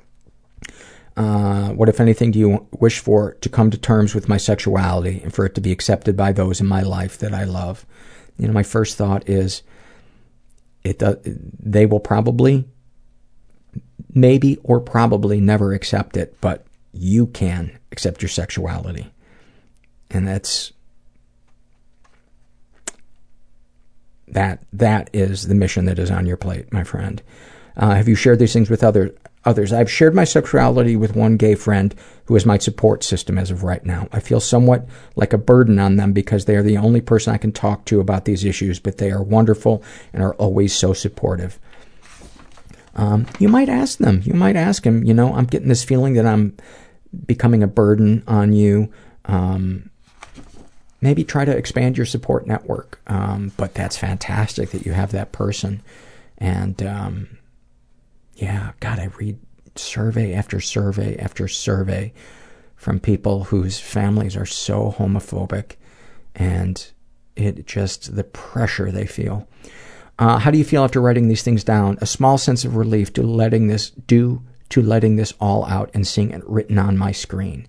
Uh, 1.17 1.71
what, 1.71 1.89
if 1.89 2.01
anything, 2.01 2.31
do 2.31 2.39
you 2.39 2.67
wish 2.79 3.01
for 3.01 3.35
to 3.35 3.49
come 3.49 3.71
to 3.71 3.79
terms 3.79 4.15
with 4.15 4.29
my 4.29 4.37
sexuality 4.37 5.21
and 5.23 5.35
for 5.35 5.45
it 5.47 5.55
to 5.57 5.61
be 5.61 5.73
accepted 5.73 6.17
by 6.17 6.33
those 6.33 6.61
in 6.61 6.67
my 6.67 6.83
life 6.83 7.19
that 7.19 7.35
I 7.35 7.45
love? 7.45 7.85
You 8.39 8.47
know, 8.47 8.53
my 8.53 8.63
first 8.63 8.97
thought 8.97 9.29
is, 9.29 9.63
it 10.83 10.99
does, 11.01 11.17
they 11.25 11.87
will 11.87 12.01
probably, 12.01 12.69
maybe 14.15 14.59
or 14.63 14.81
probably 14.81 15.41
never 15.41 15.73
accept 15.73 16.17
it, 16.17 16.37
but 16.41 16.65
you 16.93 17.27
can 17.27 17.79
accept 17.93 18.23
your 18.23 18.29
sexuality, 18.29 19.13
and 20.11 20.27
that's 20.27 20.73
that. 24.29 24.63
That 24.73 25.11
is 25.13 25.49
the 25.49 25.55
mission 25.55 25.85
that 25.87 25.99
is 25.99 26.11
on 26.11 26.27
your 26.27 26.37
plate, 26.37 26.73
my 26.73 26.85
friend. 26.85 27.23
Uh, 27.77 27.95
have 27.95 28.09
you 28.09 28.15
shared 28.15 28.39
these 28.39 28.53
things 28.53 28.71
with 28.71 28.85
other 28.85 29.15
others. 29.45 29.73
I've 29.73 29.91
shared 29.91 30.15
my 30.15 30.25
sexuality 30.25 30.97
with 30.97 31.17
one 31.17 31.37
gay 31.37 31.55
friend 31.55 31.95
who 32.27 32.37
is 32.37 32.47
my 32.47 32.59
support 32.59 33.05
system 33.05 33.39
as 33.39 33.51
of 33.51 33.63
right 33.63 33.85
now. 33.85 34.09
I 34.13 34.21
feel 34.21 34.41
somewhat 34.41 34.87
like 35.17 35.33
a 35.33 35.39
burden 35.39 35.79
on 35.79 35.97
them 35.97 36.13
because 36.13 36.45
they 36.45 36.57
are 36.57 36.63
the 36.63 36.79
only 36.79 37.01
person 37.01 37.35
I 37.35 37.39
can 37.39 37.53
talk 37.53 37.85
to 37.87 38.01
about 38.01 38.25
these 38.25 38.45
issues, 38.45 38.81
but 38.81 38.99
they 38.99 39.11
are 39.11 39.23
wonderful 39.23 39.83
and 40.13 40.23
are 40.23 40.35
always 40.35 40.75
so 40.75 40.93
supportive. 40.93 41.59
Um, 42.97 43.27
you 43.39 43.49
might 43.49 43.69
ask 43.69 43.99
them. 43.99 44.23
You 44.25 44.35
might 44.35 44.57
ask 44.57 44.85
him, 44.85 45.05
you 45.05 45.15
know, 45.15 45.35
I'm 45.35 45.47
getting 45.47 45.69
this 45.69 45.85
feeling 45.85 46.15
that 46.15 46.27
I'm 46.27 46.57
becoming 47.27 47.63
a 47.63 47.69
burden 47.69 48.23
on 48.27 48.53
you. 48.53 48.93
Um, 49.25 49.91
maybe 51.01 51.25
try 51.25 51.45
to 51.45 51.57
expand 51.57 51.97
your 51.97 52.07
support 52.07 52.47
network. 52.47 53.01
Um, 53.07 53.53
but 53.57 53.75
that's 53.75 53.97
fantastic 53.97 54.71
that 54.71 54.87
you 54.87 54.93
have 54.93 55.13
that 55.13 55.33
person. 55.33 55.83
And, 56.39 56.83
um, 56.83 57.39
yeah, 58.35 58.73
God, 58.81 58.99
I 58.99 59.07
read 59.19 59.39
survey 59.77 60.35
after 60.35 60.61
survey 60.61 61.17
after 61.19 61.49
survey 61.49 62.13
from 62.77 63.01
people 63.01 63.45
whose 63.45 63.79
families 63.79 64.37
are 64.37 64.47
so 64.47 64.95
homophobic 64.97 65.73
and 66.35 66.91
it 67.37 67.67
just, 67.67 68.15
the 68.15 68.25
pressure 68.25 68.91
they 68.91 69.07
feel. 69.07 69.49
Uh, 70.19 70.39
how 70.39 70.51
do 70.51 70.59
you 70.59 70.65
feel 70.65 70.85
after 70.85 71.01
writing 71.01 71.29
these 71.29 71.43
things 71.43 71.65
down? 71.65 71.99
A 72.01 72.07
small 72.07 72.39
sense 72.39 72.65
of 72.65 72.77
relief 72.77 73.13
to 73.15 73.23
letting 73.23 73.67
this, 73.67 73.91
due 73.91 74.43
to 74.69 74.83
letting 74.83 75.17
this 75.17 75.35
all 75.41 75.65
out 75.67 75.91
and 75.95 76.07
seeing 76.07 76.31
it 76.31 76.49
written 76.49 76.79
on 76.79 76.97
my 76.97 77.13
screen. 77.13 77.67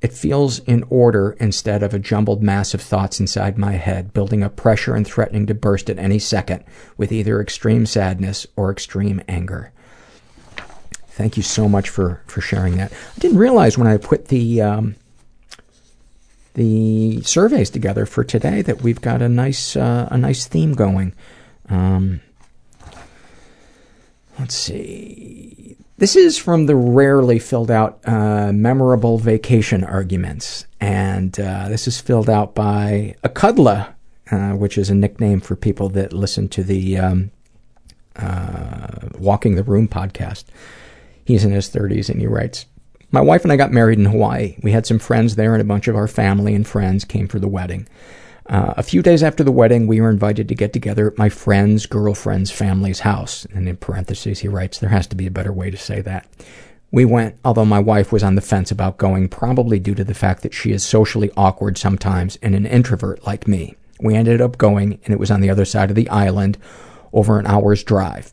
It 0.00 0.12
feels 0.12 0.60
in 0.60 0.84
order 0.90 1.36
instead 1.40 1.82
of 1.82 1.92
a 1.92 1.98
jumbled 1.98 2.40
mass 2.40 2.72
of 2.72 2.80
thoughts 2.80 3.18
inside 3.18 3.58
my 3.58 3.72
head, 3.72 4.14
building 4.14 4.44
up 4.44 4.54
pressure 4.54 4.94
and 4.94 5.04
threatening 5.04 5.46
to 5.46 5.54
burst 5.54 5.90
at 5.90 5.98
any 5.98 6.20
second 6.20 6.62
with 6.96 7.10
either 7.10 7.40
extreme 7.40 7.84
sadness 7.84 8.46
or 8.54 8.70
extreme 8.70 9.20
anger. 9.26 9.72
Thank 11.08 11.36
you 11.36 11.42
so 11.42 11.68
much 11.68 11.88
for, 11.88 12.22
for 12.28 12.40
sharing 12.40 12.76
that. 12.76 12.92
I 12.92 13.18
didn't 13.18 13.38
realize 13.38 13.76
when 13.76 13.88
I 13.88 13.96
put 13.96 14.28
the 14.28 14.62
um, 14.62 14.94
the 16.54 17.20
surveys 17.22 17.70
together 17.70 18.06
for 18.06 18.22
today 18.22 18.62
that 18.62 18.82
we've 18.82 19.00
got 19.00 19.20
a 19.20 19.28
nice 19.28 19.74
uh, 19.74 20.08
a 20.12 20.18
nice 20.18 20.46
theme 20.46 20.74
going. 20.74 21.12
Um, 21.68 22.20
let's 24.38 24.54
see. 24.54 25.76
This 25.98 26.14
is 26.14 26.38
from 26.38 26.66
the 26.66 26.76
rarely 26.76 27.38
filled 27.38 27.70
out 27.70 27.98
uh, 28.06 28.52
memorable 28.52 29.18
vacation 29.18 29.82
arguments, 29.82 30.64
and 30.80 31.38
uh, 31.40 31.68
this 31.68 31.88
is 31.88 32.00
filled 32.00 32.30
out 32.30 32.54
by 32.54 33.16
a 33.24 33.28
cuddler, 33.28 33.94
uh, 34.30 34.52
which 34.52 34.78
is 34.78 34.90
a 34.90 34.94
nickname 34.94 35.40
for 35.40 35.56
people 35.56 35.88
that 35.90 36.12
listen 36.12 36.48
to 36.50 36.62
the 36.62 36.98
um, 36.98 37.30
uh, 38.14 39.08
Walking 39.18 39.56
the 39.56 39.64
Room 39.64 39.88
podcast. 39.88 40.44
He's 41.24 41.44
in 41.44 41.50
his 41.50 41.68
30s, 41.68 42.08
and 42.08 42.20
he 42.20 42.26
writes, 42.26 42.66
my 43.10 43.20
wife 43.20 43.42
and 43.42 43.52
I 43.52 43.56
got 43.56 43.72
married 43.72 43.98
in 43.98 44.04
Hawaii. 44.04 44.56
We 44.62 44.72
had 44.72 44.86
some 44.86 44.98
friends 44.98 45.36
there, 45.36 45.54
and 45.54 45.62
a 45.62 45.64
bunch 45.64 45.88
of 45.88 45.96
our 45.96 46.08
family 46.08 46.54
and 46.54 46.66
friends 46.66 47.04
came 47.04 47.26
for 47.26 47.38
the 47.38 47.48
wedding. 47.48 47.88
Uh, 48.48 48.72
a 48.78 48.82
few 48.82 49.02
days 49.02 49.22
after 49.22 49.44
the 49.44 49.52
wedding, 49.52 49.86
we 49.86 50.00
were 50.00 50.08
invited 50.08 50.48
to 50.48 50.54
get 50.54 50.72
together 50.72 51.08
at 51.08 51.18
my 51.18 51.28
friend's 51.28 51.84
girlfriend's 51.84 52.50
family's 52.50 53.00
house. 53.00 53.46
And 53.52 53.68
in 53.68 53.76
parentheses, 53.76 54.38
he 54.38 54.48
writes, 54.48 54.78
there 54.78 54.88
has 54.88 55.06
to 55.08 55.16
be 55.16 55.26
a 55.26 55.30
better 55.30 55.52
way 55.52 55.70
to 55.70 55.76
say 55.76 56.00
that. 56.00 56.26
We 56.90 57.04
went, 57.04 57.36
although 57.44 57.66
my 57.66 57.78
wife 57.78 58.10
was 58.10 58.22
on 58.22 58.34
the 58.34 58.40
fence 58.40 58.70
about 58.70 58.96
going, 58.96 59.28
probably 59.28 59.78
due 59.78 59.94
to 59.94 60.04
the 60.04 60.14
fact 60.14 60.42
that 60.42 60.54
she 60.54 60.72
is 60.72 60.82
socially 60.82 61.30
awkward 61.36 61.76
sometimes 61.76 62.36
and 62.36 62.54
an 62.54 62.64
introvert 62.64 63.26
like 63.26 63.46
me. 63.46 63.76
We 64.00 64.14
ended 64.14 64.40
up 64.40 64.56
going, 64.56 64.98
and 65.04 65.12
it 65.12 65.18
was 65.18 65.30
on 65.30 65.42
the 65.42 65.50
other 65.50 65.66
side 65.66 65.90
of 65.90 65.96
the 65.96 66.08
island, 66.08 66.56
over 67.12 67.38
an 67.38 67.46
hour's 67.46 67.84
drive. 67.84 68.32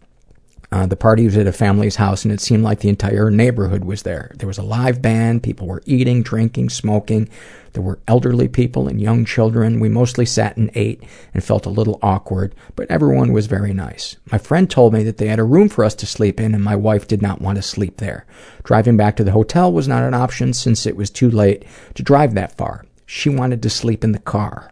Uh, 0.72 0.86
the 0.86 0.96
party 0.96 1.26
was 1.26 1.38
at 1.38 1.48
a 1.48 1.52
family's 1.52 1.96
house, 1.96 2.24
and 2.24 2.34
it 2.34 2.42
seemed 2.42 2.64
like 2.64 2.80
the 2.80 2.90
entire 2.90 3.30
neighborhood 3.30 3.86
was 3.86 4.04
there. 4.04 4.32
There 4.36 4.48
was 4.48 4.58
a 4.58 4.64
live 4.64 5.02
band, 5.02 5.44
people 5.44 5.68
were 5.68 5.84
eating, 5.86 6.24
drinking, 6.24 6.70
smoking. 6.70 7.30
There 7.74 7.84
were 7.84 8.00
elderly 8.08 8.48
people 8.48 8.88
and 8.88 9.02
young 9.02 9.26
children. 9.26 9.80
We 9.80 9.90
mostly 9.90 10.26
sat 10.26 10.56
and 10.56 10.72
ate 10.76 11.04
and 11.34 11.44
felt 11.44 11.66
a 11.66 11.70
little 11.70 12.00
awkward, 12.02 12.56
but 12.76 12.90
everyone 12.90 13.34
was 13.34 13.48
very 13.48 13.74
nice. 13.74 14.16
My 14.32 14.38
friend 14.38 14.70
told 14.70 14.94
me 14.94 15.04
that 15.04 15.18
they 15.18 15.28
had 15.28 15.40
a 15.40 15.44
room 15.44 15.68
for 15.68 15.84
us 15.84 15.94
to 15.96 16.06
sleep 16.06 16.40
in, 16.40 16.56
and 16.56 16.64
my 16.64 16.76
wife 16.76 17.08
did 17.08 17.22
not 17.22 17.42
want 17.42 17.58
to 17.58 17.62
sleep 17.62 17.98
there. 17.98 18.26
Driving 18.64 18.96
back 18.96 19.18
to 19.18 19.24
the 19.24 19.32
hotel 19.32 19.72
was 19.72 19.88
not 19.88 20.04
an 20.04 20.14
option 20.14 20.54
since 20.54 20.86
it 20.86 20.96
was 20.96 21.10
too 21.10 21.30
late 21.30 21.66
to 21.96 22.04
drive 22.04 22.34
that 22.36 22.56
far. 22.58 22.86
She 23.06 23.30
wanted 23.30 23.62
to 23.62 23.70
sleep 23.70 24.04
in 24.04 24.14
the 24.14 24.20
car. 24.20 24.72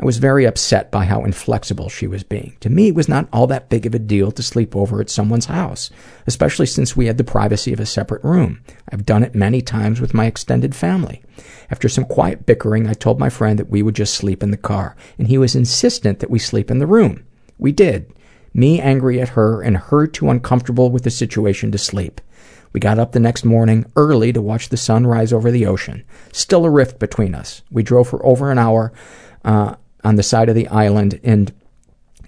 I 0.00 0.04
was 0.06 0.16
very 0.16 0.46
upset 0.46 0.90
by 0.90 1.04
how 1.04 1.24
inflexible 1.24 1.90
she 1.90 2.06
was 2.06 2.24
being. 2.24 2.56
To 2.60 2.70
me, 2.70 2.88
it 2.88 2.94
was 2.94 3.06
not 3.06 3.28
all 3.34 3.46
that 3.48 3.68
big 3.68 3.84
of 3.84 3.94
a 3.94 3.98
deal 3.98 4.32
to 4.32 4.42
sleep 4.42 4.74
over 4.74 4.98
at 5.02 5.10
someone's 5.10 5.44
house, 5.44 5.90
especially 6.26 6.64
since 6.64 6.96
we 6.96 7.04
had 7.04 7.18
the 7.18 7.24
privacy 7.24 7.74
of 7.74 7.80
a 7.80 7.86
separate 7.86 8.24
room. 8.24 8.62
I've 8.90 9.04
done 9.04 9.22
it 9.22 9.34
many 9.34 9.60
times 9.60 10.00
with 10.00 10.14
my 10.14 10.24
extended 10.24 10.74
family. 10.74 11.22
After 11.70 11.86
some 11.86 12.06
quiet 12.06 12.46
bickering, 12.46 12.86
I 12.86 12.94
told 12.94 13.20
my 13.20 13.28
friend 13.28 13.58
that 13.58 13.68
we 13.68 13.82
would 13.82 13.94
just 13.94 14.14
sleep 14.14 14.42
in 14.42 14.50
the 14.50 14.56
car, 14.56 14.96
and 15.18 15.28
he 15.28 15.36
was 15.36 15.54
insistent 15.54 16.20
that 16.20 16.30
we 16.30 16.38
sleep 16.38 16.70
in 16.70 16.78
the 16.78 16.86
room. 16.86 17.26
We 17.58 17.70
did. 17.70 18.10
Me 18.54 18.80
angry 18.80 19.20
at 19.20 19.30
her, 19.30 19.60
and 19.60 19.76
her 19.76 20.06
too 20.06 20.30
uncomfortable 20.30 20.90
with 20.90 21.04
the 21.04 21.10
situation 21.10 21.70
to 21.72 21.78
sleep. 21.78 22.22
We 22.72 22.80
got 22.80 22.98
up 22.98 23.12
the 23.12 23.20
next 23.20 23.44
morning 23.44 23.84
early 23.96 24.32
to 24.32 24.40
watch 24.40 24.70
the 24.70 24.78
sun 24.78 25.06
rise 25.06 25.30
over 25.30 25.50
the 25.50 25.66
ocean. 25.66 26.04
Still 26.32 26.64
a 26.64 26.70
rift 26.70 26.98
between 26.98 27.34
us. 27.34 27.60
We 27.70 27.82
drove 27.82 28.08
for 28.08 28.24
over 28.24 28.50
an 28.50 28.58
hour. 28.58 28.94
Uh, 29.44 29.74
on 30.04 30.16
the 30.16 30.22
side 30.22 30.48
of 30.48 30.54
the 30.54 30.68
island 30.68 31.20
in 31.22 31.48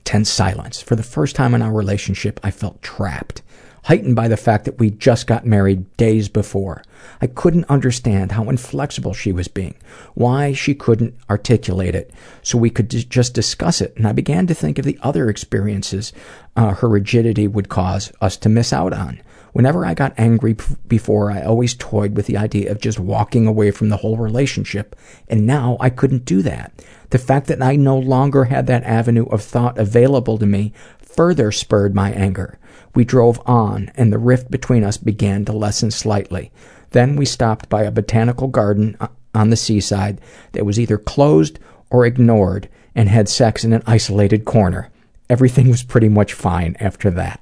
tense 0.04 0.30
silence. 0.30 0.82
For 0.82 0.96
the 0.96 1.02
first 1.02 1.36
time 1.36 1.54
in 1.54 1.62
our 1.62 1.72
relationship, 1.72 2.40
I 2.42 2.50
felt 2.50 2.82
trapped, 2.82 3.42
heightened 3.84 4.16
by 4.16 4.28
the 4.28 4.36
fact 4.36 4.64
that 4.64 4.78
we 4.78 4.90
just 4.90 5.26
got 5.26 5.46
married 5.46 5.96
days 5.96 6.28
before. 6.28 6.82
I 7.20 7.26
couldn't 7.26 7.70
understand 7.70 8.32
how 8.32 8.48
inflexible 8.48 9.14
she 9.14 9.32
was 9.32 9.48
being, 9.48 9.74
why 10.14 10.52
she 10.52 10.74
couldn't 10.74 11.14
articulate 11.30 11.94
it 11.94 12.12
so 12.42 12.58
we 12.58 12.70
could 12.70 12.88
d- 12.88 13.04
just 13.04 13.34
discuss 13.34 13.80
it. 13.80 13.96
And 13.96 14.06
I 14.06 14.12
began 14.12 14.46
to 14.48 14.54
think 14.54 14.78
of 14.78 14.84
the 14.84 14.98
other 15.02 15.28
experiences 15.28 16.12
uh, 16.56 16.74
her 16.74 16.88
rigidity 16.88 17.48
would 17.48 17.68
cause 17.68 18.12
us 18.20 18.36
to 18.38 18.48
miss 18.48 18.72
out 18.72 18.92
on. 18.92 19.20
Whenever 19.52 19.84
I 19.84 19.92
got 19.94 20.14
angry 20.16 20.54
p- 20.54 20.76
before, 20.88 21.30
I 21.30 21.42
always 21.42 21.74
toyed 21.74 22.16
with 22.16 22.26
the 22.26 22.38
idea 22.38 22.70
of 22.70 22.80
just 22.80 22.98
walking 22.98 23.46
away 23.46 23.70
from 23.70 23.90
the 23.90 23.98
whole 23.98 24.16
relationship, 24.16 24.96
and 25.28 25.46
now 25.46 25.76
I 25.78 25.90
couldn't 25.90 26.24
do 26.24 26.40
that. 26.42 26.72
The 27.12 27.18
fact 27.18 27.46
that 27.48 27.60
I 27.60 27.76
no 27.76 27.98
longer 27.98 28.44
had 28.44 28.66
that 28.68 28.84
avenue 28.84 29.26
of 29.26 29.42
thought 29.42 29.76
available 29.76 30.38
to 30.38 30.46
me 30.46 30.72
further 30.98 31.52
spurred 31.52 31.94
my 31.94 32.10
anger. 32.10 32.58
We 32.94 33.04
drove 33.04 33.38
on, 33.44 33.90
and 33.96 34.10
the 34.10 34.18
rift 34.18 34.50
between 34.50 34.82
us 34.82 34.96
began 34.96 35.44
to 35.44 35.52
lessen 35.52 35.90
slightly. 35.90 36.50
Then 36.92 37.16
we 37.16 37.26
stopped 37.26 37.68
by 37.68 37.82
a 37.82 37.90
botanical 37.90 38.48
garden 38.48 38.96
uh, 38.98 39.08
on 39.34 39.50
the 39.50 39.58
seaside 39.58 40.22
that 40.52 40.64
was 40.64 40.80
either 40.80 40.96
closed 40.96 41.58
or 41.90 42.06
ignored 42.06 42.70
and 42.94 43.10
had 43.10 43.28
sex 43.28 43.62
in 43.62 43.74
an 43.74 43.82
isolated 43.86 44.46
corner. 44.46 44.88
Everything 45.28 45.68
was 45.68 45.82
pretty 45.82 46.08
much 46.08 46.32
fine 46.32 46.78
after 46.80 47.10
that. 47.10 47.40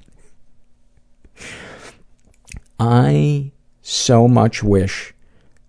I 2.77 3.53
so 3.81 4.27
much 4.27 4.63
wish 4.63 5.10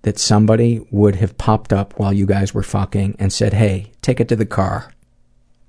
that 0.03 0.19
somebody 0.19 0.85
would 0.91 1.17
have 1.17 1.39
popped 1.39 1.73
up 1.73 1.99
while 1.99 2.13
you 2.13 2.27
guys 2.27 2.53
were 2.53 2.63
fucking 2.63 3.17
and 3.19 3.33
said, 3.33 3.55
hey, 3.55 3.93
take 4.03 4.21
it 4.21 4.29
to 4.29 4.37
the 4.37 4.47
car. 4.47 4.93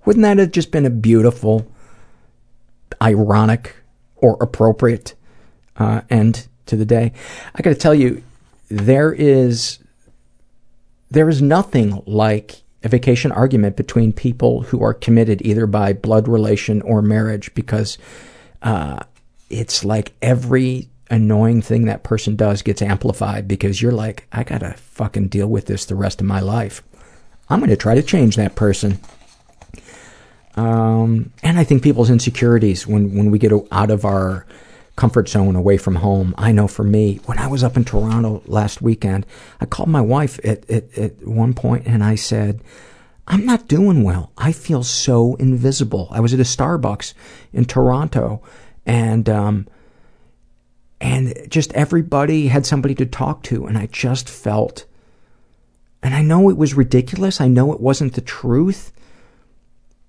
Wouldn't 0.05 0.23
that 0.23 0.37
have 0.37 0.51
just 0.51 0.71
been 0.71 0.85
a 0.85 0.89
beautiful, 0.89 1.71
ironic, 3.01 3.75
or 4.17 4.37
appropriate 4.41 5.13
uh, 5.77 6.01
end 6.09 6.47
to 6.65 6.75
the 6.75 6.85
day? 6.85 7.13
I 7.55 7.61
gotta 7.61 7.75
tell 7.75 7.93
you, 7.93 8.23
there 8.69 9.13
is 9.13 9.79
there 11.11 11.29
is 11.29 11.41
nothing 11.41 12.01
like 12.07 12.63
a 12.83 12.89
vacation 12.89 13.31
argument 13.31 13.77
between 13.77 14.11
people 14.11 14.63
who 14.63 14.81
are 14.83 14.93
committed 14.93 15.45
either 15.45 15.67
by 15.67 15.93
blood 15.93 16.27
relation 16.27 16.81
or 16.81 17.03
marriage 17.03 17.53
because 17.53 17.99
uh, 18.63 18.99
it's 19.49 19.85
like 19.85 20.13
every 20.21 20.89
annoying 21.09 21.61
thing 21.61 21.85
that 21.85 22.03
person 22.03 22.35
does 22.35 22.61
gets 22.61 22.81
amplified 22.81 23.47
because 23.47 23.81
you're 23.81 23.91
like, 23.91 24.27
I 24.31 24.43
gotta 24.43 24.73
fucking 24.73 25.27
deal 25.27 25.47
with 25.47 25.65
this 25.65 25.85
the 25.85 25.95
rest 25.95 26.21
of 26.21 26.27
my 26.27 26.39
life. 26.39 26.83
I'm 27.49 27.59
gonna 27.59 27.75
try 27.75 27.95
to 27.95 28.03
change 28.03 28.35
that 28.35 28.55
person. 28.55 28.99
Um, 30.55 31.31
and 31.41 31.57
I 31.57 31.63
think 31.63 31.81
people's 31.81 32.09
insecurities 32.09 32.85
when, 32.85 33.15
when 33.15 33.31
we 33.31 33.39
get 33.39 33.51
out 33.71 33.91
of 33.91 34.05
our 34.05 34.45
comfort 34.95 35.27
zone 35.27 35.55
away 35.55 35.77
from 35.77 35.95
home. 35.95 36.35
I 36.37 36.51
know 36.51 36.67
for 36.67 36.83
me, 36.83 37.19
when 37.25 37.39
I 37.39 37.47
was 37.47 37.63
up 37.63 37.75
in 37.75 37.83
Toronto 37.83 38.43
last 38.45 38.81
weekend, 38.81 39.25
I 39.59 39.65
called 39.65 39.89
my 39.89 40.01
wife 40.01 40.39
at, 40.43 40.69
at, 40.69 40.95
at 40.97 41.27
one 41.27 41.53
point 41.53 41.87
and 41.87 42.03
I 42.03 42.15
said, 42.15 42.61
I'm 43.27 43.45
not 43.45 43.67
doing 43.67 44.03
well. 44.03 44.31
I 44.37 44.51
feel 44.51 44.83
so 44.83 45.35
invisible. 45.35 46.09
I 46.11 46.19
was 46.19 46.33
at 46.33 46.39
a 46.39 46.43
Starbucks 46.43 47.13
in 47.51 47.65
Toronto 47.65 48.43
and, 48.85 49.27
um, 49.29 49.67
and 51.03 51.35
just 51.49 51.73
everybody 51.73 52.47
had 52.47 52.65
somebody 52.65 52.95
to 52.95 53.05
talk 53.05 53.43
to 53.43 53.65
and 53.65 53.77
I 53.77 53.87
just 53.87 54.29
felt, 54.29 54.85
and 56.01 56.15
I 56.15 56.21
know 56.21 56.49
it 56.49 56.57
was 56.57 56.73
ridiculous. 56.73 57.41
I 57.41 57.49
know 57.49 57.73
it 57.73 57.81
wasn't 57.81 58.13
the 58.13 58.21
truth, 58.21 58.93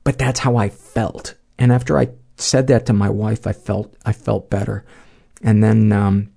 but 0.04 0.18
that's 0.18 0.40
how 0.40 0.56
I 0.56 0.68
felt. 0.68 1.34
And 1.58 1.72
after 1.72 1.98
I 1.98 2.10
said 2.36 2.68
that 2.68 2.86
to 2.86 2.92
my 2.92 3.10
wife, 3.10 3.44
I 3.44 3.52
felt 3.52 3.92
I 4.06 4.12
felt 4.12 4.50
better. 4.50 4.84
And 5.42 5.64
then 5.64 5.90
um, 5.90 6.30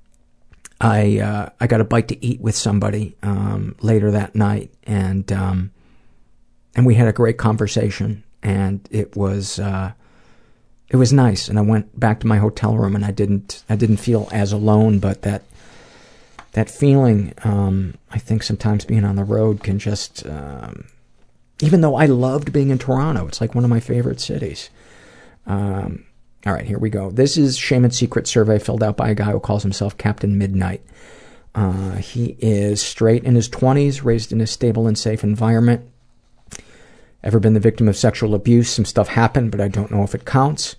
I 0.81 1.19
uh, 1.19 1.49
I 1.59 1.67
got 1.67 1.81
a 1.81 1.85
bite 1.85 2.07
to 2.07 2.25
eat 2.25 2.41
with 2.41 2.55
somebody 2.55 3.15
um, 3.21 3.75
later 3.81 4.09
that 4.11 4.35
night, 4.35 4.73
and 4.83 5.31
um, 5.31 5.71
and 6.75 6.85
we 6.85 6.95
had 6.95 7.07
a 7.07 7.13
great 7.13 7.37
conversation, 7.37 8.23
and 8.41 8.87
it 8.91 9.15
was 9.15 9.59
uh, 9.59 9.93
it 10.89 10.97
was 10.97 11.11
nice. 11.11 11.47
And 11.47 11.59
I 11.59 11.61
went 11.61 11.99
back 11.99 12.19
to 12.21 12.27
my 12.27 12.37
hotel 12.37 12.77
room, 12.77 12.95
and 12.95 13.05
I 13.05 13.11
didn't 13.11 13.63
I 13.69 13.75
didn't 13.75 13.97
feel 13.97 14.29
as 14.31 14.51
alone, 14.51 14.99
but 14.99 15.21
that 15.23 15.43
that 16.53 16.71
feeling, 16.71 17.33
um, 17.43 17.93
I 18.09 18.17
think 18.17 18.41
sometimes 18.41 18.83
being 18.83 19.05
on 19.05 19.15
the 19.15 19.23
road 19.23 19.63
can 19.63 19.77
just, 19.77 20.25
um, 20.25 20.87
even 21.61 21.81
though 21.81 21.95
I 21.95 22.07
loved 22.07 22.51
being 22.51 22.71
in 22.71 22.79
Toronto, 22.79 23.27
it's 23.27 23.39
like 23.39 23.53
one 23.53 23.63
of 23.63 23.69
my 23.69 23.79
favorite 23.79 24.19
cities. 24.19 24.71
Um, 25.45 26.05
all 26.47 26.53
right, 26.53 26.65
here 26.65 26.79
we 26.79 26.89
go. 26.89 27.11
This 27.11 27.37
is 27.37 27.57
Shame 27.57 27.83
and 27.83 27.93
Secret 27.93 28.27
survey 28.27 28.57
filled 28.57 28.81
out 28.81 28.97
by 28.97 29.09
a 29.09 29.15
guy 29.15 29.31
who 29.31 29.39
calls 29.39 29.61
himself 29.61 29.99
Captain 29.99 30.39
Midnight. 30.39 30.81
Uh, 31.53 31.97
he 31.97 32.35
is 32.39 32.81
straight 32.81 33.23
in 33.23 33.35
his 33.35 33.49
20s, 33.49 34.03
raised 34.03 34.31
in 34.31 34.41
a 34.41 34.47
stable 34.47 34.87
and 34.87 34.97
safe 34.97 35.23
environment. 35.23 35.87
Ever 37.23 37.39
been 37.39 37.53
the 37.53 37.59
victim 37.59 37.87
of 37.87 37.97
sexual 37.97 38.35
abuse? 38.35 38.69
Some 38.69 38.85
stuff 38.85 39.09
happened, 39.09 39.51
but 39.51 39.61
I 39.61 39.67
don't 39.67 39.91
know 39.91 40.03
if 40.03 40.15
it 40.15 40.25
counts. 40.25 40.75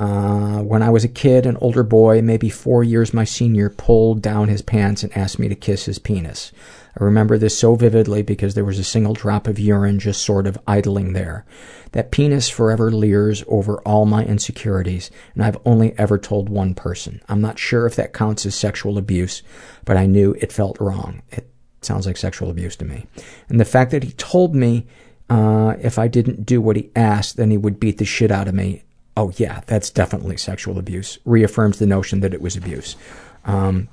Uh, 0.00 0.62
when 0.62 0.82
I 0.82 0.88
was 0.88 1.04
a 1.04 1.08
kid, 1.08 1.44
an 1.44 1.58
older 1.58 1.82
boy, 1.82 2.22
maybe 2.22 2.48
four 2.48 2.82
years 2.82 3.12
my 3.12 3.24
senior, 3.24 3.68
pulled 3.68 4.22
down 4.22 4.48
his 4.48 4.62
pants 4.62 5.02
and 5.02 5.14
asked 5.14 5.38
me 5.38 5.48
to 5.48 5.54
kiss 5.54 5.84
his 5.84 5.98
penis. 5.98 6.52
I 6.98 7.04
remember 7.04 7.36
this 7.36 7.58
so 7.58 7.74
vividly 7.74 8.22
because 8.22 8.54
there 8.54 8.64
was 8.64 8.78
a 8.78 8.84
single 8.84 9.12
drop 9.12 9.46
of 9.46 9.58
urine 9.58 9.98
just 9.98 10.22
sort 10.22 10.46
of 10.46 10.58
idling 10.66 11.12
there. 11.12 11.44
That 11.92 12.10
penis 12.10 12.48
forever 12.48 12.90
leers 12.90 13.44
over 13.46 13.78
all 13.80 14.06
my 14.06 14.24
insecurities, 14.24 15.10
and 15.34 15.44
I've 15.44 15.58
only 15.66 15.96
ever 15.98 16.16
told 16.16 16.48
one 16.48 16.74
person. 16.74 17.20
I'm 17.28 17.42
not 17.42 17.58
sure 17.58 17.86
if 17.86 17.94
that 17.96 18.14
counts 18.14 18.46
as 18.46 18.54
sexual 18.54 18.96
abuse, 18.96 19.42
but 19.84 19.98
I 19.98 20.06
knew 20.06 20.34
it 20.40 20.50
felt 20.50 20.80
wrong. 20.80 21.22
It 21.30 21.50
sounds 21.82 22.06
like 22.06 22.16
sexual 22.16 22.48
abuse 22.48 22.74
to 22.76 22.86
me. 22.86 23.06
And 23.50 23.60
the 23.60 23.66
fact 23.66 23.90
that 23.90 24.02
he 24.02 24.12
told 24.12 24.54
me 24.54 24.86
uh, 25.30 25.76
if 25.80 25.98
I 25.98 26.08
didn't 26.08 26.44
do 26.44 26.60
what 26.60 26.76
he 26.76 26.90
asked, 26.96 27.36
then 27.36 27.50
he 27.50 27.56
would 27.56 27.78
beat 27.78 27.98
the 27.98 28.04
shit 28.04 28.32
out 28.32 28.48
of 28.48 28.54
me. 28.54 28.82
Oh, 29.16 29.32
yeah, 29.36 29.60
that's 29.66 29.88
definitely 29.88 30.36
sexual 30.36 30.78
abuse. 30.78 31.18
Reaffirms 31.24 31.78
the 31.78 31.86
notion 31.86 32.20
that 32.20 32.34
it 32.34 32.42
was 32.42 32.56
abuse. 32.56 32.96
Um, 33.44 33.88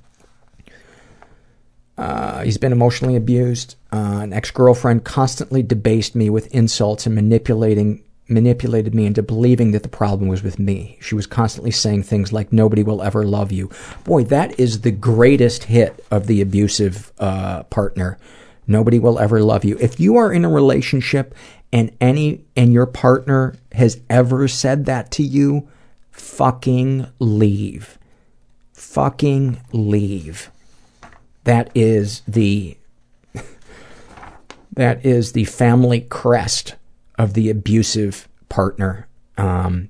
uh, 1.96 2.44
he's 2.44 2.58
been 2.58 2.72
emotionally 2.72 3.16
abused. 3.16 3.76
Uh, 3.94 4.20
an 4.24 4.34
ex-girlfriend 4.34 5.04
constantly 5.04 5.62
debased 5.62 6.16
me 6.16 6.30
with 6.30 6.54
insults 6.54 7.06
and 7.06 7.16
manipulating 7.16 8.04
manipulated 8.30 8.94
me 8.94 9.06
into 9.06 9.24
believing 9.24 9.72
that 9.72 9.84
the 9.84 9.90
problem 9.90 10.28
was 10.28 10.44
with 10.44 10.60
me. 10.60 10.98
She 11.00 11.16
was 11.16 11.26
constantly 11.26 11.72
saying 11.72 12.04
things 12.04 12.34
like 12.34 12.52
"Nobody 12.52 12.84
will 12.84 13.02
ever 13.02 13.24
love 13.24 13.54
you." 13.54 13.72
Boy, 14.04 14.24
that 14.26 14.60
is 14.60 14.82
the 14.82 14.92
greatest 14.92 15.64
hit 15.64 16.06
of 16.12 16.28
the 16.28 16.42
abusive 16.42 17.14
uh, 17.20 17.64
partner. 17.64 18.18
Nobody 18.68 19.00
will 19.00 19.18
ever 19.18 19.42
love 19.42 19.64
you. 19.64 19.78
If 19.80 20.00
you 20.00 20.18
are 20.18 20.32
in 20.32 20.44
a 20.44 20.50
relationship 20.50 21.34
and 21.72 21.96
any 22.02 22.46
and 22.56 22.74
your 22.74 22.86
partner 22.86 23.56
has 23.72 24.02
ever 24.10 24.48
said 24.48 24.86
that 24.86 25.10
to 25.12 25.24
you, 25.24 25.68
fucking 26.12 27.08
leave. 27.20 27.98
Fucking 28.74 29.60
leave. 29.72 30.52
That 31.46 31.72
is 31.74 32.22
the 32.28 32.78
that 34.74 35.06
is 35.06 35.32
the 35.32 35.46
family 35.46 36.02
crest 36.02 36.76
of 37.18 37.34
the 37.34 37.50
abusive 37.50 38.28
partner. 38.50 39.08
Um, 39.38 39.90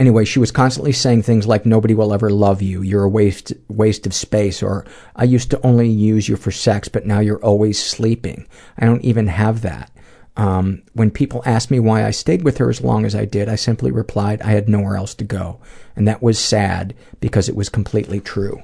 anyway, 0.00 0.24
she 0.24 0.38
was 0.38 0.50
constantly 0.50 0.92
saying 0.92 1.22
things 1.22 1.46
like 1.46 1.66
"Nobody 1.66 1.94
will 1.94 2.12
ever 2.12 2.30
love 2.30 2.62
you," 2.62 2.82
"You're 2.82 3.04
a 3.04 3.08
waste 3.08 3.52
waste 3.68 4.06
of 4.06 4.14
space," 4.14 4.62
or 4.62 4.84
"I 5.14 5.24
used 5.24 5.50
to 5.50 5.60
only 5.64 5.88
use 5.88 6.28
you 6.28 6.36
for 6.36 6.50
sex, 6.50 6.88
but 6.88 7.06
now 7.06 7.20
you're 7.20 7.44
always 7.44 7.78
sleeping." 7.78 8.46
I 8.78 8.86
don't 8.86 9.04
even 9.04 9.28
have 9.28 9.60
that. 9.60 9.90
Um, 10.36 10.82
when 10.94 11.10
people 11.10 11.42
asked 11.44 11.70
me 11.70 11.78
why 11.80 12.04
I 12.04 12.12
stayed 12.12 12.42
with 12.42 12.58
her 12.58 12.70
as 12.70 12.80
long 12.80 13.04
as 13.04 13.14
I 13.14 13.26
did, 13.26 13.48
I 13.48 13.56
simply 13.56 13.90
replied 13.90 14.40
I 14.40 14.52
had 14.52 14.68
nowhere 14.68 14.96
else 14.96 15.14
to 15.16 15.24
go, 15.24 15.58
and 15.94 16.08
that 16.08 16.22
was 16.22 16.38
sad 16.38 16.94
because 17.20 17.48
it 17.48 17.56
was 17.56 17.68
completely 17.68 18.20
true. 18.20 18.62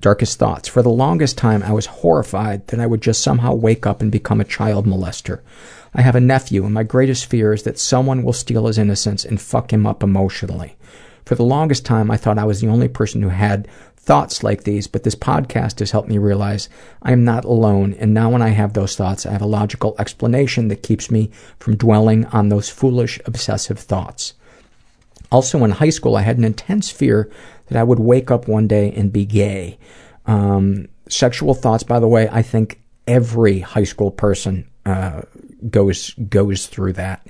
Darkest 0.00 0.38
thoughts. 0.38 0.68
For 0.68 0.82
the 0.82 0.90
longest 0.90 1.38
time, 1.38 1.62
I 1.62 1.72
was 1.72 1.86
horrified 1.86 2.68
that 2.68 2.80
I 2.80 2.86
would 2.86 3.00
just 3.00 3.22
somehow 3.22 3.54
wake 3.54 3.86
up 3.86 4.00
and 4.00 4.12
become 4.12 4.40
a 4.40 4.44
child 4.44 4.86
molester. 4.86 5.40
I 5.94 6.02
have 6.02 6.16
a 6.16 6.20
nephew, 6.20 6.64
and 6.64 6.72
my 6.72 6.84
greatest 6.84 7.26
fear 7.26 7.52
is 7.52 7.64
that 7.64 7.78
someone 7.78 8.22
will 8.22 8.32
steal 8.32 8.66
his 8.66 8.78
innocence 8.78 9.24
and 9.24 9.40
fuck 9.40 9.72
him 9.72 9.86
up 9.86 10.02
emotionally. 10.02 10.76
For 11.26 11.34
the 11.34 11.44
longest 11.44 11.84
time, 11.84 12.10
I 12.10 12.16
thought 12.16 12.38
I 12.38 12.44
was 12.44 12.60
the 12.60 12.68
only 12.68 12.88
person 12.88 13.22
who 13.22 13.28
had 13.28 13.68
thoughts 13.96 14.42
like 14.42 14.64
these, 14.64 14.86
but 14.86 15.04
this 15.04 15.14
podcast 15.14 15.78
has 15.78 15.92
helped 15.92 16.08
me 16.08 16.18
realize 16.18 16.68
I 17.02 17.12
am 17.12 17.24
not 17.24 17.44
alone, 17.44 17.94
and 17.94 18.12
now 18.12 18.30
when 18.30 18.42
I 18.42 18.48
have 18.48 18.72
those 18.72 18.96
thoughts, 18.96 19.26
I 19.26 19.32
have 19.32 19.42
a 19.42 19.46
logical 19.46 19.94
explanation 19.98 20.68
that 20.68 20.82
keeps 20.82 21.10
me 21.10 21.30
from 21.58 21.76
dwelling 21.76 22.24
on 22.26 22.48
those 22.48 22.68
foolish, 22.68 23.20
obsessive 23.26 23.78
thoughts. 23.78 24.34
Also, 25.30 25.62
in 25.62 25.70
high 25.70 25.90
school, 25.90 26.16
I 26.16 26.22
had 26.22 26.38
an 26.38 26.44
intense 26.44 26.90
fear 26.90 27.30
that 27.68 27.78
I 27.78 27.84
would 27.84 28.00
wake 28.00 28.30
up 28.30 28.48
one 28.48 28.66
day 28.66 28.92
and 28.92 29.12
be 29.12 29.24
gay. 29.24 29.78
Um, 30.26 30.88
sexual 31.08 31.54
thoughts, 31.54 31.82
by 31.84 32.00
the 32.00 32.08
way, 32.08 32.28
I 32.30 32.42
think 32.42 32.80
every 33.06 33.60
high 33.60 33.84
school 33.84 34.10
person 34.10 34.68
uh, 34.84 35.22
goes 35.70 36.14
goes 36.28 36.66
through 36.66 36.94
that, 36.94 37.26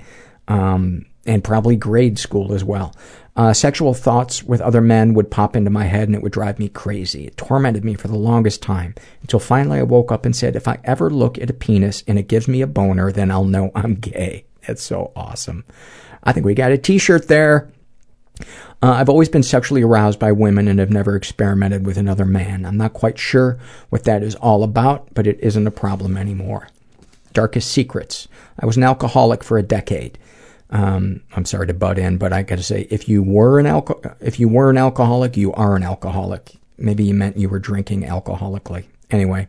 um, 0.47 1.05
and 1.25 1.43
probably 1.43 1.75
grade 1.75 2.19
school 2.19 2.53
as 2.53 2.63
well. 2.63 2.93
Uh, 3.35 3.51
sexual 3.51 3.95
thoughts 3.95 4.43
with 4.43 4.61
other 4.61 4.81
men 4.81 5.15
would 5.15 5.31
pop 5.31 5.55
into 5.55 5.71
my 5.71 5.85
head 5.85 6.07
and 6.07 6.15
it 6.15 6.21
would 6.21 6.31
drive 6.31 6.59
me 6.59 6.69
crazy. 6.69 7.25
It 7.25 7.35
tormented 7.35 7.83
me 7.83 7.95
for 7.95 8.07
the 8.07 8.15
longest 8.15 8.61
time 8.61 8.93
until 9.21 9.39
finally 9.39 9.79
I 9.79 9.83
woke 9.83 10.11
up 10.11 10.23
and 10.23 10.35
said, 10.35 10.55
if 10.55 10.67
I 10.67 10.79
ever 10.83 11.09
look 11.09 11.39
at 11.39 11.49
a 11.49 11.53
penis 11.53 12.03
and 12.07 12.19
it 12.19 12.27
gives 12.27 12.47
me 12.47 12.61
a 12.61 12.67
boner, 12.67 13.11
then 13.11 13.31
I'll 13.31 13.43
know 13.43 13.71
I'm 13.75 13.95
gay. 13.95 14.45
That's 14.67 14.83
so 14.83 15.11
awesome. 15.15 15.65
I 16.23 16.31
think 16.31 16.45
we 16.45 16.53
got 16.53 16.71
a 16.71 16.77
t 16.77 16.99
shirt 16.99 17.27
there. 17.27 17.71
Uh, 18.81 18.91
I've 18.91 19.09
always 19.09 19.29
been 19.29 19.43
sexually 19.43 19.81
aroused 19.81 20.19
by 20.19 20.31
women 20.31 20.67
and 20.67 20.79
have 20.79 20.89
never 20.89 21.15
experimented 21.15 21.85
with 21.85 21.97
another 21.97 22.25
man. 22.25 22.65
I'm 22.65 22.77
not 22.77 22.93
quite 22.93 23.17
sure 23.17 23.57
what 23.89 24.03
that 24.03 24.23
is 24.23 24.35
all 24.35 24.63
about, 24.63 25.13
but 25.13 25.25
it 25.25 25.39
isn't 25.39 25.67
a 25.67 25.71
problem 25.71 26.17
anymore. 26.17 26.67
Darkest 27.33 27.71
secrets. 27.71 28.27
I 28.59 28.65
was 28.65 28.77
an 28.77 28.83
alcoholic 28.83 29.43
for 29.43 29.57
a 29.57 29.63
decade. 29.63 30.17
Um, 30.69 31.21
I'm 31.35 31.45
sorry 31.45 31.67
to 31.67 31.73
butt 31.73 31.99
in, 31.99 32.17
but 32.17 32.33
I 32.33 32.41
got 32.43 32.57
to 32.57 32.63
say, 32.63 32.87
if 32.89 33.07
you 33.07 33.21
were 33.21 33.59
an 33.59 33.65
alco- 33.65 34.15
if 34.19 34.39
you 34.39 34.47
were 34.47 34.69
an 34.69 34.77
alcoholic, 34.77 35.37
you 35.37 35.53
are 35.53 35.75
an 35.75 35.83
alcoholic. 35.83 36.55
Maybe 36.77 37.03
you 37.03 37.13
meant 37.13 37.37
you 37.37 37.49
were 37.49 37.59
drinking 37.59 38.03
alcoholically. 38.03 38.85
Anyway, 39.11 39.47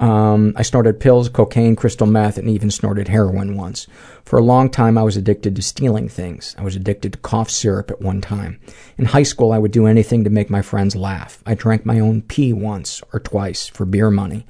Um, 0.00 0.54
I 0.56 0.62
snorted 0.62 0.98
pills, 0.98 1.28
cocaine, 1.28 1.76
crystal 1.76 2.08
meth, 2.08 2.36
and 2.36 2.48
even 2.48 2.72
snorted 2.72 3.06
heroin 3.06 3.56
once. 3.56 3.86
For 4.24 4.36
a 4.36 4.42
long 4.42 4.68
time, 4.68 4.98
I 4.98 5.04
was 5.04 5.16
addicted 5.16 5.54
to 5.54 5.62
stealing 5.62 6.08
things. 6.08 6.56
I 6.58 6.64
was 6.64 6.74
addicted 6.74 7.12
to 7.12 7.18
cough 7.20 7.50
syrup 7.50 7.88
at 7.88 8.00
one 8.02 8.20
time. 8.20 8.58
In 8.98 9.04
high 9.04 9.22
school, 9.22 9.52
I 9.52 9.58
would 9.58 9.70
do 9.70 9.86
anything 9.86 10.24
to 10.24 10.30
make 10.30 10.50
my 10.50 10.60
friends 10.60 10.96
laugh. 10.96 11.40
I 11.46 11.54
drank 11.54 11.86
my 11.86 12.00
own 12.00 12.22
pee 12.22 12.52
once 12.52 13.00
or 13.12 13.20
twice 13.20 13.68
for 13.68 13.84
beer 13.84 14.10
money. 14.10 14.44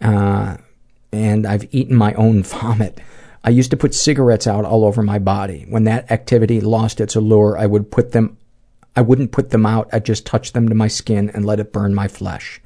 Uh, 0.00 0.58
and 1.12 1.46
I've 1.46 1.72
eaten 1.74 1.96
my 1.96 2.14
own 2.14 2.42
vomit. 2.42 3.00
I 3.44 3.50
used 3.50 3.70
to 3.72 3.76
put 3.76 3.94
cigarettes 3.94 4.46
out 4.46 4.64
all 4.64 4.84
over 4.84 5.02
my 5.02 5.18
body. 5.18 5.66
When 5.68 5.84
that 5.84 6.10
activity 6.10 6.60
lost 6.60 7.00
its 7.00 7.16
allure, 7.16 7.58
I 7.58 7.66
would 7.66 7.90
put 7.90 8.12
them 8.12 8.36
I 8.94 9.00
wouldn't 9.00 9.32
put 9.32 9.50
them 9.50 9.64
out, 9.64 9.88
I'd 9.90 10.04
just 10.04 10.26
touch 10.26 10.52
them 10.52 10.68
to 10.68 10.74
my 10.74 10.88
skin 10.88 11.30
and 11.30 11.46
let 11.46 11.60
it 11.60 11.72
burn 11.72 11.94
my 11.94 12.08
flesh. 12.08 12.60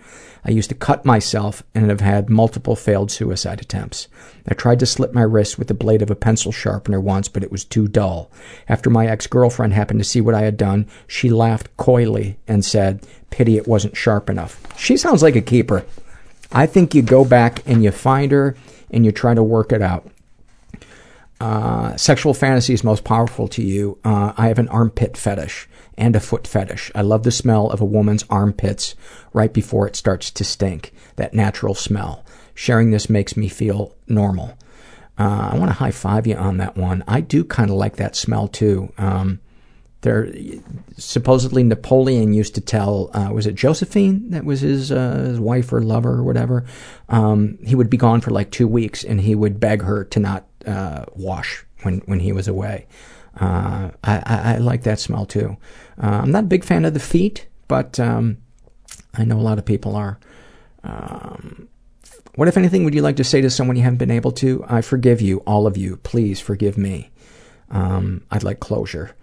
I 0.45 0.51
used 0.51 0.69
to 0.71 0.75
cut 0.75 1.05
myself 1.05 1.63
and 1.75 1.89
have 1.89 2.01
had 2.01 2.29
multiple 2.29 2.75
failed 2.75 3.13
suicide 3.13 3.61
attempts. 3.61 4.09
I 4.49 4.55
tried 4.55 4.81
to 4.81 4.87
slit 4.87 5.15
my 5.15 5.23
wrist 5.23 5.59
with 5.59 5.69
the 5.69 5.75
blade 5.75 6.03
of 6.03 6.11
a 6.11 6.17
pencil 6.17 6.51
sharpener 6.51 7.01
once, 7.01 7.29
but 7.29 7.45
it 7.45 7.53
was 7.53 7.65
too 7.65 7.87
dull. 7.87 8.31
After 8.69 8.91
my 8.91 9.07
ex 9.07 9.27
girlfriend 9.27 9.73
happened 9.73 10.01
to 10.01 10.05
see 10.05 10.21
what 10.21 10.35
I 10.35 10.43
had 10.43 10.57
done, 10.57 10.87
she 11.07 11.31
laughed 11.31 11.77
coyly 11.77 12.39
and 12.49 12.65
said, 12.65 13.07
Pity 13.31 13.57
it 13.57 13.69
wasn't 13.69 13.97
sharp 13.97 14.29
enough. 14.29 14.61
She 14.77 14.97
sounds 14.97 15.23
like 15.23 15.37
a 15.37 15.41
keeper. 15.41 15.85
I 16.53 16.67
think 16.67 16.95
you 16.95 17.03
go 17.03 17.25
back 17.25 17.63
and 17.67 17.83
you 17.83 17.91
find 17.91 18.33
her 18.33 18.57
and 18.91 19.05
you 19.05 19.13
try 19.13 19.35
to 19.35 19.43
work 19.43 19.73
it 19.73 19.83
out. 19.83 20.09
Uh, 21.39 21.95
sexual 21.97 22.35
is 22.35 22.85
most 22.85 23.05
powerful 23.05 23.47
to 23.49 23.63
you. 23.63 23.99
Uh, 24.05 24.33
I 24.37 24.49
have 24.49 24.59
an 24.59 24.69
armpit 24.69 25.17
fetish 25.17 25.69
and 25.99 26.17
a 26.17 26.21
foot 26.21 26.47
fetish. 26.47 26.91
I 26.95 27.03
love 27.03 27.25
the 27.25 27.31
smell 27.31 27.71
of 27.71 27.81
a 27.81 27.85
woman's 27.85 28.25
armpits 28.31 28.95
right 29.33 29.53
before 29.53 29.87
it 29.87 29.97
starts 29.97 30.31
to 30.31 30.45
stink. 30.45 30.93
That 31.17 31.35
natural 31.35 31.75
smell. 31.75 32.25
Sharing 32.55 32.91
this 32.91 33.11
makes 33.11 33.37
me 33.37 33.49
feel 33.49 33.95
normal. 34.09 34.57
Uh, 35.19 35.51
I 35.53 35.59
want 35.59 35.71
to 35.71 35.75
high 35.75 35.91
five 35.91 36.27
you 36.27 36.37
on 36.37 36.57
that 36.59 36.77
one. 36.77 37.05
I 37.07 37.21
do 37.21 37.45
kind 37.45 37.71
of 37.71 37.77
like 37.77 37.97
that 37.97 38.17
smell 38.17 38.49
too. 38.49 38.93
Um, 38.97 39.41
supposedly 40.97 41.63
Napoleon 41.63 42.33
used 42.33 42.55
to 42.55 42.61
tell, 42.61 43.11
uh, 43.15 43.33
was 43.33 43.47
it 43.47 43.55
Josephine 43.55 44.31
that 44.31 44.45
was 44.45 44.61
his, 44.61 44.93
uh, 44.93 45.25
his 45.29 45.41
wife 45.41 45.73
or 45.73 45.83
lover 45.83 46.13
or 46.13 46.23
whatever? 46.23 46.65
Um, 47.09 47.59
he 47.65 47.75
would 47.75 47.91
be 47.91 47.97
gone 47.97 48.21
for 48.21 48.31
like 48.31 48.51
two 48.51 48.69
weeks 48.69 49.05
and 49.05 49.21
he 49.21 49.35
would 49.35 49.61
beg 49.61 49.83
her 49.83 50.05
to 50.05 50.21
not 50.21 50.47
uh, 50.67 51.05
wash 51.15 51.65
when, 51.83 51.99
when 52.07 52.21
he 52.21 52.33
was 52.33 52.49
away. 52.49 52.87
Uh, 53.41 53.91
I, 54.03 54.23
I, 54.25 54.55
I 54.55 54.57
like 54.59 54.83
that 54.85 54.99
smell 55.01 55.27
too. 55.27 55.57
Uh, 56.03 56.21
I'm 56.23 56.31
not 56.31 56.45
a 56.45 56.49
big 56.49 56.65
fan 56.65 56.85
of 56.85 56.95
the 56.95 57.01
feet, 57.01 57.47
but 57.69 58.01
um, 58.01 58.39
I 59.15 59.25
know 59.25 59.39
a 59.39 59.43
lot 59.43 59.59
of 59.59 59.65
people 59.65 59.97
are. 59.97 60.19
Um, 60.85 61.69
what, 62.37 62.49
if 62.49 62.57
anything, 62.57 62.85
would 62.85 62.95
you 62.95 63.03
like 63.03 63.17
to 63.17 63.25
say 63.25 63.41
to 63.41 63.51
someone 63.51 63.77
you 63.77 63.83
haven't 63.83 63.99
been 63.99 64.11
able 64.11 64.33
to? 64.33 64.65
I 64.69 64.83
forgive 64.83 65.21
you, 65.21 65.39
all 65.47 65.67
of 65.67 65.77
you. 65.77 65.97
Please 65.97 66.39
forgive 66.39 66.77
me. 66.77 67.11
Um, 67.71 68.23
I'd 68.31 68.43
like 68.43 68.61
closure. 68.61 69.15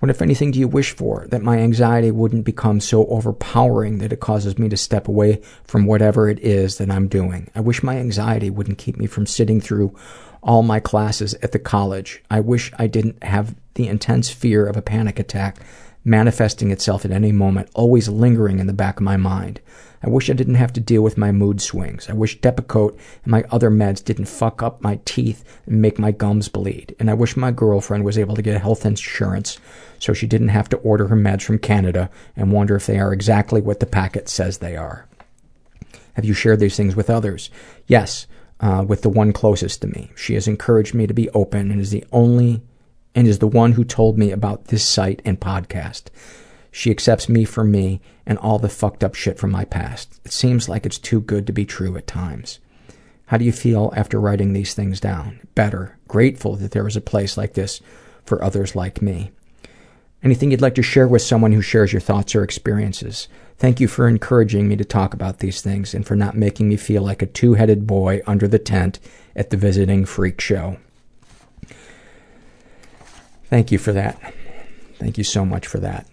What, 0.00 0.10
if 0.10 0.20
anything, 0.20 0.50
do 0.50 0.58
you 0.58 0.68
wish 0.68 0.94
for? 0.94 1.26
That 1.28 1.42
my 1.42 1.58
anxiety 1.58 2.10
wouldn't 2.10 2.44
become 2.44 2.80
so 2.80 3.06
overpowering 3.06 3.98
that 3.98 4.12
it 4.12 4.20
causes 4.20 4.58
me 4.58 4.68
to 4.68 4.76
step 4.76 5.08
away 5.08 5.40
from 5.64 5.86
whatever 5.86 6.28
it 6.28 6.38
is 6.40 6.78
that 6.78 6.90
I'm 6.90 7.08
doing. 7.08 7.50
I 7.54 7.60
wish 7.60 7.82
my 7.82 7.96
anxiety 7.96 8.50
wouldn't 8.50 8.78
keep 8.78 8.96
me 8.96 9.06
from 9.06 9.26
sitting 9.26 9.60
through 9.60 9.96
all 10.42 10.62
my 10.62 10.78
classes 10.78 11.34
at 11.42 11.52
the 11.52 11.58
college. 11.58 12.22
I 12.30 12.40
wish 12.40 12.70
I 12.78 12.86
didn't 12.86 13.22
have 13.22 13.54
the 13.74 13.88
intense 13.88 14.30
fear 14.30 14.66
of 14.66 14.76
a 14.76 14.82
panic 14.82 15.18
attack 15.18 15.58
manifesting 16.04 16.70
itself 16.70 17.04
at 17.04 17.10
any 17.10 17.32
moment, 17.32 17.70
always 17.74 18.08
lingering 18.08 18.58
in 18.58 18.66
the 18.66 18.72
back 18.74 18.98
of 18.98 19.04
my 19.04 19.16
mind. 19.16 19.60
I 20.04 20.10
wish 20.10 20.28
I 20.28 20.34
didn't 20.34 20.56
have 20.56 20.72
to 20.74 20.80
deal 20.80 21.00
with 21.00 21.16
my 21.16 21.32
mood 21.32 21.62
swings. 21.62 22.10
I 22.10 22.12
wish 22.12 22.38
Depakote 22.40 22.98
and 23.22 23.30
my 23.30 23.42
other 23.50 23.70
meds 23.70 24.04
didn't 24.04 24.26
fuck 24.26 24.62
up 24.62 24.82
my 24.82 25.00
teeth 25.06 25.42
and 25.64 25.80
make 25.80 25.98
my 25.98 26.12
gums 26.12 26.48
bleed. 26.48 26.94
And 27.00 27.08
I 27.08 27.14
wish 27.14 27.38
my 27.38 27.50
girlfriend 27.50 28.04
was 28.04 28.18
able 28.18 28.36
to 28.36 28.42
get 28.42 28.60
health 28.60 28.84
insurance 28.84 29.58
so 29.98 30.12
she 30.12 30.26
didn't 30.26 30.48
have 30.48 30.68
to 30.68 30.76
order 30.78 31.08
her 31.08 31.16
meds 31.16 31.42
from 31.42 31.58
Canada 31.58 32.10
and 32.36 32.52
wonder 32.52 32.76
if 32.76 32.84
they 32.84 32.98
are 32.98 33.14
exactly 33.14 33.62
what 33.62 33.80
the 33.80 33.86
packet 33.86 34.28
says 34.28 34.58
they 34.58 34.76
are. 34.76 35.06
Have 36.12 36.26
you 36.26 36.34
shared 36.34 36.60
these 36.60 36.76
things 36.76 36.94
with 36.94 37.08
others? 37.08 37.48
Yes, 37.86 38.26
uh, 38.60 38.84
with 38.86 39.00
the 39.00 39.08
one 39.08 39.32
closest 39.32 39.80
to 39.80 39.88
me. 39.88 40.10
She 40.14 40.34
has 40.34 40.46
encouraged 40.46 40.92
me 40.92 41.06
to 41.06 41.14
be 41.14 41.30
open 41.30 41.70
and 41.70 41.80
is 41.80 41.90
the 41.90 42.04
only 42.12 42.60
and 43.14 43.26
is 43.26 43.38
the 43.38 43.46
one 43.46 43.72
who 43.72 43.84
told 43.84 44.18
me 44.18 44.32
about 44.32 44.66
this 44.66 44.86
site 44.86 45.22
and 45.24 45.40
podcast. 45.40 46.04
She 46.76 46.90
accepts 46.90 47.28
me 47.28 47.44
for 47.44 47.62
me 47.62 48.00
and 48.26 48.36
all 48.38 48.58
the 48.58 48.68
fucked 48.68 49.04
up 49.04 49.14
shit 49.14 49.38
from 49.38 49.52
my 49.52 49.64
past. 49.64 50.20
It 50.24 50.32
seems 50.32 50.68
like 50.68 50.84
it's 50.84 50.98
too 50.98 51.20
good 51.20 51.46
to 51.46 51.52
be 51.52 51.64
true 51.64 51.96
at 51.96 52.08
times. 52.08 52.58
How 53.26 53.36
do 53.36 53.44
you 53.44 53.52
feel 53.52 53.92
after 53.94 54.18
writing 54.18 54.52
these 54.52 54.74
things 54.74 54.98
down? 54.98 55.38
Better. 55.54 55.96
Grateful 56.08 56.56
that 56.56 56.72
there 56.72 56.88
is 56.88 56.96
a 56.96 57.00
place 57.00 57.36
like 57.36 57.54
this 57.54 57.80
for 58.24 58.42
others 58.42 58.74
like 58.74 59.00
me. 59.00 59.30
Anything 60.24 60.50
you'd 60.50 60.60
like 60.60 60.74
to 60.74 60.82
share 60.82 61.06
with 61.06 61.22
someone 61.22 61.52
who 61.52 61.62
shares 61.62 61.92
your 61.92 62.00
thoughts 62.00 62.34
or 62.34 62.42
experiences? 62.42 63.28
Thank 63.56 63.78
you 63.78 63.86
for 63.86 64.08
encouraging 64.08 64.66
me 64.66 64.74
to 64.74 64.84
talk 64.84 65.14
about 65.14 65.38
these 65.38 65.62
things 65.62 65.94
and 65.94 66.04
for 66.04 66.16
not 66.16 66.36
making 66.36 66.68
me 66.68 66.76
feel 66.76 67.02
like 67.02 67.22
a 67.22 67.26
two 67.26 67.54
headed 67.54 67.86
boy 67.86 68.20
under 68.26 68.48
the 68.48 68.58
tent 68.58 68.98
at 69.36 69.50
the 69.50 69.56
visiting 69.56 70.04
freak 70.04 70.40
show. 70.40 70.78
Thank 73.44 73.70
you 73.70 73.78
for 73.78 73.92
that. 73.92 74.34
Thank 74.98 75.18
you 75.18 75.24
so 75.24 75.44
much 75.44 75.68
for 75.68 75.78
that. 75.78 76.08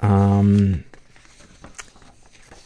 Um, 0.00 0.84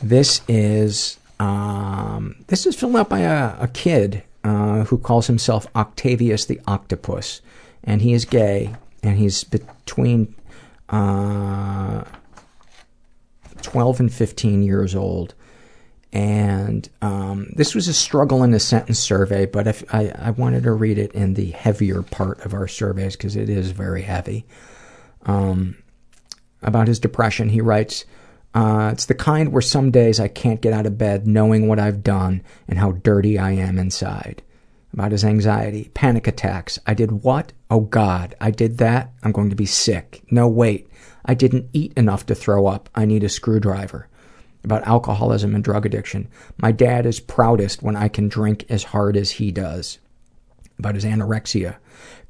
this 0.02 0.40
is 0.48 1.18
um, 1.40 2.36
this 2.46 2.66
is 2.66 2.76
filled 2.76 2.96
out 2.96 3.08
by 3.08 3.20
a, 3.20 3.56
a 3.60 3.68
kid 3.68 4.22
uh, 4.44 4.84
who 4.84 4.98
calls 4.98 5.26
himself 5.26 5.66
Octavius 5.74 6.44
the 6.44 6.60
Octopus, 6.66 7.40
and 7.82 8.02
he 8.02 8.12
is 8.12 8.24
gay, 8.24 8.74
and 9.02 9.18
he's 9.18 9.44
between 9.44 10.34
uh, 10.88 12.04
twelve 13.62 14.00
and 14.00 14.12
fifteen 14.12 14.62
years 14.62 14.94
old. 14.94 15.34
And 16.12 16.88
um, 17.02 17.48
this 17.56 17.74
was 17.74 17.88
a 17.88 17.92
struggle 17.92 18.44
in 18.44 18.54
a 18.54 18.60
sentence 18.60 19.00
survey, 19.00 19.46
but 19.46 19.66
if 19.66 19.82
I, 19.92 20.12
I 20.16 20.30
wanted 20.30 20.62
to 20.62 20.72
read 20.72 20.96
it 20.96 21.10
in 21.10 21.34
the 21.34 21.50
heavier 21.50 22.02
part 22.02 22.38
of 22.44 22.54
our 22.54 22.68
surveys 22.68 23.16
because 23.16 23.34
it 23.34 23.48
is 23.48 23.72
very 23.72 24.02
heavy. 24.02 24.44
Um, 25.26 25.76
about 26.64 26.88
his 26.88 26.98
depression, 26.98 27.50
he 27.50 27.60
writes, 27.60 28.04
uh, 28.54 28.90
It's 28.92 29.06
the 29.06 29.14
kind 29.14 29.52
where 29.52 29.62
some 29.62 29.90
days 29.90 30.18
I 30.18 30.28
can't 30.28 30.60
get 30.60 30.72
out 30.72 30.86
of 30.86 30.98
bed 30.98 31.26
knowing 31.26 31.68
what 31.68 31.78
I've 31.78 32.02
done 32.02 32.42
and 32.66 32.78
how 32.78 32.92
dirty 32.92 33.38
I 33.38 33.52
am 33.52 33.78
inside. 33.78 34.42
About 34.92 35.12
his 35.12 35.24
anxiety, 35.24 35.90
panic 35.94 36.26
attacks. 36.26 36.78
I 36.86 36.94
did 36.94 37.22
what? 37.24 37.52
Oh 37.70 37.80
God, 37.80 38.34
I 38.40 38.50
did 38.50 38.78
that? 38.78 39.12
I'm 39.22 39.32
going 39.32 39.50
to 39.50 39.56
be 39.56 39.66
sick. 39.66 40.22
No, 40.30 40.48
wait. 40.48 40.88
I 41.24 41.34
didn't 41.34 41.68
eat 41.72 41.92
enough 41.96 42.26
to 42.26 42.34
throw 42.34 42.66
up. 42.66 42.88
I 42.94 43.04
need 43.04 43.24
a 43.24 43.28
screwdriver 43.28 44.08
about 44.64 44.86
alcoholism 44.86 45.54
and 45.54 45.62
drug 45.62 45.84
addiction. 45.86 46.28
My 46.56 46.72
dad 46.72 47.06
is 47.06 47.20
proudest 47.20 47.82
when 47.82 47.96
I 47.96 48.08
can 48.08 48.28
drink 48.28 48.64
as 48.70 48.84
hard 48.84 49.16
as 49.16 49.32
he 49.32 49.52
does. 49.52 49.98
About 50.78 50.94
his 50.94 51.04
anorexia. 51.04 51.76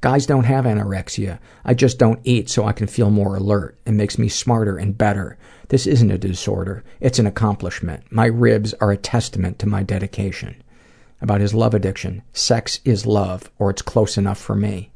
Guys 0.05 0.27
don't 0.27 0.43
have 0.43 0.65
anorexia. 0.65 1.39
I 1.63 1.73
just 1.73 1.97
don't 1.97 2.19
eat 2.23 2.47
so 2.47 2.63
I 2.63 2.73
can 2.73 2.85
feel 2.85 3.09
more 3.09 3.37
alert. 3.37 3.79
It 3.87 3.93
makes 3.93 4.19
me 4.19 4.29
smarter 4.29 4.77
and 4.77 4.95
better. 4.95 5.35
This 5.69 5.87
isn't 5.87 6.11
a 6.11 6.17
disorder. 6.19 6.83
It's 6.99 7.17
an 7.17 7.25
accomplishment. 7.25 8.03
My 8.11 8.27
ribs 8.27 8.75
are 8.75 8.91
a 8.91 8.97
testament 8.97 9.57
to 9.57 9.67
my 9.67 9.81
dedication. 9.81 10.61
About 11.21 11.41
his 11.41 11.55
love 11.55 11.73
addiction. 11.73 12.21
Sex 12.33 12.81
is 12.85 13.07
love, 13.07 13.49
or 13.57 13.71
it's 13.71 13.81
close 13.81 14.15
enough 14.15 14.37
for 14.37 14.55
me 14.55 14.91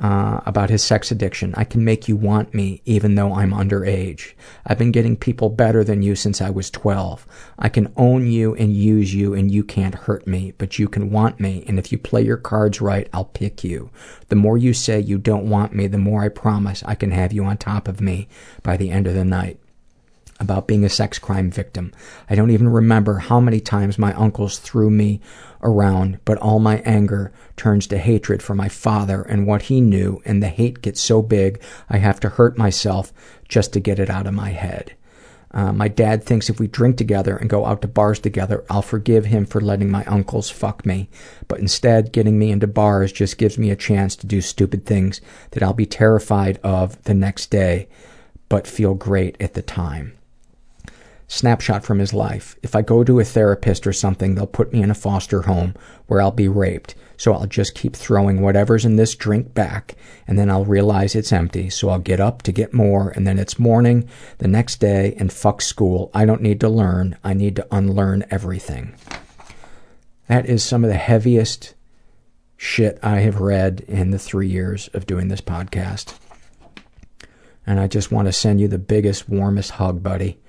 Uh, 0.00 0.40
about 0.46 0.70
his 0.70 0.82
sex 0.82 1.10
addiction. 1.10 1.52
I 1.58 1.64
can 1.64 1.84
make 1.84 2.08
you 2.08 2.16
want 2.16 2.54
me 2.54 2.80
even 2.86 3.16
though 3.16 3.34
I'm 3.34 3.50
underage. 3.50 4.32
I've 4.66 4.78
been 4.78 4.92
getting 4.92 5.14
people 5.14 5.50
better 5.50 5.84
than 5.84 6.00
you 6.00 6.16
since 6.16 6.40
I 6.40 6.48
was 6.48 6.70
12. 6.70 7.26
I 7.58 7.68
can 7.68 7.92
own 7.98 8.26
you 8.26 8.54
and 8.54 8.74
use 8.74 9.12
you 9.14 9.34
and 9.34 9.50
you 9.50 9.62
can't 9.62 9.94
hurt 9.94 10.26
me, 10.26 10.54
but 10.56 10.78
you 10.78 10.88
can 10.88 11.10
want 11.10 11.38
me 11.38 11.64
and 11.68 11.78
if 11.78 11.92
you 11.92 11.98
play 11.98 12.22
your 12.22 12.38
cards 12.38 12.80
right, 12.80 13.10
I'll 13.12 13.26
pick 13.26 13.62
you. 13.62 13.90
The 14.28 14.36
more 14.36 14.56
you 14.56 14.72
say 14.72 14.98
you 15.00 15.18
don't 15.18 15.50
want 15.50 15.74
me, 15.74 15.86
the 15.86 15.98
more 15.98 16.22
I 16.22 16.30
promise 16.30 16.82
I 16.86 16.94
can 16.94 17.10
have 17.10 17.34
you 17.34 17.44
on 17.44 17.58
top 17.58 17.86
of 17.86 18.00
me 18.00 18.26
by 18.62 18.78
the 18.78 18.90
end 18.90 19.06
of 19.06 19.12
the 19.12 19.24
night 19.26 19.60
about 20.40 20.66
being 20.66 20.84
a 20.84 20.88
sex 20.88 21.18
crime 21.18 21.50
victim. 21.50 21.92
I 22.28 22.34
don't 22.34 22.50
even 22.50 22.68
remember 22.68 23.18
how 23.18 23.38
many 23.38 23.60
times 23.60 23.98
my 23.98 24.12
uncles 24.14 24.58
threw 24.58 24.90
me 24.90 25.20
around, 25.62 26.18
but 26.24 26.38
all 26.38 26.58
my 26.58 26.78
anger 26.78 27.32
turns 27.56 27.86
to 27.88 27.98
hatred 27.98 28.42
for 28.42 28.54
my 28.54 28.68
father 28.68 29.22
and 29.22 29.46
what 29.46 29.62
he 29.62 29.80
knew, 29.80 30.22
and 30.24 30.42
the 30.42 30.48
hate 30.48 30.82
gets 30.82 31.00
so 31.00 31.22
big 31.22 31.62
I 31.88 31.98
have 31.98 32.18
to 32.20 32.30
hurt 32.30 32.56
myself 32.56 33.12
just 33.48 33.72
to 33.74 33.80
get 33.80 33.98
it 33.98 34.10
out 34.10 34.26
of 34.26 34.34
my 34.34 34.50
head. 34.50 34.96
Uh, 35.52 35.72
my 35.72 35.88
dad 35.88 36.22
thinks 36.22 36.48
if 36.48 36.60
we 36.60 36.68
drink 36.68 36.96
together 36.96 37.36
and 37.36 37.50
go 37.50 37.66
out 37.66 37.82
to 37.82 37.88
bars 37.88 38.20
together, 38.20 38.64
I'll 38.70 38.82
forgive 38.82 39.26
him 39.26 39.44
for 39.44 39.60
letting 39.60 39.90
my 39.90 40.04
uncles 40.04 40.48
fuck 40.48 40.86
me. 40.86 41.10
But 41.48 41.58
instead, 41.58 42.12
getting 42.12 42.38
me 42.38 42.52
into 42.52 42.68
bars 42.68 43.10
just 43.10 43.36
gives 43.36 43.58
me 43.58 43.70
a 43.70 43.76
chance 43.76 44.14
to 44.16 44.28
do 44.28 44.40
stupid 44.40 44.86
things 44.86 45.20
that 45.50 45.62
I'll 45.62 45.72
be 45.72 45.86
terrified 45.86 46.60
of 46.62 47.02
the 47.02 47.14
next 47.14 47.50
day, 47.50 47.88
but 48.48 48.68
feel 48.68 48.94
great 48.94 49.36
at 49.40 49.54
the 49.54 49.62
time. 49.62 50.16
Snapshot 51.32 51.84
from 51.84 52.00
his 52.00 52.12
life. 52.12 52.56
If 52.60 52.74
I 52.74 52.82
go 52.82 53.04
to 53.04 53.20
a 53.20 53.24
therapist 53.24 53.86
or 53.86 53.92
something, 53.92 54.34
they'll 54.34 54.48
put 54.48 54.72
me 54.72 54.82
in 54.82 54.90
a 54.90 54.96
foster 54.96 55.42
home 55.42 55.76
where 56.08 56.20
I'll 56.20 56.32
be 56.32 56.48
raped. 56.48 56.96
So 57.16 57.32
I'll 57.32 57.46
just 57.46 57.76
keep 57.76 57.94
throwing 57.94 58.40
whatever's 58.40 58.84
in 58.84 58.96
this 58.96 59.14
drink 59.14 59.54
back, 59.54 59.94
and 60.26 60.36
then 60.36 60.50
I'll 60.50 60.64
realize 60.64 61.14
it's 61.14 61.32
empty. 61.32 61.70
So 61.70 61.88
I'll 61.88 62.00
get 62.00 62.18
up 62.18 62.42
to 62.42 62.52
get 62.52 62.74
more, 62.74 63.10
and 63.10 63.28
then 63.28 63.38
it's 63.38 63.60
morning 63.60 64.08
the 64.38 64.48
next 64.48 64.80
day, 64.80 65.14
and 65.18 65.32
fuck 65.32 65.62
school. 65.62 66.10
I 66.12 66.24
don't 66.24 66.42
need 66.42 66.58
to 66.60 66.68
learn. 66.68 67.16
I 67.22 67.32
need 67.32 67.54
to 67.56 67.66
unlearn 67.70 68.24
everything. 68.28 68.96
That 70.26 70.46
is 70.46 70.64
some 70.64 70.82
of 70.82 70.90
the 70.90 70.96
heaviest 70.96 71.74
shit 72.56 72.98
I 73.04 73.20
have 73.20 73.40
read 73.40 73.84
in 73.86 74.10
the 74.10 74.18
three 74.18 74.48
years 74.48 74.88
of 74.94 75.06
doing 75.06 75.28
this 75.28 75.40
podcast. 75.40 76.18
And 77.64 77.78
I 77.78 77.86
just 77.86 78.10
want 78.10 78.26
to 78.26 78.32
send 78.32 78.60
you 78.60 78.66
the 78.66 78.78
biggest, 78.78 79.28
warmest 79.28 79.70
hug, 79.72 80.02
buddy. 80.02 80.40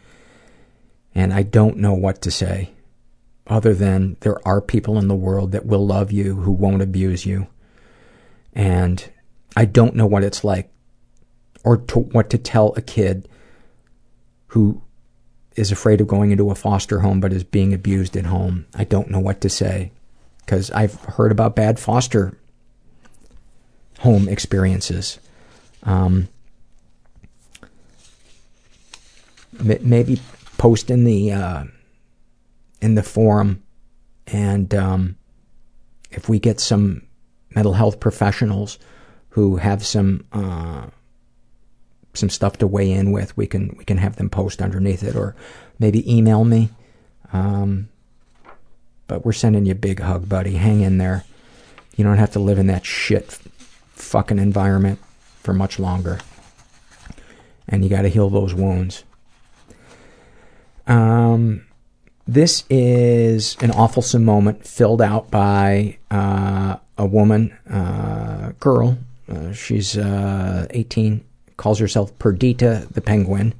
And 1.13 1.33
I 1.33 1.43
don't 1.43 1.77
know 1.77 1.93
what 1.93 2.21
to 2.21 2.31
say 2.31 2.71
other 3.47 3.73
than 3.73 4.15
there 4.21 4.45
are 4.47 4.61
people 4.61 4.97
in 4.97 5.07
the 5.07 5.15
world 5.15 5.51
that 5.51 5.65
will 5.65 5.85
love 5.85 6.11
you 6.11 6.35
who 6.35 6.51
won't 6.51 6.81
abuse 6.81 7.25
you. 7.25 7.47
And 8.53 9.09
I 9.55 9.65
don't 9.65 9.95
know 9.95 10.05
what 10.05 10.23
it's 10.23 10.43
like 10.43 10.71
or 11.63 11.77
to, 11.77 11.99
what 11.99 12.29
to 12.29 12.37
tell 12.37 12.73
a 12.75 12.81
kid 12.81 13.27
who 14.47 14.81
is 15.55 15.71
afraid 15.71 15.99
of 15.99 16.07
going 16.07 16.31
into 16.31 16.49
a 16.49 16.55
foster 16.55 17.01
home 17.01 17.19
but 17.19 17.33
is 17.33 17.43
being 17.43 17.73
abused 17.73 18.15
at 18.15 18.25
home. 18.25 18.65
I 18.73 18.83
don't 18.83 19.09
know 19.09 19.19
what 19.19 19.41
to 19.41 19.49
say 19.49 19.91
because 20.39 20.71
I've 20.71 20.95
heard 21.01 21.31
about 21.31 21.55
bad 21.55 21.79
foster 21.79 22.37
home 23.99 24.27
experiences. 24.27 25.19
Um, 25.83 26.29
maybe 29.61 30.21
post 30.61 30.91
in 30.91 31.05
the 31.05 31.31
uh, 31.31 31.63
in 32.81 32.93
the 32.93 33.01
forum, 33.01 33.63
and 34.27 34.75
um, 34.75 35.17
if 36.11 36.29
we 36.29 36.37
get 36.37 36.59
some 36.59 37.01
mental 37.55 37.73
health 37.73 37.99
professionals 37.99 38.77
who 39.29 39.55
have 39.55 39.83
some 39.83 40.23
uh, 40.31 40.85
some 42.13 42.29
stuff 42.29 42.57
to 42.57 42.67
weigh 42.67 42.91
in 42.91 43.11
with, 43.11 43.35
we 43.35 43.47
can 43.47 43.73
we 43.75 43.83
can 43.83 43.97
have 43.97 44.17
them 44.17 44.29
post 44.29 44.61
underneath 44.61 45.01
it, 45.01 45.15
or 45.15 45.35
maybe 45.79 46.05
email 46.05 46.43
me. 46.43 46.69
Um, 47.33 47.89
but 49.07 49.25
we're 49.25 49.31
sending 49.31 49.65
you 49.65 49.71
a 49.71 49.75
big 49.89 49.99
hug, 49.99 50.29
buddy. 50.29 50.53
Hang 50.53 50.81
in 50.81 50.99
there. 50.99 51.23
You 51.97 52.03
don't 52.03 52.19
have 52.19 52.33
to 52.33 52.39
live 52.39 52.59
in 52.59 52.67
that 52.67 52.85
shit 52.85 53.31
fucking 53.95 54.37
environment 54.37 54.99
for 55.41 55.53
much 55.53 55.79
longer. 55.79 56.19
And 57.67 57.83
you 57.83 57.89
got 57.89 58.03
to 58.03 58.09
heal 58.09 58.29
those 58.29 58.53
wounds. 58.53 59.05
Um, 60.91 61.65
this 62.27 62.65
is 62.69 63.55
an 63.61 63.71
awful 63.71 64.03
moment 64.19 64.67
filled 64.67 65.01
out 65.01 65.31
by 65.31 65.97
uh, 66.11 66.77
a 66.97 67.05
woman, 67.05 67.57
uh, 67.69 68.51
girl. 68.59 68.97
Uh, 69.29 69.53
she's 69.53 69.97
uh, 69.97 70.67
18, 70.71 71.23
calls 71.55 71.79
herself 71.79 72.17
Perdita 72.19 72.89
the 72.91 72.99
Penguin. 72.99 73.53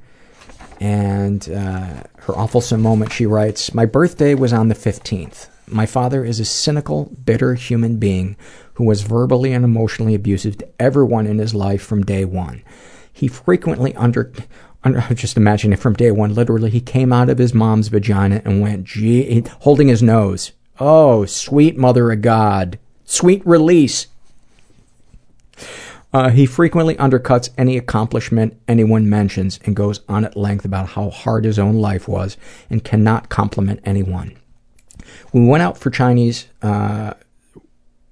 And 0.78 1.48
uh, 1.48 2.02
her 2.18 2.36
awful 2.36 2.62
moment, 2.76 3.12
she 3.12 3.24
writes 3.24 3.72
My 3.72 3.86
birthday 3.86 4.34
was 4.34 4.52
on 4.52 4.68
the 4.68 4.74
15th. 4.74 5.48
My 5.66 5.86
father 5.86 6.26
is 6.26 6.38
a 6.38 6.44
cynical, 6.44 7.06
bitter 7.24 7.54
human 7.54 7.96
being 7.96 8.36
who 8.74 8.84
was 8.84 9.02
verbally 9.02 9.54
and 9.54 9.64
emotionally 9.64 10.14
abusive 10.14 10.58
to 10.58 10.68
everyone 10.78 11.26
in 11.26 11.38
his 11.38 11.54
life 11.54 11.82
from 11.82 12.04
day 12.04 12.26
one. 12.26 12.62
He 13.10 13.28
frequently 13.28 13.94
under 13.94 14.32
just 15.14 15.36
imagine 15.36 15.72
it 15.72 15.78
from 15.78 15.94
day 15.94 16.10
one. 16.10 16.34
Literally, 16.34 16.70
he 16.70 16.80
came 16.80 17.12
out 17.12 17.28
of 17.28 17.38
his 17.38 17.54
mom's 17.54 17.88
vagina 17.88 18.42
and 18.44 18.60
went, 18.60 18.84
gee, 18.84 19.44
holding 19.60 19.88
his 19.88 20.02
nose. 20.02 20.52
Oh, 20.80 21.24
sweet 21.24 21.76
mother 21.76 22.10
of 22.10 22.22
God. 22.22 22.78
Sweet 23.04 23.46
release. 23.46 24.08
Uh, 26.12 26.28
he 26.28 26.44
frequently 26.44 26.94
undercuts 26.96 27.50
any 27.56 27.78
accomplishment 27.78 28.60
anyone 28.68 29.08
mentions 29.08 29.58
and 29.64 29.76
goes 29.76 30.00
on 30.08 30.24
at 30.24 30.36
length 30.36 30.64
about 30.64 30.90
how 30.90 31.08
hard 31.08 31.44
his 31.44 31.58
own 31.58 31.76
life 31.76 32.06
was 32.06 32.36
and 32.68 32.84
cannot 32.84 33.30
compliment 33.30 33.80
anyone. 33.84 34.36
We 35.32 35.46
went 35.46 35.62
out 35.62 35.78
for 35.78 35.90
Chinese 35.90 36.48
uh, 36.60 37.14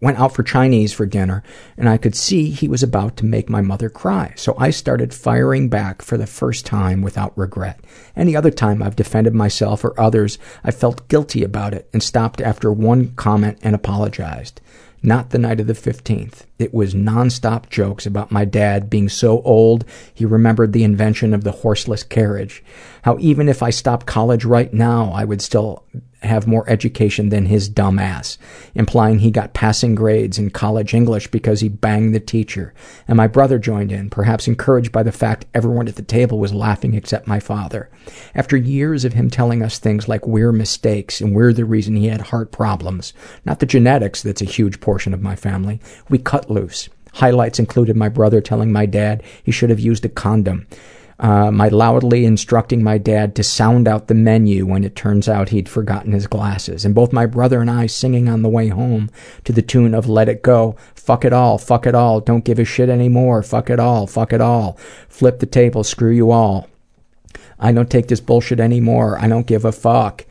went 0.01 0.19
out 0.19 0.35
for 0.35 0.43
Chinese 0.43 0.93
for 0.93 1.07
dinner, 1.07 1.43
and 1.77 1.89
I 1.89 1.99
could 1.99 2.15
see 2.15 2.51
he 2.51 2.69
was 2.69 2.83
about 2.83 3.17
to 3.19 3.27
make 3.27 3.51
my 3.51 3.61
mother 3.61 3.91
cry. 3.91 4.33
So 4.37 4.55
I 4.59 4.71
started 4.71 5.13
firing 5.13 5.69
back 5.69 6.03
for 6.03 6.17
the 6.17 6.27
first 6.27 6.65
time 6.65 7.03
without 7.03 7.37
regret. 7.37 7.81
Any 8.17 8.35
other 8.35 8.51
time 8.51 8.83
I've 8.83 8.97
defended 8.97 9.35
myself 9.35 9.85
or 9.85 9.99
others, 10.01 10.39
I 10.65 10.71
felt 10.71 11.09
guilty 11.09 11.45
about 11.45 11.75
it 11.75 11.89
and 11.93 12.03
stopped 12.03 12.41
after 12.41 12.73
one 12.73 13.15
comment 13.15 13.59
and 13.63 13.75
apologized. 13.75 14.61
Not 15.03 15.31
the 15.31 15.39
night 15.39 15.61
of 15.61 15.67
the 15.67 15.73
15th. 15.73 16.45
It 16.59 16.75
was 16.75 16.93
nonstop 16.93 17.71
jokes 17.71 18.05
about 18.05 18.31
my 18.31 18.45
dad 18.45 18.91
being 18.91 19.09
so 19.09 19.41
old 19.43 19.87
he 20.13 20.27
remembered 20.27 20.75
the 20.75 20.85
invention 20.85 21.33
of 21.33 21.43
the 21.43 21.53
horseless 21.53 22.03
carriage. 22.03 22.63
How 23.03 23.17
even 23.19 23.49
if 23.49 23.63
I 23.63 23.71
stopped 23.71 24.05
college 24.05 24.45
right 24.45 24.73
now, 24.75 25.11
I 25.13 25.25
would 25.25 25.41
still 25.41 25.85
have 26.23 26.47
more 26.47 26.69
education 26.69 27.31
than 27.31 27.47
his 27.47 27.69
dumb 27.69 27.99
ass, 27.99 28.39
implying 28.75 29.21
he 29.21 29.31
got 29.31 29.55
passing 29.55 29.95
grades 29.95 30.39
in 30.39 30.51
college 30.51 30.93
English 30.93 31.29
because 31.29 31.61
he 31.61 31.69
banged 31.69 32.15
the 32.15 32.21
teacher. 32.21 32.75
And 33.09 33.17
my 33.17 33.27
brother 33.27 33.59
joined 33.59 33.91
in, 33.91 34.11
perhaps 34.11 34.47
encouraged 34.47 34.93
by 34.93 35.03
the 35.03 35.13
fact 35.13 35.47
everyone 35.55 35.89
at 35.89 35.97
the 35.97 36.03
table 36.03 36.39
was 36.39 36.53
laughing 36.53 36.95
except 36.95 37.27
my 37.27 37.41
father. 37.41 37.89
After 38.35 38.57
years 38.57 39.05
of 39.05 39.15
him 39.15 39.31
telling 39.31 39.63
us 39.63 39.79
things 39.79 40.09
like 40.09 40.27
we're 40.27 40.53
mistakes 40.53 41.21
and 41.21 41.35
we're 41.35 41.53
the 41.53 41.65
reason 41.65 41.97
he 41.97 42.09
had 42.09 42.21
heart 42.21 42.53
problems, 42.53 43.13
not 43.45 43.61
the 43.61 43.67
genetics 43.67 44.23
that's 44.23 44.43
a 44.43 44.47
huge 44.47 44.81
portion 44.81 45.15
of 45.15 45.23
my 45.23 45.37
family, 45.37 45.81
we 46.09 46.19
cut 46.19 46.51
loose. 46.51 46.89
Highlights 47.15 47.59
included 47.59 47.97
my 47.97 48.09
brother 48.09 48.41
telling 48.41 48.73
my 48.73 48.87
dad 48.87 49.23
he 49.43 49.51
should 49.51 49.71
have 49.71 49.81
used 49.81 50.05
a 50.05 50.09
condom 50.09 50.67
uh, 51.21 51.51
my 51.51 51.69
loudly 51.69 52.25
instructing 52.25 52.83
my 52.83 52.97
dad 52.97 53.37
to 53.37 53.43
sound 53.43 53.87
out 53.87 54.09
the 54.09 54.15
menu 54.15 54.65
when 54.65 54.85
it 54.85 54.97
turns 54.97 55.29
out 55.29 55.51
he'd 55.51 55.69
forgotten 55.69 56.13
his 56.13 56.27
glasses, 56.27 56.85
and 56.85 56.95
both 56.95 57.13
my 57.13 57.27
brother 57.27 57.61
and 57.61 57.71
I 57.71 57.87
singing 57.87 58.27
on 58.27 58.41
the 58.41 58.49
way 58.49 58.69
home 58.69 59.11
to 59.45 59.53
the 59.53 59.61
tune 59.61 59.95
of 59.95 60.09
Let 60.09 60.31
It 60.31 60.43
Go, 60.43 60.77
fuck 60.95 61.27
it 61.27 61.35
all, 61.35 61.59
fuck 61.59 61.87
it 61.87 61.95
all, 61.95 62.21
don't 62.21 62.45
give 62.45 62.59
a 62.59 62.65
shit 62.65 62.89
anymore, 62.89 63.43
fuck 63.43 63.69
it 63.69 63.79
all, 63.79 64.07
fuck 64.07 64.33
it 64.33 64.41
all, 64.41 64.79
flip 65.09 65.41
the 65.41 65.47
table, 65.47 65.85
screw 65.85 66.11
you 66.11 66.31
all. 66.31 66.69
I 67.59 67.73
don't 67.73 67.91
take 67.91 68.09
this 68.09 68.21
bullshit 68.21 68.59
anymore, 68.59 69.19
I 69.21 69.29
don't 69.29 69.47
give 69.47 69.67
a 69.67 69.73
fuck. 69.73 70.25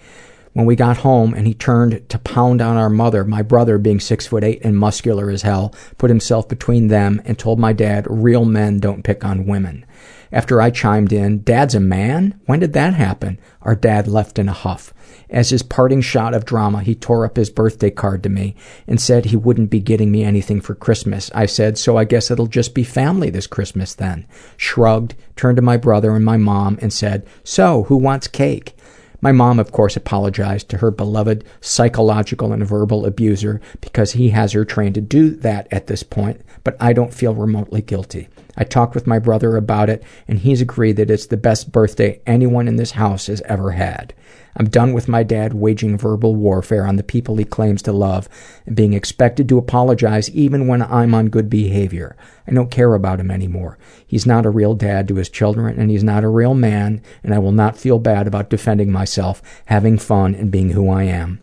When 0.53 0.65
we 0.65 0.75
got 0.75 0.97
home 0.97 1.35
and 1.35 1.45
he 1.45 1.53
turned 1.53 2.09
to 2.09 2.17
pound 2.17 2.61
on 2.61 2.75
our 2.75 2.89
mother, 2.89 3.23
my 3.23 3.43
brother, 3.43 3.77
being 3.77 3.99
six 3.99 4.25
foot 4.25 4.43
eight 4.43 4.61
and 4.63 4.75
muscular 4.75 5.29
as 5.29 5.43
hell, 5.43 5.75
put 5.99 6.09
himself 6.09 6.49
between 6.49 6.87
them 6.87 7.21
and 7.25 7.37
told 7.37 7.59
my 7.59 7.73
dad, 7.73 8.07
real 8.09 8.45
men 8.45 8.79
don't 8.79 9.03
pick 9.03 9.23
on 9.23 9.45
women. 9.45 9.85
After 10.31 10.61
I 10.61 10.69
chimed 10.69 11.11
in, 11.11 11.41
Dad's 11.43 11.73
a 11.75 11.79
man? 11.79 12.39
When 12.45 12.59
did 12.59 12.73
that 12.73 12.93
happen? 12.93 13.39
Our 13.61 13.75
dad 13.75 14.07
left 14.07 14.37
in 14.37 14.47
a 14.47 14.53
huff. 14.53 14.93
As 15.29 15.49
his 15.49 15.63
parting 15.63 16.01
shot 16.01 16.33
of 16.33 16.45
drama, 16.45 16.81
he 16.81 16.95
tore 16.95 17.25
up 17.25 17.35
his 17.35 17.49
birthday 17.49 17.89
card 17.89 18.23
to 18.23 18.29
me 18.29 18.55
and 18.87 18.99
said 18.99 19.25
he 19.25 19.35
wouldn't 19.35 19.69
be 19.69 19.79
getting 19.79 20.11
me 20.11 20.23
anything 20.23 20.61
for 20.61 20.75
Christmas. 20.75 21.29
I 21.33 21.45
said, 21.45 21.77
so 21.77 21.97
I 21.97 22.03
guess 22.03 22.29
it'll 22.31 22.47
just 22.47 22.73
be 22.73 22.83
family 22.83 23.29
this 23.29 23.47
Christmas 23.47 23.93
then. 23.93 24.25
Shrugged, 24.57 25.15
turned 25.35 25.55
to 25.57 25.61
my 25.61 25.77
brother 25.77 26.15
and 26.15 26.25
my 26.25 26.37
mom 26.37 26.77
and 26.81 26.93
said, 26.93 27.25
so 27.43 27.83
who 27.83 27.97
wants 27.97 28.27
cake? 28.27 28.75
My 29.21 29.31
mom, 29.33 29.59
of 29.59 29.71
course, 29.71 29.97
apologized 29.97 30.69
to 30.69 30.77
her 30.77 30.91
beloved 30.91 31.43
psychological 31.59 32.53
and 32.53 32.65
verbal 32.65 33.05
abuser 33.05 33.59
because 33.81 34.13
he 34.13 34.29
has 34.29 34.53
her 34.53 34.63
trained 34.63 34.95
to 34.95 35.01
do 35.01 35.31
that 35.31 35.67
at 35.71 35.87
this 35.87 36.03
point, 36.03 36.41
but 36.63 36.77
I 36.79 36.93
don't 36.93 37.13
feel 37.13 37.35
remotely 37.35 37.81
guilty. 37.81 38.29
I 38.55 38.63
talked 38.63 38.95
with 38.95 39.07
my 39.07 39.19
brother 39.19 39.57
about 39.57 39.89
it, 39.89 40.03
and 40.27 40.39
he's 40.39 40.61
agreed 40.61 40.97
that 40.97 41.11
it's 41.11 41.27
the 41.27 41.37
best 41.37 41.71
birthday 41.71 42.21
anyone 42.25 42.67
in 42.67 42.77
this 42.77 42.91
house 42.91 43.27
has 43.27 43.41
ever 43.41 43.71
had. 43.71 44.13
I'm 44.55 44.69
done 44.69 44.93
with 44.93 45.07
my 45.07 45.23
dad 45.23 45.53
waging 45.53 45.97
verbal 45.97 46.35
warfare 46.35 46.85
on 46.85 46.95
the 46.95 47.03
people 47.03 47.35
he 47.35 47.45
claims 47.45 47.81
to 47.83 47.91
love 47.91 48.27
and 48.65 48.75
being 48.75 48.93
expected 48.93 49.47
to 49.49 49.57
apologize 49.57 50.29
even 50.31 50.67
when 50.67 50.81
I'm 50.81 51.13
on 51.13 51.29
good 51.29 51.49
behavior. 51.49 52.15
I 52.47 52.51
don't 52.51 52.71
care 52.71 52.93
about 52.93 53.19
him 53.19 53.31
anymore. 53.31 53.77
He's 54.05 54.25
not 54.25 54.45
a 54.45 54.49
real 54.49 54.73
dad 54.73 55.07
to 55.07 55.15
his 55.15 55.29
children, 55.29 55.79
and 55.79 55.91
he's 55.91 56.03
not 56.03 56.23
a 56.23 56.29
real 56.29 56.55
man, 56.55 57.01
and 57.23 57.33
I 57.33 57.39
will 57.39 57.51
not 57.51 57.77
feel 57.77 57.99
bad 57.99 58.27
about 58.27 58.49
defending 58.49 58.91
myself, 58.91 59.41
having 59.65 59.97
fun, 59.97 60.33
and 60.35 60.51
being 60.51 60.71
who 60.71 60.89
I 60.89 61.03
am. 61.03 61.41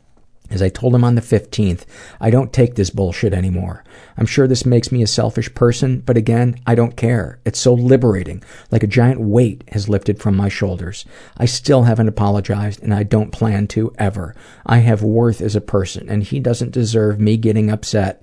As 0.51 0.63
I 0.63 0.69
told 0.69 0.95
him 0.95 1.05
on 1.05 1.17
the 1.17 1.21
15th, 1.21 1.85
I 2.21 2.31
don't 2.31 2.53
take 2.53 2.75
this 2.75 2.91
bullshit 2.91 3.35
anymore. 3.35 3.83
I'm 4.17 4.27
sure 4.27 4.47
this 4.47 4.65
makes 4.65 4.93
me 4.93 5.03
a 5.03 5.07
selfish 5.07 5.53
person, 5.55 6.01
but 6.01 6.17
again, 6.17 6.57
I 6.67 6.75
don't 6.75 6.97
care. 6.97 7.39
It's 7.45 7.59
so 7.59 7.75
liberating, 7.75 8.43
like 8.71 8.83
a 8.83 8.89
giant 8.89 9.21
weight 9.21 9.65
has 9.73 9.89
lifted 9.89 10.21
from 10.21 10.37
my 10.37 10.49
shoulders. 10.49 11.05
I 11.37 11.47
still 11.47 11.83
haven't 11.83 12.09
apologized, 12.09 12.83
and 12.83 12.95
I 12.95 13.03
don't 13.03 13.33
plan 13.33 13.67
to 13.69 13.93
ever. 13.99 14.35
I 14.65 14.79
have 14.79 15.03
worth 15.03 15.41
as 15.41 15.57
a 15.57 15.61
person, 15.61 16.09
and 16.09 16.23
he 16.23 16.39
doesn't 16.39 16.71
deserve 16.71 17.19
me 17.19 17.37
getting 17.37 17.71
upset. 17.71 18.23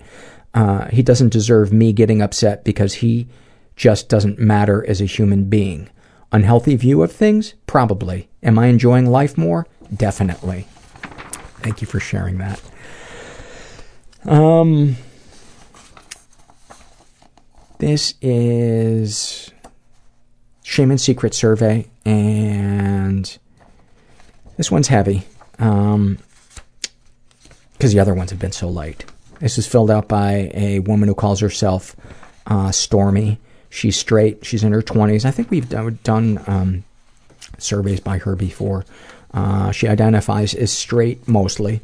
Uh, 0.54 0.88
he 0.90 1.02
doesn't 1.02 1.34
deserve 1.34 1.74
me 1.74 1.92
getting 1.92 2.22
upset 2.22 2.64
because 2.64 2.96
he 2.96 3.28
just 3.76 4.08
doesn't 4.08 4.40
matter 4.40 4.86
as 4.88 5.02
a 5.02 5.06
human 5.06 5.46
being. 5.46 5.90
Unhealthy 6.32 6.76
view 6.76 7.04
of 7.04 7.12
things? 7.12 7.54
Probably. 7.68 8.30
Am 8.42 8.58
I 8.58 8.68
enjoying 8.68 9.08
life 9.08 9.38
more? 9.38 9.68
Definitely. 9.96 10.68
Thank 11.64 11.82
you 11.82 11.88
for 11.88 12.00
sharing 12.02 12.40
that. 12.40 12.62
Um, 14.26 14.98
this 17.80 18.16
is 18.22 19.50
Shame 20.64 20.92
and 20.92 21.00
Secret 21.00 21.34
survey, 21.34 21.88
and 22.06 23.38
this 24.58 24.70
one's 24.70 24.90
heavy 24.90 25.24
because 25.58 26.18
the 27.80 28.00
other 28.00 28.14
ones 28.14 28.30
have 28.32 28.40
been 28.40 28.52
so 28.52 28.68
light. 28.68 29.06
This 29.40 29.58
is 29.58 29.66
filled 29.66 29.90
out 29.90 30.10
by 30.10 30.52
a 30.54 30.80
woman 30.80 31.08
who 31.08 31.16
calls 31.16 31.40
herself 31.40 31.96
uh, 32.46 32.72
Stormy. 32.72 33.40
She's 33.70 33.96
straight. 33.96 34.46
She's 34.46 34.66
in 34.66 34.74
her 34.74 34.82
20s. 34.82 35.24
I 35.26 35.32
think 35.32 35.50
we've 35.50 35.70
done, 35.70 35.98
done 36.04 36.44
um, 36.46 36.84
surveys 37.58 38.00
by 38.00 38.18
her 38.20 38.36
before. 38.36 38.86
Uh, 39.34 39.72
she 39.72 39.88
identifies 39.88 40.54
as 40.54 40.72
straight 40.72 41.28
mostly, 41.28 41.82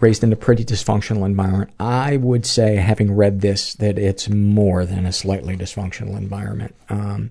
raised 0.00 0.22
in 0.22 0.32
a 0.32 0.36
pretty 0.36 0.64
dysfunctional 0.64 1.24
environment. 1.24 1.70
I 1.80 2.16
would 2.16 2.44
say, 2.44 2.76
having 2.76 3.16
read 3.16 3.40
this, 3.40 3.74
that 3.74 3.98
it's 3.98 4.28
more 4.28 4.84
than 4.84 5.06
a 5.06 5.12
slightly 5.12 5.56
dysfunctional 5.56 6.16
environment. 6.16 6.74
Um, 6.88 7.30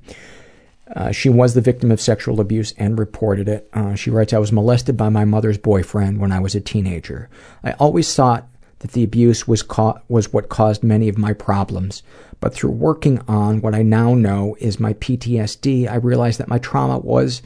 uh, 0.95 1.11
she 1.11 1.29
was 1.29 1.53
the 1.53 1.61
victim 1.61 1.91
of 1.91 2.01
sexual 2.01 2.39
abuse 2.39 2.73
and 2.77 2.99
reported 2.99 3.47
it. 3.47 3.69
Uh, 3.73 3.95
she 3.95 4.09
writes, 4.09 4.33
I 4.33 4.37
was 4.37 4.51
molested 4.51 4.97
by 4.97 5.09
my 5.09 5.25
mother's 5.25 5.57
boyfriend 5.57 6.19
when 6.19 6.31
I 6.31 6.39
was 6.39 6.55
a 6.55 6.61
teenager. 6.61 7.29
I 7.63 7.71
always 7.73 8.13
thought 8.13 8.47
that 8.79 8.91
the 8.91 9.03
abuse 9.03 9.47
was, 9.47 9.63
ca- 9.63 9.99
was 10.09 10.33
what 10.33 10.49
caused 10.49 10.83
many 10.83 11.09
of 11.09 11.17
my 11.17 11.33
problems. 11.33 12.03
But 12.41 12.53
through 12.53 12.71
working 12.71 13.21
on 13.27 13.61
what 13.61 13.73
I 13.73 13.81
now 13.81 14.13
know 14.13 14.57
is 14.59 14.79
my 14.79 14.93
PTSD, 14.93 15.89
I 15.89 15.95
realized 15.95 16.39
that 16.39 16.49
my 16.49 16.59
trauma 16.59 16.99
was, 16.99 17.41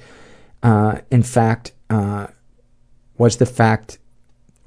uh, 0.68 1.00
in 1.10 1.24
fact, 1.24 1.72
uh, 1.90 2.28
was 3.18 3.38
the 3.38 3.46
fact 3.46 4.00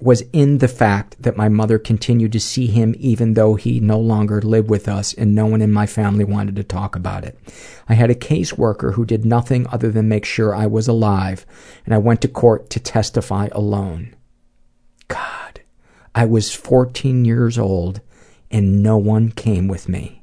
was 0.01 0.22
in 0.32 0.56
the 0.59 0.68
fact 0.68 1.14
that 1.20 1.36
my 1.36 1.47
mother 1.47 1.78
continued 1.78 2.32
to 2.32 2.40
see 2.40 2.68
him 2.68 2.94
even 2.98 3.35
though 3.35 3.55
he 3.55 3.81
no 3.81 4.01
longer 4.01 4.40
lived 4.40 4.70
with 4.70 4.89
us 4.89 5.12
and 5.12 5.35
no 5.35 5.44
one 5.44 5.60
in 5.60 5.70
my 5.70 5.85
family 5.85 6.24
wanted 6.24 6.56
to 6.56 6.64
talk 6.64 6.97
about 6.97 7.22
it. 7.22 7.39
I 7.86 7.93
had 7.93 8.10
a 8.10 8.14
caseworker 8.14 8.94
who 8.94 9.05
did 9.05 9.27
nothing 9.27 9.66
other 9.66 9.90
than 9.90 10.09
make 10.09 10.24
sure 10.24 10.55
I 10.55 10.66
was 10.66 10.89
alive, 10.89 11.44
and 11.85 11.94
I 11.94 11.98
went 11.98 12.22
to 12.22 12.28
court 12.28 12.70
to 12.70 12.81
testify 12.81 13.51
alone. 13.52 14.16
God, 15.09 15.60
I 16.14 16.24
was 16.24 16.55
14 16.55 17.27
years 17.27 17.59
old 17.59 18.01
and 18.51 18.82
no 18.82 18.97
one 18.97 19.31
came 19.31 19.68
with 19.68 19.86
me. 19.86 20.19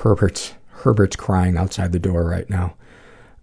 Herbert's 0.00 0.54
Herbert's 0.68 1.16
crying 1.16 1.56
outside 1.56 1.92
the 1.92 1.98
door 1.98 2.24
right 2.24 2.48
now. 2.48 2.74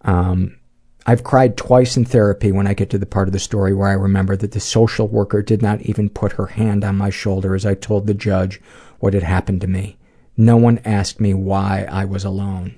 Um, 0.02 0.58
I've 1.06 1.24
cried 1.24 1.56
twice 1.56 1.96
in 1.96 2.04
therapy 2.04 2.52
when 2.52 2.68
I 2.68 2.74
get 2.74 2.90
to 2.90 2.98
the 2.98 3.06
part 3.06 3.28
of 3.28 3.32
the 3.32 3.40
story 3.40 3.74
where 3.74 3.90
I 3.90 3.94
remember 3.94 4.36
that 4.36 4.52
the 4.52 4.60
social 4.60 5.08
worker 5.08 5.42
did 5.42 5.62
not 5.62 5.82
even 5.84 6.10
put 6.10 6.34
her 6.34 6.48
hand 6.48 6.84
on 6.84 6.98
my 6.98 7.10
shoulder 7.10 7.54
as 7.54 7.66
I 7.66 7.76
told 7.76 8.08
the 8.08 8.14
judge 8.14 8.60
what 9.00 9.14
had 9.14 9.24
happened 9.24 9.62
to 9.62 9.68
me. 9.68 9.98
No 10.36 10.58
one 10.58 10.80
asked 10.84 11.20
me 11.20 11.34
why 11.34 11.88
I 11.90 12.06
was 12.06 12.26
alone. 12.26 12.76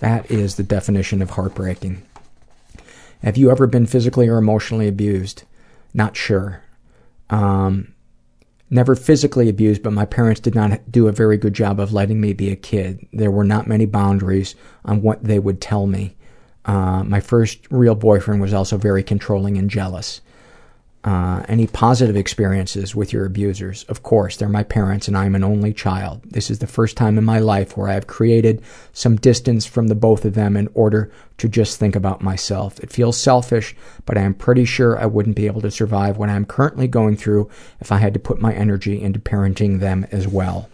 That 0.00 0.30
is 0.30 0.56
the 0.56 0.62
definition 0.62 1.22
of 1.22 1.30
heartbreaking. 1.30 2.02
Have 3.22 3.36
you 3.36 3.50
ever 3.50 3.66
been 3.66 3.86
physically 3.86 4.28
or 4.28 4.38
emotionally 4.38 4.88
abused? 4.88 5.44
Not 5.94 6.16
sure. 6.16 6.62
Um, 7.30 7.94
never 8.70 8.94
physically 8.94 9.48
abused, 9.48 9.82
but 9.82 9.92
my 9.92 10.04
parents 10.04 10.40
did 10.40 10.54
not 10.54 10.90
do 10.90 11.08
a 11.08 11.12
very 11.12 11.36
good 11.36 11.54
job 11.54 11.80
of 11.80 11.92
letting 11.92 12.20
me 12.20 12.32
be 12.32 12.50
a 12.50 12.56
kid. 12.56 13.06
There 13.12 13.30
were 13.30 13.44
not 13.44 13.66
many 13.66 13.86
boundaries 13.86 14.54
on 14.84 15.02
what 15.02 15.24
they 15.24 15.38
would 15.38 15.60
tell 15.60 15.86
me. 15.86 16.16
Uh, 16.64 17.02
my 17.04 17.20
first 17.20 17.66
real 17.70 17.94
boyfriend 17.94 18.40
was 18.40 18.52
also 18.52 18.76
very 18.76 19.02
controlling 19.02 19.56
and 19.56 19.70
jealous. 19.70 20.20
Uh, 21.04 21.44
any 21.48 21.66
positive 21.66 22.16
experiences 22.16 22.94
with 22.94 23.12
your 23.12 23.24
abusers? 23.24 23.84
Of 23.84 24.02
course, 24.02 24.36
they're 24.36 24.48
my 24.48 24.64
parents 24.64 25.06
and 25.06 25.16
I'm 25.16 25.36
an 25.36 25.44
only 25.44 25.72
child. 25.72 26.22
This 26.24 26.50
is 26.50 26.58
the 26.58 26.66
first 26.66 26.96
time 26.96 27.16
in 27.16 27.24
my 27.24 27.38
life 27.38 27.76
where 27.76 27.88
I 27.88 27.94
have 27.94 28.08
created 28.08 28.62
some 28.92 29.16
distance 29.16 29.64
from 29.64 29.86
the 29.86 29.94
both 29.94 30.24
of 30.24 30.34
them 30.34 30.56
in 30.56 30.68
order 30.74 31.10
to 31.38 31.48
just 31.48 31.78
think 31.78 31.94
about 31.94 32.20
myself. 32.20 32.80
It 32.80 32.92
feels 32.92 33.16
selfish, 33.16 33.76
but 34.06 34.18
I 34.18 34.22
am 34.22 34.34
pretty 34.34 34.64
sure 34.64 34.98
I 34.98 35.06
wouldn't 35.06 35.36
be 35.36 35.46
able 35.46 35.60
to 35.60 35.70
survive 35.70 36.18
what 36.18 36.30
I'm 36.30 36.44
currently 36.44 36.88
going 36.88 37.16
through 37.16 37.48
if 37.80 37.92
I 37.92 37.98
had 37.98 38.12
to 38.14 38.20
put 38.20 38.40
my 38.40 38.52
energy 38.52 39.00
into 39.00 39.20
parenting 39.20 39.78
them 39.78 40.04
as 40.10 40.26
well. 40.26 40.68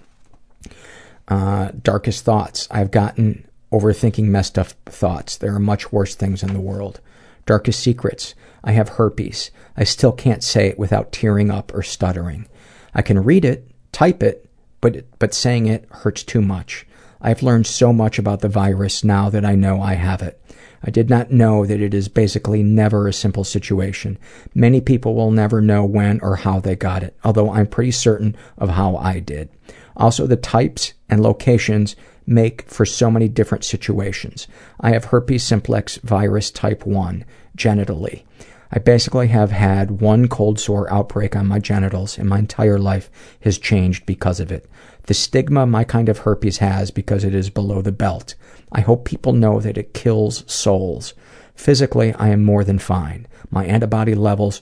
Uh, 1.29 1.71
darkest 1.83 2.25
thoughts. 2.25 2.67
I've 2.71 2.91
gotten 2.91 3.47
overthinking 3.71 4.25
messed 4.25 4.59
up 4.59 4.69
thoughts. 4.87 5.37
There 5.37 5.55
are 5.55 5.61
much 5.61 5.93
worse 5.93 6.15
things 6.15 6.43
in 6.43 6.55
the 6.55 6.61
world. 6.61 7.01
Darkest 7.45 7.81
secrets. 7.81 8.35
I 8.65 8.73
have 8.73 8.89
herpes. 8.91 9.51
I 9.77 9.85
still 9.85 10.13
can't 10.13 10.43
say 10.43 10.69
it 10.69 10.79
without 10.79 11.13
tearing 11.13 11.51
up 11.51 11.73
or 11.75 11.83
stuttering. 11.83 12.49
I 12.95 13.03
can 13.03 13.23
read 13.23 13.45
it, 13.45 13.71
type 13.93 14.23
it, 14.23 14.49
but, 14.81 15.05
but 15.19 15.35
saying 15.35 15.67
it 15.67 15.87
hurts 15.91 16.23
too 16.23 16.41
much. 16.41 16.87
I've 17.21 17.43
learned 17.43 17.67
so 17.67 17.93
much 17.93 18.19
about 18.19 18.41
the 18.41 18.49
virus 18.49 19.05
now 19.05 19.31
that 19.31 19.45
I 19.45 19.55
know 19.55 19.81
I 19.81 19.95
have 19.95 20.23
it. 20.23 20.41
I 20.83 20.91
did 20.91 21.09
not 21.09 21.31
know 21.31 21.65
that 21.65 21.81
it 21.81 21.95
is 21.95 22.09
basically 22.09 22.63
never 22.63 23.07
a 23.07 23.13
simple 23.13 23.45
situation. 23.45 24.19
Many 24.55 24.81
people 24.81 25.15
will 25.15 25.31
never 25.31 25.63
know 25.63 25.85
when 25.85 26.21
or 26.21 26.37
how 26.37 26.61
they 26.61 26.77
got 26.77 27.03
it, 27.03 27.17
although 27.25 27.51
I'm 27.51 27.67
pretty 27.67 27.93
certain 27.93 28.37
of 28.59 28.71
how 28.71 28.97
I 28.97 29.21
did. 29.21 29.49
Also, 29.97 30.27
the 30.27 30.37
types 30.37 30.93
and 31.09 31.23
locations 31.23 31.97
make 32.27 32.63
for 32.63 32.85
so 32.85 33.11
many 33.11 33.29
different 33.29 33.65
situations. 33.65 34.47
I 34.81 34.91
have 34.91 35.07
herpes 35.07 35.43
simplex 35.43 35.97
virus 35.99 36.51
type 36.51 36.85
1, 36.85 37.25
genitally. 37.57 38.25
I 38.77 38.81
basically 38.81 39.29
have 39.29 39.53
had 39.53 40.01
one 40.01 40.27
cold 40.27 40.59
sore 40.59 40.93
outbreak 40.93 41.37
on 41.37 41.47
my 41.47 41.61
genitals, 41.61 42.19
and 42.19 42.29
my 42.29 42.41
entire 42.41 42.77
life 42.77 43.09
has 43.43 43.57
changed 43.57 44.05
because 44.05 44.41
of 44.41 44.51
it. 44.51 44.69
The 45.05 45.15
stigma 45.15 45.65
my 45.65 45.85
kind 45.85 46.09
of 46.09 46.19
herpes 46.19 46.59
has 46.59 46.91
because 46.91 47.23
it 47.23 47.37
is 47.37 47.51
below 47.51 47.83
the 47.83 47.93
belt. 47.93 48.35
I 48.73 48.81
hope 48.81 49.05
people 49.05 49.33
know 49.33 49.61
that 49.61 49.79
it 49.79 49.95
kills 49.95 50.43
souls. 50.53 51.15
Physically, 51.55 52.15
I 52.15 52.31
am 52.31 52.43
more 52.43 52.65
than 52.65 52.81
fine. 52.81 53.29
My 53.49 53.65
antibody 53.65 54.17
levels 54.17 54.61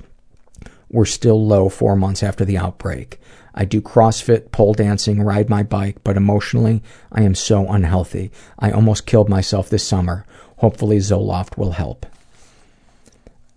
were 0.90 1.06
still 1.06 1.46
low 1.46 1.70
four 1.70 1.96
months 1.96 2.22
after 2.22 2.44
the 2.44 2.58
outbreak. 2.58 3.18
I 3.54 3.64
do 3.64 3.80
CrossFit, 3.80 4.52
pole 4.52 4.74
dancing, 4.74 5.22
ride 5.22 5.48
my 5.48 5.62
bike, 5.62 5.96
but 6.04 6.18
emotionally, 6.18 6.82
I 7.10 7.22
am 7.22 7.34
so 7.34 7.66
unhealthy. 7.66 8.30
I 8.58 8.72
almost 8.72 9.06
killed 9.06 9.30
myself 9.30 9.70
this 9.70 9.88
summer. 9.88 10.26
Hopefully, 10.58 10.98
Zoloft 10.98 11.56
will 11.56 11.72
help. 11.72 12.04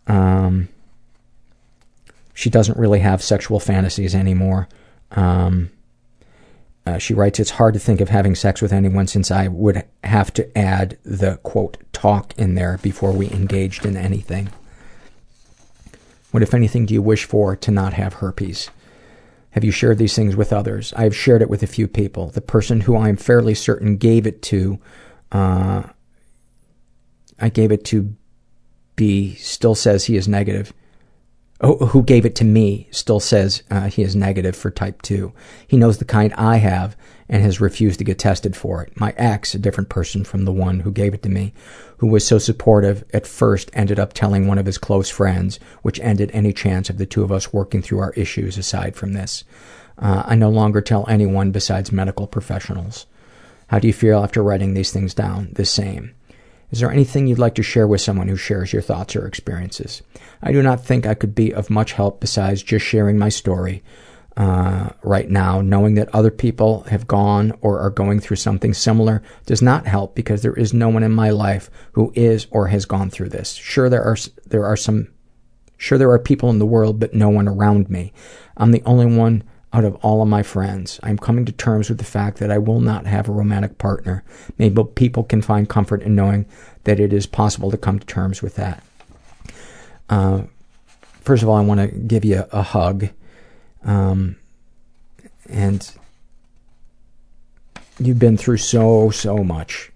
Um, 0.07 0.69
she 2.33 2.49
doesn't 2.49 2.77
really 2.77 2.99
have 2.99 3.23
sexual 3.23 3.59
fantasies 3.59 4.13
anymore. 4.13 4.67
Um, 5.11 5.71
uh, 6.85 6.97
she 6.97 7.13
writes, 7.13 7.39
It's 7.39 7.51
hard 7.51 7.73
to 7.73 7.79
think 7.79 8.01
of 8.01 8.09
having 8.09 8.35
sex 8.35 8.61
with 8.61 8.73
anyone 8.73 9.07
since 9.07 9.31
I 9.31 9.47
would 9.47 9.83
have 10.03 10.33
to 10.33 10.57
add 10.57 10.97
the 11.03 11.37
quote, 11.37 11.77
talk 11.93 12.37
in 12.37 12.55
there 12.55 12.77
before 12.79 13.11
we 13.11 13.31
engaged 13.31 13.85
in 13.85 13.97
anything. 13.97 14.49
What, 16.31 16.43
if 16.43 16.53
anything, 16.53 16.85
do 16.85 16.93
you 16.93 17.01
wish 17.01 17.23
for 17.23 17.55
to 17.55 17.71
not 17.71 17.93
have 17.93 18.15
herpes? 18.15 18.69
Have 19.51 19.63
you 19.63 19.71
shared 19.71 19.97
these 19.97 20.15
things 20.15 20.35
with 20.35 20.51
others? 20.51 20.93
I 20.97 21.03
have 21.03 21.15
shared 21.15 21.41
it 21.41 21.49
with 21.49 21.63
a 21.63 21.67
few 21.67 21.87
people. 21.87 22.27
The 22.27 22.41
person 22.41 22.81
who 22.81 22.97
I 22.97 23.07
am 23.07 23.15
fairly 23.15 23.55
certain 23.55 23.95
gave 23.95 24.27
it 24.27 24.41
to, 24.43 24.77
uh, 25.31 25.83
I 27.39 27.47
gave 27.47 27.71
it 27.71 27.85
to 27.85 28.13
B 28.95 29.35
still 29.35 29.75
says 29.75 30.05
he 30.05 30.15
is 30.15 30.27
negative. 30.27 30.73
Oh, 31.61 31.77
who 31.87 32.03
gave 32.03 32.25
it 32.25 32.35
to 32.35 32.43
me 32.43 32.89
still 32.91 33.21
says 33.21 33.63
uh, 33.71 33.87
he 33.87 34.01
is 34.01 34.15
negative 34.15 34.55
for 34.55 34.69
type 34.69 35.01
2. 35.01 35.31
He 35.67 35.77
knows 35.77 35.97
the 35.97 36.05
kind 36.05 36.33
I 36.33 36.57
have 36.57 36.97
and 37.29 37.41
has 37.41 37.61
refused 37.61 37.97
to 37.99 38.05
get 38.05 38.19
tested 38.19 38.55
for 38.55 38.83
it. 38.83 38.99
My 38.99 39.13
ex, 39.17 39.55
a 39.55 39.59
different 39.59 39.89
person 39.89 40.25
from 40.25 40.43
the 40.43 40.51
one 40.51 40.81
who 40.81 40.91
gave 40.91 41.13
it 41.13 41.23
to 41.23 41.29
me, 41.29 41.53
who 41.97 42.07
was 42.07 42.27
so 42.27 42.37
supportive 42.39 43.05
at 43.13 43.25
first, 43.25 43.71
ended 43.73 43.99
up 43.99 44.11
telling 44.13 44.47
one 44.47 44.57
of 44.57 44.65
his 44.65 44.77
close 44.77 45.09
friends, 45.09 45.59
which 45.81 45.99
ended 46.01 46.29
any 46.33 46.51
chance 46.51 46.89
of 46.89 46.97
the 46.97 47.05
two 47.05 47.23
of 47.23 47.31
us 47.31 47.53
working 47.53 47.81
through 47.81 47.99
our 47.99 48.11
issues 48.13 48.57
aside 48.57 48.95
from 48.95 49.13
this. 49.13 49.45
Uh, 49.97 50.23
I 50.25 50.35
no 50.35 50.49
longer 50.49 50.81
tell 50.81 51.07
anyone 51.07 51.51
besides 51.51 51.91
medical 51.91 52.27
professionals. 52.27 53.05
How 53.67 53.79
do 53.79 53.87
you 53.87 53.93
feel 53.93 54.21
after 54.21 54.43
writing 54.43 54.73
these 54.73 54.91
things 54.91 55.13
down? 55.13 55.49
The 55.53 55.65
same. 55.65 56.13
Is 56.71 56.79
there 56.79 56.91
anything 56.91 57.27
you'd 57.27 57.39
like 57.39 57.55
to 57.55 57.63
share 57.63 57.87
with 57.87 58.01
someone 58.01 58.27
who 58.27 58.35
shares 58.35 58.73
your 58.73 58.81
thoughts 58.81 59.15
or 59.15 59.27
experiences? 59.27 60.01
I 60.41 60.51
do 60.51 60.61
not 60.61 60.83
think 60.83 61.05
I 61.05 61.13
could 61.13 61.35
be 61.35 61.53
of 61.53 61.69
much 61.69 61.93
help 61.93 62.19
besides 62.19 62.63
just 62.63 62.85
sharing 62.85 63.17
my 63.17 63.29
story 63.29 63.83
uh, 64.35 64.89
right 65.03 65.29
now. 65.29 65.61
Knowing 65.61 65.95
that 65.95 66.13
other 66.13 66.31
people 66.31 66.81
have 66.83 67.07
gone 67.07 67.53
or 67.61 67.79
are 67.79 67.89
going 67.89 68.19
through 68.19 68.37
something 68.37 68.73
similar 68.73 69.21
does 69.45 69.61
not 69.61 69.87
help 69.87 70.15
because 70.15 70.41
there 70.41 70.53
is 70.53 70.73
no 70.73 70.89
one 70.89 71.03
in 71.03 71.11
my 71.11 71.29
life 71.29 71.69
who 71.93 72.11
is 72.15 72.47
or 72.51 72.67
has 72.67 72.85
gone 72.85 73.09
through 73.09 73.29
this. 73.29 73.53
Sure, 73.53 73.89
there 73.89 74.03
are 74.03 74.17
there 74.47 74.65
are 74.65 74.77
some. 74.77 75.07
Sure, 75.77 75.97
there 75.97 76.11
are 76.11 76.19
people 76.19 76.49
in 76.49 76.59
the 76.59 76.65
world, 76.65 76.99
but 76.99 77.13
no 77.13 77.29
one 77.29 77.49
around 77.49 77.89
me. 77.89 78.13
I'm 78.55 78.71
the 78.71 78.83
only 78.85 79.05
one 79.05 79.43
out 79.75 79.83
of 79.83 79.95
all 79.95 80.21
of 80.21 80.27
my 80.29 80.41
friends. 80.41 80.99
I'm 81.03 81.17
coming 81.17 81.43
to 81.45 81.51
terms 81.51 81.89
with 81.89 81.97
the 81.97 82.05
fact 82.05 82.37
that 82.37 82.49
I 82.49 82.57
will 82.57 82.79
not 82.79 83.05
have 83.05 83.27
a 83.27 83.33
romantic 83.33 83.77
partner. 83.77 84.23
Maybe 84.57 84.81
people 84.95 85.23
can 85.23 85.41
find 85.41 85.67
comfort 85.67 86.01
in 86.01 86.15
knowing 86.15 86.45
that 86.85 86.99
it 86.99 87.11
is 87.11 87.25
possible 87.25 87.71
to 87.71 87.77
come 87.77 87.99
to 87.99 88.05
terms 88.05 88.41
with 88.41 88.55
that. 88.55 88.83
Uh, 90.09 90.43
first 91.21 91.43
of 91.43 91.49
all, 91.49 91.55
I 91.55 91.61
want 91.61 91.81
to 91.81 91.87
give 91.87 92.23
you 92.23 92.45
a, 92.51 92.59
a 92.59 92.61
hug. 92.61 93.09
Um, 93.83 94.37
and 95.49 95.91
you've 97.99 98.19
been 98.19 98.37
through 98.37 98.57
so, 98.57 99.09
so 99.09 99.43
much. 99.43 99.91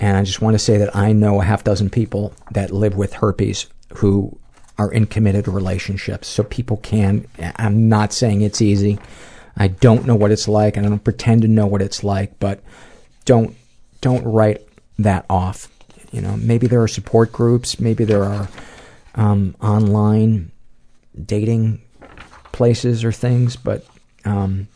And 0.00 0.16
I 0.16 0.24
just 0.24 0.42
want 0.42 0.54
to 0.54 0.58
say 0.58 0.78
that 0.78 0.94
I 0.96 1.12
know 1.12 1.40
a 1.40 1.44
half 1.44 1.62
dozen 1.62 1.90
people 1.90 2.34
that 2.52 2.72
live 2.72 2.96
with 2.96 3.14
herpes 3.14 3.66
who 3.96 4.38
are 4.78 4.92
in 4.92 5.06
committed 5.06 5.48
relationships. 5.48 6.28
So 6.28 6.44
people 6.44 6.76
can, 6.78 7.26
I'm 7.56 7.88
not 7.88 8.12
saying 8.12 8.42
it's 8.42 8.62
easy. 8.62 8.98
I 9.56 9.68
don't 9.68 10.06
know 10.06 10.14
what 10.14 10.30
it's 10.30 10.46
like 10.46 10.76
and 10.76 10.86
I 10.86 10.88
don't 10.88 11.02
pretend 11.02 11.42
to 11.42 11.48
know 11.48 11.66
what 11.66 11.82
it's 11.82 12.04
like, 12.04 12.38
but 12.38 12.62
don't, 13.24 13.56
don't 14.00 14.24
write 14.24 14.62
that 14.98 15.26
off. 15.28 15.68
You 16.12 16.20
know, 16.20 16.36
maybe 16.36 16.66
there 16.66 16.82
are 16.82 16.88
support 16.88 17.32
groups, 17.32 17.80
maybe 17.80 18.04
there 18.04 18.24
are 18.24 18.48
um, 19.16 19.56
online 19.60 20.52
dating 21.20 21.82
places 22.52 23.04
or 23.04 23.12
things, 23.12 23.56
but 23.56 23.84
um, 24.24 24.68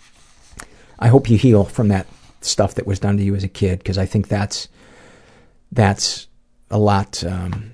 I 0.99 1.09
hope 1.09 1.31
you 1.31 1.39
heal 1.39 1.65
from 1.65 1.89
that 1.89 2.07
stuff 2.41 2.75
that 2.75 2.87
was 2.87 2.99
done 2.99 3.17
to 3.17 3.23
you 3.23 3.35
as 3.35 3.45
a 3.45 3.49
kid 3.49 3.79
because 3.79 3.99
I 3.99 4.07
think 4.07 4.29
that's 4.29 4.69
that's 5.71 6.27
a 6.71 6.79
lot. 6.79 7.25
Um, 7.25 7.73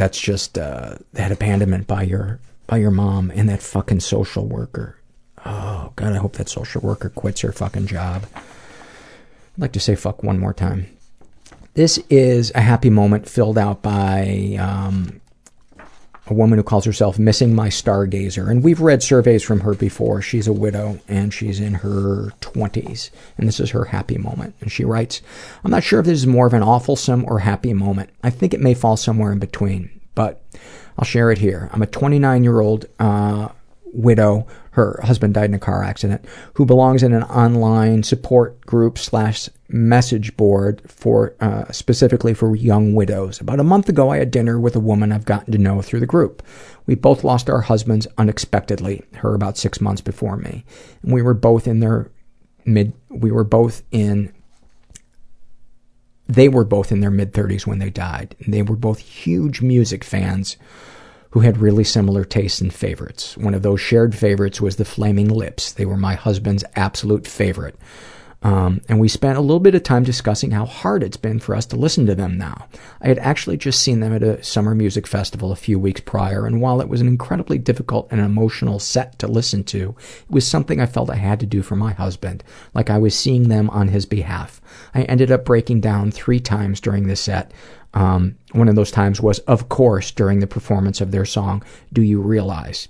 that's 0.00 0.18
just 0.18 0.56
uh, 0.56 0.94
that 1.12 1.30
abandonment 1.30 1.86
by 1.86 2.02
your 2.02 2.40
by 2.66 2.78
your 2.78 2.90
mom 2.90 3.30
and 3.34 3.50
that 3.50 3.60
fucking 3.60 4.00
social 4.00 4.46
worker. 4.46 4.96
Oh 5.44 5.92
god, 5.94 6.14
I 6.14 6.16
hope 6.16 6.32
that 6.34 6.48
social 6.48 6.80
worker 6.80 7.10
quits 7.10 7.42
her 7.42 7.52
fucking 7.52 7.86
job. 7.86 8.24
I'd 8.34 8.42
like 9.58 9.72
to 9.72 9.80
say 9.80 9.94
fuck 9.94 10.22
one 10.22 10.38
more 10.38 10.54
time. 10.54 10.86
This 11.74 11.98
is 12.08 12.50
a 12.54 12.62
happy 12.62 12.88
moment 12.88 13.28
filled 13.28 13.58
out 13.58 13.82
by 13.82 14.56
um, 14.58 15.20
a 16.30 16.34
woman 16.34 16.58
who 16.58 16.62
calls 16.62 16.84
herself 16.84 17.18
Missing 17.18 17.54
My 17.54 17.68
Stargazer. 17.68 18.48
And 18.48 18.62
we've 18.62 18.80
read 18.80 19.02
surveys 19.02 19.42
from 19.42 19.60
her 19.60 19.74
before. 19.74 20.22
She's 20.22 20.46
a 20.46 20.52
widow 20.52 21.00
and 21.08 21.34
she's 21.34 21.58
in 21.58 21.74
her 21.74 22.32
20s. 22.40 23.10
And 23.36 23.48
this 23.48 23.58
is 23.58 23.70
her 23.70 23.86
happy 23.86 24.16
moment. 24.16 24.54
And 24.60 24.70
she 24.70 24.84
writes, 24.84 25.20
I'm 25.64 25.72
not 25.72 25.82
sure 25.82 25.98
if 25.98 26.06
this 26.06 26.20
is 26.20 26.26
more 26.26 26.46
of 26.46 26.54
an 26.54 26.62
awfulsome 26.62 27.26
or 27.26 27.40
happy 27.40 27.74
moment. 27.74 28.10
I 28.22 28.30
think 28.30 28.54
it 28.54 28.60
may 28.60 28.74
fall 28.74 28.96
somewhere 28.96 29.32
in 29.32 29.40
between, 29.40 29.90
but 30.14 30.42
I'll 30.96 31.04
share 31.04 31.32
it 31.32 31.38
here. 31.38 31.68
I'm 31.72 31.82
a 31.82 31.86
29 31.86 32.44
year 32.44 32.60
old 32.60 32.86
uh, 33.00 33.48
widow 33.92 34.46
her 34.72 35.00
husband 35.02 35.34
died 35.34 35.50
in 35.50 35.54
a 35.54 35.58
car 35.58 35.82
accident 35.82 36.24
who 36.54 36.64
belongs 36.64 37.02
in 37.02 37.12
an 37.12 37.24
online 37.24 38.02
support 38.02 38.60
group 38.66 38.96
slash 38.96 39.48
message 39.68 40.36
board 40.36 40.82
for 40.86 41.34
uh, 41.40 41.70
specifically 41.72 42.34
for 42.34 42.54
young 42.54 42.94
widows. 42.94 43.40
About 43.40 43.60
a 43.60 43.64
month 43.64 43.88
ago 43.88 44.10
i 44.10 44.18
had 44.18 44.30
dinner 44.30 44.60
with 44.60 44.76
a 44.76 44.80
woman 44.80 45.12
i've 45.12 45.24
gotten 45.24 45.52
to 45.52 45.58
know 45.58 45.82
through 45.82 46.00
the 46.00 46.06
group. 46.06 46.42
We 46.86 46.94
both 46.94 47.24
lost 47.24 47.50
our 47.50 47.62
husbands 47.62 48.06
unexpectedly 48.18 49.02
her 49.16 49.34
about 49.34 49.58
six 49.58 49.80
months 49.80 50.00
before 50.00 50.36
me. 50.36 50.64
And 51.02 51.12
we 51.12 51.22
were 51.22 51.34
both 51.34 51.66
in 51.66 51.80
their 51.80 52.10
mid 52.64 52.92
we 53.08 53.30
were 53.30 53.44
both 53.44 53.82
in 53.90 54.32
they 56.28 56.48
were 56.48 56.64
both 56.64 56.92
in 56.92 57.00
their 57.00 57.10
mid 57.10 57.32
30s 57.32 57.66
when 57.66 57.80
they 57.80 57.90
died. 57.90 58.36
They 58.46 58.62
were 58.62 58.76
both 58.76 59.00
huge 59.00 59.60
music 59.62 60.04
fans 60.04 60.56
who 61.30 61.40
had 61.40 61.58
really 61.58 61.84
similar 61.84 62.24
tastes 62.24 62.60
and 62.60 62.72
favorites. 62.72 63.36
One 63.36 63.54
of 63.54 63.62
those 63.62 63.80
shared 63.80 64.14
favorites 64.14 64.60
was 64.60 64.76
the 64.76 64.84
Flaming 64.84 65.28
Lips. 65.28 65.72
They 65.72 65.86
were 65.86 65.96
my 65.96 66.14
husband's 66.14 66.64
absolute 66.76 67.26
favorite. 67.26 67.76
Um, 68.42 68.80
and 68.88 68.98
we 68.98 69.08
spent 69.08 69.36
a 69.36 69.42
little 69.42 69.60
bit 69.60 69.74
of 69.74 69.82
time 69.82 70.02
discussing 70.02 70.50
how 70.50 70.64
hard 70.64 71.02
it's 71.02 71.18
been 71.18 71.40
for 71.40 71.54
us 71.54 71.66
to 71.66 71.76
listen 71.76 72.06
to 72.06 72.14
them 72.14 72.38
now. 72.38 72.68
I 73.02 73.08
had 73.08 73.18
actually 73.18 73.58
just 73.58 73.82
seen 73.82 74.00
them 74.00 74.14
at 74.14 74.22
a 74.22 74.42
summer 74.42 74.74
music 74.74 75.06
festival 75.06 75.52
a 75.52 75.56
few 75.56 75.78
weeks 75.78 76.00
prior, 76.00 76.46
and 76.46 76.60
while 76.60 76.80
it 76.80 76.88
was 76.88 77.02
an 77.02 77.06
incredibly 77.06 77.58
difficult 77.58 78.08
and 78.10 78.18
emotional 78.18 78.78
set 78.78 79.18
to 79.18 79.28
listen 79.28 79.62
to, 79.64 79.94
it 79.98 80.30
was 80.30 80.46
something 80.46 80.80
I 80.80 80.86
felt 80.86 81.10
I 81.10 81.16
had 81.16 81.38
to 81.40 81.46
do 81.46 81.60
for 81.60 81.76
my 81.76 81.92
husband, 81.92 82.42
like 82.72 82.88
I 82.88 82.96
was 82.96 83.14
seeing 83.14 83.48
them 83.48 83.68
on 83.70 83.88
his 83.88 84.06
behalf. 84.06 84.62
I 84.94 85.02
ended 85.02 85.30
up 85.30 85.44
breaking 85.44 85.82
down 85.82 86.10
three 86.10 86.40
times 86.40 86.80
during 86.80 87.08
the 87.08 87.16
set, 87.16 87.52
um, 87.94 88.36
one 88.52 88.68
of 88.68 88.76
those 88.76 88.90
times 88.90 89.20
was, 89.20 89.38
of 89.40 89.68
course, 89.68 90.10
during 90.10 90.40
the 90.40 90.46
performance 90.46 91.00
of 91.00 91.10
their 91.10 91.24
song, 91.24 91.62
Do 91.92 92.02
You 92.02 92.20
Realize? 92.20 92.88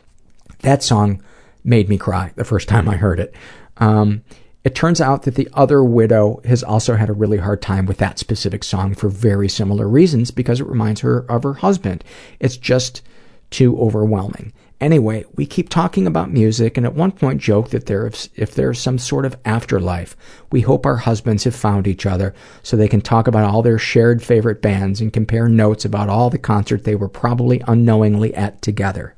That 0.60 0.82
song 0.82 1.22
made 1.64 1.89
me 1.89 1.98
cry 1.98 2.32
the 2.36 2.44
first 2.44 2.68
time 2.68 2.89
I 2.89 2.97
heard 2.97 3.20
it. 3.20 3.35
Um, 3.78 4.22
it 4.62 4.74
turns 4.74 5.01
out 5.01 5.22
that 5.22 5.36
the 5.36 5.48
other 5.55 5.82
widow 5.82 6.43
has 6.44 6.62
also 6.62 6.97
had 6.97 7.09
a 7.09 7.14
really 7.14 7.39
hard 7.39 7.62
time 7.62 7.86
with 7.86 7.97
that 7.98 8.18
specific 8.18 8.62
song 8.62 8.94
for 8.94 9.09
very 9.09 9.48
similar 9.48 9.89
reasons 9.89 10.31
because 10.31 10.60
it 10.60 10.66
reminds 10.66 11.01
her 11.01 11.20
of 11.31 11.44
her 11.44 11.55
husband. 11.55 12.05
It's 12.40 12.59
just 12.59 13.01
too 13.48 13.78
overwhelming. 13.81 14.52
Anyway, 14.81 15.24
we 15.35 15.44
keep 15.44 15.69
talking 15.69 16.07
about 16.07 16.32
music 16.32 16.78
and 16.78 16.86
at 16.86 16.94
one 16.94 17.12
point 17.12 17.39
joke 17.39 17.69
that 17.69 17.85
there's, 17.85 18.31
if 18.35 18.55
there's 18.55 18.78
some 18.78 18.97
sort 18.97 19.27
of 19.27 19.36
afterlife, 19.44 20.16
we 20.51 20.62
hope 20.62 20.86
our 20.86 20.97
husbands 20.97 21.44
have 21.44 21.55
found 21.55 21.86
each 21.86 22.07
other 22.07 22.35
so 22.62 22.77
they 22.77 22.89
can 22.89 23.02
talk 23.02 23.27
about 23.27 23.44
all 23.44 23.62
their 23.62 23.78
shared 23.78 24.23
favorite 24.23 24.62
bands 24.62 25.02
and 25.02 25.12
compare 25.12 25.48
notes 25.48 25.85
about 25.85 26.09
all 26.09 26.31
the 26.31 26.39
concerts 26.39 26.85
they 26.85 26.94
were 26.94 27.11
probably 27.11 27.62
unknowingly 27.69 28.35
at 28.35 28.62
together. 28.62 29.15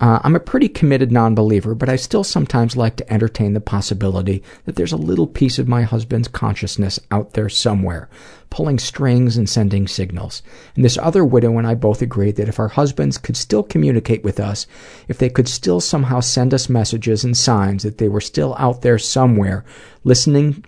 Uh, 0.00 0.18
I'm 0.22 0.36
a 0.36 0.40
pretty 0.40 0.68
committed 0.68 1.12
non-believer, 1.12 1.74
but 1.74 1.88
I 1.88 1.96
still 1.96 2.24
sometimes 2.24 2.76
like 2.76 2.96
to 2.96 3.10
entertain 3.12 3.54
the 3.54 3.60
possibility 3.60 4.42
that 4.66 4.76
there's 4.76 4.92
a 4.92 4.98
little 4.98 5.26
piece 5.26 5.58
of 5.58 5.68
my 5.68 5.82
husband's 5.82 6.28
consciousness 6.28 6.98
out 7.10 7.32
there 7.32 7.48
somewhere, 7.48 8.10
pulling 8.54 8.78
strings 8.78 9.36
and 9.36 9.48
sending 9.48 9.88
signals. 9.88 10.40
And 10.76 10.84
this 10.84 10.96
other 10.96 11.24
widow 11.24 11.58
and 11.58 11.66
I 11.66 11.74
both 11.74 12.00
agreed 12.00 12.36
that 12.36 12.48
if 12.48 12.60
our 12.60 12.68
husbands 12.68 13.18
could 13.18 13.36
still 13.36 13.64
communicate 13.64 14.22
with 14.22 14.38
us, 14.38 14.68
if 15.08 15.18
they 15.18 15.28
could 15.28 15.48
still 15.48 15.80
somehow 15.80 16.20
send 16.20 16.54
us 16.54 16.68
messages 16.68 17.24
and 17.24 17.36
signs 17.36 17.82
that 17.82 17.98
they 17.98 18.08
were 18.08 18.20
still 18.20 18.54
out 18.56 18.82
there 18.82 18.96
somewhere, 18.96 19.64
listening 20.04 20.64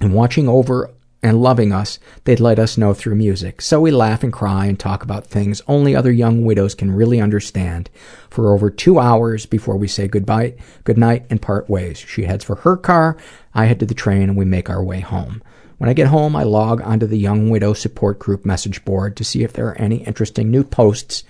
and 0.00 0.14
watching 0.14 0.48
over 0.48 0.92
and 1.24 1.42
loving 1.42 1.72
us, 1.72 1.98
they'd 2.22 2.38
let 2.38 2.60
us 2.60 2.78
know 2.78 2.94
through 2.94 3.16
music. 3.16 3.60
So 3.62 3.80
we 3.80 3.90
laugh 3.90 4.22
and 4.22 4.32
cry 4.32 4.66
and 4.66 4.78
talk 4.78 5.02
about 5.02 5.26
things 5.26 5.60
only 5.66 5.96
other 5.96 6.12
young 6.12 6.44
widows 6.44 6.76
can 6.76 6.92
really 6.92 7.20
understand 7.20 7.90
for 8.30 8.54
over 8.54 8.70
two 8.70 9.00
hours 9.00 9.44
before 9.44 9.76
we 9.76 9.88
say 9.88 10.06
goodbye, 10.06 10.54
goodnight 10.84 11.26
and 11.30 11.42
part 11.42 11.68
ways. 11.68 11.98
She 11.98 12.22
heads 12.22 12.44
for 12.44 12.54
her 12.56 12.76
car, 12.76 13.16
I 13.54 13.64
head 13.64 13.80
to 13.80 13.86
the 13.86 13.94
train, 13.94 14.22
and 14.22 14.36
we 14.36 14.44
make 14.44 14.70
our 14.70 14.84
way 14.84 15.00
home. 15.00 15.42
When 15.78 15.90
I 15.90 15.94
get 15.94 16.06
home, 16.06 16.36
I 16.36 16.44
log 16.44 16.80
onto 16.82 17.06
the 17.06 17.18
Young 17.18 17.50
Widow 17.50 17.74
Support 17.74 18.18
Group 18.18 18.44
message 18.44 18.84
board 18.84 19.16
to 19.16 19.24
see 19.24 19.42
if 19.42 19.52
there 19.52 19.68
are 19.68 19.78
any 19.78 20.04
interesting 20.04 20.50
new 20.50 20.62
posts 20.62 21.24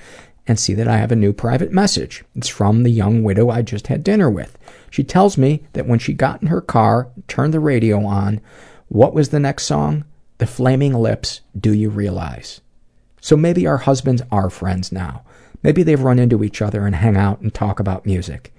and 0.46 0.58
see 0.58 0.74
that 0.74 0.88
I 0.88 0.98
have 0.98 1.10
a 1.10 1.16
new 1.16 1.32
private 1.32 1.72
message. 1.72 2.24
It's 2.34 2.48
from 2.48 2.82
the 2.82 2.90
young 2.90 3.22
widow 3.22 3.48
I 3.48 3.62
just 3.62 3.86
had 3.86 4.04
dinner 4.04 4.28
with. 4.28 4.58
She 4.90 5.02
tells 5.02 5.38
me 5.38 5.64
that 5.72 5.86
when 5.86 5.98
she 5.98 6.12
got 6.12 6.42
in 6.42 6.48
her 6.48 6.60
car, 6.60 7.08
turned 7.26 7.54
the 7.54 7.60
radio 7.60 8.04
on, 8.04 8.40
what 8.88 9.14
was 9.14 9.30
the 9.30 9.40
next 9.40 9.64
song? 9.64 10.04
The 10.38 10.46
Flaming 10.46 10.92
Lips, 10.92 11.40
Do 11.58 11.72
You 11.72 11.88
Realize? 11.88 12.60
So 13.20 13.36
maybe 13.36 13.66
our 13.66 13.78
husbands 13.78 14.20
are 14.30 14.50
friends 14.50 14.92
now. 14.92 15.22
Maybe 15.62 15.82
they've 15.82 16.00
run 16.00 16.18
into 16.18 16.44
each 16.44 16.60
other 16.60 16.84
and 16.84 16.94
hang 16.94 17.16
out 17.16 17.40
and 17.40 17.52
talk 17.52 17.80
about 17.80 18.04
music. 18.04 18.52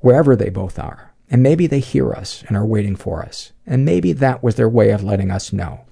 Wherever 0.00 0.36
they 0.36 0.50
both 0.50 0.78
are. 0.78 1.09
And 1.30 1.42
maybe 1.42 1.68
they 1.68 1.78
hear 1.78 2.12
us 2.12 2.42
and 2.48 2.56
are 2.56 2.66
waiting 2.66 2.96
for 2.96 3.22
us. 3.22 3.52
And 3.66 3.84
maybe 3.84 4.12
that 4.14 4.42
was 4.42 4.56
their 4.56 4.68
way 4.68 4.90
of 4.90 5.04
letting 5.04 5.30
us 5.30 5.52
know. 5.52 5.84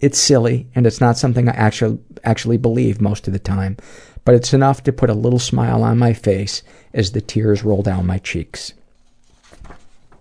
It's 0.00 0.18
silly, 0.18 0.66
and 0.74 0.84
it's 0.84 1.00
not 1.00 1.16
something 1.16 1.48
I 1.48 1.52
actually, 1.52 2.00
actually 2.24 2.56
believe 2.56 3.00
most 3.00 3.28
of 3.28 3.32
the 3.32 3.38
time, 3.38 3.76
but 4.24 4.34
it's 4.34 4.52
enough 4.52 4.82
to 4.82 4.92
put 4.92 5.10
a 5.10 5.14
little 5.14 5.38
smile 5.38 5.84
on 5.84 5.96
my 5.96 6.12
face 6.12 6.64
as 6.92 7.12
the 7.12 7.20
tears 7.20 7.62
roll 7.62 7.82
down 7.82 8.04
my 8.04 8.18
cheeks. 8.18 8.72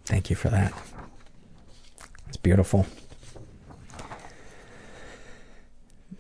Thank 0.06 0.30
you 0.30 0.36
for 0.36 0.50
that. 0.50 0.72
It's 2.28 2.38
beautiful. 2.38 2.86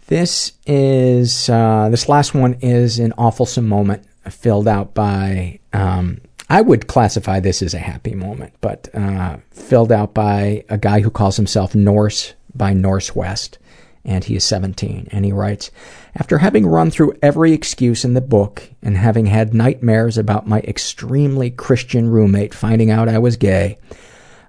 This 0.07 0.53
is 0.65 1.47
uh, 1.47 1.87
this 1.89 2.09
last 2.09 2.33
one 2.33 2.55
is 2.61 2.99
an 2.99 3.13
awfulsome 3.17 3.65
moment 3.65 4.03
filled 4.29 4.67
out 4.67 4.93
by. 4.93 5.59
Um, 5.71 6.19
I 6.51 6.59
would 6.59 6.87
classify 6.87 7.39
this 7.39 7.61
as 7.61 7.73
a 7.73 7.79
happy 7.79 8.13
moment, 8.13 8.51
but 8.59 8.93
uh, 8.93 9.37
filled 9.51 9.89
out 9.89 10.13
by 10.13 10.65
a 10.67 10.77
guy 10.77 10.99
who 10.99 11.09
calls 11.09 11.37
himself 11.37 11.73
Norse 11.73 12.33
by 12.53 12.73
Northwest, 12.73 13.57
and 14.03 14.21
he 14.25 14.35
is 14.35 14.43
17. 14.43 15.07
And 15.13 15.23
he 15.23 15.31
writes, 15.31 15.71
after 16.13 16.39
having 16.39 16.67
run 16.67 16.91
through 16.91 17.17
every 17.21 17.53
excuse 17.53 18.03
in 18.03 18.15
the 18.15 18.19
book 18.19 18.69
and 18.83 18.97
having 18.97 19.27
had 19.27 19.53
nightmares 19.53 20.17
about 20.17 20.45
my 20.45 20.59
extremely 20.59 21.51
Christian 21.51 22.09
roommate 22.09 22.53
finding 22.53 22.91
out 22.91 23.07
I 23.07 23.17
was 23.17 23.37
gay, 23.37 23.77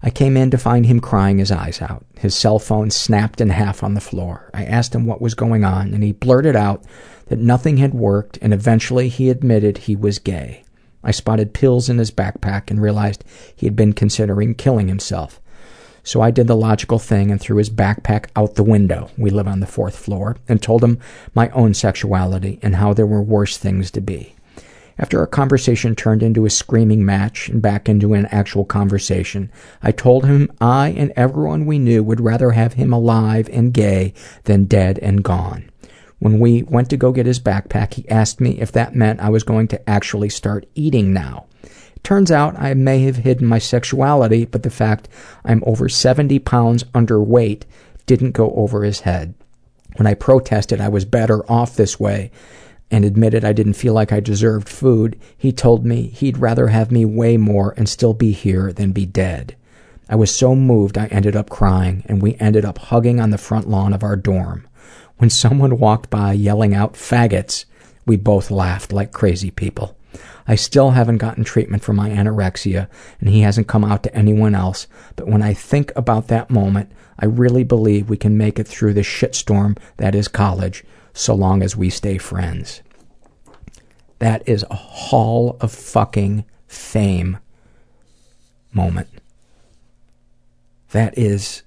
I 0.03 0.11
came 0.11 0.37
in 0.37 0.51
to 0.51 0.59
find 0.59 0.87
him 0.87 0.99
crying 0.99 1.39
his 1.39 1.53
eyes 1.53 1.81
out. 1.81 2.05
His 2.19 2.35
cell 2.35 2.59
phone 2.59 2.91
snapped 2.91 3.41
in 3.41 3.51
half 3.51 3.85
on 3.85 3.95
the 3.95 4.01
floor. 4.01 4.51
I 4.53 4.65
asked 4.65 4.93
him 4.93 5.07
what 5.07 5.23
was 5.23 5.35
going 5.35 5.63
on, 5.63 5.95
and 5.95 6.03
he 6.03 6.11
blurted 6.11 6.57
out 6.57 6.83
that 7.27 7.39
nothing 7.39 7.77
had 7.77 7.95
worked, 7.95 8.41
and 8.43 8.53
eventually 8.53 9.09
he 9.09 9.31
admitted 9.31 9.79
he 9.79 9.95
was 9.95 10.19
gay. 10.19 10.65
I 11.05 11.11
spotted 11.11 11.55
pills 11.55 11.89
in 11.89 11.99
his 11.99 12.11
backpack 12.11 12.71
and 12.71 12.81
realized 12.81 13.25
he 13.55 13.67
had 13.67 13.77
been 13.77 13.93
considering 13.93 14.55
killing 14.55 14.89
himself. 14.89 15.41
So 16.05 16.21
I 16.21 16.31
did 16.31 16.49
the 16.49 16.57
logical 16.57 16.99
thing 16.99 17.31
and 17.31 17.41
threw 17.41 17.57
his 17.57 17.71
backpack 17.71 18.27
out 18.35 18.57
the 18.57 18.65
window. 18.65 19.11
We 19.17 19.31
live 19.31 19.47
on 19.47 19.61
the 19.61 19.67
fourth 19.67 19.97
floor 19.97 20.37
and 20.49 20.61
told 20.61 20.83
him 20.83 20.99
my 21.35 21.49
own 21.51 21.75
sexuality 21.75 22.59
and 22.63 22.77
how 22.77 22.93
there 22.93 23.07
were 23.07 23.23
worse 23.23 23.57
things 23.57 23.91
to 23.93 24.01
be. 24.01 24.35
After 24.99 25.21
our 25.21 25.27
conversation 25.27 25.95
turned 25.95 26.23
into 26.23 26.45
a 26.45 26.51
screaming 26.51 27.05
match 27.05 27.49
and 27.49 27.63
back 27.63 27.89
into 27.89 28.15
an 28.15 28.27
actual 28.27 28.65
conversation, 28.65 29.51
I 29.83 29.91
told 29.91 30.27
him 30.27 30.53
I 30.61 30.89
and 30.89 31.13
everyone 31.17 31.67
we 31.67 31.79
knew 31.79 32.03
would 32.05 32.21
rather 32.21 32.51
have 32.51 32.75
him 32.75 32.93
alive 32.93 33.49
and 33.53 33.73
gay 33.73 34.13
than 34.45 34.65
dead 34.65 34.99
and 34.99 35.25
gone. 35.25 35.72
When 36.23 36.39
we 36.39 36.63
went 36.63 36.89
to 36.91 36.97
go 36.97 37.11
get 37.11 37.27
his 37.27 37.41
backpack, 37.41 37.95
he 37.95 38.09
asked 38.09 38.41
me 38.41 38.61
if 38.61 38.71
that 38.71 38.95
meant 38.95 39.19
I 39.19 39.29
was 39.29 39.43
going 39.43 39.67
to 39.67 39.91
actually 39.91 40.29
start 40.29 40.69
eating 40.77 41.13
now. 41.13 41.47
Turns 42.05 42.31
out 42.31 42.57
I 42.57 42.75
may 42.75 43.01
have 43.01 43.17
hidden 43.17 43.49
my 43.49 43.59
sexuality, 43.59 44.45
but 44.45 44.63
the 44.63 44.71
fact 44.71 45.09
I'm 45.45 45.65
over 45.67 45.89
70 45.89 46.39
pounds 46.39 46.85
underweight 46.95 47.65
didn't 48.07 48.37
go 48.37 48.53
over 48.53 48.85
his 48.85 49.01
head. 49.01 49.35
When 49.97 50.07
I 50.07 50.15
protested 50.15 50.81
I 50.81 50.91
was 50.91 51.05
better 51.05 51.45
off 51.51 51.75
this 51.75 51.99
way 51.99 52.31
and 52.89 53.05
admitted 53.05 53.45
I 53.45 53.53
didn't 53.53 53.73
feel 53.73 53.93
like 53.93 54.13
I 54.13 54.21
deserved 54.21 54.69
food, 54.69 55.19
he 55.37 55.51
told 55.51 55.85
me 55.85 56.03
he'd 56.07 56.39
rather 56.39 56.69
have 56.69 56.93
me 56.93 57.05
weigh 57.05 57.37
more 57.37 57.75
and 57.77 57.89
still 57.89 58.15
be 58.15 58.31
here 58.31 58.73
than 58.73 58.93
be 58.93 59.07
dead. 59.07 59.57
I 60.09 60.15
was 60.15 60.33
so 60.33 60.55
moved 60.55 60.97
I 60.97 61.07
ended 61.07 61.35
up 61.35 61.51
crying, 61.51 62.05
and 62.07 62.23
we 62.23 62.37
ended 62.39 62.65
up 62.65 62.79
hugging 62.79 63.19
on 63.19 63.31
the 63.31 63.39
front 63.39 63.69
lawn 63.69 63.93
of 63.93 64.05
our 64.05 64.15
dorm. 64.15 64.69
When 65.23 65.31
someone 65.31 65.79
walked 65.79 66.11
by 66.11 66.33
yelling 66.33 66.75
out 66.75 66.95
faggots, 66.95 67.65
we 68.05 68.17
both 68.17 68.51
laughed 68.51 68.93
like 68.93 69.13
crazy 69.13 69.53
people. 69.53 69.97
I 70.49 70.57
still 70.57 70.91
haven't 70.91 71.19
gotten 71.19 71.45
treatment 71.45 71.85
for 71.85 71.93
my 71.93 72.11
anorexia, 72.11 72.89
and 73.21 73.29
he 73.29 73.43
hasn't 73.43 73.69
come 73.69 73.85
out 73.85 74.03
to 74.03 74.15
anyone 74.17 74.57
else, 74.57 74.89
but 75.15 75.29
when 75.29 75.41
I 75.41 75.55
think 75.55 75.93
about 75.95 76.27
that 76.27 76.51
moment, 76.51 76.91
I 77.21 77.27
really 77.27 77.63
believe 77.63 78.11
we 78.11 78.17
can 78.17 78.37
make 78.37 78.59
it 78.59 78.67
through 78.67 78.95
the 78.95 79.03
shitstorm 79.03 79.79
that 79.99 80.17
is 80.17 80.27
college, 80.27 80.83
so 81.13 81.37
long 81.37 81.63
as 81.63 81.77
we 81.77 81.89
stay 81.89 82.19
friends. 82.19 82.83
That 84.19 84.43
is 84.45 84.65
a 84.69 84.75
hall 84.75 85.57
of 85.61 85.71
fucking 85.71 86.45
fame 86.67 87.39
moment. 88.73 89.07
That 90.91 91.17
is. 91.17 91.63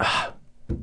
Ah. 0.00 0.32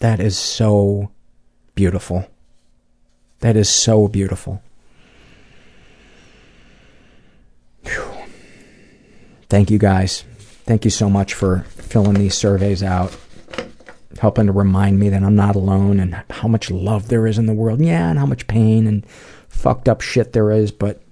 That 0.00 0.20
is 0.20 0.38
so 0.38 1.10
beautiful. 1.74 2.30
That 3.40 3.56
is 3.56 3.68
so 3.68 4.06
beautiful. 4.06 4.62
Phew. 7.82 8.04
Thank 9.48 9.70
you 9.70 9.78
guys. 9.78 10.22
Thank 10.38 10.84
you 10.84 10.90
so 10.90 11.10
much 11.10 11.34
for 11.34 11.60
filling 11.70 12.14
these 12.14 12.36
surveys 12.36 12.82
out, 12.82 13.16
helping 14.20 14.46
to 14.46 14.52
remind 14.52 15.00
me 15.00 15.08
that 15.08 15.22
I'm 15.22 15.34
not 15.34 15.56
alone 15.56 15.98
and 15.98 16.22
how 16.30 16.46
much 16.46 16.70
love 16.70 17.08
there 17.08 17.26
is 17.26 17.38
in 17.38 17.46
the 17.46 17.52
world. 17.52 17.80
Yeah, 17.80 18.10
and 18.10 18.18
how 18.18 18.26
much 18.26 18.46
pain 18.46 18.86
and 18.86 19.04
fucked 19.48 19.88
up 19.88 20.00
shit 20.00 20.32
there 20.32 20.52
is, 20.52 20.70
but 20.70 21.02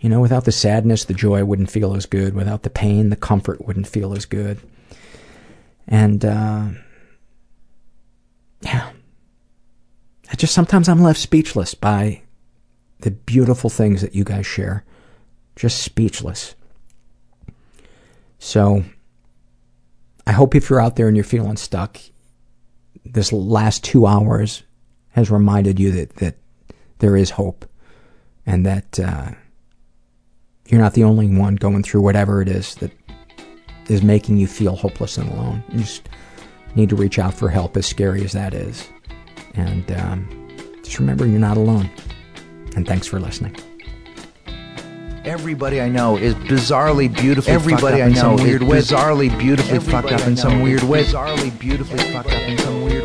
you 0.00 0.08
know, 0.08 0.20
without 0.20 0.44
the 0.44 0.52
sadness, 0.52 1.04
the 1.04 1.14
joy 1.14 1.44
wouldn't 1.44 1.70
feel 1.70 1.94
as 1.94 2.06
good. 2.06 2.34
Without 2.34 2.62
the 2.62 2.70
pain, 2.70 3.08
the 3.08 3.16
comfort 3.16 3.66
wouldn't 3.66 3.86
feel 3.86 4.14
as 4.14 4.24
good. 4.24 4.60
And, 5.88 6.24
uh, 6.24 6.68
yeah. 8.62 8.90
I 10.30 10.34
just 10.34 10.54
sometimes 10.54 10.88
I'm 10.88 11.02
left 11.02 11.20
speechless 11.20 11.74
by 11.74 12.22
the 13.00 13.12
beautiful 13.12 13.70
things 13.70 14.00
that 14.02 14.14
you 14.14 14.24
guys 14.24 14.46
share. 14.46 14.84
Just 15.54 15.82
speechless. 15.82 16.54
So, 18.38 18.84
I 20.26 20.32
hope 20.32 20.54
if 20.54 20.68
you're 20.68 20.80
out 20.80 20.96
there 20.96 21.08
and 21.08 21.16
you're 21.16 21.24
feeling 21.24 21.56
stuck, 21.56 21.98
this 23.04 23.32
last 23.32 23.84
two 23.84 24.06
hours 24.06 24.64
has 25.10 25.30
reminded 25.30 25.78
you 25.78 25.92
that, 25.92 26.16
that 26.16 26.36
there 26.98 27.16
is 27.16 27.30
hope 27.30 27.64
and 28.44 28.66
that 28.66 28.98
uh, 28.98 29.30
you're 30.68 30.80
not 30.80 30.94
the 30.94 31.04
only 31.04 31.28
one 31.28 31.56
going 31.56 31.82
through 31.82 32.02
whatever 32.02 32.42
it 32.42 32.48
is 32.48 32.74
that 32.76 32.92
is 33.88 34.02
making 34.02 34.36
you 34.36 34.46
feel 34.46 34.74
hopeless 34.76 35.16
and 35.16 35.30
alone. 35.30 35.62
You 35.70 35.80
just 35.80 36.08
need 36.74 36.88
to 36.90 36.96
reach 36.96 37.18
out 37.18 37.34
for 37.34 37.48
help, 37.48 37.76
as 37.76 37.86
scary 37.86 38.24
as 38.24 38.32
that 38.32 38.52
is. 38.52 38.88
And 39.54 39.90
um, 39.92 40.48
just 40.82 40.98
remember, 40.98 41.26
you're 41.26 41.38
not 41.38 41.56
alone. 41.56 41.88
And 42.74 42.86
thanks 42.86 43.06
for 43.06 43.18
listening. 43.20 43.56
Everybody 45.24 45.80
I 45.80 45.88
know 45.88 46.16
is 46.16 46.34
bizarrely 46.34 47.12
beautifully 47.12 47.52
Everybody 47.54 47.98
fucked 47.98 48.00
up 48.00 48.00
I 48.00 48.06
in 48.06 48.14
some 48.14 48.36
know 48.36 48.42
weird 48.44 48.62
is 48.62 48.68
way. 48.68 48.78
bizarrely 48.78 49.38
beautifully 49.38 49.78
fucked 49.80 50.12
up 50.12 50.26
in 50.26 50.36
some 50.36 50.62
weird 50.62 50.84
way. 50.84 51.04
Bizarrely 51.04 51.58
beautifully 51.58 51.98
fucked 52.12 52.28
up 52.30 52.42
in 52.42 52.58
some 52.58 52.84
weird 52.84 53.04